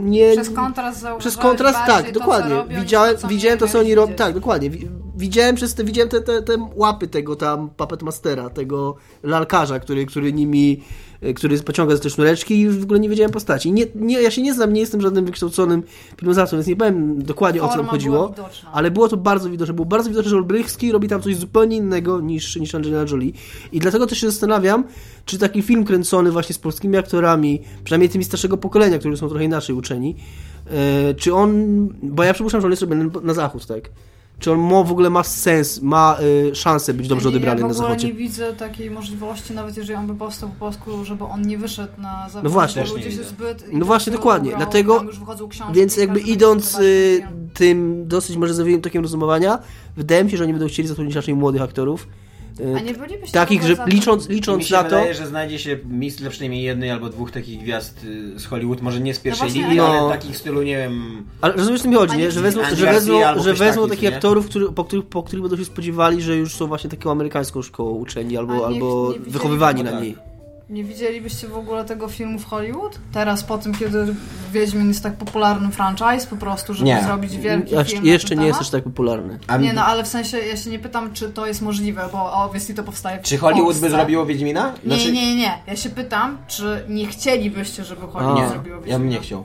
nie 0.04 0.32
Przez 0.32 0.50
kontrast 0.50 1.04
przez 1.18 1.36
kontrast, 1.36 1.78
tak, 1.86 2.12
dokładnie. 2.12 2.64
widziałem, 2.80 3.14
to, 3.14 3.22
co 3.22 3.28
widziałem 3.28 3.58
to, 3.58 3.68
co 3.68 3.78
oni 3.78 3.94
robią. 3.94 4.14
Tak, 4.14 4.34
dokładnie. 4.34 4.70
Wi- 5.14 5.24
widziałem 5.34 5.56
przez 5.56 5.74
te, 5.74 5.84
widziałem 5.84 6.08
te, 6.08 6.20
te, 6.20 6.42
te 6.42 6.68
łapy 6.74 7.08
tego 7.08 7.36
tam 7.36 7.70
Puppet 7.76 8.02
Mastera, 8.02 8.50
tego 8.50 8.96
lalkarza, 9.22 9.80
który, 9.80 10.06
który 10.06 10.32
nimi, 10.32 10.80
e, 11.20 11.34
który 11.34 11.58
pociąga 11.58 11.96
za 11.96 12.02
te 12.02 12.10
sznureczki 12.10 12.54
i 12.54 12.60
już 12.60 12.76
w 12.78 12.82
ogóle 12.82 13.00
nie 13.00 13.08
wiedziałem 13.08 13.32
postaci. 13.32 13.72
Nie, 13.72 13.86
nie, 13.94 14.22
ja 14.22 14.30
się 14.30 14.42
nie 14.42 14.54
znam, 14.54 14.72
nie 14.72 14.80
jestem 14.80 15.00
żadnym 15.00 15.24
wykształconym 15.24 15.82
filmoznawcą, 16.18 16.56
więc 16.56 16.66
nie 16.66 16.76
powiem 16.76 17.22
dokładnie 17.22 17.62
o 17.62 17.64
co 17.64 17.68
tam 17.68 17.76
Forma 17.78 17.90
chodziło, 17.92 18.34
ale 18.72 18.90
było 18.90 19.08
to 19.08 19.16
bardzo 19.16 19.50
widoczne. 19.50 19.74
Było 19.74 19.86
bardzo 19.86 20.10
widoczne, 20.10 20.30
że 20.30 20.36
Olbrychski 20.36 20.92
robi 20.92 21.08
tam 21.08 21.22
coś 21.22 21.36
zupełnie 21.36 21.76
innego 21.76 22.20
niż, 22.20 22.56
niż 22.56 22.74
Angelina 22.74 23.04
Jolie. 23.10 23.32
I 23.72 23.78
dlatego 23.80 24.06
też 24.06 24.18
się 24.18 24.30
zastanawiam, 24.30 24.84
czy 25.24 25.38
taki 25.38 25.62
film 25.62 25.84
kręcony 25.84 26.30
właśnie 26.30 26.54
z 26.54 26.58
polskimi 26.58 26.96
aktorami, 26.96 27.60
przynajmniej 27.84 28.08
tymi 28.10 28.24
starszego 28.24 28.56
pokolenia, 28.56 28.98
którzy 28.98 29.16
są 29.16 29.28
trochę 29.28 29.44
inaczej 29.44 29.76
uczeni, 29.76 30.16
e, 30.70 31.14
czy 31.14 31.34
on, 31.34 31.52
bo 32.02 32.22
ja 32.24 32.34
przypuszczam, 32.34 32.60
że 32.60 32.66
on 32.66 32.72
jest 32.72 32.82
robiony 32.82 33.10
na 33.22 33.34
zachód, 33.34 33.66
tak? 33.66 33.90
Czy 34.44 34.52
on 34.52 34.60
ma, 34.60 34.82
w 34.82 34.92
ogóle 34.92 35.10
ma 35.10 35.22
sens, 35.22 35.82
ma 35.82 36.16
y, 36.50 36.54
szansę 36.54 36.94
być 36.94 37.08
dobrze 37.08 37.24
ja, 37.24 37.28
odebrany 37.28 37.60
ja 37.60 37.66
na 37.66 37.72
w 37.72 37.76
ogóle 37.76 37.88
zachodzie? 37.88 38.08
nie 38.08 38.14
widzę 38.14 38.52
takiej 38.52 38.90
możliwości, 38.90 39.52
nawet 39.54 39.76
jeżeli 39.76 39.94
on 39.94 40.06
by 40.06 40.14
powstał 40.14 40.48
po 40.48 40.54
polsku, 40.54 41.04
żeby 41.04 41.24
on 41.24 41.42
nie 41.42 41.58
wyszedł 41.58 41.92
na 41.98 42.24
zewnątrz. 42.24 42.44
No 42.44 42.50
właśnie. 42.50 42.84
ludzie 42.84 43.12
się 43.12 43.24
zbyt 43.24 43.64
No 43.72 43.84
właśnie, 43.86 44.12
dokładnie. 44.12 44.50
ubrał, 44.50 44.62
Dlatego- 44.66 45.04
książki, 45.48 45.74
Więc 45.74 45.96
jakby 45.96 46.20
idąc 46.20 46.78
y, 46.78 47.22
tym 47.54 48.08
dosyć 48.08 48.36
może 48.36 48.54
zawiłym 48.54 48.82
tokiem 48.82 49.02
rozumowania, 49.02 49.58
wydaje 49.96 50.24
mi 50.24 50.30
się, 50.30 50.36
że 50.36 50.44
oni 50.44 50.52
będą 50.52 50.68
chcieli 50.68 50.88
zatrudnić 50.88 51.16
raczej 51.16 51.34
młodych 51.34 51.62
aktorów. 51.62 52.08
Y, 52.60 52.76
A 52.76 52.80
nie 52.80 52.94
bylibyście 52.94 53.32
takich, 53.32 53.62
że 53.62 53.76
za- 53.76 53.84
licząc, 53.86 54.28
Mi 54.28 54.34
licząc 54.34 54.66
się 54.66 54.74
na 54.74 54.82
to... 54.82 54.88
wydaje, 54.88 55.14
że 55.14 55.26
znajdzie 55.26 55.58
się 55.58 55.78
miejsce 55.88 56.20
dla 56.20 56.30
przynajmniej 56.30 56.62
jednej 56.62 56.90
albo 56.90 57.08
dwóch 57.08 57.30
takich 57.30 57.60
gwiazd 57.60 58.04
y, 58.04 58.38
z 58.40 58.46
Hollywood, 58.46 58.80
może 58.82 59.00
nie 59.00 59.14
z 59.14 59.18
pierwszej 59.20 59.48
właśnie, 59.48 59.62
ligi, 59.64 59.76
no. 59.76 59.86
ale 59.86 60.08
takich 60.16 60.34
w 60.34 60.36
stylu, 60.38 60.62
nie 60.62 60.76
wiem... 60.76 61.24
Ale 61.40 61.54
rozumiesz, 61.54 61.82
co 61.82 61.88
mi 61.88 61.94
chodzi, 61.94 62.16
nie? 62.16 62.30
Że 62.30 62.40
wezmą, 62.40 62.62
że 62.74 62.86
wezmą, 62.86 63.18
że 63.42 63.54
wezmą 63.54 63.82
taki, 63.82 63.90
takich 63.90 64.10
nie? 64.10 64.16
aktorów, 64.16 64.46
który, 64.48 64.72
po, 64.72 64.84
których, 64.84 65.06
po 65.06 65.22
których 65.22 65.42
będą 65.42 65.56
się 65.56 65.64
spodziewali, 65.64 66.22
że 66.22 66.36
już 66.36 66.54
są 66.54 66.66
właśnie 66.66 66.90
taką 66.90 67.10
amerykańską 67.10 67.62
szkołą 67.62 67.90
uczeni 67.90 68.36
albo, 68.36 68.54
nie- 68.54 68.64
albo 68.64 69.12
nie 69.12 69.30
wychowywani 69.32 69.84
na 69.84 69.90
tak. 69.90 70.02
niej. 70.02 70.16
Nie 70.70 70.84
widzielibyście 70.84 71.48
w 71.48 71.56
ogóle 71.56 71.84
tego 71.84 72.08
filmu 72.08 72.38
w 72.38 72.44
Hollywood? 72.44 72.98
Teraz 73.12 73.44
po 73.44 73.58
tym, 73.58 73.74
kiedy 73.74 74.14
Wiedźmin 74.52 74.88
jest 74.88 75.02
tak 75.02 75.16
popularny 75.16 75.70
franchise, 75.70 76.26
po 76.30 76.36
prostu, 76.36 76.74
żeby 76.74 76.84
Nie. 76.86 77.02
zrobić 77.04 77.36
wielki 77.36 77.74
Ja, 77.74 77.84
film 77.84 78.06
jeszcze 78.06 78.36
nie 78.36 78.46
jest 78.46 78.54
temat? 78.58 78.66
aż 78.66 78.70
tak 78.70 78.84
popularny. 78.84 79.38
A 79.46 79.56
Nie, 79.56 79.72
no 79.72 79.84
ale 79.84 80.04
w 80.04 80.08
sensie, 80.08 80.38
ja 80.38 80.56
się 80.56 80.70
nie 80.70 80.78
pytam, 80.78 81.12
czy 81.12 81.28
to 81.28 81.46
jest 81.46 81.62
możliwe, 81.62 82.08
bo 82.12 82.32
obviously 82.32 82.74
to 82.74 82.82
powstaje 82.84 83.18
w 83.18 83.22
Czy 83.22 83.36
Hollywood 83.38 83.66
Polsce. 83.66 83.82
by 83.86 83.90
zrobiło 83.90 84.26
Wiedźmina? 84.26 84.72
Nie, 84.84 84.96
Znaczy- 84.96 85.12
nie, 85.12 85.26
nie, 85.26 85.36
nie. 85.36 85.52
Ja 85.66 85.76
się 85.76 85.90
pytam, 85.90 86.38
czy 86.48 86.84
nie 86.88 87.06
chcielibyście, 87.06 87.84
żeby 87.84 88.00
Hollywood 88.06 88.38
A. 88.44 88.48
zrobiło 88.48 88.76
Wiedźmina? 88.76 88.92
Ja 88.92 88.98
bym 88.98 89.08
nie 89.08 89.20
chciał. 89.20 89.44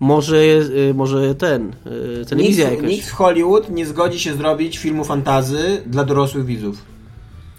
Może, 0.00 0.36
y, 0.36 0.92
może 0.94 1.34
ten, 1.34 1.72
y, 2.22 2.26
telewizja 2.26 2.64
Nikt, 2.70 2.76
jakaś. 2.82 2.96
nikt 2.96 3.08
w 3.08 3.12
Hollywood 3.12 3.70
nie 3.70 3.86
zgodzi 3.86 4.20
się 4.20 4.34
zrobić 4.36 4.78
filmu 4.78 5.04
fantazy 5.04 5.82
dla 5.86 6.04
dorosłych 6.04 6.44
widzów. 6.44 6.91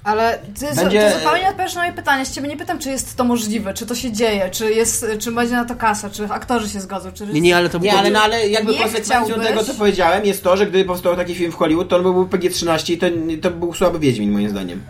Ale 0.03 0.39
ty, 0.59 0.75
Będzie- 0.75 1.09
ty 1.11 1.19
zupełnie 1.19 1.41
odpowiadasz 1.49 1.75
na 1.75 1.81
moje 1.81 1.93
pytanie. 1.93 2.25
Z 2.25 2.31
ciebie 2.31 2.47
nie 2.49 2.57
pytam, 2.57 2.79
czy 2.79 2.89
jest 2.89 3.15
to 3.17 3.23
możliwe, 3.23 3.73
czy 3.73 3.85
to 3.85 3.95
się 3.95 4.11
dzieje, 4.11 4.49
czy, 4.49 4.73
jest, 4.73 5.05
czy 5.19 5.31
będzie 5.31 5.55
na 5.55 5.65
to 5.65 5.75
kasa, 5.75 6.09
czy 6.09 6.25
aktorzy 6.25 6.69
się 6.69 6.81
zgodzą, 6.81 7.11
czy... 7.11 7.25
Nie, 7.27 7.41
nie, 7.41 7.57
ale 7.57 7.69
to 7.69 7.77
Nie, 7.79 7.93
ale, 7.97 8.11
no, 8.11 8.19
ale 8.21 8.49
jakby 8.49 8.77
konsekwencją 8.77 9.39
tego, 9.39 9.63
co 9.63 9.73
powiedziałem, 9.73 10.25
jest 10.25 10.43
to, 10.43 10.57
że 10.57 10.67
gdyby 10.67 10.85
powstał 10.85 11.15
taki 11.15 11.35
film 11.35 11.51
w 11.51 11.55
Hollywood, 11.55 11.89
to 11.89 11.95
on 11.95 12.03
byłby 12.03 12.37
PG-13 12.37 12.93
i 12.93 12.97
to, 12.97 13.05
to 13.41 13.51
był 13.55 13.73
słaby 13.73 13.99
Wiedźmin, 13.99 14.31
moim 14.31 14.49
zdaniem. 14.49 14.81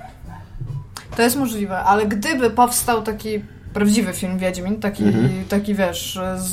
To 1.16 1.22
jest 1.22 1.36
możliwe, 1.36 1.80
ale 1.80 2.06
gdyby 2.06 2.50
powstał 2.50 3.02
taki 3.02 3.40
prawdziwy 3.74 4.14
film 4.14 4.38
Wiedźmin, 4.40 4.80
taki, 4.80 5.04
Mhm. 5.04 5.46
taki 5.50 5.76
wiesz, 5.76 6.20
z, 6.38 6.52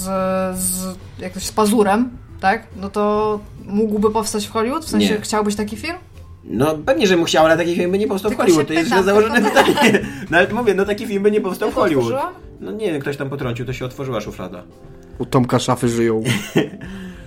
z, 0.58 0.96
jak 1.18 1.32
to 1.32 1.40
się, 1.40 1.46
z 1.46 1.52
pazurem, 1.52 2.10
tak? 2.40 2.66
No 2.76 2.90
to 2.90 3.40
mógłby 3.64 4.10
powstać 4.10 4.46
w 4.46 4.50
Hollywood? 4.50 4.84
W 4.84 4.88
sensie 4.88 5.14
Nie. 5.14 5.20
chciałbyś 5.20 5.56
taki 5.56 5.76
film? 5.76 5.96
No 6.44 6.78
pewnie, 6.86 7.06
że 7.06 7.24
chciał, 7.24 7.46
ale 7.46 7.56
taki 7.56 7.76
film 7.76 7.90
by 7.90 7.98
nie 7.98 8.08
powstał 8.08 8.30
Tylko 8.30 8.42
w 8.42 8.46
Hollywood. 8.46 8.68
się 8.68 8.74
To 8.74 8.80
jest 8.80 8.88
źle 8.92 9.02
założone 9.02 9.42
tylko- 9.42 9.64
pytanie. 9.64 10.00
No 10.30 10.38
ale 10.38 10.48
mówię, 10.54 10.74
no 10.74 10.84
taki 10.84 11.06
film 11.06 11.22
by 11.22 11.30
nie 11.30 11.40
powstał 11.40 11.70
w 11.70 11.74
to 11.74 11.80
Hollywood. 11.80 12.04
otworzyłam? 12.06 12.34
No 12.60 12.72
nie 12.72 12.92
wiem, 12.92 13.00
ktoś 13.00 13.16
tam 13.16 13.30
potrącił, 13.30 13.66
to 13.66 13.72
się 13.72 13.84
otworzyła 13.84 14.20
szuflada. 14.20 14.62
U 15.18 15.26
Tomka 15.26 15.58
szafy 15.58 15.88
żyją. 15.88 16.22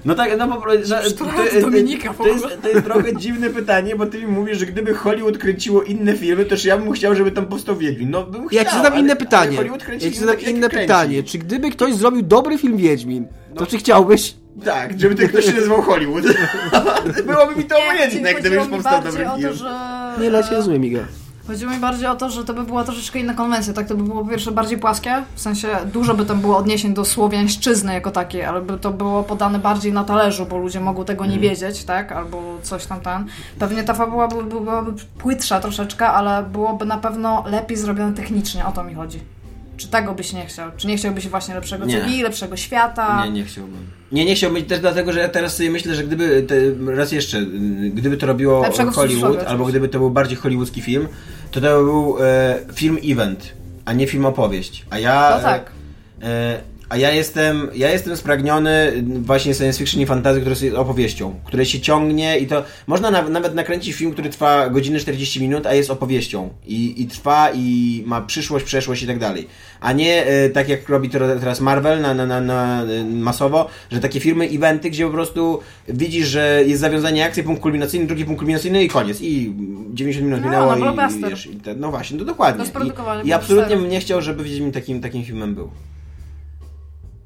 No 0.06 0.16
tak, 0.16 0.38
no 0.38 0.48
po 0.48 0.62
prostu, 0.62 1.26
Dominika 1.62 2.14
w 2.14 2.18
to, 2.18 2.28
jest, 2.28 2.46
to 2.62 2.70
jest 2.70 2.84
trochę 2.86 3.16
dziwne 3.16 3.50
pytanie, 3.50 3.96
bo 3.96 4.06
ty 4.06 4.20
mi 4.20 4.28
mówisz, 4.28 4.58
że 4.58 4.66
gdyby 4.66 4.94
Hollywood 4.94 5.38
kręciło 5.38 5.84
inne 5.84 6.14
filmy, 6.18 6.46
to 6.46 6.58
czy 6.58 6.68
ja 6.68 6.78
bym 6.78 6.92
chciał, 6.92 7.16
żeby 7.16 7.32
tam 7.32 7.46
powstał 7.46 7.76
Wiedźmin? 7.78 8.10
No 8.10 8.24
bym 8.24 8.48
chciał, 8.48 8.64
Ja 8.64 8.70
ci 8.70 8.76
zadam 8.76 8.94
ale- 8.94 9.02
inne 9.02 9.16
pytanie. 9.16 9.58
Ja 10.02 10.12
ci 10.12 10.18
zadam 10.20 10.40
inne 10.40 10.70
pytanie. 10.70 11.24
Czy 11.24 11.38
gdyby 11.38 11.72
ktoś 11.72 11.94
zrobił 11.96 12.22
dobry 12.22 12.58
film 12.58 12.78
Wiedźmin, 12.78 13.26
to 13.56 13.62
No. 13.62 13.66
czy 13.66 13.78
chciałbyś? 13.78 14.36
Tak, 14.66 15.00
żeby 15.00 15.16
ten 15.16 15.28
ktoś 15.28 15.46
się 15.46 15.54
nazywał 15.54 15.82
Hollywood. 15.82 16.24
Byłoby 17.28 17.56
mi 17.56 17.66
to 17.66 17.78
obojętne, 17.78 18.34
gdyby 18.34 18.56
już 18.56 18.64
chodziło 18.64 18.66
mi 18.66 18.84
powstał 18.84 19.02
bardziej 19.02 19.12
dobry 19.12 19.30
o 19.30 19.38
film. 19.38 19.50
to, 19.50 19.56
że... 19.56 19.66
Nie, 20.22 20.28
ale 20.28 20.38
ja 20.38 20.44
cię 20.44 20.56
rozumiem, 20.56 20.86
Iga. 20.86 21.00
Chodziło 21.48 21.72
mi 21.72 21.78
bardziej 21.78 22.08
o 22.08 22.16
to, 22.16 22.30
że 22.30 22.46
to 22.46 22.54
by 22.54 22.64
była 22.64 22.84
troszeczkę 22.84 23.20
inna 23.20 23.34
konwencja, 23.34 23.74
tak? 23.74 23.88
To 23.88 23.96
by 23.96 24.04
było 24.04 24.24
po 24.24 24.30
pierwsze 24.30 24.52
bardziej 24.52 24.78
płaskie, 24.78 25.24
w 25.36 25.42
sensie 25.42 25.68
dużo 25.94 26.14
by 26.14 26.26
tam 26.26 26.40
było 26.42 26.58
odniesień 26.58 26.94
do 26.94 27.06
słowiańszczyzny 27.06 27.94
jako 27.94 28.12
takiej, 28.12 28.44
ale 28.44 28.62
by 28.62 28.78
to 28.78 28.92
było 28.92 29.24
podane 29.24 29.60
bardziej 29.60 29.94
na 29.94 30.04
talerzu, 30.04 30.46
bo 30.46 30.58
ludzie 30.58 30.80
mogą 30.80 31.06
tego 31.06 31.26
nie 31.26 31.40
wiedzieć, 31.40 31.84
tak? 31.84 32.12
Albo 32.12 32.58
coś 32.62 32.86
tam 32.86 33.02
tam. 33.02 33.26
Pewnie 33.60 33.84
ta 33.84 33.94
fabuła 33.94 34.28
byłaby, 34.28 34.60
byłaby 34.60 34.92
płytsza 35.18 35.60
troszeczkę, 35.60 36.08
ale 36.08 36.44
byłoby 36.44 36.86
na 36.86 36.98
pewno 36.98 37.44
lepiej 37.48 37.78
zrobione 37.78 38.14
technicznie, 38.14 38.66
o 38.66 38.72
to 38.72 38.84
mi 38.84 38.94
chodzi. 38.94 39.20
Czy 39.78 39.88
tego 39.88 40.14
byś 40.14 40.34
nie 40.34 40.46
chciał? 40.46 40.72
Czy 40.78 40.88
nie 40.88 40.98
chciałbyś 40.98 41.28
właśnie 41.28 41.56
lepszego 41.56 41.86
Nie. 41.86 42.24
Lepszego 42.24 42.58
świata? 42.58 43.26
Nie, 43.26 43.32
nie 43.32 43.44
chciałbym. 43.44 43.88
Nie, 44.12 44.26
nie 44.26 44.36
chciałbym 44.36 44.66
też 44.66 44.80
dlatego, 44.80 45.14
że 45.14 45.20
ja 45.20 45.30
teraz 45.30 45.56
sobie 45.56 45.72
myślę, 45.72 45.96
że 45.96 46.04
gdyby, 46.04 46.44
te, 46.44 46.56
raz 46.96 47.12
jeszcze, 47.12 47.42
gdyby 47.94 48.18
to 48.18 48.28
robiło 48.28 48.62
Lepszego 48.62 48.92
Hollywood, 48.92 49.44
albo 49.48 49.66
gdyby 49.66 49.90
to 49.90 50.00
był 50.00 50.10
bardziej 50.10 50.38
hollywoodzki 50.38 50.82
film, 50.82 51.08
to 51.52 51.62
to 51.62 51.78
by 51.78 51.84
był 51.84 52.18
e, 52.22 52.60
film 52.74 52.98
event, 53.06 53.54
a 53.86 53.94
nie 53.94 54.08
film 54.08 54.26
opowieść. 54.26 54.86
A 54.90 55.00
ja... 55.00 55.34
No 55.38 55.44
tak. 55.44 55.72
E, 56.22 56.73
a 56.90 56.98
ja 56.98 57.12
jestem, 57.12 57.70
ja 57.76 57.92
jestem 57.92 58.18
spragniony 58.18 59.04
właśnie 59.22 59.54
science 59.54 59.80
fiction 59.80 60.02
i 60.02 60.06
fantasy, 60.06 60.42
które 60.42 60.56
jest 60.62 60.78
opowieścią, 60.78 61.36
które 61.46 61.66
się 61.66 61.80
ciągnie 61.80 62.40
i 62.40 62.48
to 62.48 62.64
można 62.88 63.12
na, 63.12 63.30
nawet 63.30 63.56
nakręcić 63.56 63.96
film, 63.96 64.12
który 64.12 64.30
trwa 64.30 64.70
godzinę 64.70 65.00
40 65.00 65.42
minut, 65.42 65.66
a 65.66 65.74
jest 65.74 65.90
opowieścią 65.90 66.50
i, 66.68 67.02
i 67.02 67.08
trwa 67.08 67.50
i 67.56 68.04
ma 68.06 68.22
przyszłość, 68.22 68.66
przeszłość 68.66 69.04
i 69.04 69.08
tak 69.08 69.20
dalej. 69.20 69.48
A 69.82 69.94
nie 69.94 70.26
e, 70.26 70.50
tak 70.50 70.70
jak 70.70 70.90
robi 70.90 71.10
teraz 71.10 71.62
Marvel 71.62 72.02
na, 72.02 72.14
na, 72.14 72.26
na, 72.26 72.42
na 72.42 72.84
e, 72.84 73.04
masowo, 73.04 73.70
że 73.92 74.00
takie 74.00 74.20
filmy, 74.20 74.46
eventy, 74.46 74.90
gdzie 74.90 75.06
po 75.06 75.12
prostu 75.12 75.60
widzisz, 75.88 76.28
że 76.28 76.64
jest 76.66 76.82
zawiązanie 76.82 77.26
akcji, 77.26 77.44
punkt 77.44 77.62
kulminacyjny, 77.62 78.08
drugi 78.08 78.26
punkt 78.26 78.40
kulminacyjny 78.40 78.84
i 78.84 78.88
koniec. 78.88 79.22
I 79.22 79.54
90 79.94 80.26
minut 80.26 80.42
No, 80.42 80.48
minęło 80.48 80.76
no, 80.76 81.08
i, 81.08 81.20
i, 81.20 81.30
wiesz, 81.30 81.46
i 81.46 81.56
te, 81.56 81.76
no 81.76 81.92
właśnie, 81.92 82.18
no 82.18 82.26
dokładnie. 82.26 82.66
I, 83.24 83.28
I 83.28 83.34
absolutnie 83.34 83.78
bym 83.78 83.90
nie 83.90 84.00
chciał, 84.00 84.22
żeby 84.22 84.44
Wiedźmin 84.44 84.72
takim, 84.72 85.02
takim 85.02 85.24
filmem 85.24 85.56
był. 85.56 85.70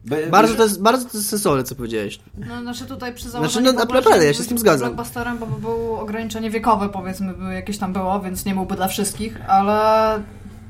Be- 0.08 0.28
Bardzo 0.28 0.56
to 0.56 0.64
jest, 0.64 0.82
bardzo 0.82 1.10
to 1.10 1.18
jest 1.18 1.30
sensowne, 1.30 1.64
co 1.64 1.76
powiedziałeś. 1.76 2.20
No, 2.38 2.62
znaczy 2.62 2.86
tutaj 2.86 3.14
przy 3.14 3.30
założeniu 3.30 3.70
Znaczy, 3.70 3.88
no, 3.88 3.94
naprawdę, 3.94 4.26
ja 4.26 4.34
się 4.34 4.44
z 4.44 4.48
tym 4.48 4.58
zgadzam. 4.58 4.88
Blockbusterem, 4.94 5.38
bo 5.38 5.46
by 5.46 5.62
było 5.62 6.00
ograniczenie 6.00 6.50
wiekowe, 6.50 6.90
powiedzmy, 6.90 7.34
by 7.34 7.54
jakieś 7.54 7.78
tam 7.78 7.94
było, 7.94 8.20
więc 8.20 8.46
nie 8.46 8.54
byłby 8.54 8.76
dla 8.76 8.88
wszystkich, 8.88 9.50
ale 9.50 10.20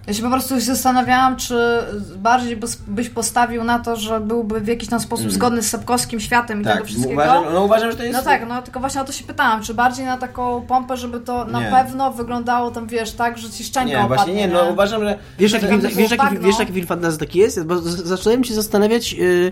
ja 0.07 0.13
się 0.13 0.23
po 0.23 0.29
prostu 0.29 0.55
się 0.55 0.61
zastanawiałam, 0.61 1.35
czy 1.35 1.79
bardziej 2.17 2.59
byś 2.87 3.09
postawił 3.09 3.63
na 3.63 3.79
to, 3.79 3.95
że 3.95 4.19
byłby 4.19 4.59
w 4.61 4.67
jakiś 4.67 4.89
tam 4.89 4.99
sposób 4.99 5.31
zgodny 5.31 5.63
z 5.63 5.69
Sapkowskim 5.69 6.19
światem 6.19 6.61
i 6.61 6.63
tego 6.63 6.75
Tak, 6.75 6.85
wszystkiego. 6.85 7.13
uważam, 7.13 7.43
no 7.53 7.63
uważam, 7.63 7.91
że 7.91 7.97
to 7.97 8.03
jest... 8.03 8.17
No 8.17 8.23
tak, 8.23 8.47
no 8.49 8.61
tylko 8.61 8.79
właśnie 8.79 9.01
o 9.01 9.03
to 9.03 9.11
się 9.11 9.23
pytałam, 9.23 9.63
czy 9.63 9.73
bardziej 9.73 10.05
na 10.05 10.17
taką 10.17 10.61
pompę, 10.61 10.97
żeby 10.97 11.19
to 11.19 11.45
na 11.45 11.59
Nie. 11.61 11.71
pewno 11.71 12.11
wyglądało 12.11 12.71
tam, 12.71 12.87
wiesz, 12.87 13.11
tak, 13.11 13.37
że 13.37 13.49
ci 13.49 13.63
szczęka 13.63 13.89
Nie, 13.89 13.97
opadnie. 13.97 14.15
właśnie 14.15 14.33
nie, 14.33 14.47
no 14.47 14.63
uważam, 14.71 15.01
że... 15.03 15.17
Wiesz, 15.39 15.51
jaki, 15.51 15.67
film, 15.67 15.81
Żeby 15.81 15.95
wiesz, 15.95 16.11
jaki, 16.11 16.23
bagno. 16.23 16.47
wiesz, 16.47 16.59
jaki 16.59 16.73
film 16.73 16.87
fantasy 16.87 17.17
taki 17.17 17.39
jest? 17.39 17.63
Bo 17.63 17.79
zacząłem 17.81 18.43
się 18.43 18.53
zastanawiać, 18.53 19.13
yy, 19.13 19.51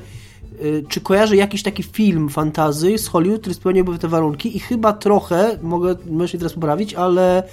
yy, 0.61 0.83
czy 0.89 1.01
kojarzę 1.01 1.35
jakiś 1.35 1.63
taki 1.63 1.83
film 1.83 2.29
fantazy 2.29 2.97
z 2.97 3.07
Hollywood, 3.07 3.41
który 3.41 3.55
spełniałby 3.55 3.97
te 3.99 4.07
warunki 4.07 4.57
i 4.57 4.59
chyba 4.59 4.93
trochę, 4.93 5.57
mogę, 5.61 5.95
możesz 6.09 6.33
mnie 6.33 6.39
teraz 6.39 6.53
poprawić, 6.53 6.93
ale 6.93 7.43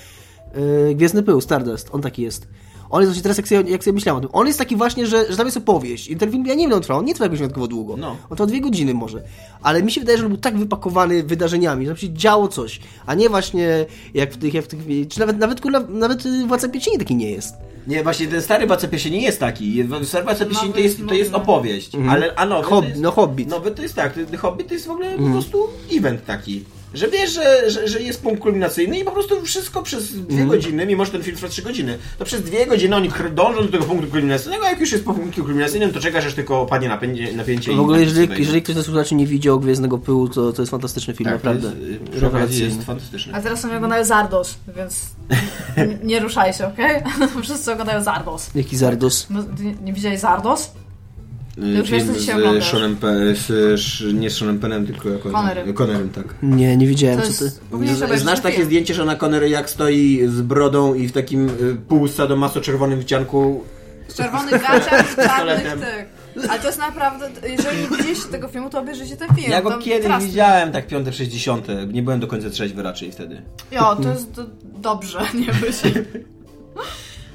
yy, 0.89 0.95
Gwiezdny 0.95 1.23
Pył, 1.23 1.41
Stardust, 1.41 1.89
on 1.93 2.03
taki 2.03 2.23
jest. 2.23 2.47
On 2.93 3.01
jest 3.01 3.11
właśnie 3.11 3.23
teraz, 3.23 3.37
jak 3.37 3.49
sobie, 3.49 3.71
jak 3.71 3.85
sobie 3.85 3.95
myślałem 3.95 4.19
o 4.19 4.21
tym, 4.21 4.31
on 4.33 4.47
jest 4.47 4.59
taki 4.59 4.77
właśnie, 4.77 5.07
że, 5.07 5.31
że 5.31 5.37
tam 5.37 5.47
jest 5.47 5.57
opowieść. 5.57 6.09
I 6.11 6.17
ten 6.17 6.31
film, 6.31 6.47
ja 6.47 6.55
nie 6.55 6.69
wiem, 6.69 6.77
on 6.77 6.83
trwał, 6.83 6.99
on 6.99 7.05
nie 7.05 7.15
trwa 7.15 7.25
jakoś 7.25 7.39
wyjątkowo 7.39 7.69
długo. 7.69 7.97
No. 7.97 8.11
On 8.31 8.37
trwał 8.37 8.47
dwie 8.47 8.61
godziny 8.61 8.95
może. 8.95 9.23
Ale 9.63 9.83
mi 9.83 9.93
się 9.93 10.01
wydaje, 10.01 10.19
że 10.19 10.25
on 10.25 10.29
był 10.31 10.39
tak 10.39 10.59
wypakowany 10.59 11.23
wydarzeniami, 11.23 11.87
że 11.87 11.97
się 11.97 12.13
działo 12.13 12.49
coś, 12.49 12.81
a 13.07 13.15
nie 13.15 13.29
właśnie 13.29 13.87
jak 14.15 14.33
w 14.33 14.37
tych, 14.37 14.55
jak 14.55 14.65
w 14.65 14.69
tych 14.69 14.81
czy 15.09 15.21
nawet, 15.21 15.39
nawet, 15.39 15.61
kurwa, 15.61 15.81
nawet 15.89 16.27
y, 16.27 16.47
Władca 16.47 16.69
Pierścieni 16.69 16.99
taki 16.99 17.15
nie 17.15 17.31
jest. 17.31 17.55
Nie, 17.87 18.03
właśnie 18.03 18.27
ten 18.27 18.43
stary 18.43 18.67
Władca 18.67 18.89
Pierścieni 18.89 19.17
nie 19.17 19.25
jest 19.25 19.41
taki. 19.41 19.85
Stary 20.05 20.25
Władca 20.25 20.45
Pierścieni 20.47 20.73
to 20.73 20.81
jest, 20.81 20.99
to 21.09 21.15
jest 21.15 21.35
opowieść, 21.35 21.93
ale 22.09 22.35
a 22.35 22.47
nowy 22.47 22.69
Hob- 22.69 22.83
to 22.83 22.89
jest, 22.89 23.01
no, 23.01 23.11
Hobbit. 23.11 23.49
Nowy 23.49 23.71
to 23.71 23.83
jest 23.83 23.95
tak, 23.95 24.15
Hobbit 24.39 24.69
to 24.69 24.75
jest 24.75 24.87
w 24.87 24.91
ogóle 24.91 25.19
po 25.19 25.31
prostu 25.31 25.59
event 25.93 26.25
taki. 26.25 26.65
Że 26.95 27.09
wiesz, 27.09 27.33
że, 27.35 27.71
że, 27.71 27.89
że 27.89 28.01
jest 28.03 28.23
punkt 28.23 28.43
kulminacyjny 28.43 28.99
i 28.99 29.05
po 29.05 29.11
prostu 29.11 29.43
wszystko 29.43 29.83
przez 29.83 30.13
dwie 30.13 30.21
Mhm. 30.31 30.49
godziny, 30.49 30.87
mimo 30.87 31.05
że 31.05 31.11
ten 31.13 31.23
film 31.23 31.37
trwa 31.37 31.49
trzy 31.49 31.63
godziny, 31.63 31.99
to 32.19 32.25
przez 32.25 32.43
dwie 32.43 32.67
godziny 32.67 32.97
oni 32.97 33.11
dążą 33.35 33.63
do 33.63 33.69
tego 33.73 33.85
punktu 33.85 34.07
kulminacyjnego, 34.11 34.67
a 34.67 34.71
jak 34.71 34.81
już 34.81 34.93
jest 34.93 35.05
po 35.05 35.15
punkcie 35.15 35.43
kulminacyjnym, 35.43 35.93
to 35.93 36.01
czekasz, 36.01 36.27
aż 36.27 36.35
tylko 36.35 36.61
opadnie 36.61 36.89
napięcie, 36.89 37.33
napięcie 37.33 37.73
W 37.77 37.81
ogóle, 37.81 37.99
i 37.99 38.05
jeżeli, 38.05 38.29
jeżeli 38.39 38.63
ktoś 38.63 38.75
ze 38.75 38.83
słuchaczy 38.83 39.15
nie 39.15 39.27
widział 39.27 39.61
Gwiezdnego 39.61 39.99
Pyłu, 39.99 40.29
to 40.29 40.53
to 40.53 40.63
jest 40.63 40.71
fantastyczny 40.71 41.15
film, 41.15 41.25
tak, 41.31 41.35
naprawdę. 41.35 41.73
Jest, 41.89 42.23
Rewelacyjny. 42.23 42.65
jest 42.75 42.83
fantastyczny. 42.87 43.35
A 43.35 43.41
teraz 43.41 43.65
oni 43.65 43.75
oglądają 43.77 44.05
Zardos, 44.05 44.55
więc 44.77 45.01
nie, 45.77 45.99
nie 46.05 46.21
ruszaj 46.21 46.53
się, 46.55 46.67
okej? 46.67 47.03
Wszyscy 47.43 47.73
oglądają 47.73 48.03
Zardos. 48.03 48.51
Jaki 48.55 48.77
Zardos. 48.77 49.27
No, 49.31 49.43
nie, 49.61 49.75
nie 49.85 49.93
widziałeś 49.93 50.21
Zardos? 50.21 50.71
Y, 51.59 51.69
już 51.69 51.91
wiesz, 51.91 52.03
co 52.05 52.13
film 52.13 52.25
z 52.25 52.31
oglądasz. 52.31 52.71
Seanem 52.71 52.97
z, 53.35 54.15
nie 54.15 54.31
z 54.31 54.37
Seanem 54.39 54.59
Penem, 54.59 54.87
tylko 54.87 55.09
jako 55.09 55.31
Connerem. 55.31 55.75
Connerem, 55.75 56.09
tak. 56.09 56.25
Nie, 56.43 56.77
nie 56.77 56.87
widziałem, 56.87 57.21
To 57.21 57.27
co 57.33 57.45
ty... 57.45 58.19
Znasz 58.19 58.41
takie 58.41 58.55
film. 58.57 58.67
zdjęcie, 58.67 58.95
że 58.95 59.05
na 59.05 59.17
Connery 59.17 59.49
jak 59.49 59.71
stoi 59.71 60.23
z 60.29 60.41
brodą 60.41 60.95
i 60.95 61.09
w 61.09 61.13
takim 61.13 61.49
y, 61.49 61.77
pół 61.89 62.07
sadomaso-czerwonym 62.07 63.01
wcianku 63.03 63.65
W 64.09 64.15
czerwonych 64.15 64.63
gaciach, 64.63 65.09
w 65.09 65.17
czarnych 65.27 65.63
tych. 65.63 66.23
Ale 66.51 66.61
to 66.61 66.67
jest 66.67 66.79
naprawdę, 66.79 67.31
jeżeli 67.49 67.79
nie 67.83 67.89
widzieliście 67.97 68.29
tego 68.29 68.49
filmu, 68.49 68.71
to 68.71 68.81
obejrzyjcie 68.81 69.17
ten 69.17 69.29
film. 69.37 69.51
Ja 69.51 69.63
go 69.63 69.79
kiedyś 69.79 70.13
widziałem, 70.25 70.73
tak 70.73 70.87
piąte, 70.87 71.13
sześćdziesiąte. 71.13 71.87
Nie 71.87 72.03
byłem 72.03 72.21
do 72.21 72.27
końca 72.27 72.51
trzeźwy 72.51 72.83
raczej 72.83 73.13
wtedy. 73.13 73.43
Jo, 73.73 73.97
to 74.03 74.09
jest 74.09 74.31
do, 74.31 74.47
dobrze, 74.63 75.19
nie 75.47 75.47
być. 75.47 75.77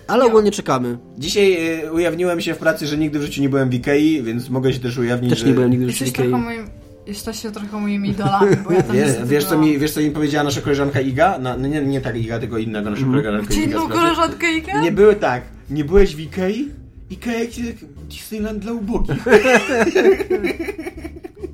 Ale 0.07 0.25
ogólnie 0.25 0.51
czekamy. 0.51 0.97
Dzisiaj 1.17 1.79
y, 1.85 1.91
ujawniłem 1.91 2.41
się 2.41 2.53
w 2.53 2.57
pracy, 2.57 2.87
że 2.87 2.97
nigdy 2.97 3.19
w 3.19 3.21
życiu 3.21 3.41
nie 3.41 3.49
byłem 3.49 3.69
w 3.69 3.73
Ikei, 3.73 4.23
więc 4.23 4.49
mogę 4.49 4.73
się 4.73 4.79
też 4.79 4.97
ujawnić, 4.97 5.29
Też 5.29 5.39
że... 5.39 5.47
nie 5.47 5.53
byłem 5.53 5.69
nigdy 5.71 5.85
w 5.85 5.89
Jesteś 5.89 6.09
Ikei. 6.09 6.29
trochę 6.29 6.43
moim... 6.43 6.69
Jesteście 7.07 7.51
trochę 7.51 7.79
moimi 7.79 8.09
idolami, 8.09 8.55
bo 8.55 8.71
ja 8.71 8.83
tam 8.83 8.95
Wie, 8.95 9.15
wiesz, 9.25 9.45
co 9.45 9.57
mi, 9.57 9.79
wiesz, 9.79 9.91
co 9.91 9.99
mi 9.99 10.11
powiedziała 10.11 10.43
nasza 10.43 10.61
koleżanka 10.61 11.01
Iga? 11.01 11.37
No, 11.39 11.55
nie, 11.57 11.81
nie 11.81 12.01
tak 12.01 12.17
Iga, 12.17 12.39
tylko 12.39 12.57
innego 12.57 12.89
nasza 12.89 13.05
koleżanka 13.05 13.53
Czy 13.53 13.59
Iga. 13.59 13.65
inną 13.71 13.89
koleżankę 13.89 14.51
Ika? 14.53 14.81
Nie 14.81 14.91
były 14.91 15.15
tak. 15.15 15.43
Nie 15.69 15.83
byłeś 15.85 16.15
w 16.15 16.19
Ikei? 16.19 16.69
Ikea 17.11 17.33
jak 17.33 17.49
Disneyland 18.09 18.59
dla 18.59 18.71
ubogich. 18.71 19.17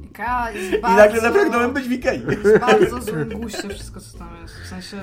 Ika 0.09 0.51
jest 0.51 0.73
I 0.73 0.81
bardzo... 0.81 0.97
nagle 0.97 1.21
zapragnąłem 1.21 1.73
być 1.73 1.85
w 1.87 1.91
Ikei. 1.91 2.21
jest 2.43 2.59
bardzo 2.59 3.01
złym 3.01 3.29
guście 3.29 3.69
wszystko, 3.69 3.99
co 3.99 4.17
tam 4.17 4.29
jest. 4.41 4.53
W 4.65 4.67
sensie... 4.67 4.97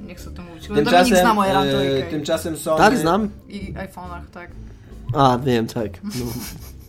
Nie 0.00 0.14
chcę 0.14 0.30
to 0.30 0.42
mówić. 0.42 0.68
Dominik 0.68 0.84
Tymczasem, 0.84 1.16
zna 1.16 1.34
moje 1.34 1.52
e, 1.52 2.02
tymczasem 2.02 2.56
Sony... 2.56 2.78
Tak, 2.78 2.98
znam? 2.98 3.30
I 3.48 3.74
iPhone'ach, 3.74 4.22
tak. 4.32 4.50
A, 5.14 5.38
wiem, 5.38 5.66
tak. 5.66 5.90
No. 6.04 6.10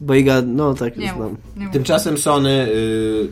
Bo 0.02 0.14
Iga, 0.14 0.42
no 0.46 0.74
tak, 0.74 0.98
Nie 0.98 1.14
znam. 1.14 1.30
mów, 1.30 1.38
nie. 1.56 1.70
Tymczasem 1.70 2.18
Sony 2.18 2.50
y, 2.50 3.28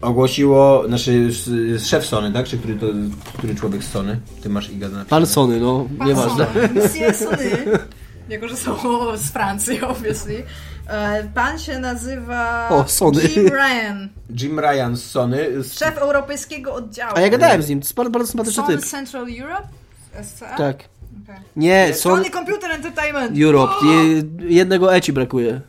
ogłosiło, 0.00 0.84
znaczy 0.88 1.30
szef 1.78 2.06
Sony, 2.06 2.32
tak? 2.32 2.46
Czy 2.46 2.58
który 2.58 2.74
to, 2.74 2.86
który 3.38 3.54
człowiek 3.54 3.84
z 3.84 3.90
Sony? 3.90 4.20
Ty 4.42 4.48
masz 4.48 4.70
Iga 4.70 4.86
napisane. 4.86 5.04
Pan 5.04 5.26
Sony, 5.26 5.60
no, 5.60 5.86
nieważne. 6.06 6.46
Monsieur 6.74 7.14
Sony. 7.14 7.50
Jako, 8.28 8.48
że 8.48 8.56
są 8.56 8.76
z 9.16 9.30
Francji, 9.30 9.80
obviously. 9.80 10.42
E, 10.88 11.24
Pan 11.34 11.58
się 11.58 11.78
nazywa 11.78 12.68
O, 12.70 12.84
Sony. 12.88 13.22
Jim 13.22 13.48
Ryan, 13.48 14.08
Jim 14.40 14.60
Ryan 14.60 14.96
z 14.96 15.10
Sony. 15.10 15.62
Z, 15.62 15.78
szef 15.78 15.98
europejskiego 15.98 16.74
oddziału. 16.74 17.12
A 17.16 17.20
ja 17.20 17.28
gadałem 17.28 17.62
z 17.62 17.68
nim, 17.68 17.80
to 17.80 17.84
jest 17.84 17.94
bardzo, 17.94 18.10
bardzo 18.10 18.28
sympatyczny 18.32 18.62
Sony 18.62 18.76
typ. 18.76 18.86
Central 18.86 19.26
Europe? 19.40 19.68
SCE? 20.22 20.46
Tak. 20.56 20.76
Okay. 21.24 21.36
Nie, 21.56 21.94
Sony 21.94 22.16
Sony 22.16 22.30
Computer 22.30 22.70
Entertainment. 22.70 23.38
Europe. 23.42 23.72
Je, 23.86 24.22
jednego 24.56 24.94
eci 24.96 25.12
brakuje. 25.12 25.60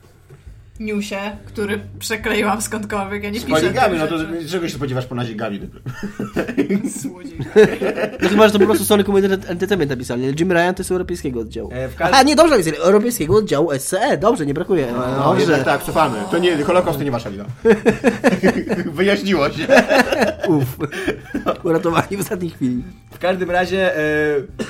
Newsie, 0.80 1.16
który 1.46 1.80
przekleiłam 2.00 2.62
skądkolwiek, 2.62 3.24
ja 3.24 3.30
nie 3.30 3.40
z 3.40 3.44
piszę 3.44 3.62
poligami, 3.62 4.00
tych 4.00 4.12
no 4.12 4.18
to 4.18 4.24
czego 4.50 4.70
się 4.70 4.76
spodziewasz 4.76 5.06
po 5.06 5.16
nazie 5.16 5.36
Gali? 5.36 5.70
Słodziej. 7.02 7.38
No 8.22 8.30
chyba, 8.30 8.48
że 8.48 8.54
to 8.54 8.60
po 8.60 8.66
prostu 8.66 8.86
Sony 8.86 9.04
Computer 9.04 9.32
Entertainment 9.48 9.92
napisali, 9.92 10.24
ale 10.24 10.34
Jim 10.40 10.52
Ryan 10.52 10.74
to 10.76 10.80
jest 10.80 10.92
europejskiego 10.92 11.40
oddziału. 11.40 11.70
E, 11.74 11.90
każdym- 11.98 12.16
A 12.20 12.24
nie, 12.24 12.36
dobrze 12.36 12.52
napisali, 12.52 12.78
europejskiego 12.78 13.36
oddziału 13.36 13.72
SCE, 13.80 14.18
dobrze, 14.18 14.46
nie 14.46 14.54
brakuje. 14.54 14.88
No, 14.92 15.36
jednak 15.36 15.58
Dobrze. 15.58 15.64
tak, 15.66 15.84
cofamy. 15.84 16.18
To 16.32 16.38
nie, 16.38 16.64
Holokaust 16.64 17.00
to 17.00 17.06
nie 17.06 17.12
wasza 17.12 17.32
wina. 17.32 17.46
Wyjaśniło 18.94 19.50
się. 19.50 19.68
Uff. 20.48 20.78
Uratowani 21.64 22.18
w 22.18 22.20
ostatniej 22.22 22.52
chwili. 22.52 22.84
W 23.12 23.20
każdym 23.20 23.52
razie 23.52 23.98
e, 23.98 24.02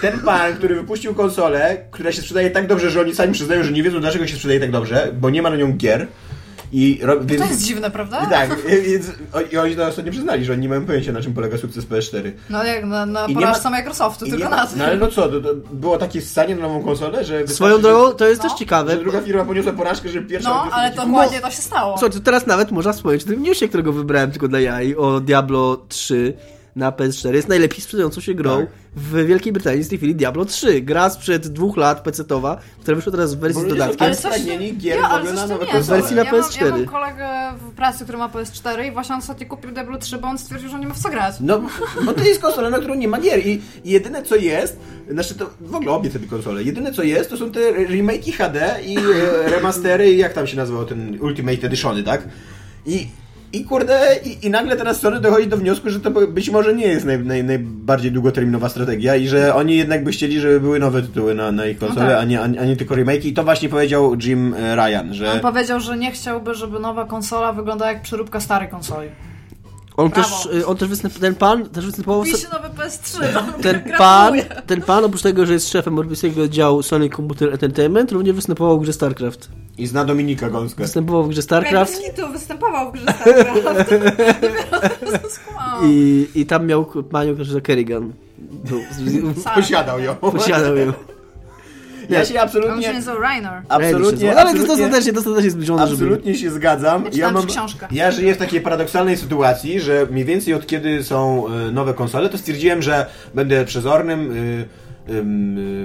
ten 0.02 0.20
pan, 0.20 0.54
który 0.54 0.76
wypuścił 0.76 1.16
konsolę, 1.16 1.78
która 1.92 2.12
się 2.12 2.22
sprzedaje 2.22 2.52
tak 2.52 2.68
dobrze, 2.68 2.90
że 2.90 3.02
oni 3.02 3.16
sami 3.16 3.34
przyznają, 3.34 3.64
że 3.64 3.72
nie 3.72 3.84
wiedzą 3.84 4.00
dlaczego 4.00 4.28
się 4.28 4.36
sprzedaje 4.36 4.60
tak 4.60 4.72
dobrze, 4.72 5.12
bo 5.20 5.30
nie 5.30 5.42
ma 5.42 5.50
na 5.50 5.56
nią 5.56 5.74
gier. 5.74 5.95
I, 6.72 7.00
ro, 7.04 7.20
więc, 7.26 7.42
To 7.42 7.48
jest 7.48 7.64
dziwne, 7.64 7.92
prawda? 7.92 8.26
Tak, 8.26 8.50
i- 8.68 8.82
więc 8.92 9.06
o- 9.34 9.42
i 9.54 9.58
oni 9.58 9.76
to 9.76 9.88
ostatnio 9.88 10.12
przyznali, 10.12 10.46
że 10.46 10.54
oni 10.54 10.62
nie 10.62 10.70
mają 10.70 10.86
pojęcia 10.86 11.12
na 11.12 11.22
czym 11.22 11.34
polega 11.34 11.58
sukces 11.58 11.86
PS4. 11.86 12.32
No 12.50 12.64
jak 12.64 12.86
na, 12.86 13.06
na 13.06 13.28
nie 13.28 13.36
porażce 13.36 13.70
ma- 13.70 13.78
Microsoftu, 13.78 14.26
tylko 14.26 14.44
nie- 14.44 14.50
na 14.50 14.68
tym. 14.68 14.80
No 14.80 14.86
ale 14.86 14.98
no 14.98 15.08
co, 15.08 15.30
to, 15.30 15.42
to 15.42 15.50
było 15.74 15.98
takie 15.98 16.22
ssanie 16.22 16.56
na 16.56 16.62
nową 16.62 16.84
konsolę, 16.84 17.24
że... 17.26 17.48
Swoją 17.48 17.82
drogą, 17.82 18.14
to 18.14 18.28
jest 18.28 18.44
No. 18.44 18.50
też 18.50 18.60
ciekawe. 18.60 18.92
Że, 18.92 18.98
druga 19.00 19.22
firma 19.22 19.46
poniosła 19.46 19.74
porażkę, 19.74 20.10
że 20.10 20.22
pierwsza... 20.22 20.50
No, 20.50 20.62
ale 20.72 20.92
to 20.92 21.06
ładnie 21.08 21.40
to 21.40 21.50
się 21.52 21.62
stało. 21.62 21.98
Słuchaj, 21.98 22.18
to 22.18 22.24
teraz 22.24 22.48
nawet 22.48 22.72
można 22.72 22.94
wspomnieć 22.94 23.24
o 23.24 23.28
tym 23.28 23.44
newsie, 23.44 23.68
którego 23.68 23.94
wybrałem 23.94 24.32
tylko 24.32 24.48
dla 24.48 24.60
jaj, 24.60 24.96
o 24.96 25.20
Diablo 25.20 25.78
3 25.90 26.34
na 26.76 26.92
PS4. 26.92 27.34
Jest 27.34 27.48
najlepiej 27.48 27.82
sprzedającą 27.82 28.22
się 28.22 28.34
grą 28.34 28.60
Tak. 28.60 28.68
w 28.96 29.26
Wielkiej 29.26 29.54
Brytanii 29.54 29.84
z 29.84 29.90
tej 29.90 29.98
chwili 29.98 30.16
Diablo 30.16 30.46
3. 30.46 30.82
Gra 30.82 31.10
sprzed 31.10 31.48
dwóch 31.48 31.78
lat 31.78 32.06
PC-towa, 32.06 32.58
która 32.82 32.96
wyszła 32.96 33.12
teraz 33.12 33.36
w 33.36 33.40
wersji 33.40 33.62
z 33.62 33.68
dodatkiem. 33.68 34.08
Ale 34.08 34.16
coś 34.16 34.42
gier 34.78 34.98
ja, 35.00 35.10
w 35.10 35.12
ale 35.12 35.30
ogóle 35.30 35.48
coś 35.48 35.74
nie, 35.74 35.82
wersji 35.82 36.16
na 36.16 36.24
ja 36.24 36.32
mam, 36.32 36.42
ja 36.42 36.48
PS4. 36.48 36.72
mam 36.72 36.86
kolegę 36.86 37.28
w 37.60 37.72
pracy, 37.72 38.04
który 38.04 38.18
ma 38.18 38.30
PS4 38.30 38.88
i 38.88 38.92
właśnie 38.92 39.16
on 39.16 39.22
ostatnio 39.22 39.48
kupił 39.48 39.72
Diablo 39.72 39.98
3, 39.98 40.18
bo 40.18 40.28
on 40.28 40.38
stwierdził, 40.38 40.70
że 40.70 40.80
nie 40.80 40.88
ma 40.88 40.94
w 40.94 41.00
co 41.00 41.10
grać. 41.10 41.36
No, 41.40 41.62
bo 42.06 42.14
to 42.14 42.24
jest 42.24 42.42
konsola, 42.42 42.70
na 42.70 42.78
którą 42.78 42.96
nie 42.96 43.08
ma 43.08 43.22
gier 43.22 43.48
i 43.48 43.56
i 43.84 43.90
jedyne 43.90 44.24
co 44.24 44.36
jest, 44.36 44.80
znaczy 45.10 45.36
to 45.36 45.50
w 45.62 45.76
ogóle 45.76 45.92
obie 45.92 46.10
te 46.10 46.20
konsole, 46.20 46.64
jedyne 46.64 46.92
co 46.92 47.04
jest, 47.04 47.30
to 47.30 47.38
są 47.38 47.52
te 47.52 47.74
remake'i 47.74 48.32
HD 48.32 48.78
i 48.86 48.98
e, 48.98 49.02
remastery, 49.50 50.16
jak 50.16 50.34
tam 50.34 50.48
się 50.48 50.58
nazywał 50.58 50.86
ten 50.86 51.22
Ultimate 51.22 51.68
Editiony, 51.68 52.04
tak? 52.04 52.28
I, 52.86 53.08
i 53.56 53.64
kurde, 53.66 54.00
i, 54.26 54.46
i 54.46 54.50
nagle 54.50 54.76
teraz 54.76 55.00
Sony 55.00 55.20
dochodzi 55.20 55.48
do 55.48 55.58
wniosku, 55.58 55.90
że 55.90 56.00
to 56.00 56.12
być 56.12 56.50
może 56.50 56.74
nie 56.74 56.88
jest 56.88 57.06
naj, 57.06 57.20
naj, 57.20 57.44
najbardziej 57.44 58.12
długoterminowa 58.12 58.70
strategia 58.70 59.16
i 59.16 59.28
że 59.28 59.56
oni 59.56 59.78
jednak 59.78 60.04
by 60.04 60.12
chcieli, 60.12 60.40
żeby 60.40 60.60
były 60.60 60.80
nowe 60.80 61.02
tytuły 61.02 61.36
na, 61.36 61.52
na 61.52 61.66
ich 61.66 61.80
konsole, 61.80 62.06
No 62.06 62.12
tak. 62.12 62.20
a, 62.22 62.26
nie, 62.26 62.40
a, 62.42 62.44
a 62.44 62.66
nie 62.66 62.76
tylko 62.76 62.96
remake'i 62.96 63.26
i 63.26 63.34
to 63.34 63.44
właśnie 63.44 63.70
powiedział 63.70 64.16
Jim 64.24 64.54
e, 64.54 64.76
Ryan, 64.76 65.14
że... 65.14 65.32
On 65.32 65.40
powiedział, 65.40 65.80
że 65.80 65.98
nie 65.98 66.12
chciałby, 66.12 66.54
żeby 66.54 66.80
nowa 66.80 67.06
konsola 67.06 67.54
wyglądała 67.54 67.92
jak 67.92 68.02
przeróbka 68.02 68.40
starej 68.40 68.70
konsoli. 68.70 69.10
On 69.98 70.10
Brawo. 70.10 70.30
też, 70.30 70.46
y, 70.56 70.66
on 70.66 70.78
też 70.78 70.90
występ, 70.90 71.20
ten 71.20 71.36
pan 71.36 71.70
też 71.70 71.86
występował 71.86 72.26
się 72.26 72.50
nowe 72.54 72.70
PS3, 72.70 73.20
no, 73.34 73.42
ten 73.64 73.82
pan, 73.98 74.34
ten 74.68 74.82
pan 74.82 75.06
oprócz 75.06 75.22
tego, 75.22 75.46
że 75.46 75.54
jest 75.54 75.70
szefem 75.70 75.98
europejskiego 75.98 76.44
oddziału 76.44 76.84
Sony 76.84 77.10
Computer 77.10 77.54
Entertainment, 77.54 78.12
również 78.12 78.36
występował 78.36 78.80
w 78.80 78.82
grze 78.82 78.94
StarCraft. 78.94 79.50
I 79.78 79.88
zna 79.88 80.06
Dominika 80.06 80.50
Gąskę. 80.50 80.84
Występował 80.84 81.24
w 81.24 81.30
grze 81.30 81.42
StarCraft 81.42 82.02
Ej, 82.06 82.14
tu 82.14 82.32
występował 82.32 82.92
w 82.92 82.94
grze 82.94 83.04
StarCraft. 83.04 83.90
To 83.90 85.86
i, 85.88 86.28
i 86.36 86.46
tam 86.46 86.68
miał 86.68 86.86
panią, 86.86 87.36
nazywa 87.36 87.62
Kerrigan. 87.62 88.14
Posiadał 89.56 90.00
ją. 90.00 90.16
Posiadał 90.16 90.78
ją. 90.78 90.94
Ja 92.10 92.26
się 92.26 92.34
On 92.34 92.40
się 92.40 92.42
absolutnie... 92.42 92.94
nazywał 92.94 93.22
Rainer. 93.22 93.62
Absolutnie, 93.70 94.32
Ale 94.32 94.42
to 94.42 94.58
jest 94.58 94.62
absolutnie- 94.62 94.68
dostatecznie, 94.68 95.14
dostatecznie 95.14 95.52
zbliżone, 95.52 95.88
żeby... 95.88 96.04
Absolutnie 96.04 96.36
się 96.36 96.52
zgadzam. 96.52 97.04
Ja 97.14 97.32
książkach. 97.48 97.92
ja 97.92 98.12
żyję 98.12 98.36
w 98.36 98.38
takiej 98.38 98.62
paradoksalnej 98.62 99.18
sytuacji, 99.18 99.80
że 99.80 100.08
mniej 100.12 100.26
więcej 100.26 100.54
od 100.54 100.68
kiedy 100.68 101.04
są 101.04 101.46
e, 101.48 101.72
nowe 101.72 101.94
konsole, 101.94 102.30
to 102.30 102.38
stwierdziłem, 102.38 102.82
że 102.82 103.06
będę 103.34 103.66
przezornym. 103.66 104.20
y, 104.20 104.24
ym, 104.24 104.38
y, 104.38 104.85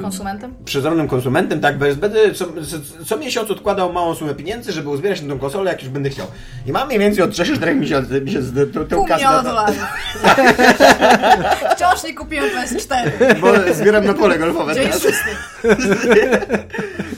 Konsumentem? 0.02 0.54
przezornym 0.64 1.08
konsumentem, 1.08 1.60
tak, 1.60 1.78
bez, 1.78 1.96
będę 1.96 2.34
co, 2.34 2.44
co, 2.46 3.04
co 3.04 3.16
miesiąc 3.16 3.50
odkładał 3.50 3.92
małą 3.92 4.14
sumę 4.14 4.34
pieniędzy, 4.34 4.72
żeby 4.72 4.88
uzbierać 4.88 5.22
na 5.22 5.28
tą 5.34 5.38
konsolę, 5.38 5.70
jak 5.70 5.80
już 5.82 5.90
będę 5.90 6.10
chciał. 6.10 6.26
I 6.66 6.72
mam 6.72 6.86
mniej 6.86 6.98
więcej 6.98 7.24
od 7.24 7.30
3-4 7.30 7.74
miesięcy, 7.76 8.20
miesięcy 8.20 8.52
tę- 8.52 8.86
tę 8.86 8.96
Pół 8.96 9.06
kasę. 9.06 9.24
Wciąż 11.76 12.04
nie 12.04 12.14
kupiłem 12.14 12.44
PS4. 12.50 12.94
bo 13.40 13.74
zbieram 13.74 14.04
na 14.04 14.14
pole 14.14 14.38
golfowe 14.38 14.74
Dzień 14.74 14.84
teraz. 14.84 15.02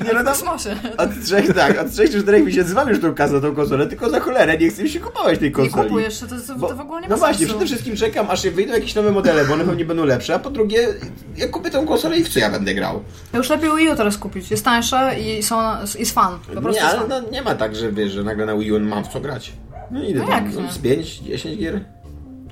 Nie, 0.05 0.09
no 0.13 0.15
tam, 0.15 0.25
kosmosie. 0.27 0.77
od 0.99 1.11
3, 1.25 1.55
tak, 1.55 1.81
od 1.81 1.93
3 1.93 2.09
4 2.09 2.43
miesięcy 2.43 2.75
mam 2.75 2.89
już 2.89 3.01
tą 3.01 3.15
kasę 3.15 3.33
na 3.35 3.41
tą 3.41 3.55
konsolę, 3.55 3.87
tylko 3.87 4.11
za 4.11 4.21
cholerę 4.21 4.59
nie 4.59 4.69
chcę 4.71 4.83
mi 4.83 4.89
się 4.91 5.01
kupować 5.01 5.39
tej 5.39 5.49
Nie 5.49 5.55
konsoli. 5.55 5.89
kupujesz, 5.89 6.19
to, 6.19 6.27
to, 6.27 6.55
Bo- 6.59 6.69
to 6.69 6.77
w 6.77 6.81
ogóle 6.81 7.01
nie 7.01 7.09
ma 7.09 7.15
no 7.15 7.19
właśnie, 7.19 7.39
sensu. 7.39 7.53
przede 7.55 7.67
wszystkim 7.67 7.97
czekam, 7.97 8.27
aż 8.31 8.47
wyjdą 8.49 8.73
jakieś 8.73 8.95
nowe 8.95 9.11
modele, 9.13 9.45
bo 9.45 9.55
one 9.55 9.65
pewnie 9.65 9.85
będą 9.85 10.05
lepsze, 10.05 10.35
a 10.35 10.39
po 10.39 10.51
drugie, 10.51 10.89
ja 11.37 11.49
kupię 11.49 11.71
tą 11.71 11.87
konsolę 11.87 12.19
i 12.19 12.25
w 12.25 12.29
co 12.29 12.39
ja 12.41 12.51
będę 12.51 12.75
grał? 12.75 13.03
Już 13.35 13.51
lepiej 13.51 13.71
Wii 13.77 13.89
U 13.89 13.97
teraz 13.97 14.19
kupić. 14.19 14.51
Jest 14.51 14.65
tańsze 14.65 15.21
i 15.21 15.43
są, 15.43 15.61
jest 15.99 16.15
fan. 16.15 16.39
Po 16.55 16.61
prostu 16.63 16.83
Nie, 16.83 16.89
ale 16.89 17.09
no, 17.09 17.21
nie 17.31 17.43
ma 17.43 17.55
tak, 17.55 17.77
że 17.77 17.93
wiesz, 17.93 18.13
że 18.13 18.23
nagle 18.25 18.47
na 18.47 18.57
Wii 18.57 18.73
U 18.73 18.81
mam 18.81 19.05
w 19.05 19.09
co 19.09 19.21
grać. 19.21 19.53
No 19.91 20.03
idę 20.05 20.21
No 20.21 20.27
tam, 20.27 20.45
jak 20.45 20.55
no, 20.55 20.61
nie? 20.63 20.73
z 20.73 20.79
5, 20.79 21.19
10 21.19 21.59
gier. 21.59 21.81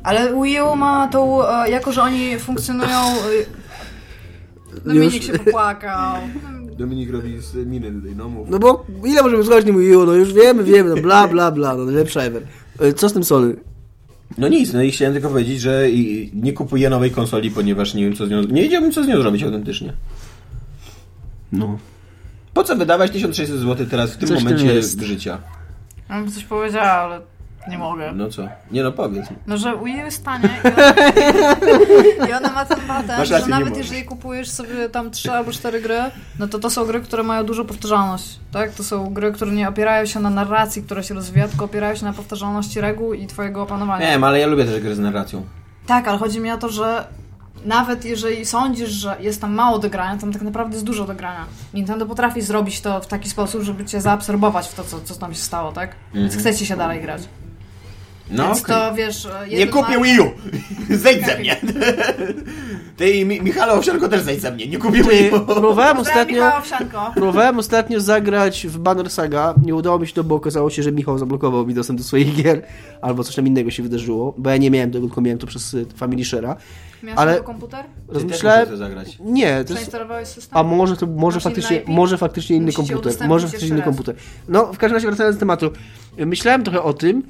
Ale 0.03 0.43
Wii 0.43 0.61
U 0.61 0.77
ma 0.77 1.09
tą, 1.09 1.49
e, 1.49 1.71
jako 1.71 1.93
że 1.93 2.03
oni 2.03 2.39
funkcjonują... 2.39 2.99
e, 2.99 3.61
Dominik 4.85 5.15
Już. 5.15 5.27
się 5.27 5.39
popłakał. 5.45 6.17
Dominik 6.81 7.11
robi 7.11 7.41
z 7.41 7.55
miny 7.67 7.93
tutaj, 7.93 8.17
no 8.17 8.29
mów. 8.29 8.49
No 8.51 8.59
bo 8.59 8.87
ile 9.05 9.23
możemy 9.23 9.45
słuchać 9.45 9.67
nie 9.67 9.73
mówiło, 9.73 10.05
no 10.05 10.13
już 10.13 10.33
wiemy, 10.33 10.65
wiemy, 10.65 10.91
no 10.91 10.97
bla 10.97 11.29
bla 11.29 11.51
bla, 11.51 11.77
no 11.77 11.85
najlepsza 11.85 12.23
ever. 12.23 12.43
E, 12.81 12.93
Co 12.93 13.09
z 13.09 13.13
tym 13.13 13.25
Sony? 13.25 13.57
No 14.39 14.49
nic, 14.49 14.73
no 14.73 14.83
i 14.83 14.91
chciałem 14.91 15.15
tylko 15.15 15.29
powiedzieć, 15.29 15.61
że 15.61 15.87
nie 16.35 16.53
kupuję 16.53 16.91
nowej 16.91 17.11
konsoli, 17.11 17.51
ponieważ 17.51 17.95
nie 17.95 18.05
wiem 18.05 18.17
co 18.17 18.27
z 18.27 18.31
nią... 18.31 18.43
Nie 18.43 18.63
wiedziałbym 18.63 18.93
co 18.93 19.05
z 19.05 19.09
nią 19.09 19.21
zrobić 19.21 19.43
autentycznie. 19.43 19.93
No. 21.53 21.79
Po 22.55 22.65
co 22.65 22.77
wydawać 22.77 23.11
1600 23.11 23.57
zł 23.59 23.87
teraz 23.91 24.13
w 24.13 24.17
tym 24.17 24.29
Coś 24.29 24.43
momencie 24.45 24.83
życia? 24.83 25.39
Ja 26.11 26.21
bym 26.23 26.33
coś 26.33 26.45
powiedziała, 26.45 26.87
ale 26.91 27.21
nie 27.69 27.79
mogę. 27.79 28.13
No 28.13 28.29
co? 28.29 28.49
Nie 28.71 28.83
no 28.83 28.93
powiedz. 28.93 29.27
No, 29.47 29.57
że 29.57 29.77
Wii 29.85 29.95
U 29.95 30.05
jest 30.05 30.25
tanie 30.25 30.49
i 30.65 30.69
ona, 30.69 32.27
i 32.29 32.33
ona 32.33 32.53
ma 32.53 32.65
ten 32.65 32.81
patent, 32.81 33.29
że 33.29 33.47
nawet 33.47 33.77
jeżeli 33.77 34.05
kupujesz 34.05 34.51
sobie 34.51 34.89
tam 34.89 35.11
3 35.11 35.33
albo 35.33 35.53
4 35.53 35.81
gry, 35.81 35.99
no 36.39 36.49
to 36.49 36.59
to 36.59 36.71
są 36.71 36.85
gry, 36.85 37.01
które 37.01 37.23
mają 37.23 37.45
dużą 37.45 37.65
powtarzalność, 37.65 38.39
tak? 38.53 38.71
To 38.71 38.85
są 38.85 39.15
gry, 39.15 39.33
które 39.33 39.53
nie 39.53 39.69
opierają 39.69 40.07
się 40.07 40.21
na 40.21 40.31
narracji, 40.31 40.83
która 40.83 41.03
się 41.03 41.15
rozwija, 41.15 41.49
tylko 41.49 41.65
opierają 41.65 41.95
się 41.97 42.05
na 42.05 42.13
powtarzalności 42.13 42.81
reguł 42.81 43.15
i 43.15 43.27
twojego 43.27 43.63
opanowania. 43.63 44.07
Nie 44.07 44.13
wiem, 44.13 44.25
ale 44.25 44.39
ja 44.41 44.47
lubię 44.47 44.65
też 44.65 44.81
gry 44.81 44.95
z 44.95 44.99
narracją. 44.99 45.43
Tak, 45.87 46.09
ale 46.09 46.19
chodzi 46.19 46.41
mi 46.41 46.51
o 46.51 46.59
to, 46.59 46.69
że 46.69 47.05
nawet 47.65 48.05
jeżeli 48.05 48.45
sądzisz, 48.45 48.91
że 48.91 49.17
jest 49.21 49.41
tam 49.41 49.55
mało 49.55 49.79
do 49.79 49.91
grania, 49.91 50.21
tam 50.21 50.33
tak 50.33 50.43
naprawdę 50.43 50.75
jest 50.75 50.87
dużo 50.87 51.05
do 51.05 51.15
grania. 51.15 51.47
Nintendo 51.75 52.07
potrafi 52.07 52.43
zrobić 52.43 52.81
to 52.81 53.01
w 53.01 53.07
taki 53.07 53.31
sposób, 53.31 53.63
żeby 53.63 53.85
cię 53.85 54.01
zaabsorbować 54.01 54.69
w 54.69 54.75
to, 54.75 54.85
co, 54.85 55.01
co 55.01 55.15
tam 55.15 55.35
się 55.35 55.41
stało, 55.41 55.73
tak? 55.73 55.95
Więc 56.15 56.37
chcecie 56.37 56.67
się 56.67 56.77
dalej 56.77 57.01
grać. 57.01 57.23
No 58.31 58.47
Więc 58.47 58.63
okej. 58.65 58.77
to, 58.77 58.95
wiesz... 58.95 59.29
Nie 59.51 59.57
jeden 59.57 59.75
kupię 59.75 59.99
ma- 59.99 60.05
Wii 60.05 60.21
U! 60.21 60.31
Zejdź 60.97 61.27
ze 61.27 61.39
mnie! 61.39 61.57
Ty 62.97 63.11
i 63.11 63.25
Mi- 63.25 63.41
Michał 63.43 63.79
Owsianko 63.79 64.09
też 64.09 64.23
zejdź 64.23 64.41
ze 64.41 64.53
mnie, 64.53 64.67
nie 64.69 64.79
kupię 64.79 65.03
Wii 65.03 65.31
U! 65.31 65.41
Próbowałem 65.41 65.99
ostatnio... 65.99 66.35
Michała 66.35 66.59
Owsianko. 66.59 67.11
Próbowałem 67.15 67.59
ostatnio 67.59 68.01
zagrać 68.01 68.67
w 68.67 68.79
Banner 68.79 69.11
Saga. 69.11 69.55
Nie 69.65 69.75
udało 69.75 69.99
mi 69.99 70.07
się 70.07 70.15
to, 70.15 70.25
bo 70.25 70.35
okazało 70.35 70.71
się, 70.71 70.83
że 70.83 70.93
Michał 70.93 71.19
zablokował 71.19 71.67
mi 71.67 71.75
dostęp 71.75 71.99
do 71.99 72.05
swoich 72.05 72.37
gier. 72.37 72.63
Albo 73.03 73.25
coś 73.25 73.35
tam 73.35 73.47
innego 73.47 73.71
się 73.71 73.83
wydarzyło, 73.83 74.35
bo 74.39 74.51
ja 74.51 74.57
nie 74.57 74.71
miałem 74.71 74.91
tego, 74.91 75.07
tylko 75.07 75.21
miałem 75.21 75.39
to 75.39 75.47
przez 75.47 75.75
y, 75.75 75.87
Family 75.97 76.23
Share'a. 76.23 76.57
Miałeś 77.03 77.19
Ale- 77.21 77.41
komputer? 77.41 77.85
Rozmyślałem... 78.09 78.61
Ty 78.61 78.71
też 78.71 78.79
muszę 78.81 78.89
zagrać. 78.89 79.19
Nie, 79.25 79.65
to 79.65 79.73
jest... 79.73 79.93
System? 80.25 80.59
A 80.59 80.63
może 80.63 80.97
to 80.97 81.07
może 81.07 81.41
faktycznie, 81.41 81.83
może 81.87 82.19
faktycznie 82.19 82.57
inny 82.57 82.67
Musicie 82.67 82.95
komputer. 82.95 83.29
Może 83.29 83.47
faktycznie 83.47 83.69
inny 83.69 83.79
raz. 83.79 83.85
komputer. 83.85 84.15
No, 84.49 84.73
w 84.73 84.79
każdym 84.79 84.95
razie 84.97 85.07
wracając 85.07 85.37
do 85.37 85.41
tematu. 85.41 85.71
Myślałem 86.19 86.63
trochę 86.65 86.83
o 86.83 86.93
tym 86.93 87.23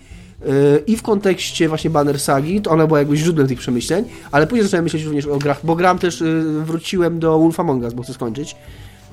i 0.86 0.96
w 0.96 1.02
kontekście 1.02 1.68
właśnie 1.68 1.90
Banner 1.90 2.20
Sagi, 2.20 2.60
to 2.60 2.70
ona 2.70 2.86
była 2.86 2.98
jakby 2.98 3.16
źródłem 3.16 3.48
tych 3.48 3.58
przemyśleń, 3.58 4.04
ale 4.32 4.46
później 4.46 4.64
zacząłem 4.64 4.84
myśleć 4.84 5.02
również 5.02 5.26
o 5.26 5.38
grach, 5.38 5.60
bo 5.64 5.76
gram 5.76 5.98
też, 5.98 6.20
yy, 6.20 6.64
wróciłem 6.64 7.18
do 7.18 7.38
Wolf 7.38 7.60
Among 7.60 7.82
Us, 7.82 7.94
bo 7.94 8.02
chcę 8.02 8.14
skończyć. 8.14 8.56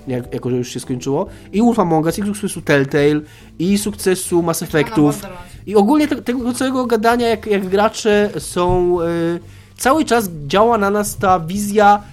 Jak, 0.07 0.34
jako, 0.34 0.49
że 0.49 0.55
już 0.55 0.69
się 0.69 0.80
skończyło. 0.80 1.28
I 1.53 1.61
Wolf 1.61 1.80
Among 1.80 2.05
Us, 2.05 2.19
i 2.19 2.23
sukcesu 2.23 2.61
Telltale, 2.61 3.21
i 3.59 3.78
sukcesu 3.78 4.41
Mass 4.41 4.63
Effectów. 4.63 5.21
I 5.65 5.75
ogólnie 5.75 6.07
te, 6.07 6.15
tego 6.15 6.53
całego 6.53 6.86
gadania, 6.86 7.30
jak, 7.30 7.47
jak 7.47 7.67
gracze 7.67 8.30
są. 8.39 8.97
y, 9.01 9.39
cały 9.78 10.05
czas 10.05 10.30
działa 10.47 10.78
na 10.78 10.89
nas 10.89 11.17
ta 11.17 11.39
wizja 11.39 12.03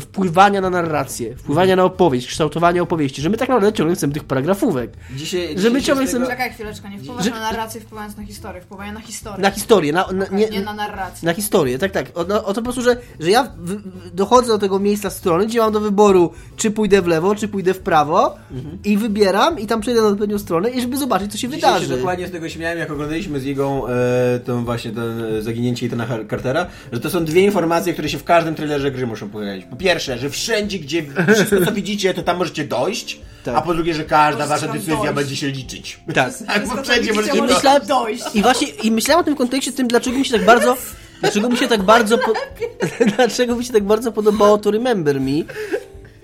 wpływania 0.00 0.60
na 0.60 0.70
narrację, 0.70 1.36
wpływania 1.36 1.76
na 1.76 1.84
opowieść, 1.84 2.26
kształtowania 2.28 2.82
opowieści, 2.82 3.22
że 3.22 3.28
my 3.30 3.36
tak 3.36 3.48
naprawdę 3.48 3.72
ciągle 3.72 3.96
chcemy 3.96 4.12
tych 4.12 4.24
paragrafówek. 4.24 4.90
Dzisiaj, 5.16 5.58
Że 5.58 5.70
my 5.70 5.82
ciągle 5.82 6.06
chcemy- 6.06 6.26
Czekaj 6.26 6.50
chwileczkę, 6.50 6.90
nie 6.90 6.98
wpływasz 6.98 7.24
Że- 7.24 7.30
na 7.30 7.40
narrację, 7.40 7.80
wpływając 7.80 8.16
na 8.16 8.24
historię, 8.24 8.60
wpływają 8.62 8.92
na 8.92 9.00
historię. 9.00 9.42
Na 9.42 9.50
historię, 9.50 9.92
na, 9.92 10.06
na, 10.12 10.26
nie, 10.32 10.48
nie 10.48 10.60
na 10.60 10.74
narrację. 10.74 11.26
na 11.26 11.32
historię, 11.34 11.78
tak, 11.78 11.92
tak. 11.92 12.06
O, 12.14 12.24
no, 12.24 12.44
o 12.44 12.54
to 12.54 12.54
po 12.54 12.62
prostu, 12.62 12.82
że, 12.82 12.96
że 13.20 13.30
ja 13.30 13.44
w, 13.58 13.70
w, 13.72 14.14
dochodzę 14.14 14.48
do 14.48 14.58
tego 14.58 14.78
miejsca 14.78 15.10
strony, 15.10 15.46
gdzie 15.46 15.58
mam 15.60 15.72
do 15.72 15.80
wyboru, 15.80 16.32
czy 16.56 16.70
pójdę 16.70 17.02
w 17.02 17.06
lewo, 17.06 17.34
czy 17.34 17.48
pójdę 17.48 17.74
w 17.74 17.78
prawo 17.80 18.36
i 18.84 18.96
wybieram 18.98 19.58
i 19.58 19.66
tam 19.66 19.80
przejdę 19.80 20.00
na 20.02 20.08
odpowiednią 20.08 20.38
stronę 20.38 20.70
i 20.70 20.80
żeby 20.80 20.96
zobaczyć, 20.96 21.32
co 21.32 21.38
się 21.38 21.48
Dzisiaj 21.48 21.60
się 21.74 21.78
wydarzy. 21.80 21.96
dokładnie 21.96 22.28
z 22.28 22.30
tego 22.30 22.48
śmiałem, 22.48 22.78
jak 22.78 22.90
oglądaliśmy 22.90 23.40
z 23.40 23.44
jego 23.44 23.86
e, 24.34 24.40
tą 24.40 24.64
właśnie 24.64 24.90
ten 24.90 25.24
e, 25.24 25.42
zaginięcie 25.42 25.86
Etana 25.86 26.06
Har- 26.06 26.26
Cartera, 26.30 26.66
że 26.92 27.00
to 27.00 27.10
są 27.10 27.24
dwie 27.24 27.44
informacje, 27.44 27.92
które 27.92 28.08
się 28.08 28.18
w 28.18 28.24
każdym 28.24 28.54
trailerze 28.54 28.90
gry 28.90 29.06
muszą 29.06 29.28
pojawić. 29.30 29.64
Po 29.76 29.80
pierwsze, 29.80 30.18
że 30.18 30.30
wszędzie, 30.30 30.78
gdzie 30.78 31.04
wszystko 31.34 31.64
co 31.64 31.72
widzicie, 31.72 32.14
to 32.14 32.22
tam 32.22 32.36
możecie 32.36 32.64
dojść, 32.64 33.20
Tak. 33.44 33.54
a 33.56 33.60
po 33.62 33.74
drugie, 33.74 33.94
że 33.94 34.04
każda 34.04 34.46
wasza 34.46 34.68
decyzja 34.68 34.96
dojść. 34.96 35.12
będzie 35.12 35.36
się 35.36 35.48
liczyć. 35.48 36.00
Tak. 36.14 36.32
tak, 36.46 36.66
bo 36.68 36.82
wszędzie 36.82 37.12
możecie 37.12 37.36
dojść. 37.38 37.54
Myślałem- 37.54 37.86
dojść. 37.86 38.24
I 38.34 38.42
właśnie 38.42 38.68
i 38.68 38.90
myślałem 38.90 39.20
o 39.20 39.24
tym 39.24 39.36
kontekście, 39.36 39.72
tym 39.72 39.88
dlaczego 39.88 40.18
mi 40.18 40.24
się 40.24 40.32
tak 40.38 40.44
bardzo 40.46 40.76
dlaczego 41.20 41.48
mi 41.48 41.56
się 41.56 41.68
tak 41.68 41.82
bardzo 41.82 42.18
po, 42.18 42.32
dlaczego 43.16 43.56
mi 43.56 43.64
się 43.64 43.72
tak 43.72 43.84
bardzo 43.84 44.12
podobało 44.12 44.58
to 44.58 44.70
Remember 44.70 45.20
Me, 45.20 45.42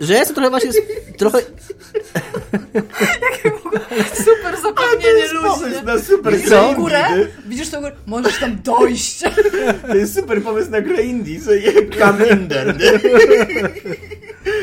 że 0.00 0.12
ja 0.12 0.18
jestem 0.18 0.34
trochę 0.34 0.50
właśnie 0.50 0.70
trochę 1.18 1.38
Super 4.25 4.57
zapewnienie 4.62 5.33
ludzi. 5.33 5.49
Pomysł 5.61 5.85
na 5.85 5.99
super 5.99 6.33
Widzisz 6.35 6.49
grę 6.49 6.59
tą 6.61 6.75
górę? 6.75 7.05
Widzisz 7.47 7.68
tą 7.70 7.81
górę? 7.81 7.93
Możesz 8.07 8.39
tam 8.39 8.59
dojść. 8.62 9.20
To 9.89 9.95
jest 9.95 10.14
super 10.14 10.43
pomysł 10.43 10.70
na 10.70 10.81
grę 10.81 11.03
indie, 11.03 11.41
co 11.41 11.53
je 11.53 11.73
nie? 12.73 13.01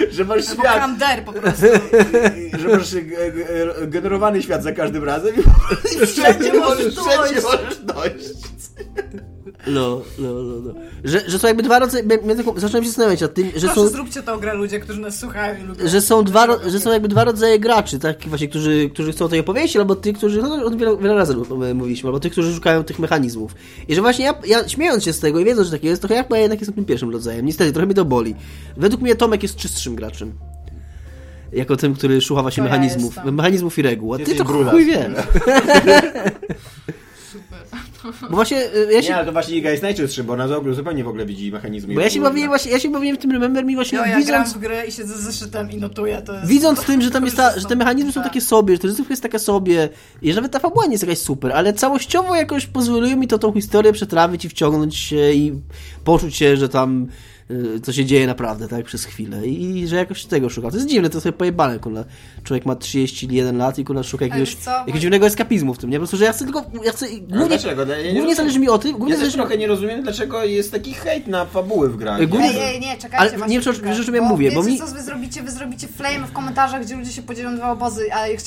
Że 0.12 0.26
masz 0.26 0.50
Albo 0.50 0.62
świat, 0.62 0.80
Kamder 0.80 1.24
po 1.26 1.34
prostu. 1.34 1.66
że 2.60 2.68
masz 2.78 2.94
e, 2.94 2.98
e, 3.82 3.88
generowany 3.88 4.42
świat 4.44 4.64
za 4.64 4.72
każdym 4.72 5.04
razem 5.04 5.36
i 5.36 6.06
Wszędzie 6.06 6.54
możesz 6.54 6.96
wszędzie 6.96 7.42
dojść. 7.42 7.44
możesz 7.44 7.78
dojść. 7.80 8.26
no, 9.68 10.02
no, 10.20 10.34
no, 10.34 10.60
no. 10.60 10.74
Że, 11.04 11.20
że 11.28 11.40
są 11.40 11.48
jakby 11.48 11.64
dwa 11.64 11.80
rodzaje, 11.80 12.04
zacząłem 12.56 12.84
się 12.84 12.90
zastanawiać 12.90 13.22
nad 13.22 13.34
tym, 13.34 13.46
że 13.56 13.68
Proszę, 13.68 13.76
są 13.76 13.88
zróbcie 13.88 14.22
tą 14.24 14.38
grę 14.38 14.54
ludzie, 14.54 14.80
którzy 14.80 15.02
nas 15.02 15.20
słuchają 15.20 15.60
i 15.64 15.68
lubią. 15.68 15.88
że 15.88 16.02
są 16.02 16.24
dwa, 16.24 16.48
że 16.70 16.80
są 16.80 16.92
jakby 16.92 17.08
dwa 17.08 17.24
rodzaje 17.24 17.60
graczy, 17.60 18.00
tak, 18.00 18.18
właśnie, 18.28 18.48
którzy, 18.48 18.90
którzy 19.00 19.12
chcą 19.12 19.30
tej 19.30 19.40
opowieści, 19.40 19.80
albo 19.80 19.96
tych, 19.96 20.18
którzy, 20.18 20.42
no, 20.42 20.66
o 20.66 20.70
wiele, 20.70 20.98
wiele 20.98 21.16
razy 21.16 21.36
mówiliśmy, 21.74 22.08
albo 22.08 22.20
tych, 22.20 22.32
którzy 22.32 22.56
szukają 22.56 22.84
tych 22.84 23.00
mechanizmów. 23.00 23.56
I 23.88 23.96
że 23.96 24.02
właśnie 24.02 24.26
ja, 24.26 24.34
ja 24.48 24.70
śmiejąc 24.70 25.04
się 25.04 25.14
z 25.14 25.20
tego 25.20 25.40
i 25.40 25.46
wiedząc, 25.46 25.68
że 25.68 25.72
tak 25.72 25.84
jest, 25.84 26.02
trochę 26.02 26.16
jak 26.16 26.30
ja 26.30 26.38
jednak 26.38 26.60
jestem 26.60 26.76
tym 26.76 26.86
pierwszym 26.86 27.10
rodzajem. 27.10 27.46
Niestety, 27.46 27.72
trochę 27.74 27.86
mnie 27.86 27.96
to 27.96 28.06
boli. 28.06 28.36
Według 28.78 29.02
mnie 29.02 29.16
Tomek 29.16 29.44
jest 29.44 29.56
czystszym 29.56 29.96
graczem. 29.96 30.34
Jako 31.52 31.78
tym, 31.78 31.96
który 31.96 32.22
szuka 32.22 32.42
właśnie 32.42 32.64
To 32.64 32.68
ja 32.68 32.74
mechanizmów, 32.74 33.16
jestem. 33.16 33.36
mechanizmów 33.36 33.80
i 33.80 33.82
reguł. 33.82 34.14
A 34.14 34.18
ty, 34.18 34.36
to 34.36 34.46
chuj 34.46 34.86
wie. 34.86 35.10
Bo 38.30 38.36
właśnie 38.36 38.58
y, 38.76 38.94
ja 38.94 39.02
się, 39.02 39.10
Nie, 39.10 39.16
ale 39.16 39.26
to 39.26 39.32
właśnie 39.32 39.58
Iga 39.58 39.72
jest 39.72 39.84
najczystszy, 39.84 40.24
bo 40.24 40.34
ona 40.34 40.48
z 40.48 40.52
ogóle 40.52 40.74
zupełnie 40.74 41.04
w 41.04 41.08
ogóle 41.08 41.26
widzi 41.26 41.52
mechanizmy. 41.52 41.94
bo 41.94 42.02
ja 42.02 42.10
się 42.10 42.22
bawiłem 42.22 42.50
właśnie, 42.50 42.72
ja 42.72 42.80
się 42.80 42.90
bawiłem 42.90 43.16
w 43.16 43.20
tym 43.20 43.32
Remember 43.32 43.66
Me 43.66 43.74
właśnie 43.76 43.98
No, 43.98 44.06
ja 44.06 44.10
gram 44.12 44.22
widząc, 44.22 44.54
w 44.54 44.58
grę 44.60 44.86
i 44.88 44.92
siedzę 44.92 45.14
z 45.18 45.20
zeszytem 45.20 45.72
i 45.72 45.78
notuję. 45.78 46.22
To 46.22 46.34
jest... 46.34 46.46
Widząc 46.48 46.86
tym, 46.86 47.02
że 47.02 47.12
tam 47.12 47.26
jest 47.26 47.38
ta, 47.38 47.60
że 47.60 47.68
te 47.68 47.76
mechanizmy 47.76 48.12
są 48.12 48.22
Tak. 48.22 48.30
takie 48.30 48.42
sobie, 48.42 48.74
że 48.76 48.80
ta 48.80 48.88
rozrywka 48.88 49.12
jest 49.14 49.24
taka 49.24 49.40
sobie 49.40 49.90
i 50.22 50.30
że 50.30 50.36
nawet 50.36 50.52
ta 50.52 50.60
fabuła 50.60 50.86
nie 50.86 50.92
jest 50.92 51.04
jakaś 51.04 51.18
super, 51.20 51.52
ale 51.52 51.74
całościowo 51.74 52.36
jakoś 52.36 52.66
pozwoliły 52.66 53.16
mi 53.16 53.28
to 53.28 53.38
tą 53.40 53.54
historię 53.54 53.94
przetrawić 53.94 54.46
i 54.46 54.50
wciągnąć 54.50 54.96
się 54.96 55.32
i 55.32 55.54
poczuć 56.04 56.36
się, 56.36 56.58
że 56.58 56.70
tam 56.70 57.08
co 57.84 57.94
się 57.94 58.06
dzieje 58.06 58.28
naprawdę, 58.28 58.68
tak, 58.68 58.86
przez 58.86 59.06
chwilę 59.06 59.48
i, 59.48 59.88
że 59.88 59.96
jakoś 59.96 60.26
tego 60.26 60.50
szukam. 60.50 60.72
To 60.72 60.78
jest 60.78 60.90
dziwne, 60.90 61.10
to 61.10 61.22
sobie 61.22 61.34
pojebane, 61.34 61.80
kurna. 61.80 62.04
Człowiek 62.44 62.66
ma 62.66 62.76
31 62.76 63.58
lat 63.58 63.80
i 63.80 63.86
kurna 63.86 64.04
szuka 64.04 64.26
jakiegoś, 64.26 64.58
jakiegoś 64.80 65.02
dziwnego 65.02 65.26
eskapizmu 65.26 65.74
w 65.74 65.78
tym, 65.78 65.90
nie? 65.90 65.98
Po 65.98 66.00
prostu, 66.00 66.18
że 66.18 66.26
ja 66.26 66.34
chcę 66.34 66.46
tylko, 66.46 66.64
ja 66.86 66.92
chcę, 66.92 67.06
głównie, 67.22 67.48
dlaczego? 67.48 67.82
Ja 67.82 67.88
nie 67.88 67.94
głównie 68.04 68.14
rozumiem. 68.20 68.36
zależy 68.36 68.60
mi 68.60 68.70
o 68.70 68.78
tym, 68.78 68.92
głównie 68.92 69.10
Ja 69.10 69.16
też 69.16 69.20
zależy 69.20 69.38
trochę 69.38 69.58
nie 69.58 69.68
rozumiem, 69.68 70.04
dlaczego 70.04 70.44
jest 70.44 70.72
taki 70.72 70.94
hejt 70.94 71.28
na 71.28 71.46
fabuły 71.46 71.90
w 71.90 71.98
grach. 71.98 72.20
Ej, 72.20 72.28
głównie- 72.28 72.50
Ej, 72.50 72.76
ej, 72.76 72.80
nie, 72.80 72.98
czekajcie. 72.98 73.36
Ale 73.36 73.48
nie 73.48 73.54
wiem, 73.60 73.62
czy- 73.62 73.70
o 73.70 74.04
czym 74.04 74.16
ja 74.16 74.22
Bo 74.22 74.28
mówię, 74.28 74.52
bo 74.52 74.64
mi- 74.64 74.78
co 74.80 74.88
wy 74.88 75.02
zrobicie? 75.02 75.44
Wy 75.44 75.52
zrobicie 75.52 75.88
flame 75.88 76.28
w 76.28 76.32
komentarzach, 76.32 76.86
gdzie 76.86 76.96
ludzie 76.96 77.12
się 77.12 77.22
podzielą 77.22 77.56
dwa 77.56 77.72
obozy, 77.72 78.14
a 78.14 78.28
ja 78.28 78.38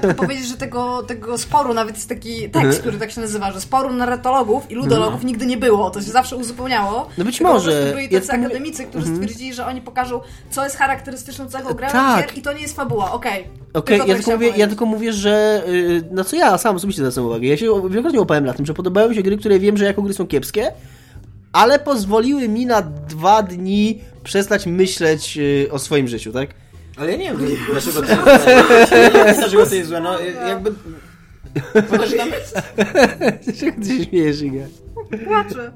tylko 0.00 0.14
powiedzieć, 0.14 0.46
że 0.48 0.56
tego, 0.56 1.02
tego 1.02 1.38
sporu, 1.38 1.74
nawet 1.74 1.94
jest 1.96 2.08
taki 2.08 2.44
Mhm. 2.44 2.64
tekst, 2.64 2.80
który 2.80 2.98
tak 2.98 3.10
się 3.10 3.20
nazywa, 3.20 3.52
że 3.52 3.60
sporu 3.60 3.92
narratologów 3.92 4.70
i 4.70 4.74
ludologów 4.74 5.24
nigdy 5.24 5.46
nie 5.46 5.56
było, 5.56 5.90
to 5.90 6.00
się 6.02 6.10
zawsze 6.10 6.36
uzupełniało. 6.36 7.08
No 7.18 7.24
być 7.24 7.40
może. 7.40 7.72
Ja 7.72 7.92
mówię- 7.94 8.45
akademicy, 8.46 8.84
którzy 8.84 9.06
stwierdzili, 9.14 9.54
że 9.54 9.66
oni 9.66 9.80
pokażą, 9.80 10.20
co 10.50 10.64
jest 10.64 10.76
charakterystyczną 10.76 11.48
cechą 11.48 11.74
gra 11.74 11.90
Tak. 11.90 12.26
gier 12.26 12.38
i 12.38 12.42
to 12.42 12.52
nie 12.52 12.60
jest 12.60 12.76
fabuła, 12.76 13.12
okej. 13.12 13.44
Okej, 13.74 13.98
to 14.00 14.06
ja, 14.06 14.16
mówię, 14.36 14.52
ja 14.56 14.66
tylko 14.66 14.86
mówię, 14.86 15.12
że 15.12 15.62
y, 15.68 16.02
na 16.10 16.24
co 16.24 16.36
ja 16.36 16.58
sam 16.58 16.76
osobiście 16.76 17.02
zwracam 17.02 17.24
uwagę. 17.24 17.46
Ja 17.46 17.56
się 17.56 17.66
wielokrotnie 17.88 18.20
łapałem 18.20 18.44
na 18.44 18.52
tym, 18.54 18.66
że 18.66 18.74
podobają 18.74 19.08
mi 19.08 19.14
się 19.14 19.22
gry, 19.22 19.36
które 19.36 19.58
wiem, 19.58 19.76
że 19.76 19.84
jako 19.84 20.02
gry 20.02 20.14
są 20.14 20.26
kiepskie, 20.26 20.72
ale 21.52 21.78
pozwoliły 21.78 22.48
mi 22.48 22.66
na 22.66 22.82
dwa 22.82 23.42
dni 23.42 24.00
przestać 24.24 24.66
myśleć 24.66 25.38
y, 25.38 25.68
o 25.72 25.78
swoim 25.78 26.08
życiu, 26.08 26.32
tak? 26.32 26.50
Ale 26.96 27.12
ja 27.12 27.16
nie 27.18 27.24
wiem, 27.24 27.38
dlaczego 27.72 28.02
to 28.02 28.08
jest 28.08 28.22
złe. 28.22 29.34
Dlaczego 29.38 29.66
to 29.66 29.74
jest 29.74 29.88
złe. 29.88 30.00
No, 30.00 30.20
jakby... 30.20 30.72
Chociaż 31.90 32.10
tam... 32.16 32.28
Dlaczego 33.44 33.72
ty 33.82 33.98
się 33.98 34.04
śmiejesz, 34.04 34.42
Iga? 34.42 34.64
Płaczę. 35.26 35.72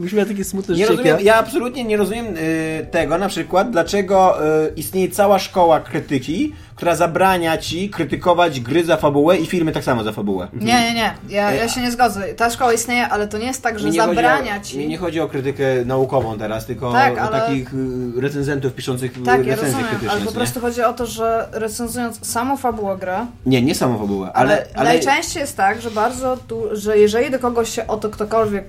Byś 0.00 0.12
miał 0.12 0.26
takie 0.26 0.44
smutne 0.44 0.74
Nie 0.74 0.86
rozumiem, 0.86 1.16
ja. 1.16 1.20
ja 1.20 1.36
absolutnie 1.36 1.84
nie 1.84 1.96
rozumiem 1.96 2.26
y, 2.36 2.86
tego 2.90 3.18
na 3.18 3.28
przykład, 3.28 3.70
dlaczego 3.70 4.46
y, 4.66 4.72
istnieje 4.76 5.08
cała 5.08 5.38
szkoła 5.38 5.80
krytyki, 5.80 6.52
która 6.76 6.94
zabrania 6.96 7.58
ci 7.58 7.90
krytykować 7.90 8.60
gry 8.60 8.84
za 8.84 8.96
fabułę 8.96 9.36
i 9.36 9.46
filmy 9.46 9.72
tak 9.72 9.84
samo 9.84 10.04
za 10.04 10.12
fabułę. 10.12 10.48
Nie, 10.52 10.64
nie, 10.80 10.94
nie. 10.94 11.14
Ja, 11.28 11.50
ja 11.52 11.68
się 11.68 11.80
nie 11.80 11.90
zgodzę. 11.90 12.22
Ta 12.34 12.50
szkoła 12.50 12.72
istnieje, 12.72 13.08
ale 13.08 13.28
to 13.28 13.38
nie 13.38 13.46
jest 13.46 13.62
tak, 13.62 13.78
że 13.78 13.92
zabrania 13.92 14.56
o, 14.56 14.64
ci. 14.64 14.78
Mi 14.78 14.88
nie 14.88 14.98
chodzi 14.98 15.20
o 15.20 15.28
krytykę 15.28 15.64
naukową 15.86 16.38
teraz, 16.38 16.66
tylko 16.66 16.92
Tak, 16.92 17.18
o 17.18 17.20
ale- 17.20 17.40
takich 17.40 17.74
y, 17.74 18.20
recenzentów 18.20 18.72
piszących 18.74 19.12
Tak, 19.12 19.26
ja 19.26 19.36
recenzje 19.36 19.64
rozumiem, 19.66 19.86
krytyczne. 19.88 20.10
ale 20.10 20.20
po 20.20 20.26
co 20.26 20.32
nie? 20.32 20.36
prostu 20.36 20.60
chodzi 20.60 20.82
o 20.82 20.92
to, 20.92 21.06
że 21.06 21.48
recenzując 21.52 22.26
samą 22.26 22.56
fabułę 22.56 22.96
gry, 23.00 23.12
Nie, 23.46 23.62
nie 23.62 23.74
samą 23.74 23.98
fabułę, 23.98 24.30
ale, 24.34 24.52
ale... 24.54 24.66
ale... 24.74 24.88
najczęściej 24.88 25.40
jest 25.40 25.56
tak, 25.56 25.80
że 25.80 25.90
bardzo 25.90 26.36
tu, 26.48 26.62
że 26.72 26.98
jeżeli 26.98 27.30
do 27.30 27.38
kogoś 27.38 27.68
się 27.70 27.86
o 27.86 27.96
to 27.96 28.10
ktokolwiek 28.10 28.64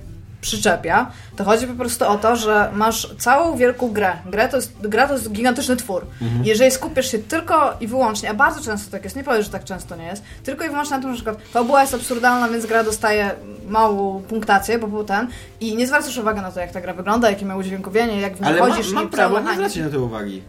przyczepia, 0.46 1.10
to 1.36 1.44
chodzi 1.44 1.66
po 1.66 1.74
prostu 1.74 2.04
o 2.08 2.18
to, 2.18 2.36
że 2.36 2.70
masz 2.74 3.14
całą 3.18 3.56
wielką 3.56 3.92
grę. 3.92 4.12
Grę 4.26 4.48
to 4.48 4.56
jest, 4.56 4.72
gra 4.80 5.08
to 5.08 5.12
jest 5.12 5.32
gigantyczny 5.32 5.76
twór. 5.76 6.06
Mhm. 6.22 6.44
Jeżeli 6.44 6.70
skupisz 6.70 7.10
się 7.10 7.18
tylko 7.18 7.76
i 7.80 7.86
wyłącznie, 7.86 8.30
a 8.30 8.34
bardzo 8.34 8.64
często 8.64 8.90
tak 8.90 9.04
jest, 9.04 9.16
nie 9.16 9.24
powiem, 9.24 9.42
że 9.42 9.50
tak 9.50 9.64
często 9.64 9.96
nie 9.96 10.04
jest, 10.04 10.22
tylko 10.44 10.64
i 10.64 10.68
wyłącznie 10.68 10.96
na 10.96 11.02
tym, 11.02 11.14
że 11.14 11.24
na 11.24 11.32
przykład 11.32 11.48
fabuła 11.52 11.80
jest 11.80 11.94
absurdalna, 11.94 12.48
więc 12.48 12.66
gra 12.66 12.84
dostaje 12.84 13.30
małą 13.68 14.22
punktację, 14.22 14.78
bo 14.78 14.86
był 14.86 15.04
ten 15.04 15.28
i 15.60 15.76
nie 15.76 15.86
zwracasz 15.86 16.18
uwagi 16.18 16.40
na 16.40 16.52
to, 16.52 16.60
jak 16.60 16.72
ta 16.72 16.80
gra 16.80 16.94
wygląda, 16.94 17.30
jakie 17.30 17.46
ma 17.46 17.56
udźwiękowienie, 17.56 18.20
jak 18.20 18.36
w 18.36 18.40
nią 18.40 18.46
Ale 18.46 18.60
chodzisz 18.60 18.92
mam 18.92 19.06
i 19.06 19.08
prawo 19.08 19.40
nie 19.40 19.54
zwracać 19.54 19.76
na 19.76 19.88
to 19.88 20.00
uwagi. 20.00 20.42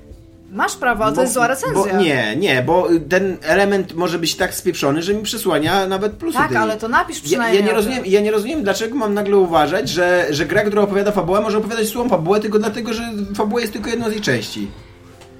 Masz 0.51 0.75
prawo, 0.75 1.03
ale 1.05 1.15
to 1.15 1.21
jest 1.21 1.33
zła 1.33 1.47
recenzja. 1.47 1.93
Bo, 1.93 1.97
nie, 2.01 2.35
nie, 2.35 2.61
bo 2.63 2.87
ten 3.09 3.37
element 3.41 3.93
może 3.93 4.19
być 4.19 4.35
tak 4.35 4.53
spieprzony, 4.53 5.01
że 5.03 5.13
mi 5.13 5.23
przysłania 5.23 5.87
nawet 5.87 6.11
plusy 6.13 6.37
Tak, 6.37 6.47
tej- 6.49 6.57
ale 6.57 6.77
to 6.77 6.87
napisz 6.87 7.17
Ja, 7.17 7.23
przynajmniej. 7.23 7.59
ja, 7.59 7.65
nie 7.65 7.71
o 7.71 7.75
tym. 7.75 7.75
rozumiem, 7.75 8.03
ja 8.05 8.21
nie 8.21 8.31
rozumiem, 8.31 8.63
dlaczego 8.63 8.95
mam 8.95 9.13
nagle 9.13 9.37
uważać, 9.37 9.89
że, 9.89 10.27
że 10.29 10.45
gra, 10.45 10.61
która 10.61 10.81
opowiada 10.81 11.11
fabułę, 11.11 11.41
może 11.41 11.57
opowiadać 11.57 11.87
słową 11.87 12.09
fabułę 12.09 12.39
tylko 12.39 12.59
dlatego, 12.59 12.93
że 12.93 13.03
fabuła 13.35 13.61
jest 13.61 13.73
tylko 13.73 13.89
jedną 13.89 14.09
z 14.09 14.11
jej 14.11 14.21
części. 14.21 14.67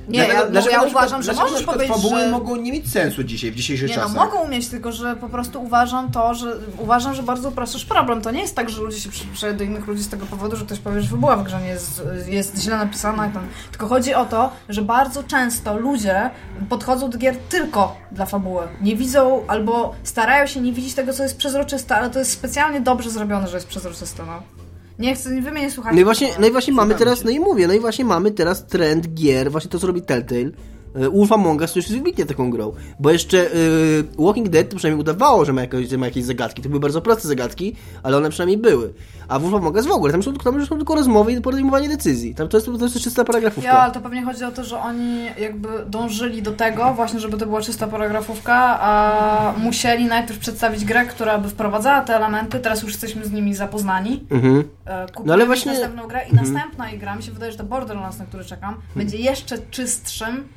Nie, 0.07 0.19
ja, 0.19 0.43
no, 0.43 0.51
dlaczego 0.51 0.75
ja 0.75 0.81
uważam, 0.81 1.23
że 1.23 1.33
możesz 1.33 1.63
powiedzieć, 1.63 1.95
fabuły 1.95 2.19
że... 2.19 2.31
mogą 2.31 2.55
nie 2.55 2.71
mieć 2.71 2.91
sensu 2.91 3.23
dzisiaj, 3.23 3.51
w 3.51 3.55
dzisiejszych 3.55 3.89
Nie 3.89 3.95
no, 3.95 4.01
czasach. 4.01 4.17
mogą 4.17 4.47
mieć, 4.47 4.67
tylko 4.67 4.91
że 4.91 5.15
po 5.15 5.29
prostu 5.29 5.63
uważam 5.63 6.11
to, 6.11 6.33
że 6.33 6.55
uważam, 6.77 7.13
że 7.13 7.23
bardzo 7.23 7.49
upraszczasz 7.49 7.85
problem. 7.85 8.21
To 8.21 8.31
nie 8.31 8.41
jest 8.41 8.55
tak, 8.55 8.69
że 8.69 8.81
ludzie 8.81 8.99
się 8.99 9.09
przypisze 9.09 9.53
do 9.53 9.63
innych 9.63 9.87
ludzi 9.87 10.03
z 10.03 10.09
tego 10.09 10.25
powodu, 10.25 10.55
że 10.55 10.65
ktoś 10.65 10.79
powie, 10.79 11.01
że 11.01 11.07
fabuła 11.07 11.37
w 11.37 11.43
grze 11.43 11.61
nie 11.61 11.67
jest, 11.67 12.01
jest 12.27 12.57
źle 12.61 12.77
napisana. 12.77 13.29
tam. 13.29 13.47
Tylko 13.71 13.87
chodzi 13.87 14.13
o 14.13 14.25
to, 14.25 14.51
że 14.69 14.81
bardzo 14.81 15.23
często 15.23 15.77
ludzie 15.77 16.29
podchodzą 16.69 17.09
do 17.09 17.17
gier 17.17 17.35
tylko 17.49 17.95
dla 18.11 18.25
fabuły. 18.25 18.67
Nie 18.81 18.95
widzą 18.95 19.43
albo 19.47 19.95
starają 20.03 20.47
się 20.47 20.61
nie 20.61 20.73
widzieć 20.73 20.93
tego, 20.93 21.13
co 21.13 21.23
jest 21.23 21.37
przezroczyste, 21.37 21.95
ale 21.95 22.09
to 22.09 22.19
jest 22.19 22.31
specjalnie 22.31 22.81
dobrze 22.81 23.09
zrobione, 23.09 23.47
że 23.47 23.57
jest 23.57 23.67
przezroczyste. 23.67 24.23
No. 24.25 24.66
Nie 24.99 25.15
chcę, 25.15 25.41
wy 25.41 25.51
mnie 25.51 25.61
nie 25.61 25.71
słuchacie. 25.71 25.95
No 25.95 26.01
i 26.01 26.03
właśnie, 26.03 26.29
no 26.39 26.47
i 26.47 26.51
właśnie 26.51 26.73
mamy 26.73 26.95
teraz, 26.95 27.23
no 27.23 27.31
i 27.31 27.39
mówię, 27.39 27.67
no 27.67 27.73
i 27.73 27.79
właśnie 27.79 28.05
mamy 28.05 28.31
teraz 28.31 28.65
trend 28.65 29.13
gier, 29.13 29.51
właśnie 29.51 29.71
to 29.71 29.79
co 29.79 29.87
robi 29.87 30.01
Telltale. 30.01 30.51
E, 30.97 31.09
Wolf 31.09 31.31
Among 31.31 31.61
Us 31.61 31.73
to 31.73 31.79
już 31.79 31.85
jest 31.85 31.97
wybitnie 31.97 32.25
taką 32.25 32.49
grą. 32.51 32.73
Bo 32.99 33.11
jeszcze 33.11 33.37
y, 33.55 34.03
Walking 34.19 34.49
Dead 34.49 34.69
to 34.69 34.75
przynajmniej 34.77 35.01
udawało, 35.01 35.45
że 35.45 35.53
ma, 35.53 35.61
jakieś, 35.61 35.89
że 35.89 35.97
ma 35.97 36.05
jakieś 36.05 36.23
zagadki. 36.23 36.61
To 36.61 36.69
były 36.69 36.79
bardzo 36.79 37.01
proste 37.01 37.27
zagadki, 37.27 37.75
ale 38.03 38.17
one 38.17 38.29
przynajmniej 38.29 38.57
były. 38.57 38.93
A 39.27 39.39
Wolf 39.39 39.53
Among 39.53 39.75
Us 39.75 39.85
w 39.85 39.91
ogóle, 39.91 40.11
tam 40.11 40.23
są, 40.23 40.33
tam 40.33 40.65
są 40.65 40.77
tylko 40.77 40.95
rozmowy 40.95 41.31
i 41.31 41.41
podejmowanie 41.41 41.89
decyzji. 41.89 42.35
Tam 42.35 42.47
to 42.47 42.57
jest, 42.57 42.67
to 42.79 42.83
jest 42.85 42.99
czysta 42.99 43.23
paragrafówka. 43.23 43.69
Ja, 43.69 43.79
ale 43.79 43.93
to 43.93 43.99
pewnie 44.01 44.25
chodzi 44.25 44.43
o 44.43 44.51
to, 44.51 44.63
że 44.63 44.79
oni 44.79 45.25
jakby 45.39 45.67
dążyli 45.87 46.41
do 46.41 46.51
tego 46.51 46.93
właśnie, 46.93 47.19
żeby 47.19 47.37
to 47.37 47.45
była 47.45 47.61
czysta 47.61 47.87
paragrafówka, 47.87 48.79
a 48.81 49.53
musieli 49.57 50.05
najpierw 50.05 50.39
przedstawić 50.39 50.85
grę, 50.85 51.05
która 51.05 51.37
by 51.37 51.49
wprowadzała 51.49 52.01
te 52.01 52.15
elementy, 52.15 52.59
teraz 52.59 52.81
już 52.83 52.91
jesteśmy 52.91 53.25
z 53.25 53.31
nimi 53.31 53.55
zapoznani. 53.55 54.25
Mhm. 54.29 54.63
E, 54.85 55.05
Kupujemy 55.05 55.27
No 55.27 55.33
ale 55.33 55.45
właśnie- 55.45 55.71
następną 55.71 56.07
grę 56.07 56.21
i 56.31 56.35
następna 56.35 56.91
ich 56.91 56.99
gra, 56.99 57.15
mi 57.15 57.23
się 57.23 57.31
wydaje, 57.31 57.51
że 57.51 57.57
to 57.57 57.63
Borderlands, 57.63 58.19
na 58.19 58.25
który 58.25 58.45
czekam, 58.45 58.75
będzie 58.95 59.17
jeszcze 59.17 59.57
czystszym 59.71 60.47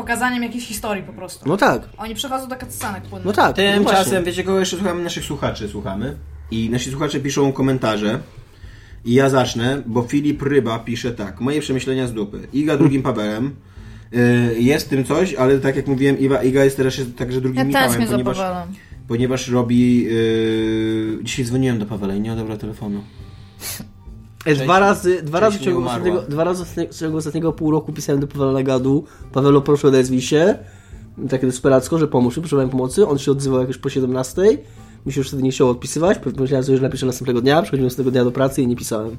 pokazaniem 0.00 0.42
jakiejś 0.42 0.66
historii 0.66 1.02
po 1.02 1.12
prostu. 1.12 1.48
No 1.48 1.56
tak, 1.56 1.82
Oni 1.98 2.14
przechodzą 2.14 2.48
do 2.48 2.56
cutscenek 2.56 3.02
płynnych. 3.02 3.24
no 3.26 3.32
tak. 3.32 3.56
no 3.56 3.62
Tymczasem, 3.74 4.04
właśnie. 4.04 4.22
wiecie 4.22 4.44
kogo 4.44 4.58
jeszcze 4.60 4.76
słuchamy? 4.76 5.02
Naszych 5.02 5.24
słuchaczy 5.24 5.68
słuchamy. 5.68 6.16
I 6.50 6.70
nasi 6.70 6.90
słuchacze 6.90 7.20
piszą 7.20 7.52
komentarze. 7.52 8.18
I 9.04 9.14
ja 9.14 9.28
zacznę, 9.28 9.82
bo 9.86 10.02
Filip 10.02 10.42
Ryba 10.42 10.78
pisze 10.78 11.12
tak. 11.12 11.40
Moje 11.40 11.60
przemyślenia 11.60 12.06
z 12.06 12.12
dupy. 12.12 12.48
Iga 12.52 12.76
drugim 12.76 13.02
Pawełem. 13.02 13.54
Y, 14.14 14.60
Jest 14.60 14.86
w 14.86 14.88
tym 14.90 15.04
coś, 15.04 15.34
ale 15.34 15.58
tak 15.60 15.76
jak 15.76 15.86
mówiłem, 15.86 16.18
Iwa, 16.18 16.42
Iga 16.42 16.64
jest 16.64 16.76
teraz 16.76 16.94
także 17.16 17.40
drugim 17.40 17.58
Ja 17.58 17.64
Michałem, 17.64 18.06
za 18.06 18.12
ponieważ, 18.12 18.36
Pawelem. 18.36 18.68
ponieważ 19.08 19.48
robi... 19.48 20.02
Yy... 20.04 21.18
Dzisiaj 21.22 21.44
dzwoniłem 21.44 21.78
do 21.78 21.86
Pawela 21.86 22.14
i 22.14 22.20
nie 22.20 22.32
odebrał 22.32 22.58
telefonu. 22.58 23.02
E, 24.44 24.54
Dwa 24.54 24.78
razy, 24.78 25.22
dwa 25.22 25.40
razy, 25.40 25.58
w 25.58 25.60
ciągu 25.62 25.84
ostatniego, 25.86 26.22
dwa 26.22 26.44
razy 26.44 26.64
w 26.64 26.98
ciągu 26.98 27.16
ostatniego 27.16 27.52
pół 27.52 27.70
roku 27.70 27.92
pisałem 27.92 28.20
do 28.20 28.26
Pawła 28.26 28.52
Nagadu. 28.52 29.04
Pawelo, 29.32 29.60
proszę 29.60 29.88
odezwij 29.88 30.20
się. 30.20 30.58
Tak 31.30 31.40
desperacko, 31.46 31.98
że 31.98 32.08
pomóż 32.08 32.36
mi, 32.36 32.42
potrzebowałem 32.42 32.70
pomocy. 32.70 33.06
On 33.06 33.18
się 33.18 33.32
odzywał 33.32 33.60
jakoś 33.60 33.78
po 33.78 33.88
17. 33.88 34.42
Mi 35.06 35.12
się 35.12 35.20
już 35.20 35.28
wtedy 35.28 35.42
nie 35.42 35.50
chciało 35.50 35.70
odpisywać. 35.70 36.18
Pomyślałem 36.18 36.64
sobie, 36.64 36.76
że 36.76 36.82
napiszę 36.82 37.06
następnego 37.06 37.40
dnia. 37.40 37.62
Przychodziłem 37.62 37.86
następnego 37.86 38.10
dnia 38.10 38.24
do 38.24 38.32
pracy 38.32 38.62
i 38.62 38.66
nie 38.66 38.76
pisałem. 38.76 39.16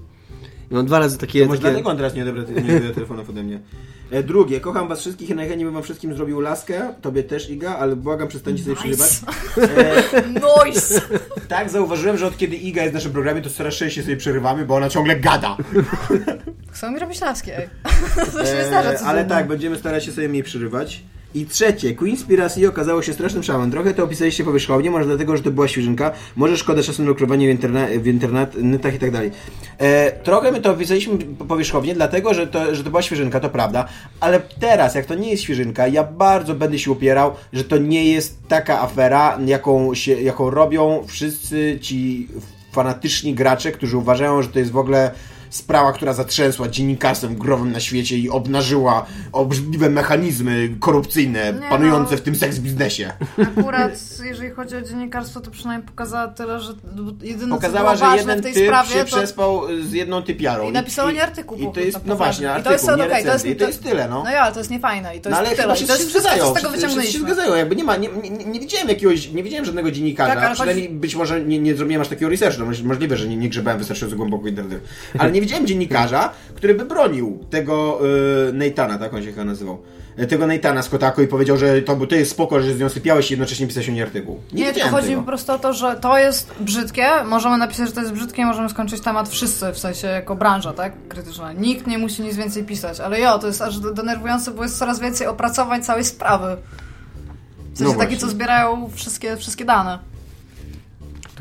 I 0.72 0.74
mam 0.74 0.86
dwa 0.86 1.00
razy 1.00 1.18
takie... 1.18 1.46
Może 1.46 1.60
takie... 1.60 1.72
dlatego 1.72 1.90
on 1.90 1.98
teraz 1.98 2.14
nie 2.14 2.22
odebra, 2.22 2.44
nie 2.44 2.76
odebra 2.76 2.94
telefonów 2.94 3.30
ode 3.30 3.44
mnie. 3.44 3.60
E, 4.12 4.24
drugie, 4.24 4.60
kocham 4.60 4.88
was 4.88 5.00
wszystkich 5.00 5.30
i 5.30 5.36
najchętniej 5.36 5.66
bym 5.66 5.74
wam 5.74 5.84
wszystkim 5.84 6.14
zrobił 6.14 6.40
laskę. 6.40 6.94
Tobie 7.02 7.24
też, 7.24 7.50
Iga, 7.50 7.76
ale 7.76 7.96
błagam, 7.96 8.28
przestańcie 8.28 8.64
sobie 8.64 8.76
przerywać. 8.76 9.22
Nice. 9.22 10.24
nice. 10.66 11.02
Tak, 11.48 11.70
zauważyłem, 11.70 12.18
że 12.18 12.28
od 12.28 12.38
kiedy 12.38 12.56
Iga 12.56 12.82
jest 12.82 12.92
w 12.92 12.96
naszym 12.96 13.12
programie, 13.12 13.42
to 13.42 13.50
coraz 13.50 13.76
częściej 13.76 14.04
sobie 14.04 14.18
przerywamy, 14.18 14.66
bo 14.66 14.76
ona 14.76 14.90
ciągle 14.90 15.16
gada. 15.16 15.58
Chcą 16.72 16.92
mi 16.92 17.00
robić 17.00 17.22
laski, 17.22 17.52
ej. 17.52 17.70
To 18.34 18.46
się 18.46 18.54
nie 18.54 18.66
zdarza 18.66 18.92
E, 18.92 19.00
ale 19.00 19.26
tak, 19.26 19.48
będziemy 19.48 19.76
starać 19.76 20.06
się 20.06 20.12
sobie 20.12 20.30
mniej 20.30 20.44
przerywać. 20.44 21.04
I 21.34 21.46
trzecie, 21.46 21.96
Queenspiracy 21.96 22.70
okazało 22.70 23.02
się 23.02 23.14
strasznym 23.14 23.44
szałem. 23.44 23.72
Trochę 23.72 23.94
to 23.94 24.04
opisaliście 24.04 24.44
powierzchownie, 24.44 24.92
może 24.92 25.06
dlatego, 25.06 25.38
że 25.38 25.44
to 25.44 25.52
była 25.52 25.68
świeżynka, 25.68 26.12
może 26.36 26.58
szkoda 26.58 26.84
czasem 26.84 27.06
lukrowania 27.06 27.48
w, 27.48 27.60
interna- 27.60 28.00
w 28.00 28.08
internetach 28.08 28.96
i 28.96 29.00
tak 29.00 29.12
dalej. 29.12 29.32
E, 29.78 30.12
trochę 30.12 30.52
my 30.52 30.62
to 30.62 30.72
opisaliśmy 30.72 31.18
po- 31.18 31.46
powierzchownie, 31.46 31.94
dlatego, 31.94 32.34
że 32.34 32.48
to, 32.48 32.76
że 32.76 32.84
to 32.84 32.90
była 32.90 33.02
świeżynka, 33.02 33.40
to 33.40 33.50
prawda, 33.50 33.86
ale 34.20 34.40
teraz, 34.60 34.96
jak 34.96 35.06
to 35.06 35.16
nie 35.16 35.30
jest 35.32 35.44
świeżynka, 35.44 35.88
ja 35.88 36.04
bardzo 36.04 36.56
będę 36.56 36.80
się 36.80 36.92
upierał, 36.92 37.34
że 37.54 37.64
to 37.64 37.78
nie 37.78 38.12
jest 38.12 38.48
taka 38.48 38.82
afera, 38.82 39.40
jaką, 39.46 39.94
się, 39.94 40.22
jaką 40.22 40.50
robią 40.50 41.04
wszyscy 41.08 41.78
ci 41.82 42.28
fanatyczni 42.72 43.34
gracze, 43.34 43.72
którzy 43.72 43.98
uważają, 43.98 44.42
że 44.42 44.50
to 44.50 44.60
jest 44.60 44.72
w 44.72 44.78
ogóle 44.78 45.12
sprawa, 45.52 45.94
która 45.94 46.14
zatrzęsła 46.14 46.68
dziennikarstwem 46.70 47.36
growym 47.36 47.72
na 47.72 47.80
świecie 47.80 48.18
i 48.18 48.30
obnażyła 48.30 49.06
obrzydliwe 49.32 49.90
mechanizmy 49.90 50.70
korupcyjne 50.80 51.54
Nie 51.54 51.70
panujące 51.70 52.12
no. 52.12 52.18
w 52.18 52.22
tym 52.22 52.36
seks 52.36 52.58
biznesie. 52.60 53.12
Akurat 53.60 53.92
jeżeli 54.24 54.50
chodzi 54.50 54.76
o 54.76 54.82
dziennikarstwo, 54.82 55.40
to 55.40 55.52
przynajmniej 55.52 55.88
pokazała 55.88 56.28
tyle, 56.28 56.60
że 56.60 56.74
jedyne 57.22 57.56
Pokazała, 57.56 57.98
co 57.98 58.12
że 58.12 58.18
jeden 58.18 58.40
w 58.40 58.44
tej 58.44 58.54
typ 58.54 58.64
sprawie, 58.64 58.90
się 58.90 59.00
to 59.00 59.06
przespał 59.06 59.62
z 59.84 59.92
jedną 59.94 60.24
typiarą. 60.24 60.70
I 60.70 60.72
napisała 60.72 61.12
nie 61.12 61.24
artykuł 61.24 61.58
I, 61.58 61.72
to 61.74 61.80
jest, 61.80 61.98
no 62.06 62.16
tak 62.16 62.18
właśnie, 62.18 62.52
artykuł, 62.52 62.76
I 62.76 62.80
to 62.80 62.86
jest 62.86 62.98
nie 62.98 63.06
okej, 63.06 63.24
to 63.26 63.34
jest- 63.34 63.46
I 63.46 63.56
to 63.56 63.68
jest 63.68 63.84
tyle, 63.84 64.08
no. 64.10 64.24
No 64.24 64.32
ja, 64.32 64.42
ale 64.42 64.52
to 64.54 64.60
jest 64.60 64.72
niefajne 64.72 65.16
i 65.16 65.22
to 65.22 65.30
No 65.30 65.36
jest 65.36 65.48
ale 65.48 65.50
tyle. 65.50 65.62
chyba 65.62 65.74
I 65.74 65.78
wszyscy 65.78 65.94
to 65.94 65.98
się 65.98 66.04
jest 66.04 66.14
co 66.14 66.20
zgadzają. 66.22 66.52
z 66.52 66.54
tego 66.54 66.70
Wszyscy 66.70 66.82
się 66.82 66.88
wyciągnęliśmy. 66.88 67.26
zgadzają. 67.26 67.56
Jakby 67.56 67.76
nie 67.76 67.84
ma, 67.84 67.96
nie, 67.98 68.08
nie, 68.08 68.46
nie 68.46 68.60
widziałem 68.60 68.90
jakiegoś, 68.90 69.32
nie 69.32 69.44
widziałem 69.44 69.66
żadnego 69.66 69.92
dziennikarza. 69.92 70.36
Tak, 70.36 70.54
przynajmniej 70.54 70.90
być 70.90 71.16
może 71.16 71.42
nie, 71.42 71.60
nie 71.60 71.76
zrobiłem 71.76 72.02
aż 72.02 72.08
takiego 72.08 72.30
researchu. 72.30 72.60
No, 72.60 72.66
moż- 72.66 72.84
możliwe, 72.84 73.18
że 73.18 73.28
nie, 73.28 73.38
nie 73.38 73.50
grzebałem 73.50 73.80
wystarczająco 73.80 74.18
głęboko 74.18 74.44
w 74.44 74.48
internecie. 74.48 74.80
Ale 75.18 75.32
nie 75.32 75.41
widziałem 75.42 75.68
dziennikarza, 75.68 76.30
który 76.56 76.76
by 76.76 76.86
bronił 76.86 77.40
tego 77.50 78.00
y, 78.50 78.54
Neitana, 78.54 78.98
tak 78.98 79.14
on 79.14 79.24
się 79.24 79.32
chyba 79.32 79.44
nazywał. 79.44 79.78
Y, 80.20 80.28
Tego 80.28 80.48
Neitana 80.48 80.82
z 80.82 80.90
Kotaku 80.90 81.22
i 81.22 81.28
powiedział, 81.28 81.58
że 81.58 81.82
to, 81.82 81.96
to 81.96 82.16
jest 82.16 82.32
spoko, 82.32 82.62
że 82.62 82.74
z 82.74 82.80
nią 82.80 82.90
sypiałeś 82.90 83.32
i 83.32 83.34
jednocześnie 83.34 83.68
pisałeś 83.68 83.90
o 83.90 83.92
niej 83.92 84.04
artykuł. 84.04 84.40
Nie, 84.54 84.64
Nie, 84.64 84.74
tylko 84.74 84.90
chodzi 84.90 85.08
mi 85.08 85.12
tego. 85.12 85.22
po 85.22 85.28
prostu 85.28 85.52
o 85.52 85.60
to, 85.60 85.74
że 85.74 85.96
to 85.96 86.18
jest 86.18 86.52
brzydkie, 86.60 87.08
możemy 87.26 87.58
napisać, 87.58 87.88
że 87.88 87.94
to 87.94 88.02
jest 88.02 88.14
brzydkie 88.14 88.46
możemy 88.46 88.70
skończyć 88.70 89.02
temat 89.02 89.30
wszyscy, 89.30 89.72
w 89.74 89.78
sensie 89.80 90.08
jako 90.08 90.36
branża, 90.36 90.74
tak? 90.74 90.94
Krytyczna. 91.08 91.54
Nikt 91.54 91.88
nie 91.88 91.98
musi 91.98 92.22
nic 92.22 92.36
więcej 92.36 92.64
pisać, 92.64 93.00
ale 93.00 93.20
jo, 93.20 93.40
to 93.40 93.48
jest 93.48 93.62
aż 93.62 93.80
denerwujące, 93.80 94.52
bo 94.52 94.64
jest 94.64 94.78
coraz 94.80 95.00
więcej 95.00 95.28
opracowań 95.28 95.84
całej 95.84 96.06
sprawy. 96.06 96.58
W 97.74 97.78
sensie 97.78 97.94
No 97.94 98.00
takie, 98.00 98.18
co 98.18 98.30
zbierają 98.30 98.90
wszystkie, 98.96 99.38
wszystkie 99.38 99.66
dane. 99.66 100.00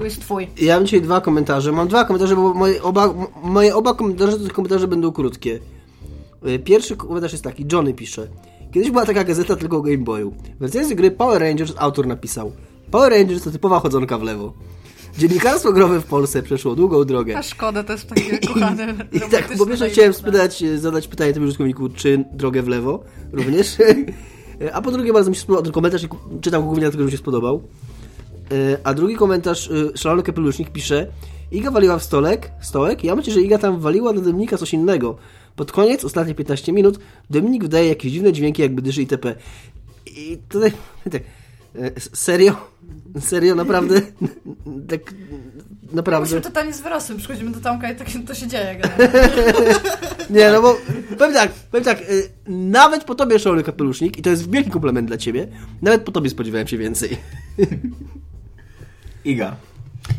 Tu 0.00 0.04
jest 0.04 0.20
twój. 0.20 0.48
Ja 0.56 0.74
mam 0.74 0.84
dzisiaj 0.84 1.00
dwa 1.00 1.20
komentarze. 1.20 1.72
Mam 1.72 1.88
dwa 1.88 2.04
komentarze, 2.04 2.36
bo 2.36 2.54
moje 2.54 2.82
oba, 2.82 3.14
moje 3.42 3.74
oba 3.76 3.94
komentarze 3.94 4.38
komentarze 4.52 4.88
będą 4.88 5.12
krótkie. 5.12 5.58
Y, 6.48 6.58
Pierwszy 6.58 6.96
komentarz 6.96 7.32
jest 7.32 7.44
taki, 7.44 7.66
Johnny 7.72 7.94
pisze. 7.94 8.28
Kiedyś 8.72 8.90
była 8.90 9.06
taka 9.06 9.24
gazeta 9.24 9.56
tylko 9.56 9.76
o 9.76 9.82
Game 9.82 9.98
Boyu. 9.98 10.32
W 10.60 10.62
recenzji 10.62 10.96
gry 10.96 11.10
Power 11.10 11.42
Rangers 11.42 11.72
autor 11.76 12.06
napisał 12.06 12.52
Power 12.90 13.12
Rangers 13.12 13.42
to 13.42 13.50
typowa 13.50 13.80
chodzonka 13.80 14.18
w 14.18 14.22
lewo. 14.22 14.52
Dziennikarstwo 15.18 15.72
growe 15.72 16.00
w 16.00 16.04
Polsce 16.04 16.42
przeszło 16.42 16.74
długą 16.74 17.04
drogę. 17.04 17.38
A 17.38 17.42
szkoda, 17.42 17.84
to 17.84 17.92
jest 17.92 18.08
takie 18.08 18.38
kochane. 18.38 18.94
I 19.12 19.20
tak, 19.20 19.56
po 19.58 19.66
pierwsze 19.66 19.90
chciałem 19.90 20.12
spytać, 20.12 20.62
e, 20.62 20.78
zadać 20.78 21.08
pytanie 21.08 21.32
temu 21.32 21.46
użytkowniku, 21.46 21.88
czy 21.88 22.24
drogę 22.32 22.62
w 22.62 22.68
lewo 22.68 23.04
również. 23.32 23.76
A 24.72 24.82
po 24.82 24.90
drugie 24.90 25.12
bardzo 25.12 25.30
mi 25.30 25.36
się 25.36 25.42
spodobał 25.42 25.64
ten 25.64 25.72
komentarz 25.72 26.06
czytam 26.40 26.62
głównie 26.62 26.80
dlatego, 26.80 27.02
że 27.02 27.06
mi 27.06 27.12
się 27.12 27.18
spodobał. 27.18 27.62
E, 28.52 28.78
A 28.84 28.94
drugi 28.94 29.16
komentarz, 29.16 29.70
e, 29.70 29.96
Szalony 29.98 30.22
Kapelusznik 30.22 30.70
pisze 30.70 31.06
Iga 31.52 31.70
waliła 31.70 31.98
w 31.98 32.02
stolek, 32.02 32.50
stołek, 32.60 33.04
ja 33.04 33.16
myślę, 33.16 33.32
że 33.32 33.40
Iga 33.40 33.58
tam 33.58 33.80
waliła 33.80 34.12
do 34.12 34.20
Dominika 34.20 34.56
coś 34.56 34.72
innego. 34.72 35.16
Pod 35.56 35.72
koniec, 35.72 36.04
ostatnie 36.04 36.34
15 36.34 36.72
minut, 36.72 36.98
Dominik 37.30 37.62
wydaje 37.62 37.88
jakieś 37.88 38.12
dziwne 38.12 38.32
dźwięki, 38.32 38.62
jakby 38.62 38.82
dyszy 38.82 39.02
itp. 39.02 39.34
I 40.06 40.38
tutaj, 40.48 40.72
tak, 41.12 41.22
e, 41.76 41.90
serio? 42.00 42.56
Serio, 43.20 43.54
naprawdę? 43.54 44.00
tak, 44.90 45.14
naprawdę? 45.92 46.24
Musimy 46.24 46.40
totalnie 46.40 46.72
z 46.72 46.80
wyrostem, 46.80 47.16
przychodzimy 47.16 47.50
do 47.50 47.60
Tomka 47.60 47.92
i 47.92 47.96
tak 47.96 48.08
to 48.26 48.34
się 48.34 48.46
dzieje. 48.46 48.80
Nie, 50.30 50.50
no 50.50 50.62
bo 50.62 50.76
powiem 51.18 51.34
tak, 51.34 51.52
powiem 51.52 51.84
tak, 51.84 52.02
nawet 52.46 53.04
po 53.04 53.14
tobie 53.14 53.38
szalony 53.38 53.62
kapelusznik, 53.62 54.18
i 54.18 54.22
to 54.22 54.30
jest 54.30 54.50
wielki 54.50 54.70
komplement 54.70 55.08
dla 55.08 55.16
ciebie, 55.16 55.48
nawet 55.82 56.02
po 56.02 56.12
tobie 56.12 56.30
spodziewałem 56.30 56.66
się 56.66 56.78
więcej. 56.78 57.16
Iga. 59.24 59.56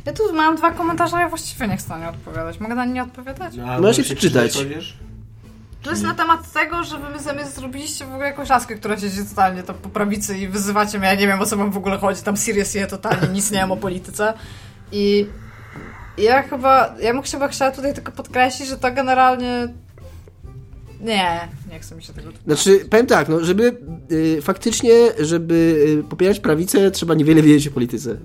Ja 0.05 0.13
tu 0.13 0.33
mam 0.33 0.55
dwa 0.55 0.71
komentarze, 0.71 1.17
ja 1.17 1.29
właściwie 1.29 1.67
nie 1.67 1.77
chcę 1.77 1.89
na 1.89 1.99
nie 1.99 2.09
odpowiadać. 2.09 2.59
Mogę 2.59 2.75
na 2.75 2.85
nie 2.85 3.03
odpowiadać? 3.03 3.55
No, 3.55 3.81
Możesz 3.81 3.97
je 3.97 4.03
przeczytać. 4.03 4.57
To 5.83 5.89
jest 5.89 6.03
na 6.03 6.13
temat 6.13 6.51
tego, 6.51 6.83
że 6.83 6.97
wy 6.97 7.19
sobie 7.19 7.45
zrobiliście 7.45 8.05
w 8.05 8.09
ogóle 8.09 8.25
jakąś 8.27 8.49
laskę, 8.49 8.75
która 8.75 8.99
siedzi 8.99 9.25
totalnie 9.29 9.63
tam 9.63 9.75
po 9.75 9.89
prawicy 9.89 10.37
i 10.37 10.47
wyzywacie 10.47 10.99
mnie, 10.99 11.07
ja 11.07 11.15
nie 11.15 11.27
wiem 11.27 11.41
o 11.41 11.45
co 11.45 11.57
wam 11.57 11.71
w 11.71 11.77
ogóle 11.77 11.97
chodzi, 11.97 12.21
tam 12.21 12.37
serious 12.37 12.73
je 12.73 12.87
totalnie, 12.87 13.27
nic 13.27 13.51
nie 13.51 13.57
wiem 13.57 13.71
o 13.71 13.77
polityce. 13.77 14.33
I 14.91 15.25
ja 16.17 16.43
chyba, 16.43 16.95
ja 17.01 17.13
bym 17.13 17.21
chyba 17.23 17.47
chciała 17.47 17.71
tutaj 17.71 17.93
tylko 17.93 18.11
podkreślić, 18.11 18.69
że 18.69 18.77
to 18.77 18.91
generalnie... 18.91 19.67
Nie, 20.99 21.49
nie 21.71 21.79
chcę 21.79 21.95
mi 21.95 22.03
się 22.03 22.13
tego... 22.13 22.29
Znaczy, 22.45 22.85
powiem 22.89 23.05
tak, 23.05 23.29
no, 23.29 23.45
żeby 23.45 23.77
y, 24.11 24.41
faktycznie, 24.41 24.93
żeby 25.19 25.85
y, 25.99 26.09
popierać 26.09 26.39
prawicę, 26.39 26.91
trzeba 26.91 27.13
niewiele 27.13 27.41
wiedzieć 27.41 27.67
o 27.67 27.71
polityce. 27.71 28.17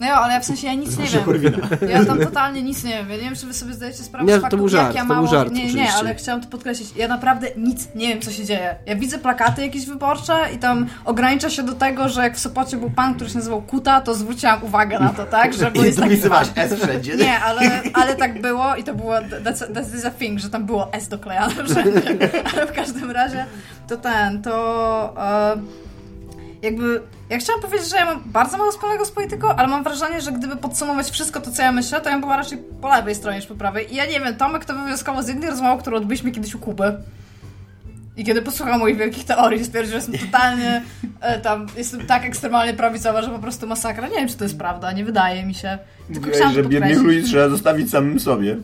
No 0.00 0.06
jo, 0.06 0.14
ale 0.14 0.34
ja 0.34 0.40
w 0.40 0.44
sensie 0.44 0.66
ja 0.66 0.74
nic 0.74 0.98
nie 0.98 1.06
wiem. 1.06 1.52
Ja 1.88 2.04
tam 2.04 2.18
totalnie 2.20 2.62
nic 2.62 2.84
nie 2.84 2.90
wiem. 2.90 3.10
Ja 3.10 3.16
nie 3.16 3.22
wiem, 3.22 3.36
czy 3.36 3.46
wy 3.46 3.54
sobie 3.54 3.72
zdajecie 3.72 4.02
sprawę 4.02 4.26
Nie, 4.26 4.32
z 4.32 4.36
to 4.36 4.40
faktu, 4.40 4.56
był 4.56 4.68
żart, 4.68 4.86
jak 4.86 4.94
ja 4.94 5.02
to 5.02 5.08
mało... 5.08 5.20
był 5.20 5.30
żart, 5.30 5.52
nie, 5.52 5.74
nie, 5.74 5.92
ale 5.92 6.14
chciałam 6.14 6.40
to 6.40 6.48
podkreślić. 6.48 6.96
Ja 6.96 7.08
naprawdę 7.08 7.46
nic 7.56 7.88
nie 7.94 8.08
wiem, 8.08 8.20
co 8.20 8.30
się 8.30 8.44
dzieje. 8.44 8.76
Ja 8.86 8.96
widzę 8.96 9.18
plakaty 9.18 9.62
jakieś 9.62 9.86
wyborcze 9.86 10.34
i 10.54 10.58
tam 10.58 10.86
ogranicza 11.04 11.50
się 11.50 11.62
do 11.62 11.72
tego, 11.72 12.08
że 12.08 12.22
jak 12.22 12.36
w 12.36 12.38
Sopocie 12.38 12.76
był 12.76 12.90
pan, 12.90 13.14
który 13.14 13.30
się 13.30 13.36
nazywał 13.36 13.62
Kuta, 13.62 14.00
to 14.00 14.14
zwróciłam 14.14 14.62
uwagę 14.62 14.98
na 14.98 15.08
to, 15.08 15.26
tak? 15.26 15.54
Że 15.54 15.70
bo 15.70 15.84
jest 15.84 15.98
taki 15.98 16.10
wyzywasz 16.10 16.48
S 16.56 16.74
wszędzie. 16.82 17.16
nie, 17.16 17.38
ale, 17.38 17.82
ale 17.94 18.14
tak 18.16 18.40
było 18.40 18.76
i 18.76 18.84
to 18.84 18.94
było, 18.94 19.14
that's, 19.14 19.72
that's 19.72 19.96
is 19.98 20.04
a 20.04 20.10
thing, 20.10 20.40
że 20.40 20.50
tam 20.50 20.66
było 20.66 20.92
S 20.92 21.08
doklejane 21.08 21.54
wszędzie. 21.54 22.02
Ale 22.54 22.66
w 22.66 22.72
każdym 22.72 23.10
razie 23.10 23.46
to 23.88 23.96
ten, 23.96 24.42
to 24.42 25.14
e, 25.18 25.83
jakby, 26.64 27.00
ja 27.30 27.38
chciałam 27.38 27.62
powiedzieć, 27.62 27.90
że 27.90 27.96
ja 27.96 28.04
mam 28.04 28.22
bardzo 28.26 28.58
mało 28.58 28.72
wspólnego 28.72 29.04
z 29.04 29.10
polityką, 29.10 29.48
ale 29.48 29.68
mam 29.68 29.84
wrażenie, 29.84 30.20
że 30.20 30.32
gdyby 30.32 30.56
podsumować 30.56 31.10
wszystko 31.10 31.40
to, 31.40 31.50
co 31.50 31.62
ja 31.62 31.72
myślę, 31.72 32.00
to 32.00 32.08
ja 32.08 32.14
bym 32.14 32.20
była 32.20 32.36
raczej 32.36 32.58
po 32.80 32.88
lewej 32.88 33.14
stronie 33.14 33.38
niż 33.38 33.46
po 33.46 33.54
prawej. 33.54 33.92
I 33.92 33.96
ja 33.96 34.06
nie 34.06 34.20
wiem, 34.20 34.36
Tomek 34.36 34.64
to 34.64 34.74
wywiązkowo 34.74 35.22
z 35.22 35.28
jednej 35.28 35.50
rozmowy, 35.50 35.82
którą 35.82 35.96
odbyliśmy 35.96 36.30
kiedyś 36.30 36.54
u 36.54 36.58
Kuby. 36.58 36.94
I 38.16 38.24
kiedy 38.24 38.42
posłuchał 38.42 38.78
moich 38.78 38.96
wielkich 38.96 39.24
teorii, 39.24 39.64
stwierdził, 39.64 39.90
że 39.90 39.96
jestem 39.96 40.18
totalnie 40.18 40.82
e, 41.20 41.40
tam, 41.40 41.66
jestem 41.76 42.06
tak 42.06 42.24
ekstremalnie 42.24 42.74
prawicowa, 42.74 43.22
że 43.22 43.30
po 43.30 43.38
prostu 43.38 43.66
masakra. 43.66 44.08
Nie 44.08 44.16
wiem, 44.16 44.28
czy 44.28 44.36
to 44.36 44.44
jest 44.44 44.58
prawda, 44.58 44.92
nie 44.92 45.04
wydaje 45.04 45.46
mi 45.46 45.54
się. 45.54 45.78
Tylko 46.12 46.28
Mówiłeś, 46.28 46.54
że 46.54 46.62
biednych 46.62 47.02
ludzi 47.02 47.22
trzeba 47.22 47.48
zostawić 47.48 47.90
samym 47.90 48.20
sobie. 48.20 48.56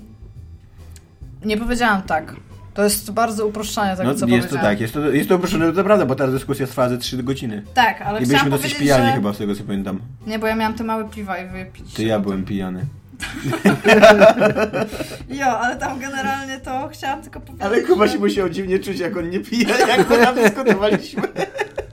Nie 1.44 1.56
powiedziałam 1.56 2.02
tak. 2.02 2.34
To 2.74 2.84
jest 2.84 3.10
bardzo 3.10 3.46
uproszczanie 3.46 3.96
tego, 3.96 4.08
No, 4.12 4.14
co 4.18 4.26
jest 4.26 4.48
to 4.50 4.56
tak, 4.56 4.80
jest 4.80 4.94
to, 4.94 5.00
jest 5.10 5.28
to 5.28 5.36
uproszczone, 5.36 5.72
to 5.72 5.84
prawda, 5.84 6.06
bo 6.06 6.14
ta 6.14 6.26
dyskusja 6.26 6.66
trwa 6.66 6.88
ze 6.88 6.98
3 6.98 7.22
godziny. 7.22 7.62
Tak, 7.74 8.02
ale 8.02 8.22
I 8.22 8.26
byliśmy 8.26 8.50
dosyć 8.50 8.62
powiedzieć, 8.62 8.78
pijani 8.78 9.06
że... 9.06 9.12
chyba, 9.12 9.32
z 9.32 9.38
tego 9.38 9.54
co 9.54 9.64
pamiętam. 9.64 10.00
Nie, 10.26 10.38
bo 10.38 10.46
ja 10.46 10.56
miałam 10.56 10.74
te 10.74 10.84
małe 10.84 11.04
piwa 11.08 11.38
i 11.38 11.48
wypić. 11.48 11.94
To 11.94 12.02
ja 12.02 12.18
byłem 12.18 12.44
pijany. 12.44 12.84
Jo, 15.28 15.46
ale 15.46 15.76
tam 15.76 15.98
generalnie 15.98 16.60
to 16.60 16.88
chciałam 16.92 17.22
tylko 17.22 17.40
powiedzieć. 17.40 17.62
Ale 17.66 17.80
Kuba 17.82 18.08
się 18.08 18.18
musiał 18.18 18.48
dziwnie 18.48 18.78
czuć, 18.78 18.98
jak 18.98 19.16
on 19.16 19.30
nie 19.30 19.40
pije, 19.40 19.66
jak 19.96 20.08
to 20.08 20.16
tam 20.16 20.34
dyskutowaliśmy. 20.34 21.22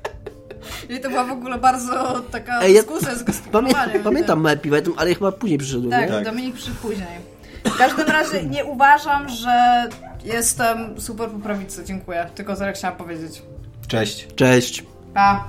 I 0.90 1.00
to 1.00 1.10
była 1.10 1.24
w 1.26 1.32
ogóle 1.32 1.58
bardzo 1.58 2.22
taka 2.32 2.62
Ej, 2.62 2.74
ja- 2.74 2.82
dyskusja 2.82 3.16
z 3.16 3.24
gestykulowaniem. 3.24 4.04
pamiętam 4.04 4.42
małe 4.42 4.58
piwetum, 4.58 4.94
ale 4.98 5.14
chyba 5.16 5.32
później 5.32 5.58
przyszedłem, 5.60 5.92
Tak, 5.92 6.02
nie? 6.10 6.16
Tak. 6.16 6.26
Dominik 6.26 6.56
przyszedł 6.56 6.78
później. 6.82 7.08
W 7.66 7.78
każdym 7.78 8.08
razie 8.08 8.44
nie 8.44 8.66
uważam, 8.66 9.30
że 9.30 9.50
jestem 10.24 11.02
super 11.02 11.30
po 11.30 11.40
prawicy. 11.40 11.84
Dziękuję. 11.86 12.30
Tylko 12.36 12.56
tyle 12.56 12.74
chciałam 12.74 12.98
powiedzieć. 12.98 13.42
Cześć. 13.88 14.28
Cześć. 14.36 14.84
Pa. 15.14 15.48